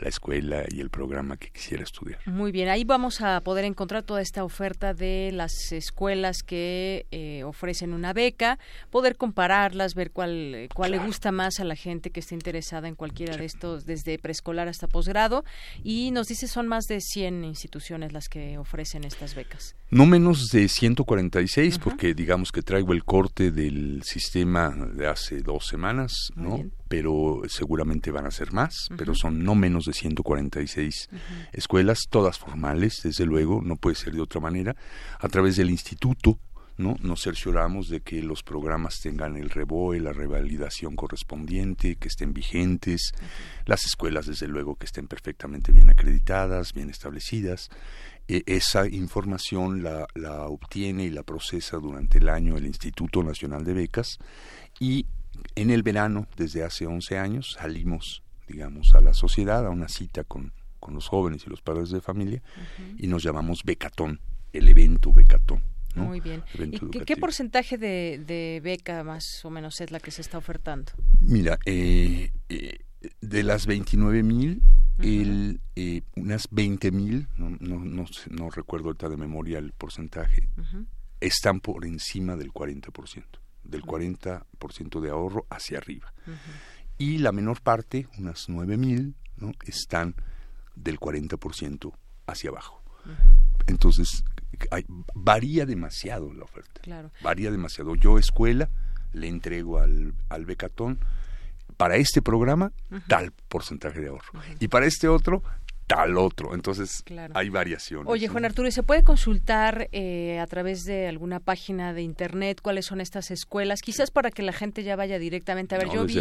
la 0.00 0.08
escuela 0.08 0.64
y 0.68 0.80
el 0.80 0.90
programa 0.90 1.36
que 1.36 1.50
quisiera 1.50 1.82
estudiar. 1.82 2.20
Muy 2.26 2.52
bien, 2.52 2.68
ahí 2.68 2.84
vamos 2.84 3.20
a 3.20 3.40
poder 3.40 3.64
encontrar 3.64 4.02
toda 4.02 4.20
esta 4.20 4.44
oferta 4.44 4.94
de 4.94 5.30
las 5.32 5.72
escuelas 5.72 6.42
que 6.42 7.06
eh, 7.10 7.44
ofrecen 7.44 7.92
una 7.92 8.12
beca, 8.12 8.58
poder 8.90 9.16
compararlas, 9.16 9.94
ver 9.94 10.10
cuál, 10.10 10.68
cuál 10.74 10.92
le 10.92 10.98
gusta 10.98 11.32
más 11.32 11.60
a 11.60 11.64
la 11.64 11.76
gente 11.76 12.10
que 12.10 12.20
esté 12.20 12.34
interesada 12.34 12.88
en 12.88 12.94
cualquiera 12.94 13.36
de 13.36 13.44
estos, 13.44 13.86
desde 13.86 14.18
preescolar 14.18 14.68
hasta 14.68 14.86
posgrado. 14.86 15.44
Y 15.82 16.10
nos 16.10 16.28
dice 16.28 16.46
son 16.46 16.68
más 16.68 16.84
de 16.86 17.00
100 17.00 17.44
instituciones 17.44 18.12
las 18.12 18.28
que 18.28 18.58
ofrecen 18.58 19.04
estas 19.04 19.34
becas. 19.34 19.76
No 19.90 20.06
menos 20.06 20.48
de 20.48 20.68
146, 20.68 21.78
porque 21.78 22.14
digamos 22.14 22.50
que 22.52 22.62
traigo 22.62 22.92
el 22.92 23.04
corte 23.04 23.50
del 23.50 24.02
sistema 24.02 24.70
de 24.70 25.06
hace 25.06 25.40
dos 25.40 25.66
semanas, 25.66 26.12
¿no? 26.34 26.64
Pero 26.88 27.42
seguramente 27.48 28.10
van 28.10 28.26
a 28.26 28.30
ser 28.30 28.52
más, 28.52 28.88
pero 28.96 29.14
son 29.14 29.42
no 29.42 29.54
menos 29.54 29.86
de 29.86 29.92
146 29.92 31.08
escuelas, 31.52 32.00
todas 32.08 32.38
formales, 32.38 33.00
desde 33.02 33.26
luego, 33.26 33.60
no 33.62 33.76
puede 33.76 33.96
ser 33.96 34.14
de 34.14 34.20
otra 34.20 34.40
manera, 34.40 34.76
a 35.18 35.28
través 35.28 35.56
del 35.56 35.70
instituto, 35.70 36.38
¿no? 36.78 36.96
Nos 37.00 37.22
cercioramos 37.22 37.88
de 37.88 38.00
que 38.00 38.22
los 38.22 38.42
programas 38.42 39.00
tengan 39.00 39.36
el 39.36 39.50
reboe, 39.50 39.98
la 39.98 40.12
revalidación 40.12 40.94
correspondiente, 40.94 41.96
que 41.96 42.08
estén 42.08 42.32
vigentes, 42.32 43.12
las 43.64 43.84
escuelas, 43.84 44.26
desde 44.26 44.46
luego, 44.46 44.76
que 44.76 44.86
estén 44.86 45.08
perfectamente 45.08 45.72
bien 45.72 45.90
acreditadas, 45.90 46.74
bien 46.74 46.90
establecidas. 46.90 47.70
E, 48.28 48.42
esa 48.46 48.86
información 48.88 49.82
la, 49.82 50.06
la, 50.14 50.46
obtiene 50.46 51.04
y 51.04 51.10
la 51.10 51.22
procesa 51.22 51.78
durante 51.78 52.18
el 52.18 52.28
año 52.28 52.56
el 52.56 52.66
Instituto 52.66 53.22
Nacional 53.22 53.64
de 53.64 53.72
Becas 53.72 54.18
y 54.80 55.06
en 55.54 55.70
el 55.70 55.82
verano, 55.82 56.26
desde 56.36 56.64
hace 56.64 56.86
11 56.86 57.18
años, 57.18 57.56
salimos, 57.58 58.22
digamos, 58.48 58.94
a 58.94 59.00
la 59.00 59.14
sociedad, 59.14 59.66
a 59.66 59.70
una 59.70 59.88
cita 59.88 60.24
con, 60.24 60.52
con 60.80 60.94
los 60.94 61.08
jóvenes 61.08 61.44
y 61.46 61.50
los 61.50 61.62
padres 61.62 61.90
de 61.90 62.00
familia 62.00 62.42
y 62.96 63.06
nos 63.06 63.22
llamamos 63.22 63.62
Becatón, 63.64 64.20
el 64.52 64.68
evento 64.68 65.12
Becatón. 65.12 65.62
Muy 65.96 66.20
bien. 66.20 66.42
¿Y 66.92 67.00
qué, 67.00 67.16
porcentaje 67.16 67.78
de, 67.78 68.60
beca 68.62 69.02
más 69.02 69.44
o 69.44 69.50
menos 69.50 69.80
es 69.80 69.90
la 69.90 69.98
que 69.98 70.10
se 70.10 70.20
está 70.20 70.38
ofertando? 70.38 70.92
Mira, 71.20 71.58
eh, 71.64 72.30
eh, 72.48 72.78
de 73.20 73.42
las 73.42 73.66
29 73.66 74.22
mil, 74.22 74.62
eh, 75.00 76.02
unas 76.16 76.48
20 76.50 76.90
mil, 76.90 77.28
no, 77.36 77.50
no, 77.60 77.78
no, 77.78 78.04
no, 78.30 78.50
recuerdo 78.50 78.86
ahorita 78.86 79.08
de 79.08 79.16
memoria 79.16 79.58
el 79.58 79.72
porcentaje, 79.72 80.48
están 81.20 81.60
por 81.60 81.84
encima 81.86 82.36
del 82.36 82.52
40%, 82.52 83.24
del 83.68 83.82
40% 83.82 85.00
de 85.00 85.10
ahorro 85.10 85.46
hacia 85.50 85.78
arriba. 85.78 86.12
Y 86.98 87.18
la 87.18 87.32
menor 87.32 87.60
parte, 87.60 88.08
unas 88.18 88.48
9 88.48 88.76
mil, 88.76 89.14
¿no? 89.36 89.52
están 89.64 90.14
del 90.74 90.98
40% 90.98 91.92
hacia 92.26 92.50
abajo. 92.50 92.82
Entonces, 93.66 94.24
varía 95.14 95.66
demasiado 95.66 96.32
la 96.32 96.44
oferta. 96.44 96.80
Varía 97.22 97.50
demasiado. 97.50 97.94
Yo, 97.94 98.18
escuela, 98.18 98.70
le 99.12 99.28
entrego 99.28 99.78
al, 99.78 100.14
al 100.28 100.44
becatón 100.44 100.98
para 101.76 101.96
este 101.96 102.22
programa 102.22 102.72
tal 103.08 103.32
porcentaje 103.48 104.00
de 104.00 104.08
ahorro. 104.08 104.40
Y 104.60 104.68
para 104.68 104.86
este 104.86 105.08
otro, 105.08 105.42
tal 105.86 106.18
otro. 106.18 106.54
Entonces 106.54 107.02
hay 107.34 107.48
variaciones. 107.48 108.06
Oye, 108.08 108.28
Juan 108.28 108.44
Arturo, 108.44 108.68
¿y 108.68 108.72
se 108.72 108.82
puede 108.82 109.04
consultar 109.04 109.88
eh, 109.92 110.38
a 110.40 110.46
través 110.46 110.84
de 110.84 111.06
alguna 111.06 111.40
página 111.40 111.94
de 111.94 112.02
internet 112.02 112.60
cuáles 112.60 112.84
son 112.86 113.00
estas 113.00 113.30
escuelas? 113.30 113.82
Quizás 113.82 114.10
para 114.10 114.30
que 114.30 114.42
la 114.42 114.52
gente 114.52 114.82
ya 114.82 114.96
vaya 114.96 115.18
directamente 115.18 115.74
a 115.74 115.78
ver. 115.78 115.88
yo 115.90 116.04
vi 116.04 116.16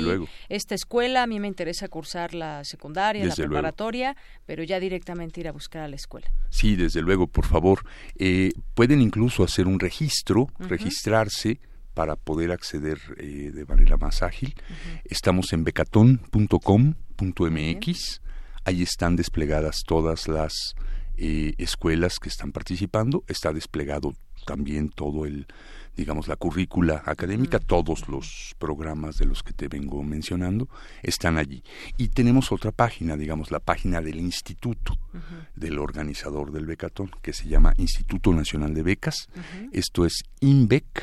esta 0.49 0.75
escuela, 0.75 1.23
a 1.23 1.27
mí 1.27 1.39
me 1.39 1.47
interesa 1.47 1.87
cursar 1.87 2.33
la 2.33 2.63
secundaria, 2.63 3.25
la 3.25 3.35
preparatoria, 3.35 4.15
pero 4.45 4.63
ya 4.63 4.79
directamente 4.79 5.39
ir 5.39 5.47
a 5.47 5.51
buscar 5.51 5.83
a 5.83 5.87
la 5.87 5.95
escuela. 5.95 6.27
Sí, 6.49 6.75
desde 6.75 7.01
luego, 7.01 7.27
por 7.27 7.45
favor. 7.45 7.85
Eh, 8.17 8.51
pueden 8.73 9.01
incluso 9.01 9.43
hacer 9.43 9.67
un 9.67 9.79
registro, 9.79 10.47
registrarse 10.59 11.59
para 11.93 12.15
poder 12.15 12.51
acceder 12.51 12.99
eh, 13.17 13.51
de 13.53 13.65
manera 13.65 13.97
más 13.97 14.21
ágil. 14.21 14.55
Estamos 15.05 15.53
en 15.53 15.63
becatón.com.mx 15.63 18.21
Ahí 18.65 18.81
están 18.81 19.15
desplegadas 19.15 19.83
todas 19.85 20.27
las 20.27 20.75
eh, 21.17 21.53
escuelas 21.59 22.19
que 22.19 22.29
están 22.29 22.51
participando. 22.51 23.23
Está 23.27 23.53
desplegado 23.53 24.15
también 24.45 24.89
todo 24.89 25.25
el, 25.25 25.47
digamos, 25.95 26.27
la 26.27 26.35
currícula 26.35 27.03
académica, 27.05 27.59
todos 27.59 28.09
los 28.09 28.55
programas 28.57 29.17
de 29.17 29.25
los 29.25 29.43
que 29.43 29.53
te 29.53 29.67
vengo 29.67 30.01
mencionando 30.03 30.67
están 31.03 31.37
allí. 31.37 31.63
Y 31.97 32.09
tenemos 32.09 32.51
otra 32.51 32.71
página, 32.71 33.15
digamos, 33.17 33.51
la 33.51 33.59
página 33.59 34.01
del 34.01 34.19
instituto 34.19 34.97
del 35.55 35.79
organizador 35.79 36.51
del 36.51 36.65
becatón, 36.65 37.11
que 37.21 37.33
se 37.33 37.47
llama 37.47 37.73
Instituto 37.77 38.33
Nacional 38.33 38.73
de 38.73 38.83
Becas. 38.83 39.29
Esto 39.71 40.05
es 40.05 40.23
inbec.org.mx. 40.41 40.99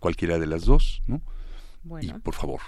Cualquiera 0.00 0.38
de 0.38 0.46
las 0.46 0.64
dos, 0.64 1.02
¿no? 1.06 1.20
Y 2.00 2.12
por 2.20 2.34
favor, 2.34 2.60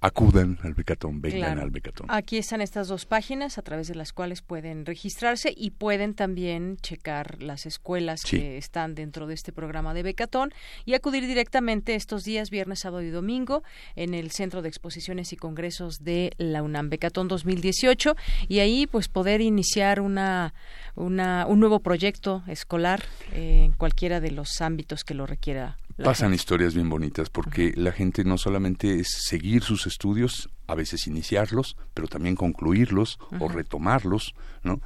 acudan 0.00 0.58
al 0.62 0.74
Becatón, 0.74 1.20
vengan 1.20 1.58
al 1.58 1.70
Becatón. 1.70 2.06
Aquí 2.10 2.38
están 2.38 2.60
estas 2.60 2.88
dos 2.88 3.06
páginas 3.06 3.58
a 3.58 3.62
través 3.62 3.88
de 3.88 3.94
las 3.94 4.12
cuales 4.12 4.42
pueden 4.42 4.86
registrarse 4.86 5.52
y 5.56 5.70
pueden 5.70 6.14
también 6.14 6.76
checar 6.78 7.42
las 7.42 7.66
escuelas 7.66 8.22
que 8.22 8.56
están 8.58 8.94
dentro 8.94 9.26
de 9.26 9.34
este 9.34 9.52
programa 9.52 9.94
de 9.94 10.02
Becatón 10.02 10.52
y 10.84 10.94
acudir 10.94 11.26
directamente 11.26 11.94
estos 11.94 12.24
días, 12.24 12.50
viernes, 12.50 12.80
sábado 12.80 13.02
y 13.02 13.10
domingo, 13.10 13.62
en 13.96 14.14
el 14.14 14.30
Centro 14.30 14.62
de 14.62 14.68
Exposiciones 14.68 15.32
y 15.32 15.36
Congresos 15.36 16.04
de 16.04 16.32
la 16.38 16.62
UNAM 16.62 16.90
Becatón 16.90 17.28
2018 17.28 18.16
y 18.48 18.58
ahí 18.60 18.86
pues 18.86 19.08
poder 19.08 19.40
iniciar 19.40 20.00
una, 20.00 20.54
una 20.94 21.46
un 21.46 21.60
nuevo 21.60 21.80
proyecto 21.80 22.42
escolar 22.46 23.02
eh, 23.32 23.62
en 23.64 23.72
cualquiera 23.72 24.20
de 24.20 24.30
los 24.30 24.60
ámbitos 24.60 25.04
que 25.04 25.14
lo 25.14 25.26
requiera 25.26 25.76
Pasan 26.04 26.32
historias 26.32 26.74
bien 26.74 26.88
bonitas 26.88 27.28
porque 27.28 27.72
la 27.76 27.92
gente 27.92 28.24
no 28.24 28.38
solamente 28.38 29.00
es 29.00 29.08
seguir 29.08 29.62
sus 29.62 29.86
estudios, 29.86 30.48
a 30.68 30.74
veces 30.74 31.06
iniciarlos, 31.06 31.76
pero 31.94 32.08
también 32.08 32.36
concluirlos 32.36 33.18
o 33.40 33.48
retomarlos, 33.48 34.34
¿no? 34.62 34.80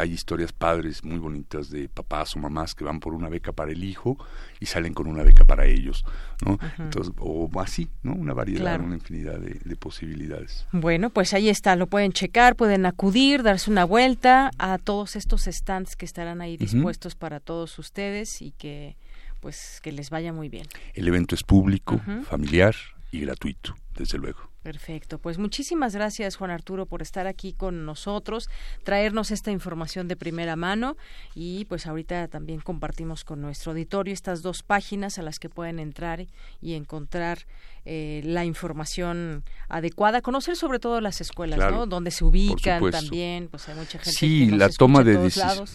Hay 0.00 0.10
historias 0.10 0.52
padres 0.52 1.04
muy 1.04 1.18
bonitas 1.18 1.68
de 1.68 1.88
papás 1.90 2.34
o 2.34 2.38
mamás 2.38 2.74
que 2.74 2.82
van 2.82 2.98
por 2.98 3.14
una 3.14 3.28
beca 3.28 3.52
para 3.52 3.72
el 3.72 3.84
hijo 3.84 4.16
y 4.58 4.66
salen 4.66 4.94
con 4.94 5.06
una 5.06 5.22
beca 5.22 5.44
para 5.44 5.66
ellos, 5.66 6.04
¿no? 6.44 6.58
Entonces, 6.78 7.12
o 7.18 7.48
así, 7.60 7.90
¿no? 8.02 8.14
Una 8.14 8.32
variedad, 8.32 8.80
una 8.80 8.94
infinidad 8.94 9.38
de, 9.38 9.76
posibilidades. 9.76 10.66
Bueno, 10.72 11.10
pues 11.10 11.34
ahí 11.34 11.48
está, 11.48 11.76
lo 11.76 11.88
pueden 11.88 12.12
checar, 12.12 12.56
pueden 12.56 12.86
acudir, 12.86 13.42
darse 13.42 13.70
una 13.70 13.84
vuelta 13.84 14.50
a 14.58 14.78
todos 14.78 15.16
estos 15.16 15.42
stands 15.44 15.96
que 15.96 16.06
estarán 16.06 16.40
ahí 16.40 16.56
dispuestos 16.56 17.16
para 17.16 17.40
todos 17.40 17.78
ustedes 17.78 18.40
y 18.40 18.52
que 18.52 18.96
pues 19.42 19.80
que 19.82 19.90
les 19.90 20.08
vaya 20.08 20.32
muy 20.32 20.48
bien. 20.48 20.66
El 20.94 21.08
evento 21.08 21.34
es 21.34 21.42
público, 21.42 22.00
familiar 22.24 22.76
y 23.10 23.20
gratuito, 23.20 23.74
desde 23.94 24.16
luego. 24.16 24.51
Perfecto. 24.62 25.18
Pues 25.18 25.38
muchísimas 25.38 25.94
gracias, 25.94 26.36
Juan 26.36 26.52
Arturo, 26.52 26.86
por 26.86 27.02
estar 27.02 27.26
aquí 27.26 27.52
con 27.52 27.84
nosotros, 27.84 28.48
traernos 28.84 29.32
esta 29.32 29.50
información 29.50 30.06
de 30.06 30.14
primera 30.14 30.54
mano 30.54 30.96
y 31.34 31.64
pues 31.64 31.86
ahorita 31.86 32.28
también 32.28 32.60
compartimos 32.60 33.24
con 33.24 33.40
nuestro 33.40 33.72
auditorio 33.72 34.14
estas 34.14 34.40
dos 34.42 34.62
páginas 34.62 35.18
a 35.18 35.22
las 35.22 35.40
que 35.40 35.48
pueden 35.48 35.80
entrar 35.80 36.26
y 36.60 36.74
encontrar 36.74 37.40
eh, 37.84 38.22
la 38.24 38.44
información 38.44 39.42
adecuada, 39.68 40.22
conocer 40.22 40.54
sobre 40.54 40.78
todo 40.78 41.00
las 41.00 41.20
escuelas, 41.20 41.58
¿no? 41.58 41.86
Donde 41.86 42.12
se 42.12 42.24
ubican 42.24 42.88
también, 42.92 43.48
pues 43.48 43.68
hay 43.68 43.74
mucha 43.74 43.98
gente 43.98 44.12
sí, 44.12 44.48
la 44.50 44.68
toma 44.68 45.02
de 45.02 45.18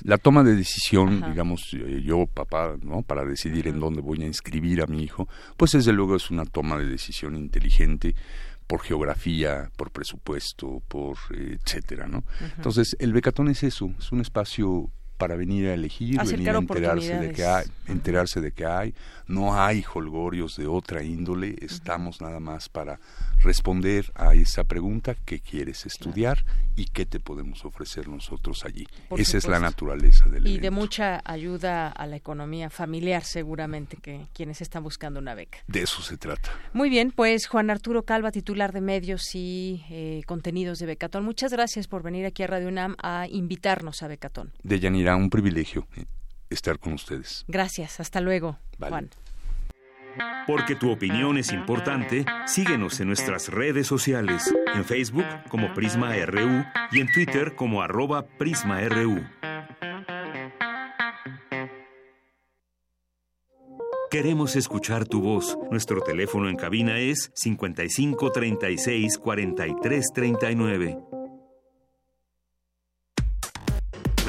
la 0.04 0.18
toma 0.18 0.44
de 0.44 0.56
decisión, 0.56 1.26
digamos, 1.30 1.74
eh, 1.74 2.02
yo 2.06 2.26
papá, 2.26 2.78
¿no? 2.82 3.02
Para 3.02 3.26
decidir 3.26 3.68
en 3.68 3.82
dónde 3.82 4.00
voy 4.00 4.24
a 4.24 4.26
inscribir 4.26 4.82
a 4.82 4.88
mi 4.88 5.04
hijo, 5.04 5.28
pues 5.58 5.72
desde 5.72 5.92
luego 5.92 6.16
es 6.16 6.32
una 6.32 6.46
toma 6.46 6.78
de 6.78 6.86
decisión 6.86 7.36
inteligente 7.36 8.16
por 8.68 8.82
geografía, 8.82 9.72
por 9.78 9.92
presupuesto, 9.92 10.84
por 10.88 11.18
eh, 11.34 11.58
etcétera, 11.64 12.08
¿no? 12.08 12.24
Entonces, 12.58 12.96
el 13.00 13.14
becatón 13.14 13.48
es 13.48 13.64
eso, 13.64 13.94
es 13.98 14.12
un 14.12 14.22
espacio 14.22 14.92
para 15.18 15.36
venir 15.36 15.68
a 15.68 15.74
elegir, 15.74 16.22
venir 16.24 16.50
a 16.50 16.58
enterarse 16.58 17.18
de 17.18 17.32
que 17.32 17.46
hay, 17.46 17.66
enterarse 17.88 18.42
de 18.42 18.52
que 18.52 18.66
hay, 18.66 18.94
no 19.28 19.60
hay 19.60 19.84
holgorios 19.94 20.56
de 20.58 20.68
otra 20.68 21.04
índole, 21.04 21.56
estamos 21.62 22.22
nada 22.22 22.40
más 22.40 22.70
para 22.70 23.00
responder 23.42 24.12
a 24.16 24.34
esa 24.34 24.64
pregunta 24.64 25.16
qué 25.26 25.40
quieres 25.40 25.86
estudiar 25.86 26.44
y 26.76 26.86
qué 26.86 27.06
te 27.06 27.20
podemos 27.20 27.66
ofrecer 27.66 28.08
nosotros 28.08 28.64
allí. 28.66 28.88
esa 29.18 29.38
es 29.38 29.48
la 29.48 29.60
naturaleza 29.60 30.30
del 30.30 30.48
Y 30.48 30.60
de 30.60 30.72
mucha 30.72 31.22
ayuda 31.26 31.90
a 31.90 32.06
la 32.08 32.16
economía 32.16 32.70
familiar 32.70 33.24
seguramente 33.24 33.98
que 33.98 34.28
quienes 34.34 34.62
están 34.62 34.84
buscando 34.84 35.20
una 35.20 35.34
beca. 35.34 35.60
De 35.68 35.82
eso 35.82 36.02
se 36.02 36.18
trata. 36.18 36.52
Muy 36.74 36.90
bien, 36.90 37.12
pues 37.12 37.48
Juan 37.48 37.70
Arturo 37.70 38.04
Calva, 38.04 38.32
titular 38.32 38.72
de 38.72 38.82
medios 38.82 39.34
y 39.34 39.84
eh, 39.90 40.22
contenidos 40.26 40.80
de 40.80 40.86
Becatón, 40.86 41.24
muchas 41.26 41.52
gracias 41.52 41.88
por 41.88 42.04
venir 42.04 42.26
aquí 42.26 42.44
a 42.44 42.48
Radio 42.48 42.68
UNAM 42.68 42.96
a 43.02 43.28
invitarnos 43.30 44.04
a 44.04 44.08
Becatón. 44.08 44.52
De 44.64 44.80
Yanira, 44.80 45.07
un 45.16 45.30
privilegio 45.30 45.88
eh, 45.96 46.06
estar 46.50 46.80
con 46.80 46.94
ustedes. 46.94 47.46
Gracias, 47.48 48.00
hasta 48.00 48.22
luego, 48.22 48.58
Juan. 48.80 49.10
Porque 50.48 50.76
tu 50.76 50.90
opinión 50.92 51.38
es 51.38 51.52
importante, 51.52 52.26
síguenos 52.46 53.00
en 53.00 53.08
nuestras 53.08 53.50
redes 53.50 53.86
sociales, 53.86 54.54
en 54.74 54.84
Facebook 54.86 55.26
como 55.50 55.74
Prisma 55.74 56.16
RU 56.26 56.66
y 56.92 57.02
en 57.02 57.12
Twitter 57.12 57.56
como 57.56 57.82
arroba 57.82 58.26
PrismaRU. 58.26 59.24
Queremos 64.10 64.56
escuchar 64.56 65.06
tu 65.06 65.22
voz. 65.22 65.58
Nuestro 65.70 66.02
teléfono 66.02 66.48
en 66.50 66.56
cabina 66.56 66.98
es 66.98 67.30
55 67.36 68.32
36 68.32 69.18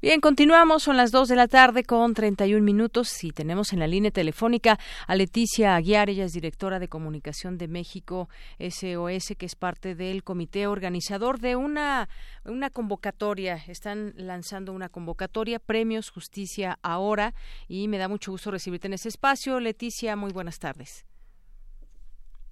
Bien, 0.00 0.20
continuamos, 0.20 0.84
son 0.84 0.96
las 0.96 1.10
2 1.10 1.26
de 1.26 1.34
la 1.34 1.48
tarde 1.48 1.82
con 1.82 2.14
31 2.14 2.62
minutos 2.62 3.24
y 3.24 3.32
tenemos 3.32 3.72
en 3.72 3.80
la 3.80 3.88
línea 3.88 4.12
telefónica 4.12 4.78
a 5.08 5.16
Leticia 5.16 5.74
Aguiar, 5.74 6.08
ella 6.08 6.24
es 6.24 6.32
directora 6.32 6.78
de 6.78 6.86
comunicación 6.86 7.58
de 7.58 7.66
México 7.66 8.28
SOS, 8.60 9.34
que 9.36 9.46
es 9.46 9.56
parte 9.56 9.96
del 9.96 10.22
comité 10.22 10.68
organizador 10.68 11.40
de 11.40 11.56
una, 11.56 12.08
una 12.44 12.70
convocatoria. 12.70 13.56
Están 13.66 14.14
lanzando 14.16 14.72
una 14.72 14.88
convocatoria, 14.88 15.58
Premios 15.58 16.10
Justicia 16.10 16.78
Ahora, 16.82 17.34
y 17.66 17.88
me 17.88 17.98
da 17.98 18.06
mucho 18.06 18.30
gusto 18.30 18.52
recibirte 18.52 18.86
en 18.86 18.92
ese 18.92 19.08
espacio. 19.08 19.58
Leticia, 19.58 20.14
muy 20.14 20.30
buenas 20.30 20.60
tardes. 20.60 21.06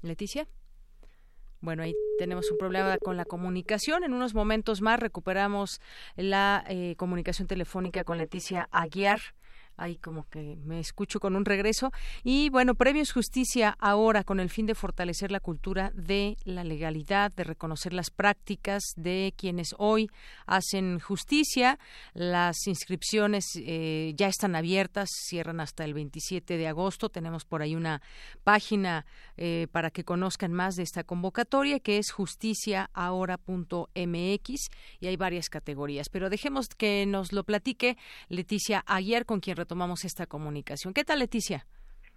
Leticia. 0.02 0.48
Bueno, 1.60 1.82
ahí 1.82 1.94
tenemos 2.18 2.50
un 2.50 2.58
problema 2.58 2.98
con 2.98 3.16
la 3.16 3.24
comunicación. 3.24 4.04
En 4.04 4.12
unos 4.12 4.34
momentos 4.34 4.82
más 4.82 5.00
recuperamos 5.00 5.80
la 6.16 6.64
eh, 6.68 6.94
comunicación 6.96 7.48
telefónica 7.48 8.04
con 8.04 8.18
Leticia 8.18 8.68
Aguiar 8.70 9.20
ahí 9.76 9.96
como 9.96 10.28
que 10.28 10.58
me 10.64 10.80
escucho 10.80 11.20
con 11.20 11.36
un 11.36 11.44
regreso. 11.44 11.92
Y 12.24 12.48
bueno, 12.50 12.74
Premios 12.74 13.12
Justicia 13.12 13.76
ahora 13.78 14.24
con 14.24 14.40
el 14.40 14.50
fin 14.50 14.66
de 14.66 14.74
fortalecer 14.74 15.30
la 15.30 15.40
cultura 15.40 15.92
de 15.94 16.36
la 16.44 16.64
legalidad, 16.64 17.32
de 17.32 17.44
reconocer 17.44 17.92
las 17.92 18.10
prácticas 18.10 18.82
de 18.96 19.34
quienes 19.36 19.74
hoy 19.78 20.10
hacen 20.46 20.98
justicia. 20.98 21.78
Las 22.14 22.66
inscripciones 22.66 23.44
eh, 23.56 24.14
ya 24.16 24.28
están 24.28 24.56
abiertas, 24.56 25.10
cierran 25.10 25.60
hasta 25.60 25.84
el 25.84 25.94
27 25.94 26.56
de 26.56 26.68
agosto. 26.68 27.08
Tenemos 27.08 27.44
por 27.44 27.62
ahí 27.62 27.74
una 27.74 28.02
página 28.44 29.06
eh, 29.36 29.66
para 29.72 29.90
que 29.90 30.04
conozcan 30.04 30.52
más 30.52 30.76
de 30.76 30.82
esta 30.82 31.04
convocatoria 31.04 31.80
que 31.80 31.98
es 31.98 32.10
justiciaahora.mx 32.10 34.70
y 35.00 35.06
hay 35.06 35.16
varias 35.16 35.48
categorías. 35.48 36.08
Pero 36.08 36.30
dejemos 36.30 36.68
que 36.68 37.06
nos 37.06 37.32
lo 37.32 37.44
platique 37.44 37.96
Leticia 38.28 38.82
Aguiar, 38.86 39.26
con 39.26 39.40
quien 39.40 39.56
tomamos 39.66 40.04
esta 40.04 40.26
comunicación. 40.26 40.94
¿Qué 40.94 41.04
tal, 41.04 41.18
Leticia? 41.18 41.66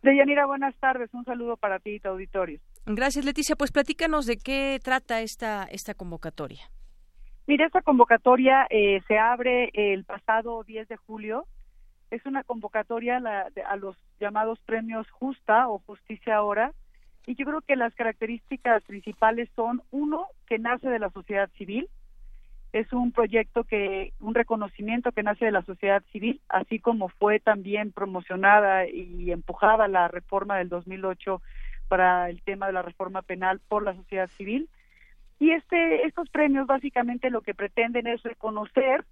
Deyanira, 0.02 0.46
buenas 0.46 0.76
tardes. 0.78 1.14
Un 1.14 1.26
saludo 1.26 1.58
para 1.58 1.80
ti 1.80 1.96
y 1.96 2.00
tu 2.00 2.10
auditorio. 2.10 2.60
Gracias, 2.86 3.26
Leticia. 3.26 3.56
Pues 3.56 3.72
platícanos 3.72 4.26
de 4.26 4.38
qué 4.38 4.80
trata 4.82 5.22
esta, 5.22 5.64
esta 5.66 5.94
convocatoria. 5.94 6.62
Mira, 7.48 7.66
esta 7.66 7.82
convocatoria 7.82 8.68
eh, 8.70 9.02
se 9.08 9.18
abre 9.18 9.72
el 9.74 10.06
pasado 10.06 10.64
10 10.64 10.88
de 10.88 10.96
julio. 10.96 11.46
Es 12.12 12.26
una 12.26 12.44
convocatoria 12.44 13.18
a 13.18 13.76
los 13.76 13.96
llamados 14.20 14.60
premios 14.66 15.10
Justa 15.12 15.68
o 15.68 15.80
Justicia 15.80 16.38
Ahora. 16.38 16.74
Y 17.26 17.36
yo 17.36 17.46
creo 17.46 17.62
que 17.62 17.76
las 17.76 17.94
características 17.94 18.84
principales 18.84 19.50
son, 19.56 19.82
uno, 19.92 20.28
que 20.48 20.58
nace 20.58 20.90
de 20.90 21.00
la 21.00 21.10
sociedad 21.10 21.50
civil, 21.58 21.90
es 22.72 22.92
un 22.94 23.12
proyecto 23.12 23.64
que, 23.64 24.14
un 24.20 24.36
reconocimiento 24.36 25.12
que 25.12 25.24
nace 25.24 25.46
de 25.46 25.52
la 25.52 25.64
sociedad 25.64 26.04
civil, 26.12 26.40
así 26.50 26.80
como 26.80 27.10
fue 27.10 27.40
también 27.40 27.92
promocionada 27.92 28.88
y 28.88 29.32
empujada 29.32 29.88
la 29.88 30.08
reforma 30.08 30.58
del 30.58 30.70
2008 30.70 31.42
para 31.88 32.30
el 32.30 32.42
tema 32.44 32.68
de 32.68 32.74
la 32.74 32.84
reforma 32.84 33.24
penal 33.24 33.60
por 33.68 33.84
la 33.84 33.96
sociedad 33.96 34.30
civil. 34.38 34.70
Y 35.40 35.52
este, 35.52 36.06
estos 36.06 36.30
premios 36.30 36.68
básicamente 36.68 37.32
lo 37.32 37.42
que 37.42 37.56
pretenden 37.56 38.06
es 38.08 38.22
reconocer 38.24 39.04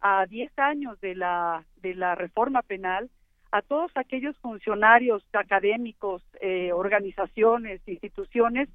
a 0.00 0.26
10 0.26 0.58
años 0.58 1.00
de 1.00 1.14
la, 1.14 1.64
de 1.82 1.94
la 1.94 2.14
reforma 2.14 2.62
penal 2.62 3.10
a 3.50 3.60
todos 3.60 3.92
aquellos 3.94 4.36
funcionarios 4.38 5.22
académicos, 5.34 6.22
eh, 6.40 6.72
organizaciones, 6.72 7.86
instituciones 7.86 8.70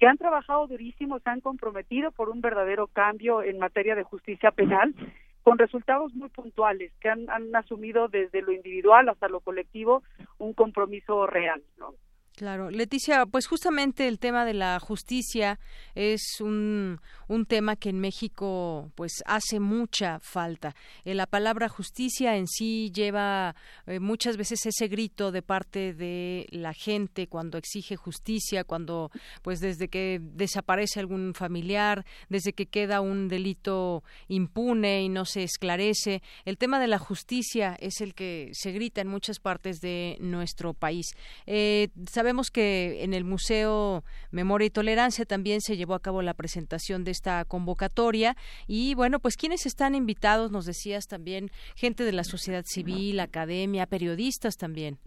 que 0.00 0.06
han 0.06 0.16
trabajado 0.16 0.66
durísimo, 0.66 1.18
se 1.18 1.28
han 1.28 1.42
comprometido 1.42 2.10
por 2.10 2.30
un 2.30 2.40
verdadero 2.40 2.86
cambio 2.86 3.42
en 3.42 3.58
materia 3.58 3.94
de 3.94 4.02
justicia 4.02 4.50
penal 4.50 4.94
con 5.42 5.58
resultados 5.58 6.14
muy 6.14 6.30
puntuales, 6.30 6.90
que 7.00 7.10
han, 7.10 7.28
asumido 7.54 8.08
desde 8.08 8.40
lo 8.40 8.50
individual 8.50 9.10
hasta 9.10 9.28
lo 9.28 9.40
colectivo 9.40 10.02
un 10.38 10.54
compromiso 10.54 11.26
real. 11.26 11.62
¿no? 11.78 11.92
Claro, 12.40 12.70
Leticia, 12.70 13.26
pues 13.26 13.46
justamente 13.46 14.08
el 14.08 14.18
tema 14.18 14.46
de 14.46 14.54
la 14.54 14.80
justicia 14.80 15.60
es 15.94 16.40
un, 16.40 16.98
un 17.28 17.44
tema 17.44 17.76
que 17.76 17.90
en 17.90 18.00
México 18.00 18.90
pues 18.94 19.22
hace 19.26 19.60
mucha 19.60 20.20
falta. 20.20 20.74
Eh, 21.04 21.12
la 21.12 21.26
palabra 21.26 21.68
justicia 21.68 22.38
en 22.38 22.46
sí 22.46 22.90
lleva 22.94 23.54
eh, 23.86 24.00
muchas 24.00 24.38
veces 24.38 24.64
ese 24.64 24.88
grito 24.88 25.32
de 25.32 25.42
parte 25.42 25.92
de 25.92 26.46
la 26.48 26.72
gente 26.72 27.26
cuando 27.26 27.58
exige 27.58 27.96
justicia, 27.96 28.64
cuando 28.64 29.10
pues 29.42 29.60
desde 29.60 29.88
que 29.88 30.18
desaparece 30.22 30.98
algún 30.98 31.34
familiar, 31.34 32.06
desde 32.30 32.54
que 32.54 32.64
queda 32.64 33.02
un 33.02 33.28
delito 33.28 34.02
impune 34.28 35.02
y 35.02 35.10
no 35.10 35.26
se 35.26 35.42
esclarece. 35.42 36.22
El 36.46 36.56
tema 36.56 36.80
de 36.80 36.88
la 36.88 36.98
justicia 36.98 37.76
es 37.80 38.00
el 38.00 38.14
que 38.14 38.48
se 38.54 38.72
grita 38.72 39.02
en 39.02 39.08
muchas 39.08 39.40
partes 39.40 39.82
de 39.82 40.16
nuestro 40.20 40.72
país. 40.72 41.14
Eh, 41.44 41.88
Sabemos 42.30 42.52
que 42.52 43.02
en 43.02 43.12
el 43.12 43.24
Museo 43.24 44.04
Memoria 44.30 44.66
y 44.66 44.70
Tolerancia 44.70 45.24
también 45.24 45.60
se 45.60 45.76
llevó 45.76 45.94
a 45.94 46.00
cabo 46.00 46.22
la 46.22 46.32
presentación 46.32 47.02
de 47.02 47.10
esta 47.10 47.44
convocatoria 47.44 48.36
y 48.68 48.94
bueno, 48.94 49.18
pues 49.18 49.36
quienes 49.36 49.66
están 49.66 49.96
invitados, 49.96 50.52
nos 50.52 50.64
decías 50.64 51.08
también, 51.08 51.50
gente 51.74 52.04
de 52.04 52.12
la 52.12 52.22
sociedad 52.22 52.62
civil, 52.64 53.18
academia, 53.18 53.86
periodistas 53.86 54.56
también. 54.56 54.98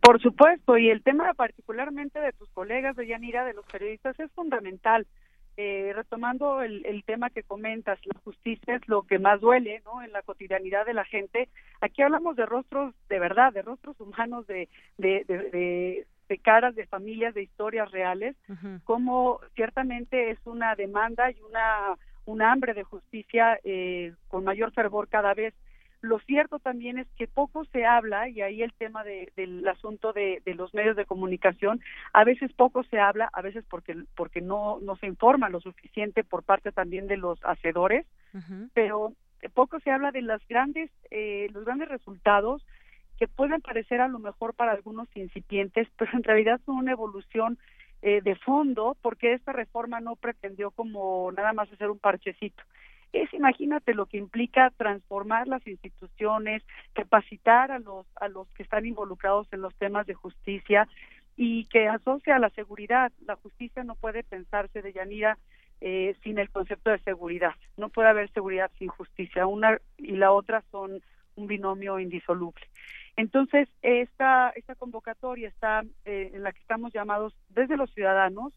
Por 0.00 0.18
supuesto, 0.22 0.78
y 0.78 0.88
el 0.88 1.02
tema 1.02 1.34
particularmente 1.34 2.18
de 2.18 2.32
tus 2.32 2.48
colegas 2.52 2.96
de 2.96 3.06
Yanira, 3.06 3.44
de 3.44 3.52
los 3.52 3.66
periodistas, 3.66 4.18
es 4.18 4.32
fundamental. 4.32 5.06
Eh, 5.58 5.92
retomando 5.94 6.62
el, 6.62 6.86
el, 6.86 7.04
tema 7.04 7.28
que 7.28 7.42
comentas, 7.42 7.98
la 8.06 8.18
justicia 8.20 8.76
es 8.76 8.88
lo 8.88 9.02
que 9.02 9.18
más 9.18 9.42
duele, 9.42 9.82
¿no? 9.84 10.02
En 10.02 10.10
la 10.10 10.22
cotidianidad 10.22 10.86
de 10.86 10.94
la 10.94 11.04
gente. 11.04 11.50
Aquí 11.82 12.00
hablamos 12.00 12.36
de 12.36 12.46
rostros 12.46 12.94
de 13.10 13.18
verdad, 13.18 13.52
de 13.52 13.60
rostros 13.60 14.00
humanos, 14.00 14.46
de, 14.46 14.70
de, 14.96 15.26
de, 15.28 15.50
de 15.50 16.06
caras 16.38 16.74
de 16.74 16.86
familias, 16.86 17.34
de 17.34 17.42
historias 17.42 17.90
reales, 17.90 18.36
como 18.84 19.40
ciertamente 19.54 20.30
es 20.30 20.38
una 20.44 20.74
demanda 20.74 21.30
y 21.30 21.40
una, 21.42 21.96
un 22.24 22.42
hambre 22.42 22.74
de 22.74 22.84
justicia 22.84 23.58
eh, 23.64 24.14
con 24.28 24.44
mayor 24.44 24.72
fervor 24.72 25.08
cada 25.08 25.34
vez. 25.34 25.54
Lo 26.00 26.18
cierto 26.18 26.58
también 26.58 26.98
es 26.98 27.06
que 27.16 27.28
poco 27.28 27.64
se 27.66 27.84
habla, 27.84 28.28
y 28.28 28.40
ahí 28.40 28.62
el 28.62 28.72
tema 28.72 29.04
de, 29.04 29.32
del 29.36 29.66
asunto 29.68 30.12
de, 30.12 30.42
de, 30.44 30.54
los 30.54 30.74
medios 30.74 30.96
de 30.96 31.06
comunicación, 31.06 31.80
a 32.12 32.24
veces 32.24 32.52
poco 32.54 32.82
se 32.82 32.98
habla, 32.98 33.30
a 33.32 33.40
veces 33.40 33.64
porque, 33.68 33.96
porque 34.16 34.40
no, 34.40 34.80
no 34.82 34.96
se 34.96 35.06
informa 35.06 35.48
lo 35.48 35.60
suficiente 35.60 36.24
por 36.24 36.42
parte 36.42 36.72
también 36.72 37.06
de 37.06 37.18
los 37.18 37.38
hacedores, 37.44 38.04
pero 38.74 39.12
poco 39.54 39.78
se 39.80 39.90
habla 39.90 40.10
de 40.10 40.22
las 40.22 40.46
grandes, 40.48 40.90
eh, 41.10 41.48
los 41.52 41.64
grandes 41.64 41.88
resultados 41.88 42.64
que 43.22 43.28
pueden 43.28 43.60
parecer 43.60 44.00
a 44.00 44.08
lo 44.08 44.18
mejor 44.18 44.52
para 44.52 44.72
algunos 44.72 45.06
incipientes, 45.14 45.86
pero 45.96 46.10
en 46.14 46.24
realidad 46.24 46.60
son 46.66 46.78
una 46.78 46.90
evolución 46.90 47.56
eh, 48.02 48.20
de 48.20 48.34
fondo, 48.34 48.96
porque 49.00 49.32
esta 49.32 49.52
reforma 49.52 50.00
no 50.00 50.16
pretendió 50.16 50.72
como 50.72 51.30
nada 51.30 51.52
más 51.52 51.72
hacer 51.72 51.88
un 51.88 52.00
parchecito. 52.00 52.64
Es, 53.12 53.32
imagínate 53.32 53.94
lo 53.94 54.06
que 54.06 54.16
implica 54.16 54.72
transformar 54.76 55.46
las 55.46 55.64
instituciones, 55.68 56.64
capacitar 56.94 57.70
a 57.70 57.78
los, 57.78 58.06
a 58.16 58.26
los 58.26 58.48
que 58.54 58.64
están 58.64 58.86
involucrados 58.86 59.46
en 59.52 59.60
los 59.60 59.74
temas 59.76 60.04
de 60.08 60.14
justicia 60.14 60.88
y 61.36 61.66
que 61.66 61.86
asocia 61.86 62.34
a 62.34 62.40
la 62.40 62.50
seguridad. 62.50 63.12
La 63.24 63.36
justicia 63.36 63.84
no 63.84 63.94
puede 63.94 64.24
pensarse 64.24 64.82
de 64.82 64.94
Yanira 64.94 65.38
eh, 65.80 66.16
sin 66.24 66.40
el 66.40 66.50
concepto 66.50 66.90
de 66.90 66.98
seguridad. 66.98 67.54
No 67.76 67.88
puede 67.88 68.08
haber 68.08 68.32
seguridad 68.32 68.72
sin 68.80 68.88
justicia. 68.88 69.46
Una 69.46 69.78
y 69.96 70.16
la 70.16 70.32
otra 70.32 70.64
son 70.72 71.00
un 71.36 71.46
binomio 71.46 71.98
indisoluble. 71.98 72.62
Entonces, 73.16 73.68
esta, 73.82 74.50
esta 74.50 74.74
convocatoria 74.74 75.48
está 75.48 75.82
eh, 76.04 76.30
en 76.34 76.42
la 76.42 76.52
que 76.52 76.60
estamos 76.60 76.92
llamados 76.92 77.34
desde 77.50 77.76
los 77.76 77.92
ciudadanos 77.92 78.52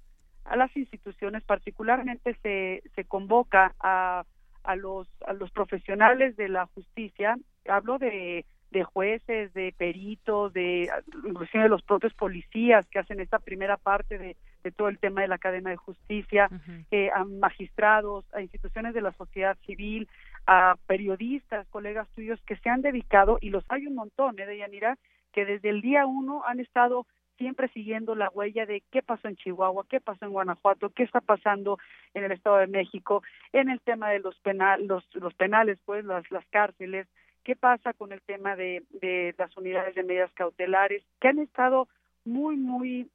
a 0.46 0.56
las 0.56 0.76
instituciones, 0.78 1.44
particularmente 1.44 2.38
se, 2.42 2.84
se 2.96 3.04
convoca 3.04 3.74
a, 3.80 4.24
a, 4.64 4.76
los, 4.76 5.08
a 5.26 5.34
los 5.34 5.52
profesionales 5.52 6.38
de 6.38 6.50
la 6.50 6.68
justicia, 6.68 7.38
hablo 7.68 7.98
de, 7.98 8.46
de 8.72 8.84
jueces, 8.84 9.54
de 9.54 9.74
peritos, 9.78 10.54
de 10.54 10.90
inclusive 11.26 11.64
de 11.64 11.70
los 11.70 11.82
propios 11.82 12.14
policías 12.14 12.86
que 12.88 13.00
hacen 13.00 13.20
esta 13.20 13.40
primera 13.40 13.78
parte 13.78 14.18
de, 14.18 14.38
de 14.64 14.72
todo 14.72 14.90
el 14.90 15.00
tema 15.00 15.22
de 15.22 15.28
la 15.28 15.38
cadena 15.38 15.70
de 15.70 15.78
justicia, 15.78 16.50
eh, 16.92 17.10
a 17.14 17.24
magistrados, 17.24 18.26
a 18.34 18.42
instituciones 18.42 18.94
de 18.94 19.02
la 19.02 19.14
sociedad 19.14 19.58
civil, 19.66 20.10
a 20.48 20.76
periodistas, 20.88 21.68
colegas 21.70 22.08
tuyos 22.16 22.40
que 22.46 22.56
se 22.58 22.70
han 22.70 22.82
dedicado, 22.82 23.38
y 23.42 23.50
los 23.50 23.64
hay 23.70 23.88
un 23.88 23.96
montón, 23.96 24.40
¿eh, 24.40 24.46
de 24.46 24.58
Yanira, 24.58 24.98
que 25.34 25.46
desde 25.46 25.70
el 25.70 25.82
día 25.82 26.06
uno 26.06 26.44
han 26.46 26.60
estado 26.60 27.06
siempre 27.38 27.68
siguiendo 27.70 28.16
la 28.16 28.30
huella 28.30 28.66
de 28.66 28.82
qué 28.92 29.02
pasó 29.02 29.28
en 29.28 29.36
Chihuahua, 29.36 29.86
qué 29.90 30.00
pasó 30.00 30.26
en 30.26 30.32
Guanajuato, 30.32 30.90
qué 30.90 31.04
está 31.04 31.20
pasando 31.20 31.78
en 32.14 32.24
el 32.24 32.32
Estado 32.32 32.58
de 32.58 32.68
México, 32.68 33.24
en 33.52 33.70
el 33.70 33.82
tema 33.82 34.10
de 34.10 34.20
los 34.20 34.40
penal, 34.40 34.86
los, 34.88 35.04
los 35.16 35.34
penales, 35.34 35.78
pues 35.86 36.06
las, 36.06 36.30
las 36.32 36.46
cárceles, 36.48 37.08
qué 37.44 37.56
pasa 37.56 37.94
con 37.94 38.14
el 38.14 38.22
tema 38.22 38.56
de, 38.56 38.84
de 39.02 39.36
las 39.38 39.56
unidades 39.58 39.96
de 39.96 40.04
medidas 40.04 40.32
cautelares, 40.34 41.04
que 41.20 41.28
han 41.28 41.40
estado 41.40 41.88
muy, 42.24 42.56
muy 42.56 43.10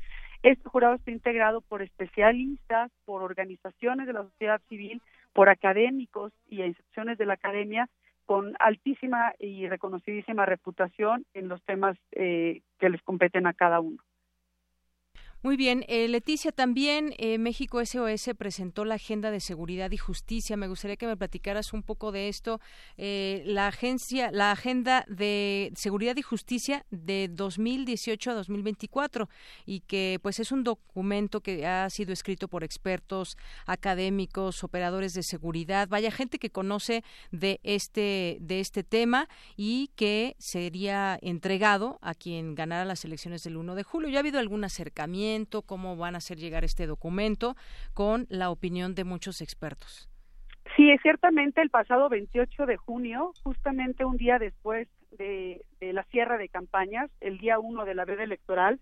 Este 0.42 0.68
jurado 0.68 0.94
está 0.94 1.10
integrado 1.10 1.60
por 1.60 1.82
especialistas, 1.82 2.90
por 3.04 3.22
organizaciones 3.22 4.06
de 4.06 4.12
la 4.12 4.22
sociedad 4.22 4.60
civil, 4.68 5.02
por 5.32 5.48
académicos 5.48 6.32
y 6.48 6.62
instituciones 6.62 7.18
de 7.18 7.26
la 7.26 7.34
academia 7.34 7.88
con 8.24 8.54
altísima 8.58 9.32
y 9.38 9.68
reconocidísima 9.68 10.44
reputación 10.44 11.24
en 11.32 11.48
los 11.48 11.62
temas 11.64 11.96
eh, 12.12 12.60
que 12.78 12.90
les 12.90 13.02
competen 13.02 13.46
a 13.46 13.54
cada 13.54 13.80
uno. 13.80 13.98
Muy 15.40 15.56
bien, 15.56 15.84
eh, 15.86 16.08
Leticia, 16.08 16.50
también 16.50 17.14
eh, 17.16 17.38
México 17.38 17.78
SOS 17.78 18.30
presentó 18.36 18.84
la 18.84 18.96
Agenda 18.96 19.30
de 19.30 19.38
Seguridad 19.38 19.92
y 19.92 19.96
Justicia. 19.96 20.56
Me 20.56 20.66
gustaría 20.66 20.96
que 20.96 21.06
me 21.06 21.16
platicaras 21.16 21.72
un 21.72 21.84
poco 21.84 22.10
de 22.10 22.28
esto. 22.28 22.60
Eh, 22.96 23.44
la 23.46 23.68
agencia, 23.68 24.32
la 24.32 24.50
Agenda 24.50 25.04
de 25.06 25.70
Seguridad 25.76 26.16
y 26.16 26.22
Justicia 26.22 26.84
de 26.90 27.28
2018 27.30 28.32
a 28.32 28.34
2024 28.34 29.28
y 29.64 29.78
que 29.82 30.18
pues 30.24 30.40
es 30.40 30.50
un 30.50 30.64
documento 30.64 31.40
que 31.40 31.64
ha 31.68 31.88
sido 31.88 32.12
escrito 32.12 32.48
por 32.48 32.64
expertos, 32.64 33.36
académicos, 33.64 34.64
operadores 34.64 35.14
de 35.14 35.22
seguridad, 35.22 35.86
vaya 35.86 36.10
gente 36.10 36.40
que 36.40 36.50
conoce 36.50 37.04
de 37.30 37.60
este 37.62 38.38
de 38.40 38.58
este 38.58 38.82
tema 38.82 39.28
y 39.56 39.92
que 39.94 40.34
sería 40.40 41.16
entregado 41.22 42.00
a 42.02 42.14
quien 42.14 42.56
ganara 42.56 42.84
las 42.84 43.04
elecciones 43.04 43.44
del 43.44 43.56
1 43.56 43.76
de 43.76 43.84
julio. 43.84 44.08
Ya 44.08 44.16
ha 44.16 44.20
habido 44.20 44.40
algún 44.40 44.64
acercamiento 44.64 45.27
cómo 45.66 45.96
van 45.96 46.14
a 46.14 46.18
hacer 46.18 46.38
llegar 46.38 46.64
este 46.64 46.86
documento 46.86 47.56
con 47.94 48.26
la 48.28 48.50
opinión 48.50 48.94
de 48.94 49.04
muchos 49.04 49.40
expertos. 49.40 50.08
Sí, 50.76 50.90
es 50.90 51.00
ciertamente 51.02 51.60
el 51.60 51.70
pasado 51.70 52.08
28 52.08 52.66
de 52.66 52.76
junio, 52.76 53.32
justamente 53.42 54.04
un 54.04 54.16
día 54.16 54.38
después 54.38 54.88
de, 55.18 55.64
la 55.80 56.04
cierre 56.04 56.38
de 56.38 56.48
campañas, 56.48 57.10
el 57.20 57.38
día 57.38 57.58
1 57.58 57.84
de 57.84 57.94
la 57.94 58.04
veda 58.04 58.22
electoral, 58.22 58.78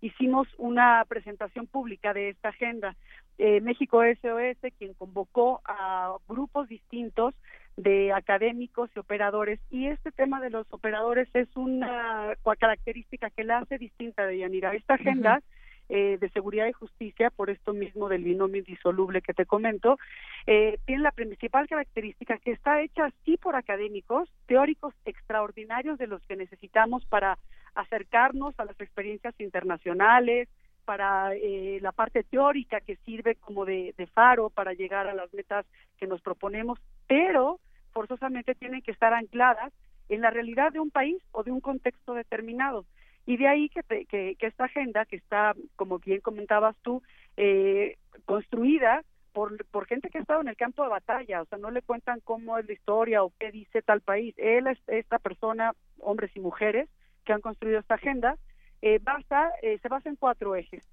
hicimos 0.00 0.48
una 0.58 1.04
presentación 1.08 1.66
pública 1.66 2.12
de 2.14 2.30
esta 2.30 2.50
agenda. 2.50 2.96
Eh, 3.38 3.60
México 3.60 4.02
SOS, 4.02 4.72
quien 4.78 4.94
convocó 4.94 5.60
a 5.64 6.16
grupos 6.28 6.68
distintos 6.68 7.34
de 7.76 8.12
académicos 8.12 8.90
y 8.94 8.98
operadores. 8.98 9.60
Y 9.70 9.86
este 9.86 10.12
tema 10.12 10.40
de 10.40 10.50
los 10.50 10.66
operadores 10.70 11.28
es 11.34 11.48
una 11.56 12.34
característica 12.58 13.30
que 13.30 13.44
la 13.44 13.58
hace 13.58 13.78
distinta 13.78 14.26
de 14.26 14.38
Yanira. 14.38 14.74
Esta 14.74 14.94
agenda 14.94 15.42
eh, 15.92 16.18
de 16.20 16.30
Seguridad 16.30 16.68
y 16.68 16.72
Justicia, 16.72 17.30
por 17.30 17.50
esto 17.50 17.72
mismo 17.72 18.08
del 18.08 18.22
binomio 18.22 18.58
indisoluble 18.58 19.22
que 19.22 19.34
te 19.34 19.44
comento, 19.44 19.98
eh, 20.46 20.78
tiene 20.86 21.02
la 21.02 21.10
principal 21.10 21.66
característica 21.68 22.38
que 22.38 22.52
está 22.52 22.80
hecha 22.80 23.10
sí 23.24 23.36
por 23.36 23.56
académicos, 23.56 24.32
teóricos 24.46 24.94
extraordinarios 25.04 25.98
de 25.98 26.06
los 26.06 26.22
que 26.22 26.36
necesitamos 26.36 27.04
para 27.06 27.38
acercarnos 27.74 28.54
a 28.58 28.64
las 28.64 28.80
experiencias 28.80 29.34
internacionales, 29.40 30.48
para 30.84 31.34
eh, 31.34 31.80
la 31.82 31.90
parte 31.90 32.22
teórica 32.22 32.80
que 32.80 32.94
sirve 33.04 33.34
como 33.34 33.64
de, 33.64 33.92
de 33.98 34.06
faro 34.06 34.48
para 34.48 34.74
llegar 34.74 35.08
a 35.08 35.14
las 35.14 35.34
metas 35.34 35.66
que 35.98 36.06
nos 36.06 36.22
proponemos, 36.22 36.78
pero 37.08 37.58
forzosamente 37.92 38.54
tienen 38.54 38.82
que 38.82 38.92
estar 38.92 39.12
ancladas 39.12 39.72
en 40.08 40.20
la 40.20 40.30
realidad 40.30 40.72
de 40.72 40.78
un 40.78 40.90
país 40.90 41.20
o 41.32 41.42
de 41.42 41.50
un 41.50 41.60
contexto 41.60 42.14
determinado. 42.14 42.84
Y 43.26 43.36
de 43.36 43.48
ahí 43.48 43.68
que, 43.68 43.82
que, 44.06 44.36
esta 44.40 44.64
agenda, 44.64 45.04
que 45.04 45.16
está, 45.16 45.54
como 45.76 45.98
bien 45.98 46.20
comentabas 46.20 46.76
tú, 46.82 47.02
eh, 47.36 47.96
construida 48.24 49.02
por, 49.32 49.64
por 49.66 49.86
gente 49.86 50.08
que 50.08 50.18
ha 50.18 50.22
estado 50.22 50.40
en 50.40 50.48
el 50.48 50.56
campo 50.56 50.82
de 50.82 50.88
batalla, 50.88 51.42
o 51.42 51.44
sea, 51.46 51.58
no 51.58 51.70
le 51.70 51.82
cuentan 51.82 52.20
cómo 52.20 52.58
es 52.58 52.66
la 52.66 52.72
historia 52.72 53.22
o 53.22 53.32
qué 53.38 53.52
dice 53.52 53.82
tal 53.82 54.00
país. 54.00 54.34
Él 54.38 54.66
es 54.66 54.78
esta 54.88 55.18
persona, 55.18 55.72
hombres 55.98 56.34
y 56.34 56.40
mujeres, 56.40 56.88
que 57.24 57.32
han 57.32 57.40
construido 57.40 57.78
esta 57.78 57.94
agenda, 57.94 58.36
eh, 58.82 58.98
basa, 59.02 59.52
eh, 59.62 59.78
se 59.80 59.88
basa 59.88 60.08
en 60.08 60.16
cuatro 60.16 60.56
ejes. 60.56 60.84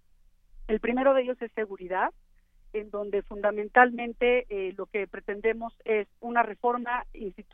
El 0.67 0.79
primero 0.79 1.13
de 1.13 1.21
ellos 1.21 1.41
es 1.41 1.51
seguridad, 1.53 2.11
en 2.73 2.89
donde 2.89 3.21
fundamentalmente 3.23 4.45
eh, 4.49 4.73
lo 4.77 4.85
que 4.87 5.07
pretendemos 5.07 5.73
es 5.85 6.07
una 6.19 6.43
reforma, 6.43 7.05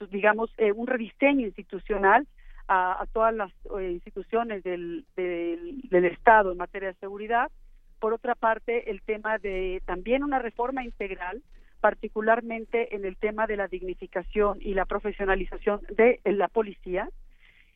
digamos, 0.10 0.52
eh, 0.58 0.72
un 0.72 0.88
rediseño 0.88 1.46
institucional 1.46 2.28
a, 2.68 3.06
todas 3.12 3.34
las 3.34 3.52
eh, 3.80 3.92
instituciones 3.92 4.64
del, 4.64 5.06
del, 5.16 6.06
Estado 6.06 6.52
en 6.52 6.58
materia 6.58 6.90
de 6.90 7.00
seguridad. 7.00 7.52
Por 8.00 8.14
otra 8.14 8.36
parte, 8.36 8.90
el 8.90 9.02
tema 9.02 9.38
de 9.38 9.82
también 9.86 10.24
una 10.24 10.40
reforma 10.40 10.84
integral, 10.84 11.42
particularmente 11.82 12.96
en 12.96 13.06
el 13.06 13.18
tema 13.18 13.48
de 13.48 13.58
la 13.58 13.68
dignificación 13.68 14.60
y 14.62 14.74
la 14.74 14.86
profesionalización 14.86 15.82
de 15.90 16.20
la 16.26 16.48
policía. 16.48 17.10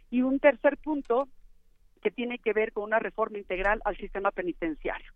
Y 0.10 0.22
un 0.22 0.40
tercer 0.40 0.78
punto 0.78 1.28
que 2.02 2.12
tiene 2.12 2.40
que 2.40 2.54
ver 2.54 2.72
con 2.72 2.86
una 2.86 3.00
reforma 3.00 3.38
integral 3.38 3.82
al 3.84 3.98
sistema 3.98 4.32
penitenciario. 4.32 5.12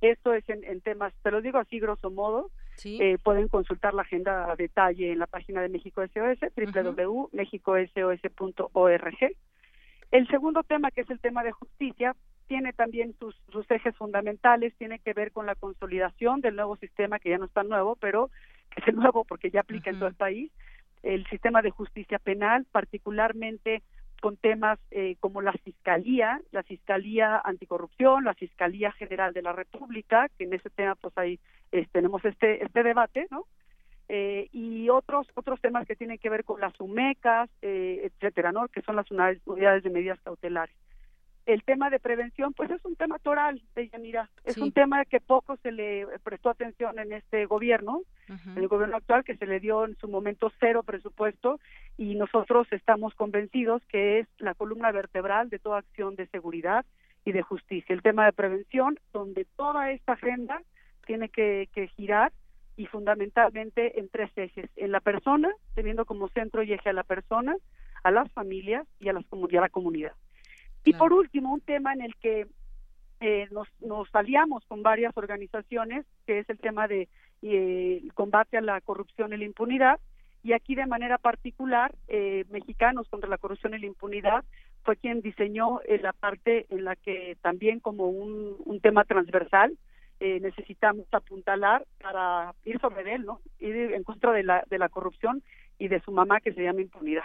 Esto 0.00 0.34
es 0.34 0.44
en, 0.48 0.80
temas, 0.82 1.12
te 1.22 1.30
lo 1.30 1.40
digo 1.40 1.58
así 1.58 1.80
grosso 1.80 2.10
modo, 2.10 2.50
eh, 2.84 3.18
pueden 3.22 3.48
consultar 3.48 3.94
la 3.94 4.02
agenda 4.02 4.50
a 4.50 4.56
detalle 4.56 5.12
en 5.12 5.18
la 5.18 5.26
página 5.26 5.62
de 5.62 5.68
México 5.68 6.02
SOS, 6.02 6.38
www.mexicosos.org. 6.54 9.36
El 10.12 10.28
segundo 10.28 10.62
tema, 10.62 10.90
que 10.90 11.00
es 11.00 11.10
el 11.10 11.20
tema 11.20 11.42
de 11.42 11.52
justicia, 11.52 12.14
tiene 12.46 12.72
también 12.72 13.14
sus, 13.18 13.34
sus 13.50 13.68
ejes 13.70 13.96
fundamentales, 13.96 14.74
tiene 14.76 14.98
que 15.00 15.12
ver 15.12 15.32
con 15.32 15.46
la 15.46 15.56
consolidación 15.56 16.40
del 16.40 16.56
nuevo 16.56 16.76
sistema, 16.76 17.18
que 17.18 17.30
ya 17.30 17.38
no 17.38 17.46
está 17.46 17.64
nuevo, 17.64 17.96
pero 17.96 18.30
que 18.70 18.82
es 18.82 18.88
el 18.88 18.96
nuevo 18.96 19.24
porque 19.24 19.50
ya 19.50 19.60
aplica 19.60 19.90
en 19.90 19.98
todo 19.98 20.08
el 20.08 20.14
país, 20.14 20.50
el 21.02 21.26
sistema 21.26 21.62
de 21.62 21.70
justicia 21.70 22.18
penal, 22.18 22.66
particularmente 22.70 23.82
con 24.20 24.36
temas 24.36 24.78
eh, 24.90 25.16
como 25.20 25.42
la 25.42 25.52
Fiscalía, 25.52 26.40
la 26.50 26.62
Fiscalía 26.62 27.40
Anticorrupción, 27.44 28.24
la 28.24 28.34
Fiscalía 28.34 28.92
General 28.92 29.32
de 29.32 29.42
la 29.42 29.52
República, 29.52 30.28
que 30.36 30.44
en 30.44 30.54
ese 30.54 30.70
tema 30.70 30.94
pues 30.94 31.16
ahí 31.16 31.38
eh, 31.72 31.86
tenemos 31.92 32.24
este, 32.24 32.64
este 32.64 32.82
debate, 32.82 33.26
¿no? 33.30 33.46
Eh, 34.08 34.48
y 34.52 34.88
otros 34.88 35.26
otros 35.34 35.60
temas 35.60 35.86
que 35.86 35.96
tienen 35.96 36.18
que 36.18 36.30
ver 36.30 36.44
con 36.44 36.60
las 36.60 36.78
UMECAS, 36.78 37.50
etcétera, 37.60 38.52
¿no? 38.52 38.68
Que 38.68 38.82
son 38.82 38.94
las 38.94 39.06
unidades 39.10 39.82
de 39.82 39.90
medidas 39.90 40.20
cautelares 40.20 40.76
el 41.46 41.62
tema 41.62 41.90
de 41.90 42.00
prevención, 42.00 42.52
pues 42.52 42.70
es 42.70 42.84
un 42.84 42.96
tema 42.96 43.20
toral, 43.20 43.62
mira, 44.00 44.28
es 44.44 44.58
un 44.58 44.72
tema 44.72 45.04
que 45.04 45.20
poco 45.20 45.56
se 45.58 45.70
le 45.70 46.04
prestó 46.24 46.50
atención 46.50 46.98
en 46.98 47.12
este 47.12 47.46
gobierno, 47.46 48.02
en 48.28 48.58
el 48.58 48.66
gobierno 48.66 48.96
actual, 48.96 49.22
que 49.22 49.36
se 49.36 49.46
le 49.46 49.60
dio 49.60 49.84
en 49.84 49.96
su 49.96 50.08
momento 50.08 50.50
cero 50.58 50.82
presupuesto 50.82 51.60
y 51.96 52.16
nosotros 52.16 52.66
estamos 52.72 53.14
convencidos 53.14 53.80
que 53.86 54.18
es 54.18 54.28
la 54.38 54.54
columna 54.54 54.90
vertebral 54.90 55.48
de 55.48 55.60
toda 55.60 55.78
acción 55.78 56.16
de 56.16 56.26
seguridad 56.26 56.84
y 57.24 57.30
de 57.30 57.42
justicia. 57.42 57.94
El 57.94 58.02
tema 58.02 58.24
de 58.24 58.32
prevención, 58.32 58.98
donde 59.12 59.46
toda 59.56 59.92
esta 59.92 60.14
agenda 60.14 60.60
tiene 61.06 61.28
que, 61.28 61.68
girar 61.96 62.32
y 62.76 62.86
fundamentalmente 62.86 64.00
en 64.00 64.08
tres 64.08 64.30
ejes, 64.36 64.68
en 64.74 64.90
la 64.90 65.00
persona, 65.00 65.52
teniendo 65.76 66.06
como 66.06 66.28
centro 66.28 66.64
y 66.64 66.72
eje 66.72 66.90
a 66.90 66.92
la 66.92 67.04
persona, 67.04 67.54
a 68.02 68.10
las 68.10 68.30
familias 68.32 68.84
y 68.98 69.08
a, 69.08 69.12
las, 69.12 69.24
y 69.48 69.56
a 69.56 69.60
la 69.60 69.68
comunidad. 69.68 70.12
Y 70.86 70.94
por 70.94 71.12
último, 71.12 71.52
un 71.52 71.60
tema 71.60 71.92
en 71.92 72.00
el 72.00 72.14
que 72.16 72.46
eh, 73.20 73.48
nos, 73.50 73.68
nos 73.80 74.08
aliamos 74.14 74.64
con 74.66 74.82
varias 74.82 75.16
organizaciones, 75.16 76.06
que 76.26 76.38
es 76.38 76.48
el 76.48 76.58
tema 76.58 76.88
de 76.88 77.08
eh, 77.42 78.02
combate 78.14 78.56
a 78.56 78.60
la 78.60 78.80
corrupción 78.80 79.32
y 79.32 79.36
la 79.36 79.44
impunidad. 79.44 80.00
Y 80.42 80.52
aquí 80.52 80.74
de 80.74 80.86
manera 80.86 81.18
particular, 81.18 81.92
eh, 82.08 82.44
Mexicanos 82.50 83.08
contra 83.08 83.28
la 83.28 83.38
corrupción 83.38 83.74
y 83.74 83.78
la 83.78 83.86
impunidad 83.86 84.44
fue 84.84 84.96
quien 84.96 85.20
diseñó 85.20 85.80
la 86.00 86.12
parte 86.12 86.66
en 86.70 86.84
la 86.84 86.94
que 86.94 87.36
también 87.42 87.80
como 87.80 88.08
un, 88.08 88.56
un 88.64 88.80
tema 88.80 89.04
transversal 89.04 89.76
eh, 90.18 90.40
necesitamos 90.40 91.06
apuntalar 91.12 91.84
para 92.00 92.54
ir 92.64 92.80
sobre 92.80 93.14
él, 93.14 93.26
¿no? 93.26 93.40
Ir 93.58 93.92
en 93.92 94.02
contra 94.02 94.32
de 94.32 94.44
la, 94.44 94.64
de 94.70 94.78
la 94.78 94.88
corrupción 94.88 95.42
y 95.78 95.88
de 95.88 96.00
su 96.00 96.10
mamá 96.10 96.40
que 96.40 96.54
se 96.54 96.62
llama 96.62 96.80
impunidad. 96.80 97.24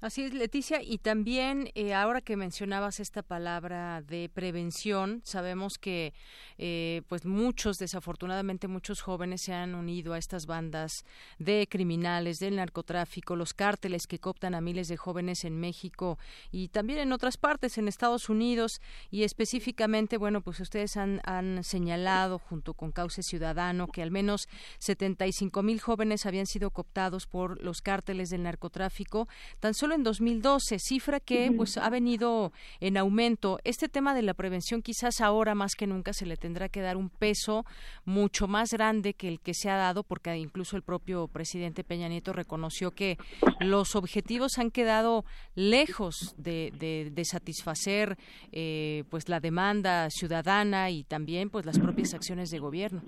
Así 0.00 0.22
es, 0.22 0.32
Leticia, 0.32 0.80
y 0.82 0.96
también 0.96 1.70
eh, 1.74 1.92
ahora 1.92 2.22
que 2.22 2.34
mencionabas 2.34 3.00
esta 3.00 3.22
palabra 3.22 4.00
de 4.00 4.30
prevención, 4.32 5.20
sabemos 5.24 5.76
que 5.76 6.14
eh, 6.56 7.02
pues 7.06 7.26
muchos, 7.26 7.76
desafortunadamente 7.76 8.66
muchos 8.66 9.02
jóvenes 9.02 9.42
se 9.42 9.52
han 9.52 9.74
unido 9.74 10.14
a 10.14 10.18
estas 10.18 10.46
bandas 10.46 11.04
de 11.38 11.66
criminales, 11.70 12.38
del 12.38 12.56
narcotráfico, 12.56 13.36
los 13.36 13.52
cárteles 13.52 14.06
que 14.06 14.18
cooptan 14.18 14.54
a 14.54 14.62
miles 14.62 14.88
de 14.88 14.96
jóvenes 14.96 15.44
en 15.44 15.60
México 15.60 16.18
y 16.50 16.68
también 16.68 17.00
en 17.00 17.12
otras 17.12 17.36
partes, 17.36 17.76
en 17.76 17.86
Estados 17.86 18.30
Unidos, 18.30 18.80
y 19.10 19.24
específicamente, 19.24 20.16
bueno, 20.16 20.40
pues 20.40 20.60
ustedes 20.60 20.96
han, 20.96 21.20
señalado 21.62 22.38
junto 22.38 22.72
con 22.72 22.90
Cauce 22.90 23.22
Ciudadano 23.22 23.86
que 23.86 24.02
al 24.02 24.10
menos 24.10 24.48
75 24.78 25.62
mil 25.62 25.78
jóvenes 25.78 26.24
habían 26.24 26.46
sido 26.46 26.70
cooptados 26.70 27.26
por 27.26 27.62
los 27.62 27.82
cárteles 27.82 28.30
del 28.30 28.44
narcotráfico. 28.44 29.28
Tan 29.58 29.74
solo 29.74 29.89
en 29.94 30.02
2012, 30.02 30.78
cifra 30.78 31.20
que 31.20 31.52
pues 31.56 31.76
ha 31.76 31.88
venido 31.90 32.52
en 32.80 32.96
aumento. 32.96 33.58
Este 33.64 33.88
tema 33.88 34.14
de 34.14 34.22
la 34.22 34.34
prevención 34.34 34.82
quizás 34.82 35.20
ahora 35.20 35.54
más 35.54 35.74
que 35.74 35.86
nunca 35.86 36.12
se 36.12 36.26
le 36.26 36.36
tendrá 36.36 36.68
que 36.68 36.80
dar 36.80 36.96
un 36.96 37.10
peso 37.10 37.64
mucho 38.04 38.48
más 38.48 38.70
grande 38.70 39.14
que 39.14 39.28
el 39.28 39.40
que 39.40 39.54
se 39.54 39.70
ha 39.70 39.76
dado 39.76 40.02
porque 40.02 40.36
incluso 40.36 40.76
el 40.76 40.82
propio 40.82 41.28
presidente 41.28 41.84
Peña 41.84 42.08
Nieto 42.08 42.32
reconoció 42.32 42.90
que 42.92 43.18
los 43.60 43.94
objetivos 43.96 44.58
han 44.58 44.70
quedado 44.70 45.24
lejos 45.54 46.34
de, 46.36 46.72
de, 46.78 47.24
satisfacer 47.24 48.16
eh, 48.50 49.04
pues 49.10 49.28
la 49.28 49.40
demanda 49.40 50.08
ciudadana 50.10 50.90
y 50.90 51.04
también 51.04 51.50
pues 51.50 51.66
las 51.66 51.78
propias 51.78 52.14
acciones 52.14 52.50
de 52.50 52.58
gobierno. 52.58 53.02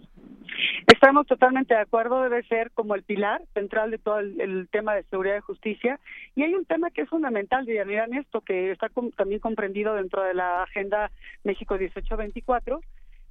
Estamos 0.86 1.26
totalmente 1.26 1.74
de 1.74 1.80
acuerdo, 1.80 2.22
debe 2.22 2.42
ser 2.44 2.70
como 2.72 2.94
el 2.94 3.02
pilar 3.02 3.42
central 3.54 3.90
de 3.90 3.98
todo 3.98 4.18
el, 4.18 4.68
tema 4.70 4.94
de 4.94 5.04
seguridad 5.04 5.36
y 5.36 5.40
justicia. 5.40 6.00
Y 6.34 6.42
hay 6.42 6.54
un 6.54 6.64
tema 6.64 6.90
que 6.90 7.02
es 7.02 7.08
fundamental, 7.08 7.68
en 7.68 8.14
esto, 8.14 8.40
que 8.40 8.72
está 8.72 8.88
también 9.16 9.40
comprendido 9.40 9.94
dentro 9.94 10.22
de 10.22 10.34
la 10.34 10.62
Agenda 10.62 11.10
México 11.44 11.74
1824, 11.74 12.80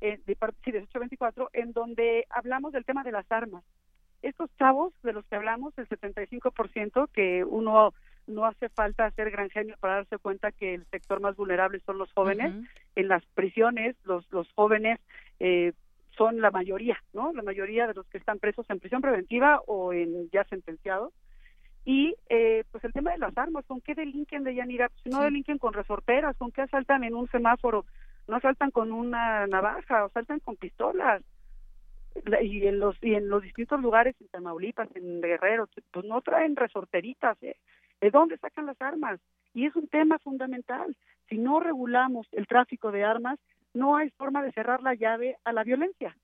eh, 0.01 0.19
de, 0.25 0.33
sí, 0.33 0.71
1824, 0.71 1.49
en 1.53 1.73
donde 1.73 2.25
hablamos 2.29 2.71
del 2.71 2.85
tema 2.85 3.03
de 3.03 3.11
las 3.11 3.29
armas. 3.31 3.63
Estos 4.21 4.49
chavos 4.57 4.93
de 5.03 5.13
los 5.13 5.25
que 5.25 5.35
hablamos, 5.35 5.73
el 5.77 5.89
75%, 5.89 7.09
que 7.11 7.43
uno 7.43 7.93
no 8.27 8.45
hace 8.45 8.69
falta 8.69 9.09
ser 9.11 9.31
gran 9.31 9.49
genio 9.49 9.75
para 9.79 9.95
darse 9.95 10.19
cuenta 10.19 10.51
que 10.51 10.75
el 10.75 10.85
sector 10.85 11.19
más 11.19 11.35
vulnerable 11.35 11.81
son 11.85 11.97
los 11.97 12.11
jóvenes. 12.13 12.53
En 12.95 13.07
las 13.07 13.25
prisiones, 13.33 13.95
los, 14.03 14.31
los 14.31 14.51
jóvenes 14.53 14.99
eh, 15.39 15.73
son 16.17 16.41
la 16.41 16.51
mayoría, 16.51 16.97
¿no? 17.13 17.31
La 17.33 17.41
mayoría 17.41 17.87
de 17.87 17.93
los 17.93 18.05
que 18.07 18.17
están 18.17 18.39
presos 18.39 18.69
en 18.69 18.79
prisión 18.79 19.01
preventiva 19.01 19.61
o 19.67 19.93
en 19.93 20.29
ya 20.31 20.43
sentenciados. 20.45 21.13
Y 21.83 22.15
eh, 22.29 22.63
pues 22.71 22.83
el 22.83 22.93
tema 22.93 23.11
de 23.11 23.17
las 23.17 23.35
armas, 23.37 23.65
¿con 23.65 23.81
qué 23.81 23.95
delinquen 23.95 24.43
de 24.43 24.53
Yanira? 24.53 24.89
Pues, 24.89 25.01
si 25.03 25.09
no 25.09 25.21
delinquen 25.21 25.57
con 25.57 25.73
resorteras, 25.73 26.37
¿con 26.37 26.51
qué 26.51 26.61
asaltan 26.61 27.03
en 27.03 27.15
un 27.15 27.27
semáforo? 27.29 27.85
No 28.27 28.35
asaltan 28.35 28.71
con 28.71 28.91
una 28.91 29.47
navaja, 29.47 30.05
asaltan 30.05 30.39
con 30.39 30.55
pistolas. 30.57 31.23
Y 32.41 32.67
en 32.67 32.79
los 32.79 33.01
y 33.01 33.15
en 33.15 33.29
los 33.29 33.41
distintos 33.41 33.81
lugares, 33.81 34.15
en 34.19 34.27
Tamaulipas, 34.27 34.89
en 34.95 35.21
Guerrero, 35.21 35.69
pues 35.91 36.05
no 36.05 36.21
traen 36.21 36.55
resorteritas. 36.55 37.41
¿eh? 37.41 37.55
¿De 38.01 38.11
dónde 38.11 38.37
sacan 38.37 38.65
las 38.65 38.79
armas? 38.81 39.19
Y 39.53 39.65
es 39.65 39.75
un 39.75 39.87
tema 39.87 40.19
fundamental. 40.19 40.95
Si 41.29 41.37
no 41.37 41.61
regulamos 41.61 42.27
el 42.33 42.47
tráfico 42.47 42.91
de 42.91 43.05
armas, 43.05 43.39
no 43.73 43.95
hay 43.95 44.09
forma 44.11 44.43
de 44.43 44.51
cerrar 44.51 44.81
la 44.81 44.93
llave 44.95 45.37
a 45.43 45.53
la 45.53 45.63
violencia. 45.63 46.15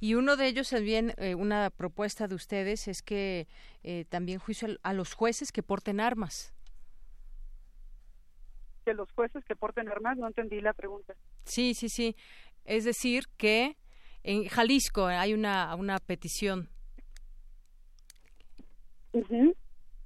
Y 0.00 0.14
uno 0.14 0.36
de 0.36 0.46
ellos 0.46 0.70
también, 0.70 1.12
eh, 1.16 1.34
una 1.34 1.70
propuesta 1.70 2.28
de 2.28 2.34
ustedes 2.34 2.86
es 2.86 3.02
que 3.02 3.48
eh, 3.82 4.04
también 4.08 4.38
juicio 4.38 4.68
a 4.82 4.92
los 4.92 5.14
jueces 5.14 5.50
que 5.50 5.62
porten 5.62 6.00
armas. 6.00 6.54
Que 8.84 8.94
los 8.94 9.10
jueces 9.12 9.44
que 9.44 9.56
porten 9.56 9.88
armas, 9.88 10.16
no 10.16 10.28
entendí 10.28 10.60
la 10.60 10.72
pregunta. 10.72 11.14
Sí, 11.44 11.74
sí, 11.74 11.88
sí. 11.88 12.14
Es 12.64 12.84
decir, 12.84 13.24
que 13.36 13.76
en 14.22 14.44
Jalisco 14.44 15.06
hay 15.06 15.34
una, 15.34 15.74
una 15.74 15.98
petición. 15.98 16.68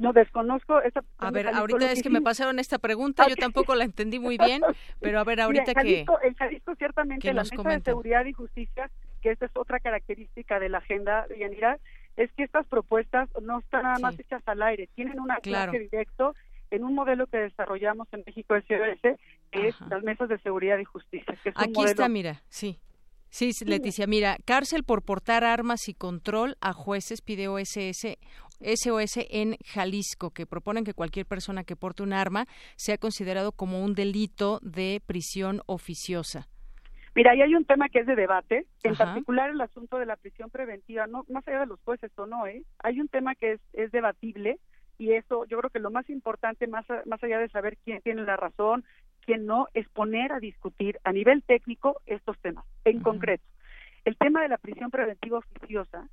No 0.03 0.13
desconozco 0.13 0.81
esa. 0.83 1.03
A 1.19 1.31
ver, 1.31 1.49
ahorita 1.49 1.93
es 1.93 2.03
que, 2.03 2.11
me 2.11 2.21
pasaron 2.21 2.59
esta 2.59 2.79
pregunta, 2.79 3.29
yo 3.29 3.37
tampoco 3.37 3.75
la 3.75 3.85
entendí 3.85 4.19
muy 4.19 4.37
bien, 4.37 4.63
pero 5.01 5.21
a 5.21 5.25
ver, 5.25 5.41
ahorita 5.41 5.75
que. 5.75 6.05
En 6.23 6.35
Jalisco, 6.35 6.75
ciertamente, 6.75 7.33
la 7.33 7.43
Mesa 7.45 7.63
de 7.63 7.81
Seguridad 7.81 8.25
y 8.25 8.33
Justicia, 8.33 8.91
que 9.21 9.31
esta 9.31 9.47
es 9.47 9.53
otra 9.55 9.79
característica 9.79 10.59
de 10.59 10.69
la 10.69 10.79
agenda 10.79 11.27
de 11.29 11.39
Yanira, 11.39 11.79
es 12.17 12.31
que 12.33 12.43
estas 12.43 12.67
propuestas 12.67 13.29
no 13.41 13.61
están 13.61 13.85
nada 13.85 13.99
más 14.01 14.19
hechas 14.19 14.43
al 14.47 14.63
aire, 14.63 14.89
tienen 14.95 15.21
una 15.21 15.37
clase 15.37 15.79
directo 15.79 16.35
en 16.73 16.85
un 16.85 16.95
modelo 16.95 17.27
que 17.27 17.37
desarrollamos 17.37 18.09
en 18.13 18.25
México 18.27 18.55
SOS, 18.57 19.19
que 19.51 19.69
es 19.69 19.81
las 19.89 20.03
mesas 20.03 20.29
de 20.29 20.39
seguridad 20.39 20.79
y 20.79 20.85
justicia. 20.85 21.39
Aquí 21.55 21.85
está, 21.85 22.09
mira, 22.09 22.43
sí. 22.49 22.81
Sí, 23.29 23.51
Leticia, 23.65 24.07
mira, 24.07 24.37
cárcel 24.45 24.85
por 24.85 25.03
portar 25.03 25.43
armas 25.43 25.89
y 25.89 25.95
control 25.95 26.59
a 26.61 26.75
jueces 26.75 27.23
pide 27.23 27.49
OSS, 27.49 28.19
SOS 28.65 29.27
en 29.31 29.57
Jalisco, 29.65 30.31
que 30.31 30.47
proponen 30.47 30.85
que 30.85 30.95
cualquier 30.95 31.27
persona 31.27 31.65
que 31.65 31.77
porte 31.77 32.03
un 32.03 32.13
arma 32.13 32.47
sea 32.77 32.99
considerado 32.99 33.53
como 33.53 33.83
un 33.85 33.95
delito 33.95 34.59
de 34.63 35.01
prisión 35.07 35.61
oficiosa. 35.67 36.49
Mira, 37.15 37.33
ahí 37.33 37.43
hay 37.43 37.55
un 37.55 37.67
tema 37.67 37.89
que 37.91 38.01
es 38.01 38.07
de 38.07 38.17
debate, 38.17 38.67
en 38.83 38.97
particular 38.97 39.51
el 39.51 39.61
asunto 39.61 39.99
de 39.99 40.07
la 40.07 40.17
prisión 40.17 40.49
preventiva, 40.49 41.07
no 41.07 41.25
más 41.29 41.47
allá 41.47 41.61
de 41.61 41.67
los 41.67 41.81
jueces 41.81 42.11
o 42.17 42.27
no, 42.27 42.47
¿eh? 42.47 42.63
Hay 42.83 43.01
un 43.01 43.09
tema 43.09 43.35
que 43.35 43.53
es, 43.53 43.61
es 43.75 43.93
debatible 43.93 44.59
y 44.99 45.13
eso 45.13 45.45
yo 45.45 45.59
creo 45.59 45.71
que 45.71 45.79
lo 45.79 45.91
más 45.91 46.09
importante, 46.09 46.67
más, 46.67 46.87
más 47.05 47.23
allá 47.23 47.39
de 47.39 47.51
saber 47.51 47.77
quién 47.85 48.01
tiene 48.01 48.23
la 48.23 48.37
razón, 48.37 48.85
quién 49.27 49.45
no, 49.45 49.67
es 49.75 49.89
poner 49.91 50.33
a 50.33 50.41
discutir 50.41 50.99
a 51.05 51.13
nivel 51.13 51.43
técnico 51.43 52.01
estos 52.07 52.39
temas. 52.41 52.65
En 52.85 53.01
concreto, 53.01 53.45
el 54.05 54.17
tema 54.17 54.43
de 54.43 54.49
la 54.49 54.59
prisión 54.59 54.91
preventiva 54.91 55.39
oficiosa 55.39 56.09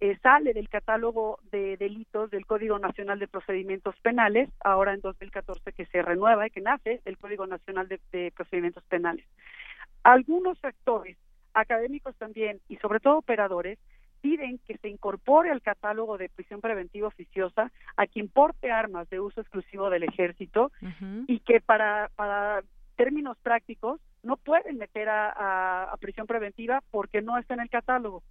eh, 0.00 0.16
sale 0.22 0.54
del 0.54 0.68
catálogo 0.68 1.38
de 1.50 1.76
delitos 1.76 2.30
del 2.30 2.46
Código 2.46 2.78
Nacional 2.78 3.18
de 3.18 3.28
Procedimientos 3.28 3.94
Penales, 4.00 4.48
ahora 4.64 4.94
en 4.94 5.00
2014 5.00 5.72
que 5.72 5.84
se 5.86 6.00
renueva 6.00 6.46
y 6.46 6.50
que 6.50 6.62
nace 6.62 7.00
el 7.04 7.18
Código 7.18 7.46
Nacional 7.46 7.86
de, 7.88 8.32
Procedimientos 8.34 8.82
Penales. 8.84 9.26
Algunos 10.02 10.58
sectores, 10.60 11.18
académicos 11.52 12.16
también 12.16 12.60
y 12.68 12.76
sobre 12.76 13.00
todo 13.00 13.18
operadores, 13.18 13.78
piden 14.22 14.58
que 14.66 14.78
se 14.78 14.88
incorpore 14.88 15.50
al 15.50 15.62
catálogo 15.62 16.18
de 16.18 16.28
prisión 16.28 16.60
preventiva 16.60 17.08
oficiosa 17.08 17.70
a 17.96 18.06
quien 18.06 18.28
porte 18.28 18.70
armas 18.70 19.08
de 19.10 19.20
uso 19.20 19.40
exclusivo 19.40 19.90
del 19.90 20.04
ejército 20.04 20.72
y 21.26 21.40
que 21.40 21.60
para, 21.60 22.10
para 22.16 22.62
términos 22.96 23.38
prácticos 23.42 24.00
no 24.22 24.36
pueden 24.36 24.76
meter 24.76 25.08
a, 25.10 25.94
prisión 26.00 26.26
preventiva 26.26 26.82
porque 26.90 27.22
no 27.22 27.38
está 27.38 27.54
en 27.54 27.60
el 27.60 27.70
catálogo. 27.70 28.22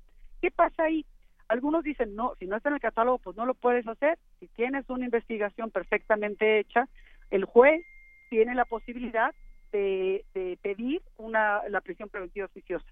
¿Qué 0.41 0.51
pasa 0.51 0.83
ahí? 0.83 1.05
Algunos 1.49 1.84
dicen, 1.84 2.15
no, 2.15 2.35
si 2.39 2.45
no 2.45 2.55
está 2.55 2.69
en 2.69 2.76
el 2.76 2.81
catálogo, 2.81 3.17
pues 3.17 3.35
no 3.35 3.45
lo 3.45 3.55
puedes 3.55 3.85
hacer. 3.88 4.17
Si 4.39 4.47
tienes 4.49 4.89
una 4.89 5.05
investigación 5.05 5.71
perfectamente 5.71 6.59
hecha, 6.59 6.88
el 7.31 7.43
juez 7.45 7.84
tiene 8.30 8.55
la 8.55 8.65
posibilidad 8.65 9.34
de, 9.71 10.23
pedir 10.61 11.01
una, 11.17 11.61
la 11.67 11.81
prisión 11.81 12.09
preventiva 12.09 12.45
oficiosa. 12.45 12.85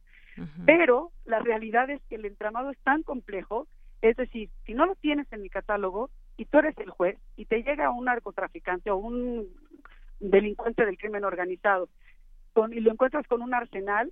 Pero 0.67 1.11
la 1.25 1.39
realidad 1.39 1.89
es 1.89 1.99
que 2.09 2.15
el 2.15 2.25
entramado 2.25 2.69
es 2.69 2.77
tan 2.79 3.01
complejo, 3.01 3.67
es 4.03 4.15
decir, 4.17 4.49
si 4.65 4.75
no 4.75 4.85
lo 4.85 4.93
tienes 4.95 5.25
en 5.31 5.41
mi 5.41 5.49
catálogo 5.49 6.11
y 6.35 6.45
tú 6.45 6.59
eres 6.59 6.77
el 6.77 6.91
juez 6.91 7.17
y 7.35 7.45
te 7.45 7.63
llega 7.63 7.89
un 7.89 8.05
narcotraficante 8.05 8.91
o 8.91 8.97
un 8.97 9.47
delincuente 10.19 10.85
del 10.85 10.97
crimen 10.97 11.23
organizado 11.23 11.89
con, 12.53 12.71
y 12.71 12.79
lo 12.79 12.91
encuentras 12.91 13.25
con 13.27 13.41
un 13.41 13.55
arsenal, 13.55 14.11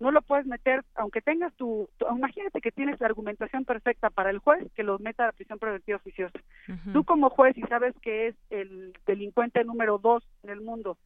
no 0.00 0.10
lo 0.10 0.22
puedes 0.22 0.46
meter, 0.46 0.82
aunque 0.94 1.20
tengas 1.20 1.54
tu, 1.54 1.88
imagínate 2.10 2.60
que 2.62 2.72
tienes 2.72 2.98
la 3.00 3.06
argumentación 3.06 3.66
perfecta 3.66 4.08
para 4.08 4.30
el 4.30 4.38
juez 4.38 4.66
que 4.74 4.82
lo 4.82 4.98
meta 4.98 5.24
a 5.24 5.26
la 5.26 5.32
prisión 5.32 5.58
preventiva 5.58 5.98
oficiosa. 5.98 6.40
Tú 6.92 7.04
como 7.04 7.28
juez 7.28 7.56
y 7.58 7.62
sabes 7.62 7.94
que 8.00 8.28
es 8.28 8.34
el 8.48 8.94
delincuente 9.06 9.62
número 9.62 9.98
dos 9.98 10.26
en 10.42 10.50
el 10.50 10.62
mundo, 10.62 10.96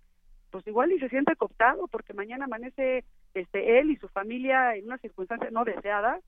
pues 0.51 0.65
igual 0.69 0.93
y 0.93 1.01
se 1.01 1.09
siente 1.09 1.35
cooptado 1.35 1.89
porque 1.89 2.15
mañana 2.15 2.45
amanece 2.45 3.05
este 3.35 3.81
él 3.81 3.91
y 3.91 3.97
su 3.97 4.09
familia 4.09 4.77
en 4.77 4.85
una 4.85 4.99
circunstancia 4.99 5.51
no 5.51 5.65
deseada 5.65 6.21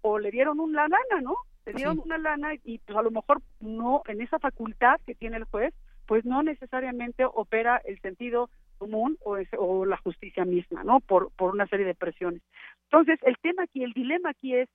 o 0.00 0.20
le 0.20 0.30
dieron 0.30 0.60
una 0.60 0.86
lana, 0.86 1.20
¿no? 1.22 1.34
Le 1.66 1.72
dieron 1.72 1.98
una 1.98 2.18
lana 2.18 2.54
y 2.62 2.78
pues 2.78 2.96
a 2.96 3.02
lo 3.02 3.10
mejor 3.10 3.42
no 3.58 4.02
en 4.06 4.20
esa 4.20 4.38
facultad 4.38 5.00
que 5.04 5.16
tiene 5.16 5.38
el 5.38 5.44
juez, 5.44 5.74
pues 6.06 6.24
no 6.24 6.44
necesariamente 6.44 7.24
opera 7.24 7.80
el 7.84 8.00
sentido 8.00 8.48
común 8.82 9.16
o, 9.24 9.38
o 9.58 9.86
la 9.86 9.96
justicia 9.98 10.44
misma, 10.44 10.82
¿no? 10.82 10.98
Por, 10.98 11.30
por 11.36 11.54
una 11.54 11.68
serie 11.68 11.86
de 11.86 11.94
presiones. 11.94 12.42
Entonces, 12.90 13.20
el 13.22 13.36
tema 13.38 13.62
aquí, 13.62 13.84
el 13.84 13.92
dilema 13.92 14.30
aquí 14.30 14.56
es, 14.56 14.68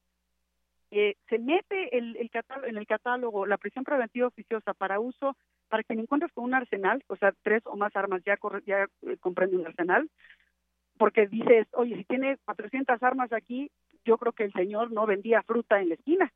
eh, 0.92 1.16
se 1.28 1.40
mete 1.40 1.98
el, 1.98 2.16
el 2.16 2.32
en 2.68 2.78
el 2.78 2.88
catálogo 2.88 3.46
la 3.46 3.58
prisión 3.58 3.84
preventiva 3.84 4.28
oficiosa 4.28 4.74
para 4.74 5.02
uso, 5.02 5.36
para 5.68 5.84
que 5.84 5.94
me 5.94 6.04
encuentres 6.04 6.32
con 6.32 6.46
un 6.46 6.54
arsenal, 6.54 7.04
o 7.08 7.18
sea, 7.18 7.34
tres 7.42 7.62
o 7.66 7.76
más 7.76 7.94
armas 7.98 8.22
ya, 8.26 8.38
ya 8.66 8.88
eh, 9.02 9.18
comprende 9.20 9.58
un 9.58 9.68
arsenal, 9.68 10.10
porque 10.98 11.28
dices, 11.28 11.68
oye, 11.74 11.98
si 11.98 12.06
tiene 12.06 12.38
400 12.46 13.04
armas 13.04 13.34
aquí, 13.34 13.70
yo 14.06 14.18
creo 14.18 14.32
que 14.32 14.46
el 14.46 14.54
señor 14.54 14.94
no 14.94 15.06
vendía 15.06 15.44
fruta 15.44 15.82
en 15.82 15.90
la 15.90 15.96
esquina. 15.96 16.32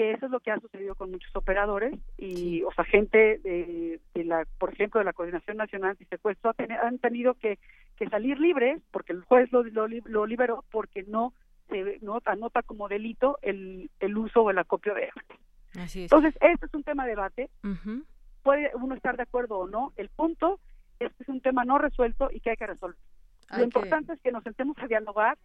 Que 0.00 0.12
eso 0.12 0.24
es 0.24 0.32
lo 0.32 0.40
que 0.40 0.50
ha 0.50 0.58
sucedido 0.58 0.94
con 0.94 1.10
muchos 1.10 1.36
operadores 1.36 1.92
y, 2.16 2.62
o 2.62 2.72
sea, 2.72 2.86
gente 2.86 3.38
de, 3.44 4.00
la, 4.24 4.46
por 4.56 4.72
ejemplo, 4.72 4.98
de 4.98 5.04
la 5.04 5.12
Coordinación 5.12 5.58
Nacional 5.58 5.94
de 5.98 6.06
Secuestro 6.06 6.54
han 6.82 6.98
tenido 7.00 7.34
que, 7.34 7.58
que 7.98 8.08
salir 8.08 8.40
libres 8.40 8.80
porque 8.92 9.12
el 9.12 9.20
juez 9.20 9.52
lo, 9.52 9.62
lo, 9.62 10.26
liberó 10.26 10.64
porque 10.70 11.02
no 11.02 11.34
se 11.68 11.98
no 12.00 12.18
anota 12.24 12.62
como 12.62 12.88
delito 12.88 13.36
el, 13.42 13.90
el 14.00 14.16
uso 14.16 14.40
o 14.40 14.50
el 14.50 14.56
acopio 14.56 14.94
de 14.94 15.08
armas. 15.08 15.94
Entonces, 15.94 16.34
este 16.40 16.64
es 16.64 16.72
un 16.72 16.82
tema 16.82 17.04
de 17.04 17.10
debate. 17.10 17.50
Puede 18.42 18.70
uno 18.76 18.94
estar 18.94 19.18
de 19.18 19.24
acuerdo 19.24 19.58
o 19.58 19.68
no. 19.68 19.92
El 19.96 20.08
punto 20.08 20.60
es 20.98 21.12
que 21.12 21.24
es 21.24 21.28
un 21.28 21.42
tema 21.42 21.66
no 21.66 21.76
resuelto 21.76 22.30
y 22.32 22.40
que 22.40 22.48
hay 22.48 22.56
que 22.56 22.68
resolver. 22.68 22.96
Lo 23.54 23.64
importante 23.64 24.14
es 24.14 24.20
que 24.22 24.32
nos 24.32 24.44
sentemos 24.44 24.78
a 24.78 24.86
dialogar, 24.86 25.36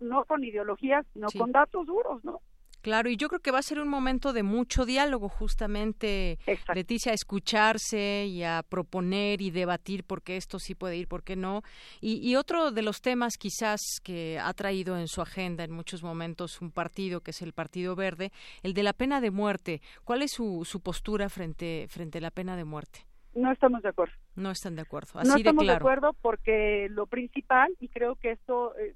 no 0.00 0.24
con 0.24 0.42
ideologías, 0.42 1.06
sino 1.12 1.28
con 1.30 1.52
datos 1.52 1.86
duros, 1.86 2.24
¿no? 2.24 2.40
Claro, 2.82 3.10
y 3.10 3.16
yo 3.16 3.28
creo 3.28 3.40
que 3.40 3.50
va 3.50 3.58
a 3.58 3.62
ser 3.62 3.80
un 3.80 3.88
momento 3.88 4.32
de 4.32 4.42
mucho 4.42 4.86
diálogo, 4.86 5.28
justamente, 5.28 6.38
Leticia, 6.74 7.12
a 7.12 7.14
escucharse 7.14 8.26
y 8.26 8.42
a 8.42 8.62
proponer 8.66 9.42
y 9.42 9.50
debatir 9.50 10.04
por 10.04 10.22
qué 10.22 10.36
esto 10.36 10.58
sí 10.58 10.74
puede 10.74 10.96
ir, 10.96 11.06
por 11.08 11.22
qué 11.22 11.36
no. 11.36 11.62
Y, 12.00 12.26
y, 12.26 12.36
otro 12.36 12.70
de 12.70 12.82
los 12.82 13.02
temas 13.02 13.36
quizás 13.36 13.80
que 14.02 14.38
ha 14.38 14.52
traído 14.54 14.98
en 14.98 15.08
su 15.08 15.20
agenda 15.20 15.64
en 15.64 15.72
muchos 15.72 16.02
momentos 16.02 16.60
un 16.60 16.70
partido, 16.70 17.20
que 17.20 17.32
es 17.32 17.42
el 17.42 17.52
Partido 17.52 17.94
Verde, 17.94 18.32
el 18.62 18.74
de 18.74 18.82
la 18.82 18.92
pena 18.92 19.20
de 19.20 19.30
muerte. 19.30 19.80
¿Cuál 20.04 20.22
es 20.22 20.32
su, 20.32 20.64
su 20.64 20.80
postura 20.80 21.28
frente, 21.28 21.86
frente 21.88 22.18
a 22.18 22.20
la 22.22 22.30
pena 22.30 22.56
de 22.56 22.64
muerte? 22.64 23.06
No 23.34 23.52
estamos 23.52 23.82
de 23.82 23.90
acuerdo. 23.90 24.14
No 24.34 24.50
están 24.50 24.74
de 24.74 24.82
acuerdo. 24.82 25.22
no 25.22 25.36
estamos 25.36 25.66
de, 25.66 25.72
acuerdo 25.72 26.14
porque 26.20 26.88
lo 26.90 27.06
principal, 27.06 27.74
y 27.78 27.88
creo 27.88 28.16
que 28.16 28.32
esto 28.32 28.76
eh, 28.76 28.94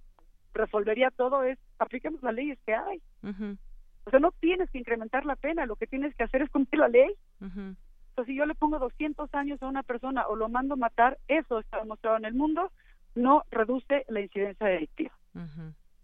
resolvería 0.52 1.10
todo, 1.10 1.44
es 1.44 1.58
apliquemos 1.78 2.22
las 2.22 2.34
leyes 2.34 2.58
que 2.64 2.74
hay. 2.74 3.00
O 4.04 4.10
sea, 4.10 4.20
no 4.20 4.32
tienes 4.32 4.70
que 4.70 4.78
incrementar 4.78 5.24
la 5.24 5.36
pena, 5.36 5.66
lo 5.66 5.76
que 5.76 5.86
tienes 5.86 6.14
que 6.14 6.24
hacer 6.24 6.42
es 6.42 6.50
cumplir 6.50 6.80
la 6.80 6.88
ley. 6.88 7.14
Entonces, 7.40 8.26
si 8.26 8.36
yo 8.36 8.46
le 8.46 8.54
pongo 8.54 8.78
200 8.78 9.34
años 9.34 9.62
a 9.62 9.66
una 9.66 9.82
persona 9.82 10.26
o 10.28 10.36
lo 10.36 10.48
mando 10.48 10.74
a 10.74 10.78
matar, 10.78 11.18
eso 11.28 11.58
está 11.58 11.78
demostrado 11.78 12.16
en 12.16 12.26
el 12.26 12.34
mundo, 12.34 12.70
no 13.14 13.44
reduce 13.50 14.04
la 14.08 14.20
incidencia 14.20 14.66
delictiva. 14.66 15.12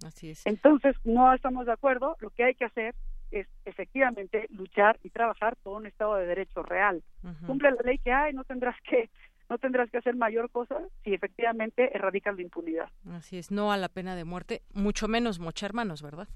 Así 0.04 0.30
es. 0.30 0.46
Entonces, 0.46 0.96
no 1.04 1.32
estamos 1.32 1.66
de 1.66 1.72
acuerdo. 1.72 2.16
Lo 2.20 2.30
que 2.30 2.44
hay 2.44 2.54
que 2.54 2.64
hacer 2.64 2.94
es 3.30 3.46
efectivamente 3.64 4.46
luchar 4.50 4.98
y 5.04 5.10
trabajar 5.10 5.56
por 5.62 5.76
un 5.76 5.86
Estado 5.86 6.16
de 6.16 6.26
Derecho 6.26 6.62
real. 6.62 7.02
Cumple 7.46 7.70
la 7.70 7.82
ley 7.84 7.98
que 7.98 8.12
hay, 8.12 8.32
no 8.32 8.44
tendrás 8.44 8.76
que 8.82 9.10
no 9.48 9.58
tendrás 9.58 9.90
que 9.90 9.98
hacer 9.98 10.14
mayor 10.14 10.48
cosa 10.50 10.76
si 11.02 11.12
efectivamente 11.12 11.94
erradicas 11.94 12.36
la 12.36 12.42
impunidad. 12.42 12.88
Así 13.10 13.36
es, 13.36 13.50
no 13.50 13.72
a 13.72 13.76
la 13.76 13.88
pena 13.88 14.14
de 14.14 14.24
muerte, 14.24 14.62
mucho 14.72 15.08
menos 15.08 15.40
mochar 15.40 15.74
manos, 15.74 16.02
¿verdad? 16.02 16.28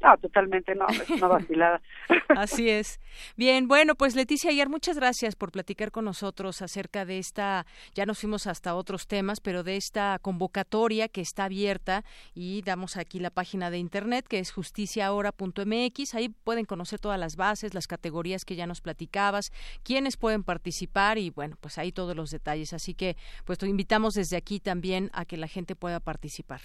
No, 0.00 0.16
totalmente 0.18 0.74
no, 0.76 0.86
una 1.16 1.26
vacilada. 1.26 1.80
Así 2.28 2.68
es. 2.68 3.00
Bien, 3.36 3.66
bueno, 3.66 3.96
pues 3.96 4.14
Leticia 4.14 4.50
Ayer, 4.50 4.68
muchas 4.68 4.96
gracias 4.96 5.34
por 5.34 5.50
platicar 5.50 5.90
con 5.90 6.04
nosotros 6.04 6.62
acerca 6.62 7.04
de 7.04 7.18
esta, 7.18 7.66
ya 7.94 8.06
nos 8.06 8.20
fuimos 8.20 8.46
hasta 8.46 8.76
otros 8.76 9.08
temas, 9.08 9.40
pero 9.40 9.64
de 9.64 9.76
esta 9.76 10.18
convocatoria 10.20 11.08
que 11.08 11.20
está 11.20 11.44
abierta 11.44 12.04
y 12.32 12.62
damos 12.62 12.96
aquí 12.96 13.18
la 13.18 13.30
página 13.30 13.70
de 13.70 13.78
internet 13.78 14.26
que 14.28 14.38
es 14.38 14.52
justiciaahora.mx, 14.52 16.14
ahí 16.14 16.28
pueden 16.28 16.64
conocer 16.64 17.00
todas 17.00 17.18
las 17.18 17.34
bases, 17.34 17.74
las 17.74 17.88
categorías 17.88 18.44
que 18.44 18.54
ya 18.54 18.68
nos 18.68 18.80
platicabas, 18.80 19.50
quiénes 19.82 20.16
pueden 20.16 20.44
participar 20.44 21.18
y 21.18 21.30
bueno, 21.30 21.56
pues 21.60 21.76
ahí 21.76 21.90
todos 21.90 22.14
los 22.14 22.30
detalles, 22.30 22.72
así 22.72 22.94
que 22.94 23.16
pues 23.44 23.58
te 23.58 23.66
invitamos 23.66 24.14
desde 24.14 24.36
aquí 24.36 24.60
también 24.60 25.10
a 25.12 25.24
que 25.24 25.36
la 25.36 25.48
gente 25.48 25.74
pueda 25.74 25.98
participar. 25.98 26.60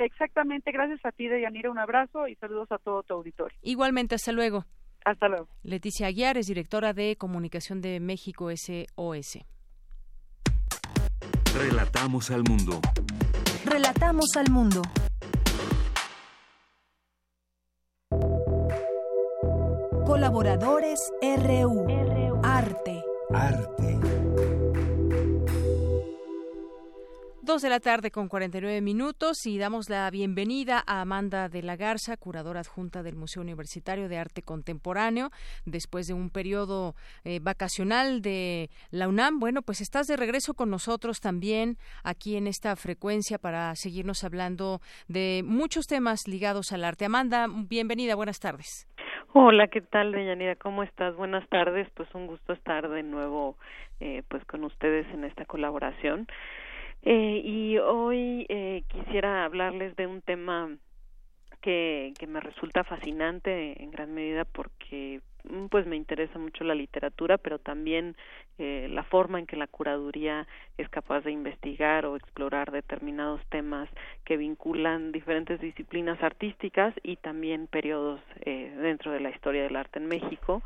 Exactamente, 0.00 0.72
gracias 0.72 1.04
a 1.04 1.12
ti, 1.12 1.28
Deyanira, 1.28 1.70
un 1.70 1.78
abrazo 1.78 2.26
y 2.26 2.34
saludos 2.36 2.72
a 2.72 2.78
todo 2.78 3.02
tu 3.02 3.12
auditorio. 3.12 3.56
Igualmente, 3.60 4.14
hasta 4.14 4.32
luego. 4.32 4.64
Hasta 5.04 5.28
luego. 5.28 5.48
Leticia 5.62 6.06
Aguiar 6.06 6.38
es 6.38 6.46
directora 6.46 6.94
de 6.94 7.16
Comunicación 7.16 7.82
de 7.82 8.00
México 8.00 8.50
SOS. 8.50 9.38
Relatamos 11.54 12.30
al 12.30 12.44
mundo. 12.48 12.80
Relatamos 13.66 14.36
al 14.36 14.50
mundo. 14.50 14.82
Colaboradores 20.06 20.98
RU. 21.20 22.40
Arte. 22.42 23.02
Arte. 23.34 23.79
Dos 27.42 27.62
de 27.62 27.70
la 27.70 27.80
tarde 27.80 28.10
con 28.10 28.28
49 28.28 28.82
minutos 28.82 29.46
y 29.46 29.58
damos 29.58 29.88
la 29.88 30.10
bienvenida 30.10 30.84
a 30.86 31.00
Amanda 31.00 31.48
de 31.48 31.62
la 31.62 31.74
Garza, 31.74 32.18
curadora 32.18 32.60
adjunta 32.60 33.02
del 33.02 33.16
Museo 33.16 33.40
Universitario 33.40 34.10
de 34.10 34.18
Arte 34.18 34.42
Contemporáneo, 34.42 35.30
después 35.64 36.06
de 36.06 36.12
un 36.12 36.28
periodo 36.28 36.94
eh, 37.24 37.40
vacacional 37.40 38.20
de 38.20 38.68
la 38.90 39.08
UNAM. 39.08 39.40
Bueno, 39.40 39.62
pues 39.62 39.80
estás 39.80 40.06
de 40.06 40.18
regreso 40.18 40.52
con 40.52 40.68
nosotros 40.68 41.20
también 41.20 41.76
aquí 42.04 42.36
en 42.36 42.46
esta 42.46 42.76
frecuencia 42.76 43.38
para 43.38 43.74
seguirnos 43.74 44.22
hablando 44.22 44.80
de 45.08 45.42
muchos 45.42 45.86
temas 45.86 46.28
ligados 46.28 46.72
al 46.72 46.84
arte. 46.84 47.06
Amanda, 47.06 47.46
bienvenida, 47.48 48.16
buenas 48.16 48.38
tardes. 48.38 48.86
Hola, 49.32 49.68
¿qué 49.68 49.80
tal, 49.80 50.12
Deyanira? 50.12 50.56
¿Cómo 50.56 50.82
estás? 50.82 51.16
Buenas 51.16 51.48
tardes. 51.48 51.88
Pues 51.94 52.14
un 52.14 52.26
gusto 52.26 52.52
estar 52.52 52.86
de 52.90 53.02
nuevo 53.02 53.56
eh, 54.00 54.24
pues 54.28 54.44
con 54.44 54.62
ustedes 54.64 55.06
en 55.14 55.24
esta 55.24 55.46
colaboración. 55.46 56.26
Eh, 57.02 57.40
y 57.44 57.78
hoy 57.78 58.46
eh, 58.48 58.82
quisiera 58.88 59.44
hablarles 59.44 59.96
de 59.96 60.06
un 60.06 60.20
tema 60.20 60.76
que, 61.60 62.12
que 62.18 62.26
me 62.26 62.40
resulta 62.40 62.84
fascinante 62.84 63.82
en 63.82 63.90
gran 63.90 64.12
medida 64.14 64.44
porque 64.44 65.20
mm, 65.44 65.66
pues 65.66 65.86
me 65.86 65.96
interesa 65.96 66.38
mucho 66.38 66.64
la 66.64 66.74
literatura, 66.74 67.38
pero 67.38 67.58
también 67.58 68.16
eh, 68.58 68.88
la 68.90 69.04
forma 69.04 69.38
en 69.38 69.46
que 69.46 69.56
la 69.56 69.66
curaduría 69.66 70.46
es 70.78 70.88
capaz 70.88 71.20
de 71.22 71.32
investigar 71.32 72.06
o 72.06 72.16
explorar 72.16 72.70
determinados 72.70 73.40
temas 73.48 73.88
que 74.24 74.36
vinculan 74.36 75.12
diferentes 75.12 75.60
disciplinas 75.60 76.22
artísticas 76.22 76.94
y 77.02 77.16
también 77.16 77.66
periodos 77.66 78.20
eh, 78.44 78.74
dentro 78.80 79.12
de 79.12 79.20
la 79.20 79.30
historia 79.30 79.62
del 79.62 79.76
arte 79.76 79.98
en 79.98 80.06
México. 80.06 80.62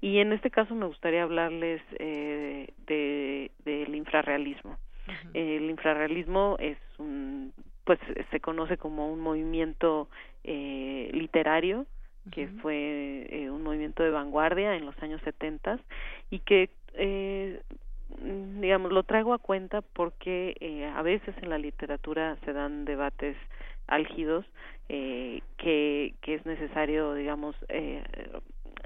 Y 0.00 0.18
en 0.18 0.32
este 0.32 0.50
caso 0.50 0.74
me 0.74 0.86
gustaría 0.86 1.22
hablarles 1.22 1.82
eh, 1.98 2.72
de 2.86 3.50
del 3.64 3.94
infrarrealismo. 3.94 4.76
El 5.34 5.70
infrarrealismo 5.70 6.56
es 6.58 6.78
un, 6.98 7.52
pues 7.84 7.98
se 8.30 8.40
conoce 8.40 8.76
como 8.76 9.12
un 9.12 9.20
movimiento 9.20 10.08
eh, 10.44 11.10
literario 11.12 11.86
que 12.32 12.48
fue 12.60 13.28
eh, 13.30 13.50
un 13.50 13.62
movimiento 13.62 14.02
de 14.02 14.10
vanguardia 14.10 14.74
en 14.74 14.84
los 14.84 15.00
años 15.00 15.20
70 15.22 15.78
y 16.30 16.40
que 16.40 16.70
eh, 16.94 17.60
digamos 18.60 18.92
lo 18.92 19.02
traigo 19.02 19.32
a 19.34 19.38
cuenta 19.38 19.82
porque 19.82 20.56
eh, 20.60 20.86
a 20.86 21.02
veces 21.02 21.34
en 21.42 21.50
la 21.50 21.58
literatura 21.58 22.36
se 22.44 22.52
dan 22.52 22.84
debates 22.84 23.36
álgidos 23.86 24.44
eh, 24.88 25.42
que, 25.58 26.14
que 26.20 26.34
es 26.34 26.46
necesario 26.46 27.14
digamos 27.14 27.56
eh, 27.68 28.02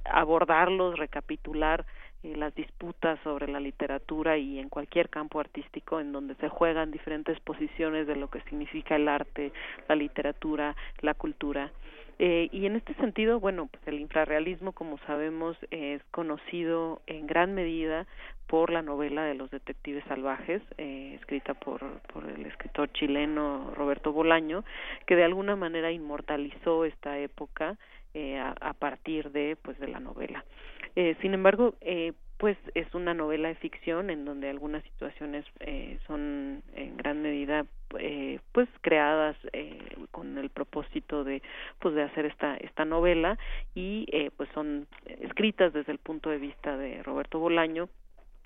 abordarlos 0.04 0.98
recapitular 0.98 1.86
eh, 2.22 2.36
las 2.36 2.54
disputas 2.54 3.18
sobre 3.24 3.48
la 3.48 3.60
literatura 3.60 4.36
y 4.36 4.58
en 4.58 4.68
cualquier 4.68 5.08
campo 5.08 5.40
artístico 5.40 6.00
en 6.00 6.12
donde 6.12 6.34
se 6.36 6.48
juegan 6.48 6.90
diferentes 6.90 7.38
posiciones 7.40 8.06
de 8.06 8.16
lo 8.16 8.28
que 8.28 8.40
significa 8.42 8.96
el 8.96 9.08
arte, 9.08 9.52
la 9.88 9.96
literatura, 9.96 10.76
la 11.00 11.14
cultura. 11.14 11.70
Eh, 12.18 12.50
y 12.52 12.66
en 12.66 12.76
este 12.76 12.92
sentido, 12.96 13.40
bueno, 13.40 13.68
pues 13.72 13.82
el 13.88 13.98
infrarrealismo, 13.98 14.72
como 14.72 14.98
sabemos, 15.06 15.56
es 15.70 16.02
conocido 16.10 17.00
en 17.06 17.26
gran 17.26 17.54
medida 17.54 18.06
por 18.46 18.70
la 18.70 18.82
novela 18.82 19.24
de 19.24 19.34
los 19.34 19.50
detectives 19.50 20.04
salvajes, 20.04 20.60
eh, 20.76 21.14
escrita 21.18 21.54
por, 21.54 21.80
por 22.12 22.26
el 22.28 22.44
escritor 22.44 22.92
chileno 22.92 23.72
Roberto 23.74 24.12
Bolaño, 24.12 24.64
que 25.06 25.16
de 25.16 25.24
alguna 25.24 25.56
manera 25.56 25.92
inmortalizó 25.92 26.84
esta 26.84 27.16
época 27.18 27.78
eh, 28.14 28.38
a, 28.38 28.54
a, 28.60 28.74
partir 28.74 29.30
de 29.30 29.56
pues 29.62 29.78
de 29.78 29.88
la 29.88 30.00
novela. 30.00 30.44
Eh, 30.96 31.16
sin 31.20 31.34
embargo, 31.34 31.74
eh, 31.80 32.12
pues 32.40 32.56
es 32.74 32.92
una 32.94 33.12
novela 33.12 33.48
de 33.48 33.54
ficción 33.56 34.08
en 34.08 34.24
donde 34.24 34.48
algunas 34.48 34.82
situaciones 34.84 35.44
eh, 35.60 35.98
son 36.06 36.62
en 36.74 36.96
gran 36.96 37.20
medida 37.20 37.66
eh, 37.98 38.40
pues 38.52 38.66
creadas 38.80 39.36
eh, 39.52 39.78
con 40.10 40.38
el 40.38 40.48
propósito 40.48 41.22
de 41.22 41.42
pues 41.80 41.94
de 41.94 42.02
hacer 42.02 42.24
esta 42.24 42.56
esta 42.56 42.86
novela 42.86 43.38
y 43.74 44.06
pues 44.38 44.48
son 44.54 44.86
escritas 45.04 45.74
desde 45.74 45.92
el 45.92 45.98
punto 45.98 46.30
de 46.30 46.38
vista 46.38 46.78
de 46.78 47.02
Roberto 47.02 47.38
Bolaño 47.38 47.90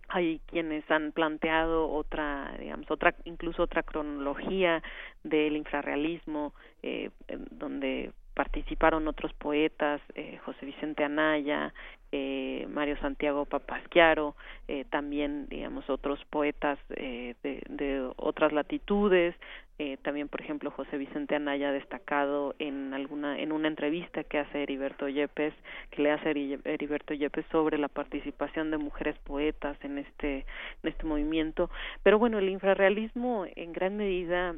hay 0.09 0.41
quienes 0.47 0.89
han 0.91 1.13
planteado 1.13 1.89
otra 1.89 2.53
digamos 2.59 2.91
otra 2.91 3.15
incluso 3.25 3.63
otra 3.63 3.85
cronología 3.85 4.83
del 5.23 5.57
infrarrealismo 5.57 6.53
eh, 6.83 7.11
donde 7.53 8.11
participaron 8.35 9.09
otros 9.09 9.33
poetas, 9.35 10.01
eh, 10.15 10.39
José 10.45 10.67
Vicente 10.67 11.05
Anaya, 11.05 11.73
eh, 12.13 12.67
Mario 12.71 12.97
Santiago 12.99 13.45
Papasquiaro, 13.45 14.37
eh, 14.69 14.85
también, 14.91 15.49
digamos, 15.49 15.89
otros 15.91 16.25
poetas 16.31 16.79
eh, 16.91 17.35
de, 17.43 17.63
de, 17.69 18.09
otras 18.17 18.53
latitudes, 18.53 19.35
eh, 19.81 19.97
también 20.03 20.29
por 20.29 20.41
ejemplo 20.41 20.71
José 20.71 20.97
Vicente 20.97 21.35
Anaya 21.35 21.73
destacado 21.73 22.55
en 22.61 22.95
alguna 22.95 23.41
en 23.41 23.51
una 23.51 23.67
entrevista 23.67 24.23
que 24.23 24.39
hace 24.39 24.63
Heriberto 24.63 25.09
Yepes 25.09 25.53
que 25.91 26.01
le 26.01 26.13
hace 26.13 26.31
Heriberto 26.31 27.13
Yepes 27.13 27.45
sobre 27.51 27.77
la 27.77 27.89
participación 27.89 28.71
de 28.71 28.79
mujeres 28.79 29.17
poetas 29.25 29.77
en 29.83 29.99
este 29.99 30.47
en 30.85 30.91
este 30.91 31.05
movimiento. 31.05 31.71
Pero 32.05 32.21
bueno 32.21 32.39
el 32.39 32.51
infrarrealismo 32.51 33.47
en 33.57 33.73
gran 33.73 33.97
medida 33.97 34.55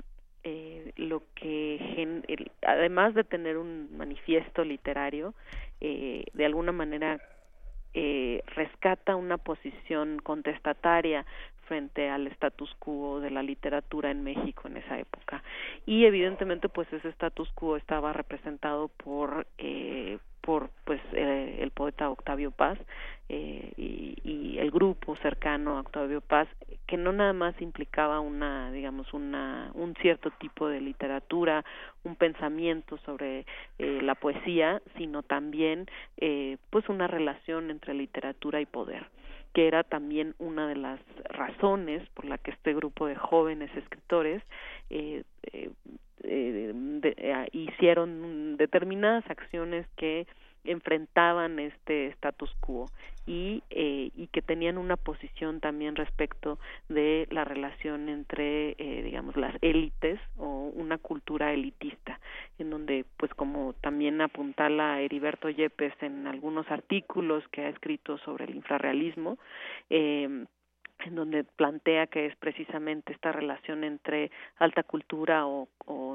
eh, 0.48 0.93
lo 0.94 1.24
que 1.35 2.52
además 2.62 3.14
de 3.14 3.24
tener 3.24 3.56
un 3.56 3.89
manifiesto 3.97 4.62
literario 4.64 5.35
eh, 5.81 6.24
de 6.35 6.47
alguna 6.47 6.70
manera 6.70 7.20
eh, 7.94 8.44
rescata 8.55 9.16
una 9.16 9.39
posición 9.39 10.20
contestataria 10.20 11.27
frente 11.66 12.09
al 12.09 12.28
status 12.28 12.73
quo 12.78 13.18
de 13.18 13.31
la 13.32 13.43
literatura 13.43 14.12
en 14.12 14.23
México 14.23 14.68
en 14.68 14.77
esa 14.77 15.01
época. 15.01 15.43
Y 15.85 16.05
evidentemente 16.05 16.68
pues 16.68 16.93
ese 16.93 17.09
status 17.09 17.51
quo 17.55 17.77
estaba 17.77 18.12
representado 18.12 18.86
por 18.86 19.48
eh, 19.59 20.18
por 20.43 20.70
pues 20.85 21.01
eh, 21.12 21.59
el 21.60 21.73
poeta 21.73 22.09
Octavio 22.09 22.52
Paz 22.52 22.78
eh, 23.28 23.73
y, 23.77 24.59
el 24.59 24.70
grupo 24.70 25.16
cercano 25.16 25.77
a 25.77 25.81
Octavio 25.81 26.20
Paz 26.23 26.48
que 26.86 26.97
no 26.97 27.12
nada 27.12 27.35
más 27.35 27.61
implicaba 27.61 28.20
una 28.20 28.73
digamos 28.73 29.12
una 29.12 29.70
un 29.74 29.94
cierto 29.97 30.31
tipo 30.40 30.66
de 30.69 30.81
literatura 30.81 31.65
un 32.05 32.16
pensamiento 32.16 32.97
sobre 33.05 33.44
eh, 33.78 34.01
la 34.03 34.15
poesía 34.15 34.81
sino 34.97 35.23
también 35.23 35.86
eh, 36.16 36.57
pues 36.70 36.89
una 36.89 37.07
relación 37.07 37.70
entre 37.70 37.94
literatura 37.94 38.61
y 38.61 38.66
poder 38.66 39.07
que 39.57 39.66
era 39.66 39.85
también 39.85 40.35
una 40.39 40.69
de 40.69 40.77
las 40.77 41.01
razones 41.31 42.07
por 42.11 42.27
la 42.27 42.36
que 42.36 42.51
este 42.51 42.74
grupo 42.74 43.07
de 43.07 43.16
jóvenes 43.16 43.70
escritores 43.74 44.43
eh, 44.90 45.23
eh, 45.53 45.70
eh, 46.24 47.48
hicieron 47.53 48.59
determinadas 48.59 49.24
acciones 49.31 49.86
que 49.97 50.27
enfrentaban 50.66 51.59
este 51.59 52.09
status 52.09 52.55
quo 52.60 52.86
y, 53.26 53.62
eh, 53.70 54.10
y 54.14 54.28
que 54.28 54.40
tenían 54.40 54.78
una 54.78 54.97
posición 54.97 55.60
también 55.60 55.97
respecto 55.97 56.59
de 56.88 57.26
la 57.30 57.44
relación 57.44 58.09
entre, 58.09 58.76
eh, 58.78 59.02
digamos, 59.02 59.36
las 59.36 59.55
élites 59.62 60.20
o 60.36 60.70
una 60.74 60.98
cultura 60.98 61.52
elitista, 61.52 62.20
en 62.59 62.70
donde, 62.70 63.05
pues 63.16 63.34
como 63.34 63.72
también 63.74 64.20
apuntala 64.20 65.01
Heriberto 65.01 65.51
Yepes 65.51 65.94
en 66.02 66.26
algunos 66.26 66.70
artículos 66.70 67.47
que 67.48 67.62
ha 67.62 67.68
escrito 67.68 68.18
sobre 68.18 68.44
el 68.44 68.55
infrarrealismo, 68.55 69.38
eh, 69.90 70.47
en 71.05 71.14
donde 71.14 71.44
plantea 71.44 72.06
que 72.06 72.27
es 72.27 72.36
precisamente 72.36 73.12
esta 73.12 73.32
relación 73.32 73.85
entre 73.85 74.31
alta 74.59 74.82
cultura 74.82 75.47
o, 75.47 75.68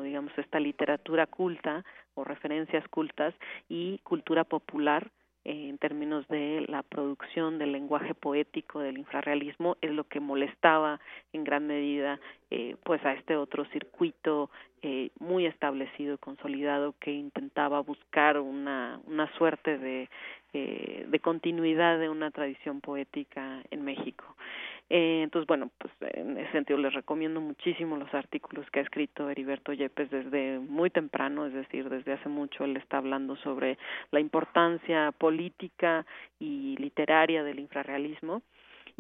digamos 0.04 0.32
esta 0.38 0.60
literatura 0.60 1.28
culta 1.28 1.84
o 2.16 2.24
referencias 2.24 2.88
cultas 2.90 3.34
y 3.70 4.00
cultura 4.00 4.44
popular 4.44 5.10
eh, 5.44 5.70
en 5.70 5.78
términos 5.78 6.28
de 6.28 6.66
la 6.68 6.84
producción 6.84 7.58
del 7.58 7.72
lenguaje 7.72 8.14
poético 8.14 8.80
del 8.80 8.98
infrarrealismo 8.98 9.78
es 9.82 9.92
lo 9.92 10.04
que 10.04 10.20
molestaba 10.20 11.00
en 11.34 11.44
gran 11.44 11.68
medida 11.68 12.20
eh, 12.50 12.76
pues 12.84 13.04
a 13.06 13.14
este 13.14 13.36
otro 13.36 13.66
circuito 13.66 14.50
eh, 14.84 15.12
muy 15.20 15.46
establecido 15.46 16.16
y 16.16 16.18
consolidado 16.18 16.96
que 17.00 17.12
intentaba 17.12 17.80
buscar 17.82 18.40
una 18.40 19.00
una 19.06 19.32
suerte 19.38 19.78
de 19.78 20.10
eh, 20.54 21.06
de 21.08 21.20
continuidad 21.20 22.00
de 22.00 22.10
una 22.10 22.32
tradición 22.32 22.82
poética 22.82 23.62
en 23.72 23.84
México 23.86 24.36
eh, 24.94 25.22
entonces, 25.24 25.48
bueno, 25.48 25.72
pues 25.78 25.94
en 26.02 26.38
ese 26.38 26.52
sentido 26.52 26.78
les 26.78 26.94
recomiendo 26.94 27.40
muchísimo 27.40 27.96
los 27.96 28.14
artículos 28.14 28.70
que 28.72 28.80
ha 28.80 28.84
escrito 28.84 29.30
Heriberto 29.30 29.72
Yepes 29.72 30.10
desde 30.10 30.60
muy 30.60 30.90
temprano, 30.90 31.46
es 31.46 31.54
decir, 31.54 31.88
desde 31.88 32.12
hace 32.12 32.28
mucho 32.28 32.66
él 32.66 32.76
está 32.76 32.98
hablando 32.98 33.38
sobre 33.38 33.78
la 34.12 34.20
importancia 34.20 35.14
política 35.14 36.06
y 36.40 36.76
literaria 36.76 37.42
del 37.42 37.60
infrarrealismo 37.60 38.42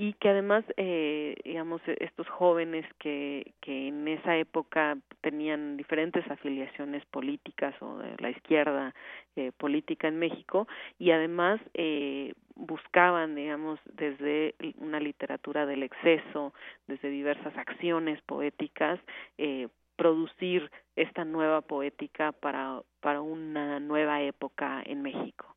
y 0.01 0.13
que 0.13 0.29
además 0.29 0.65
eh, 0.77 1.35
digamos 1.45 1.79
estos 1.85 2.27
jóvenes 2.27 2.87
que 2.97 3.53
que 3.61 3.89
en 3.89 4.07
esa 4.07 4.35
época 4.35 4.97
tenían 5.21 5.77
diferentes 5.77 6.25
afiliaciones 6.31 7.05
políticas 7.05 7.79
o 7.83 7.99
de 7.99 8.15
la 8.17 8.31
izquierda 8.31 8.95
eh, 9.35 9.51
política 9.55 10.07
en 10.07 10.17
México 10.17 10.67
y 10.97 11.11
además 11.11 11.61
eh, 11.75 12.33
buscaban 12.55 13.35
digamos 13.35 13.79
desde 13.93 14.55
una 14.77 14.99
literatura 14.99 15.67
del 15.67 15.83
exceso 15.83 16.51
desde 16.87 17.09
diversas 17.09 17.55
acciones 17.55 18.19
poéticas 18.23 18.99
eh, 19.37 19.67
producir 19.97 20.71
esta 20.95 21.25
nueva 21.25 21.61
poética 21.61 22.31
para 22.31 22.81
para 23.01 23.21
una 23.21 23.79
nueva 23.79 24.19
época 24.23 24.81
en 24.83 25.03
México 25.03 25.55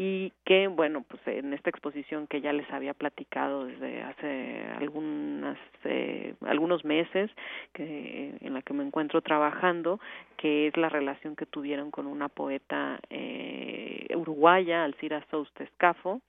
y 0.00 0.32
que 0.44 0.68
bueno 0.68 1.02
pues 1.02 1.20
en 1.26 1.52
esta 1.52 1.70
exposición 1.70 2.28
que 2.28 2.40
ya 2.40 2.52
les 2.52 2.70
había 2.70 2.94
platicado 2.94 3.64
desde 3.64 4.00
hace 4.04 4.62
algunas 4.78 5.58
eh, 5.82 6.36
algunos 6.46 6.84
meses 6.84 7.32
que 7.72 8.36
en 8.40 8.54
la 8.54 8.62
que 8.62 8.74
me 8.74 8.84
encuentro 8.84 9.22
trabajando 9.22 9.98
que 10.36 10.68
es 10.68 10.76
la 10.76 10.88
relación 10.88 11.34
que 11.34 11.46
tuvieron 11.46 11.90
con 11.90 12.06
una 12.06 12.28
poeta 12.28 13.00
eh, 13.10 14.06
uruguaya 14.14 14.84
Alcira 14.84 15.26
Souste 15.32 15.64
Escafo 15.64 16.20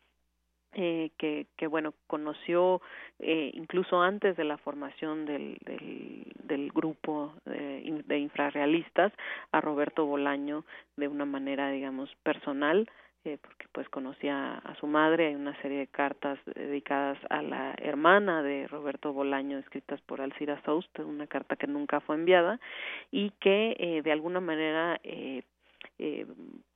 eh, 0.74 1.12
que, 1.20 1.46
que 1.56 1.68
bueno 1.68 1.94
conoció 2.08 2.82
eh, 3.20 3.52
incluso 3.54 4.02
antes 4.02 4.36
de 4.36 4.46
la 4.46 4.58
formación 4.58 5.28
del, 5.28 5.60
del, 5.64 6.32
del 6.44 6.72
grupo 6.72 7.36
de, 7.46 8.02
de 8.04 8.18
infrarrealistas 8.18 9.14
a 9.52 9.62
Roberto 9.62 10.08
Bolaño 10.08 10.66
de 10.98 11.08
una 11.08 11.26
manera 11.26 11.70
digamos 11.70 12.10
personal 12.24 12.90
eh, 13.26 13.38
porque 13.41 13.66
pues 13.72 13.90
conocía 13.90 14.56
a 14.56 14.76
su 14.76 14.88
madre, 14.88 15.28
hay 15.28 15.36
una 15.36 15.60
serie 15.62 15.80
de 15.80 15.88
cartas 15.88 16.40
dedicadas 16.46 17.18
a 17.30 17.41
la 17.41 17.76
hermana 17.78 18.41
de 18.44 18.68
Roberto 18.68 19.14
Bolaño 19.14 19.58
escritas 19.58 20.00
por 20.02 20.22
Alcira 20.22 20.62
Souste, 20.64 21.04
una 21.04 21.28
carta 21.28 21.56
que 21.56 21.68
nunca 21.68 22.00
fue 22.00 22.16
enviada 22.16 22.60
y 23.12 23.32
que 23.40 23.76
eh, 23.80 24.02
de 24.02 24.12
alguna 24.12 24.40
manera 24.40 25.00
eh, 25.04 25.44
eh, 25.98 26.26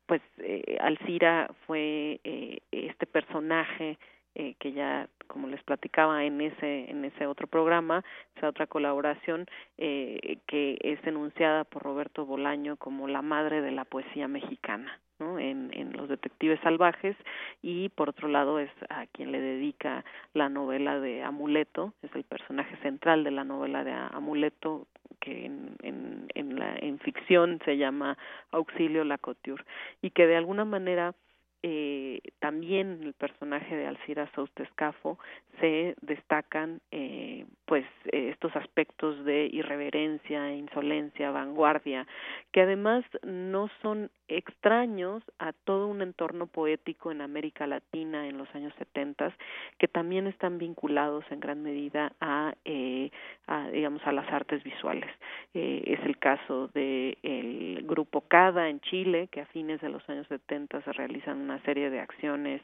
pues 0.06 0.22
eh, 0.38 0.78
Alcira 0.82 1.50
fue 1.66 2.20
eh, 2.24 2.60
este 2.72 3.06
personaje 3.06 3.98
eh, 4.36 4.56
que 4.60 4.74
ya 4.74 5.08
como 5.28 5.48
les 5.48 5.64
platicaba 5.64 6.24
en 6.26 6.42
ese 6.42 6.90
en 6.90 7.06
ese 7.06 7.28
otro 7.28 7.48
programa 7.48 8.04
esa 8.36 8.50
otra 8.50 8.68
colaboración 8.68 9.46
eh, 9.78 10.38
que 10.48 10.78
es 10.82 11.06
enunciada 11.06 11.64
por 11.64 11.84
Roberto 11.84 12.26
Bolaño 12.26 12.78
como 12.78 13.08
la 13.08 13.22
madre 13.22 13.62
de 13.62 13.72
la 13.72 13.86
poesía 13.86 14.28
mexicana 14.28 15.00
¿no? 15.20 15.40
en, 15.40 15.70
en 15.74 15.94
Los 15.94 16.10
Detectives 16.10 16.60
Salvajes 16.62 17.16
y 17.62 17.90
por 17.90 18.10
otro 18.10 18.28
lado 18.28 18.60
es 18.60 18.72
a 18.90 19.06
quien 19.08 19.32
le 19.32 19.40
dedica 19.40 20.04
la 20.34 20.50
novela 20.50 21.00
de 21.00 21.24
Amuleto, 21.24 21.94
es 22.02 22.14
el 22.16 22.24
personaje 22.24 22.76
central 22.78 23.24
de 23.24 23.32
la 23.32 23.44
novela 23.44 23.84
de 23.84 23.92
Amuleto 23.92 24.88
que 25.20 25.46
en, 25.46 25.76
en, 25.82 26.28
en, 26.34 26.60
la, 26.60 26.76
en 26.76 27.00
ficción 27.00 27.60
se 27.66 27.78
llama 27.78 28.18
Auxilio 28.52 29.04
la 29.04 29.18
Couture 29.18 29.64
y 30.02 30.12
que 30.12 30.28
de 30.28 30.36
alguna 30.36 30.66
manera 30.66 31.14
eh, 31.64 32.20
también 32.40 33.00
el 33.04 33.14
personaje 33.14 33.76
de 33.76 33.88
Alcira 33.88 34.30
Soustescafo 34.36 35.18
se 35.62 35.96
destacan 36.02 36.82
eh, 36.92 37.46
pues 37.66 37.86
eh, 38.12 38.30
estos 38.32 38.54
aspectos 38.56 39.24
de 39.24 39.46
irreverencia, 39.46 40.54
insolencia, 40.54 41.32
vanguardia, 41.32 42.06
que 42.52 42.62
además 42.62 43.06
no 43.24 43.70
son 43.82 44.12
extraños 44.28 45.24
a 45.40 45.54
todo 45.54 45.88
un 45.88 46.02
entorno 46.02 46.48
poético 46.48 47.12
en 47.12 47.22
América 47.22 47.68
Latina 47.68 48.28
en 48.28 48.38
los 48.38 48.54
años 48.56 48.74
70 48.78 49.14
que 49.78 49.88
también 49.88 50.28
están 50.28 50.58
vinculados 50.58 51.24
en 51.30 51.40
gran 51.40 51.62
medida 51.62 52.14
a, 52.20 52.54
eh, 52.66 53.12
a 53.48 53.70
digamos 53.70 54.06
a 54.06 54.12
las 54.12 54.30
artes 54.32 54.64
visuales. 54.64 55.10
Eh, 55.54 55.84
es 55.86 56.06
el 56.06 56.18
caso 56.18 56.70
de 56.70 57.18
el 57.22 57.84
grupo 57.86 58.22
CADA 58.22 58.70
en 58.70 58.80
Chile 58.82 59.28
que 59.32 59.42
a 59.42 59.46
fines 59.48 59.82
de 59.82 59.90
los 59.90 60.08
años 60.10 60.28
70 60.28 60.82
se 60.82 60.94
realizan 60.94 61.40
una 61.40 61.53
serie 61.62 61.90
de 61.90 62.00
acciones 62.00 62.62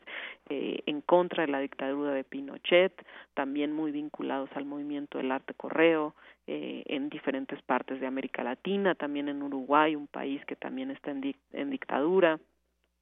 eh, 0.50 0.82
en 0.86 1.02
contra 1.02 1.46
de 1.46 1.52
la 1.52 1.60
dictadura 1.60 2.12
de 2.12 2.24
Pinochet, 2.24 2.94
también 3.34 3.72
muy 3.74 3.92
vinculados 3.92 4.50
al 4.56 4.66
movimiento 4.66 5.18
del 5.18 5.32
arte 5.32 5.54
correo, 5.54 6.16
eh, 6.48 6.84
en 6.88 7.10
diferentes 7.10 7.62
partes 7.62 8.00
de 8.00 8.08
América 8.08 8.44
Latina, 8.44 8.96
también 8.96 9.30
en 9.30 9.44
Uruguay, 9.44 9.96
un 9.96 10.08
país 10.08 10.44
que 10.46 10.56
también 10.56 10.90
está 10.92 11.12
en, 11.12 11.36
en 11.54 11.70
dictadura 11.70 12.40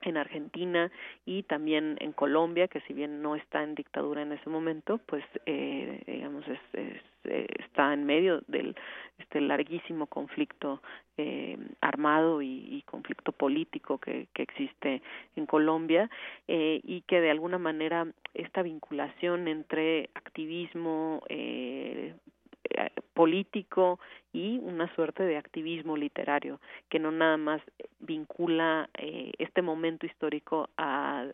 en 0.02 0.18
Argentina 0.18 0.92
y 1.26 1.44
también 1.44 1.98
en 2.00 2.14
Colombia, 2.14 2.68
que 2.68 2.82
si 2.82 2.94
bien 2.94 3.22
no 3.22 3.36
está 3.36 3.64
en 3.64 3.76
dictadura 3.76 4.22
en 4.22 4.32
ese 4.32 4.50
momento, 4.50 5.00
pues 5.00 5.24
eh, 5.46 6.02
digamos 6.06 6.48
es, 6.48 6.60
eh, 6.74 7.48
está 7.60 7.94
en 7.94 8.06
medio 8.06 8.42
del 8.48 8.76
este 9.18 9.42
larguísimo 9.42 10.08
conflicto 10.08 10.82
eh, 11.18 11.58
armado 11.82 12.42
y, 12.42 12.84
conflicto 12.86 13.32
político 13.32 13.98
que, 13.98 14.28
que 14.34 14.44
existe 14.44 15.02
en 15.36 15.46
Colombia 15.46 16.10
eh, 16.48 16.80
y 16.84 17.02
que 17.02 17.20
de 17.20 17.32
alguna 17.32 17.58
manera 17.58 18.08
esta 18.34 18.62
vinculación 18.62 19.48
entre 19.48 20.10
activismo, 20.14 21.24
eh, 21.28 22.14
político 23.14 24.00
y 24.32 24.60
una 24.60 24.94
suerte 24.96 25.24
de 25.24 25.38
activismo 25.38 25.98
literario 25.98 26.60
que 26.90 27.00
no 27.00 27.12
nada 27.12 27.38
más 27.38 27.62
vincula 28.00 28.90
eh, 28.98 29.32
este 29.40 29.62
momento 29.62 30.06
histórico 30.06 30.70
a, 30.78 31.26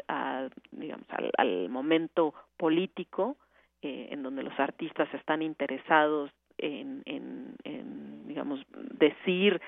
digamos 0.71 1.07
al, 1.37 1.69
momento 1.69 2.33
político 2.57 3.37
eh, 3.81 4.09
en 4.11 4.23
donde 4.23 4.43
los 4.43 4.57
artistas 4.59 5.13
están 5.13 5.41
interesados 5.41 6.31
en, 6.57 7.03
en, 7.05 7.55
en 7.63 8.27
digamos 8.27 8.61
decir 8.71 9.61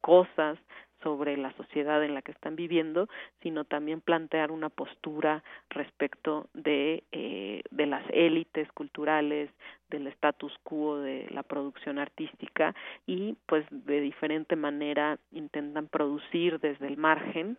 cosas 0.00 0.58
sobre 1.02 1.36
la 1.36 1.52
sociedad 1.52 2.02
en 2.04 2.14
la 2.14 2.22
que 2.22 2.32
están 2.32 2.56
viviendo, 2.56 3.08
sino 3.42 3.64
también 3.64 4.00
plantear 4.00 4.50
una 4.50 4.68
postura 4.68 5.42
respecto 5.70 6.48
de, 6.54 7.04
eh, 7.12 7.62
de 7.70 7.86
las 7.86 8.04
élites 8.10 8.70
culturales, 8.72 9.50
del 9.90 10.06
status 10.08 10.52
quo 10.62 10.98
de 10.98 11.26
la 11.30 11.42
producción 11.42 11.98
artística 11.98 12.74
y 13.06 13.36
pues 13.46 13.64
de 13.70 14.00
diferente 14.00 14.56
manera 14.56 15.18
intentan 15.32 15.88
producir 15.88 16.60
desde 16.60 16.86
el 16.86 16.96
margen, 16.96 17.56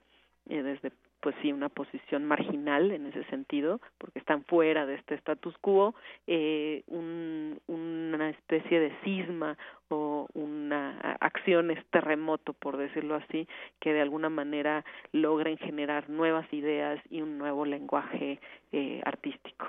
eh, 0.47 0.61
desde 0.61 0.91
pues 1.21 1.35
sí 1.41 1.51
una 1.51 1.69
posición 1.69 2.25
marginal 2.25 2.91
en 2.91 3.07
ese 3.07 3.23
sentido 3.25 3.81
porque 3.97 4.19
están 4.19 4.43
fuera 4.45 4.85
de 4.85 4.95
este 4.95 5.15
status 5.15 5.57
quo 5.59 5.95
eh, 6.27 6.83
un, 6.87 7.59
una 7.67 8.29
especie 8.29 8.79
de 8.79 8.91
cisma 9.03 9.57
o 9.89 10.27
una 10.33 11.17
acción 11.19 11.71
es 11.71 11.83
terremoto 11.87 12.53
por 12.53 12.77
decirlo 12.77 13.15
así 13.15 13.47
que 13.79 13.93
de 13.93 14.01
alguna 14.01 14.29
manera 14.29 14.85
logren 15.11 15.57
generar 15.57 16.09
nuevas 16.09 16.51
ideas 16.53 17.01
y 17.09 17.21
un 17.21 17.37
nuevo 17.37 17.65
lenguaje 17.65 18.39
eh, 18.71 19.01
artístico 19.05 19.67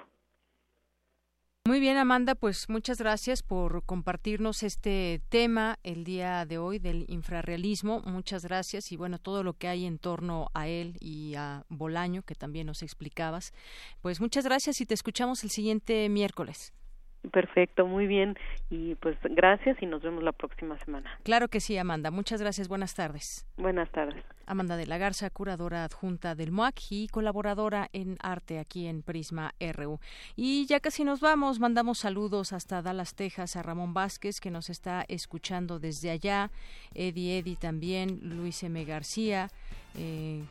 muy 1.70 1.78
bien, 1.78 1.98
Amanda, 1.98 2.34
pues 2.34 2.68
muchas 2.68 2.98
gracias 2.98 3.44
por 3.44 3.84
compartirnos 3.84 4.64
este 4.64 5.22
tema 5.28 5.78
el 5.84 6.02
día 6.02 6.44
de 6.44 6.58
hoy 6.58 6.80
del 6.80 7.04
infrarrealismo. 7.06 8.00
Muchas 8.00 8.42
gracias 8.42 8.90
y 8.90 8.96
bueno, 8.96 9.20
todo 9.20 9.44
lo 9.44 9.52
que 9.52 9.68
hay 9.68 9.86
en 9.86 10.00
torno 10.00 10.50
a 10.52 10.66
él 10.66 10.96
y 10.98 11.36
a 11.36 11.64
Bolaño, 11.68 12.22
que 12.22 12.34
también 12.34 12.66
nos 12.66 12.82
explicabas. 12.82 13.52
Pues 14.00 14.20
muchas 14.20 14.42
gracias 14.42 14.80
y 14.80 14.86
te 14.86 14.94
escuchamos 14.94 15.44
el 15.44 15.50
siguiente 15.50 16.08
miércoles. 16.08 16.72
Perfecto, 17.30 17.86
muy 17.86 18.06
bien. 18.06 18.36
Y 18.70 18.94
pues 18.96 19.16
gracias 19.22 19.76
y 19.82 19.86
nos 19.86 20.02
vemos 20.02 20.22
la 20.22 20.32
próxima 20.32 20.78
semana. 20.78 21.10
Claro 21.22 21.48
que 21.48 21.60
sí, 21.60 21.76
Amanda. 21.76 22.10
Muchas 22.10 22.40
gracias. 22.40 22.68
Buenas 22.68 22.94
tardes. 22.94 23.46
Buenas 23.56 23.90
tardes. 23.90 24.24
Amanda 24.46 24.76
de 24.76 24.86
la 24.86 24.98
Garza, 24.98 25.30
curadora 25.30 25.84
adjunta 25.84 26.34
del 26.34 26.50
MOAC 26.50 26.80
y 26.90 27.08
colaboradora 27.08 27.88
en 27.92 28.16
arte 28.20 28.58
aquí 28.58 28.86
en 28.86 29.02
Prisma 29.02 29.54
RU. 29.60 30.00
Y 30.34 30.66
ya 30.66 30.80
casi 30.80 31.04
nos 31.04 31.20
vamos, 31.20 31.60
mandamos 31.60 31.98
saludos 31.98 32.52
hasta 32.52 32.82
Dallas, 32.82 33.14
Texas, 33.14 33.54
a 33.54 33.62
Ramón 33.62 33.94
Vázquez, 33.94 34.40
que 34.40 34.50
nos 34.50 34.68
está 34.68 35.04
escuchando 35.06 35.78
desde 35.78 36.10
allá, 36.10 36.50
Eddie 36.94 37.38
Eddie 37.38 37.56
también, 37.56 38.18
Luis 38.22 38.64
M. 38.64 38.84
García, 38.84 39.50
eh, 39.96 40.42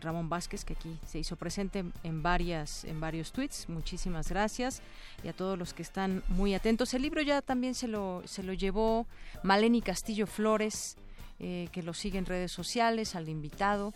Ramón 0.00 0.28
Vázquez, 0.28 0.64
que 0.64 0.74
aquí 0.74 0.96
se 1.06 1.18
hizo 1.18 1.36
presente 1.36 1.84
en 2.02 2.22
varias, 2.22 2.84
en 2.84 3.00
varios 3.00 3.32
tweets. 3.32 3.68
Muchísimas 3.68 4.28
gracias. 4.28 4.82
Y 5.22 5.28
a 5.28 5.32
todos 5.32 5.58
los 5.58 5.74
que 5.74 5.82
están 5.82 6.22
muy 6.28 6.54
atentos. 6.54 6.94
El 6.94 7.02
libro 7.02 7.22
ya 7.22 7.42
también 7.42 7.74
se 7.74 7.88
lo, 7.88 8.22
se 8.24 8.42
lo 8.42 8.52
llevó 8.52 9.06
Maleni 9.42 9.82
Castillo 9.82 10.26
Flores, 10.26 10.96
eh, 11.38 11.68
que 11.72 11.82
lo 11.82 11.94
sigue 11.94 12.18
en 12.18 12.26
redes 12.26 12.52
sociales, 12.52 13.14
al 13.14 13.28
invitado 13.28 13.92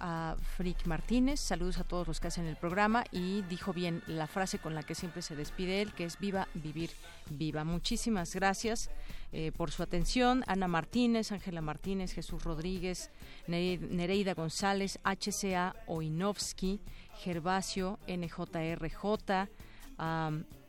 a 0.00 0.36
Frick 0.56 0.86
Martínez, 0.86 1.40
saludos 1.40 1.78
a 1.78 1.84
todos 1.84 2.08
los 2.08 2.20
que 2.20 2.28
hacen 2.28 2.46
el 2.46 2.56
programa 2.56 3.04
y 3.12 3.42
dijo 3.42 3.72
bien 3.72 4.02
la 4.06 4.26
frase 4.26 4.58
con 4.58 4.74
la 4.74 4.82
que 4.82 4.94
siempre 4.94 5.22
se 5.22 5.36
despide 5.36 5.82
él, 5.82 5.92
que 5.92 6.04
es 6.04 6.18
viva, 6.18 6.48
vivir, 6.54 6.90
viva. 7.30 7.64
Muchísimas 7.64 8.34
gracias 8.34 8.90
eh, 9.32 9.52
por 9.56 9.70
su 9.70 9.82
atención. 9.82 10.42
Ana 10.46 10.68
Martínez, 10.68 11.32
Ángela 11.32 11.60
Martínez, 11.60 12.12
Jesús 12.12 12.42
Rodríguez, 12.42 13.10
Nereida 13.46 14.34
González, 14.34 14.98
HCA 15.04 15.76
Oinovsky, 15.86 16.80
Gervasio, 17.18 17.98
NJRJ, 18.08 19.48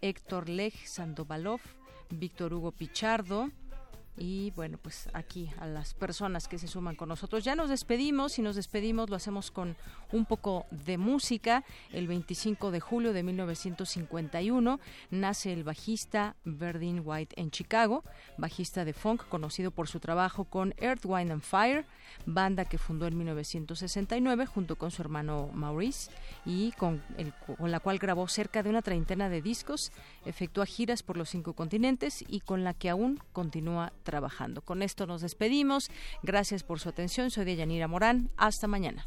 Héctor 0.01 0.49
Lej 0.49 0.73
Sandovalov, 0.85 1.61
Víctor 2.09 2.53
Hugo 2.53 2.71
Pichardo, 2.71 3.49
y 4.21 4.51
bueno, 4.51 4.77
pues 4.77 5.09
aquí 5.13 5.49
a 5.57 5.65
las 5.65 5.95
personas 5.95 6.47
que 6.47 6.59
se 6.59 6.67
suman 6.67 6.95
con 6.95 7.09
nosotros. 7.09 7.43
Ya 7.43 7.55
nos 7.55 7.69
despedimos 7.71 8.37
y 8.37 8.43
nos 8.43 8.55
despedimos, 8.55 9.09
lo 9.09 9.15
hacemos 9.15 9.49
con 9.49 9.75
un 10.11 10.27
poco 10.27 10.67
de 10.69 10.99
música. 10.99 11.63
El 11.91 12.07
25 12.07 12.69
de 12.69 12.79
julio 12.79 13.13
de 13.13 13.23
1951 13.23 14.79
nace 15.09 15.53
el 15.53 15.63
bajista 15.63 16.35
Verdine 16.45 16.99
White 16.99 17.41
en 17.41 17.49
Chicago, 17.49 18.03
bajista 18.37 18.85
de 18.85 18.93
funk 18.93 19.27
conocido 19.27 19.71
por 19.71 19.87
su 19.87 19.99
trabajo 19.99 20.43
con 20.43 20.75
Earth, 20.77 21.03
Wind 21.03 21.31
and 21.31 21.41
Fire, 21.41 21.87
banda 22.27 22.65
que 22.65 22.77
fundó 22.77 23.07
en 23.07 23.17
1969 23.17 24.45
junto 24.45 24.75
con 24.75 24.91
su 24.91 25.01
hermano 25.01 25.49
Maurice 25.51 26.11
y 26.45 26.73
con, 26.73 27.01
con 27.57 27.71
la 27.71 27.79
cual 27.79 27.97
grabó 27.97 28.27
cerca 28.27 28.61
de 28.61 28.69
una 28.69 28.83
treintena 28.83 29.29
de 29.29 29.41
discos, 29.41 29.91
efectúa 30.25 30.67
giras 30.67 31.01
por 31.01 31.17
los 31.17 31.29
cinco 31.29 31.53
continentes 31.53 32.23
y 32.27 32.41
con 32.41 32.63
la 32.63 32.75
que 32.75 32.91
aún 32.91 33.19
continúa 33.33 33.91
trabajando. 34.03 34.10
Con 34.61 34.81
esto 34.81 35.07
nos 35.07 35.21
despedimos. 35.21 35.89
Gracias 36.23 36.63
por 36.63 36.79
su 36.79 36.89
atención. 36.89 37.31
Soy 37.31 37.45
Deyanira 37.45 37.87
Morán. 37.87 38.29
Hasta 38.37 38.67
mañana. 38.67 39.05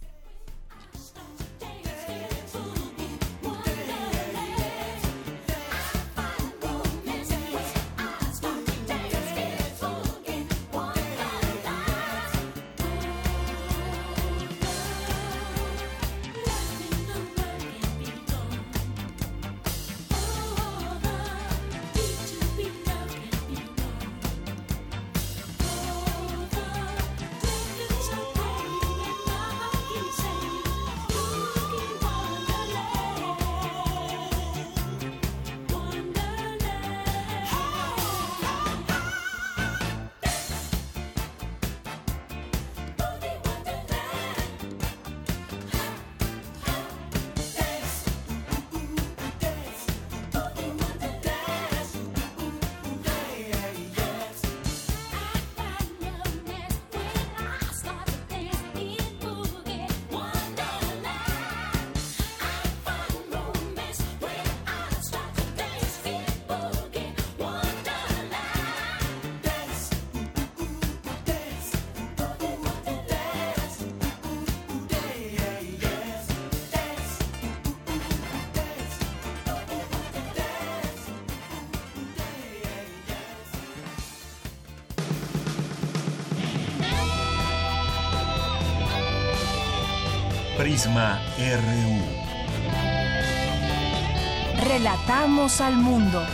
Relatamos 94.65 95.61
al 95.61 95.77
mundo. 95.77 96.27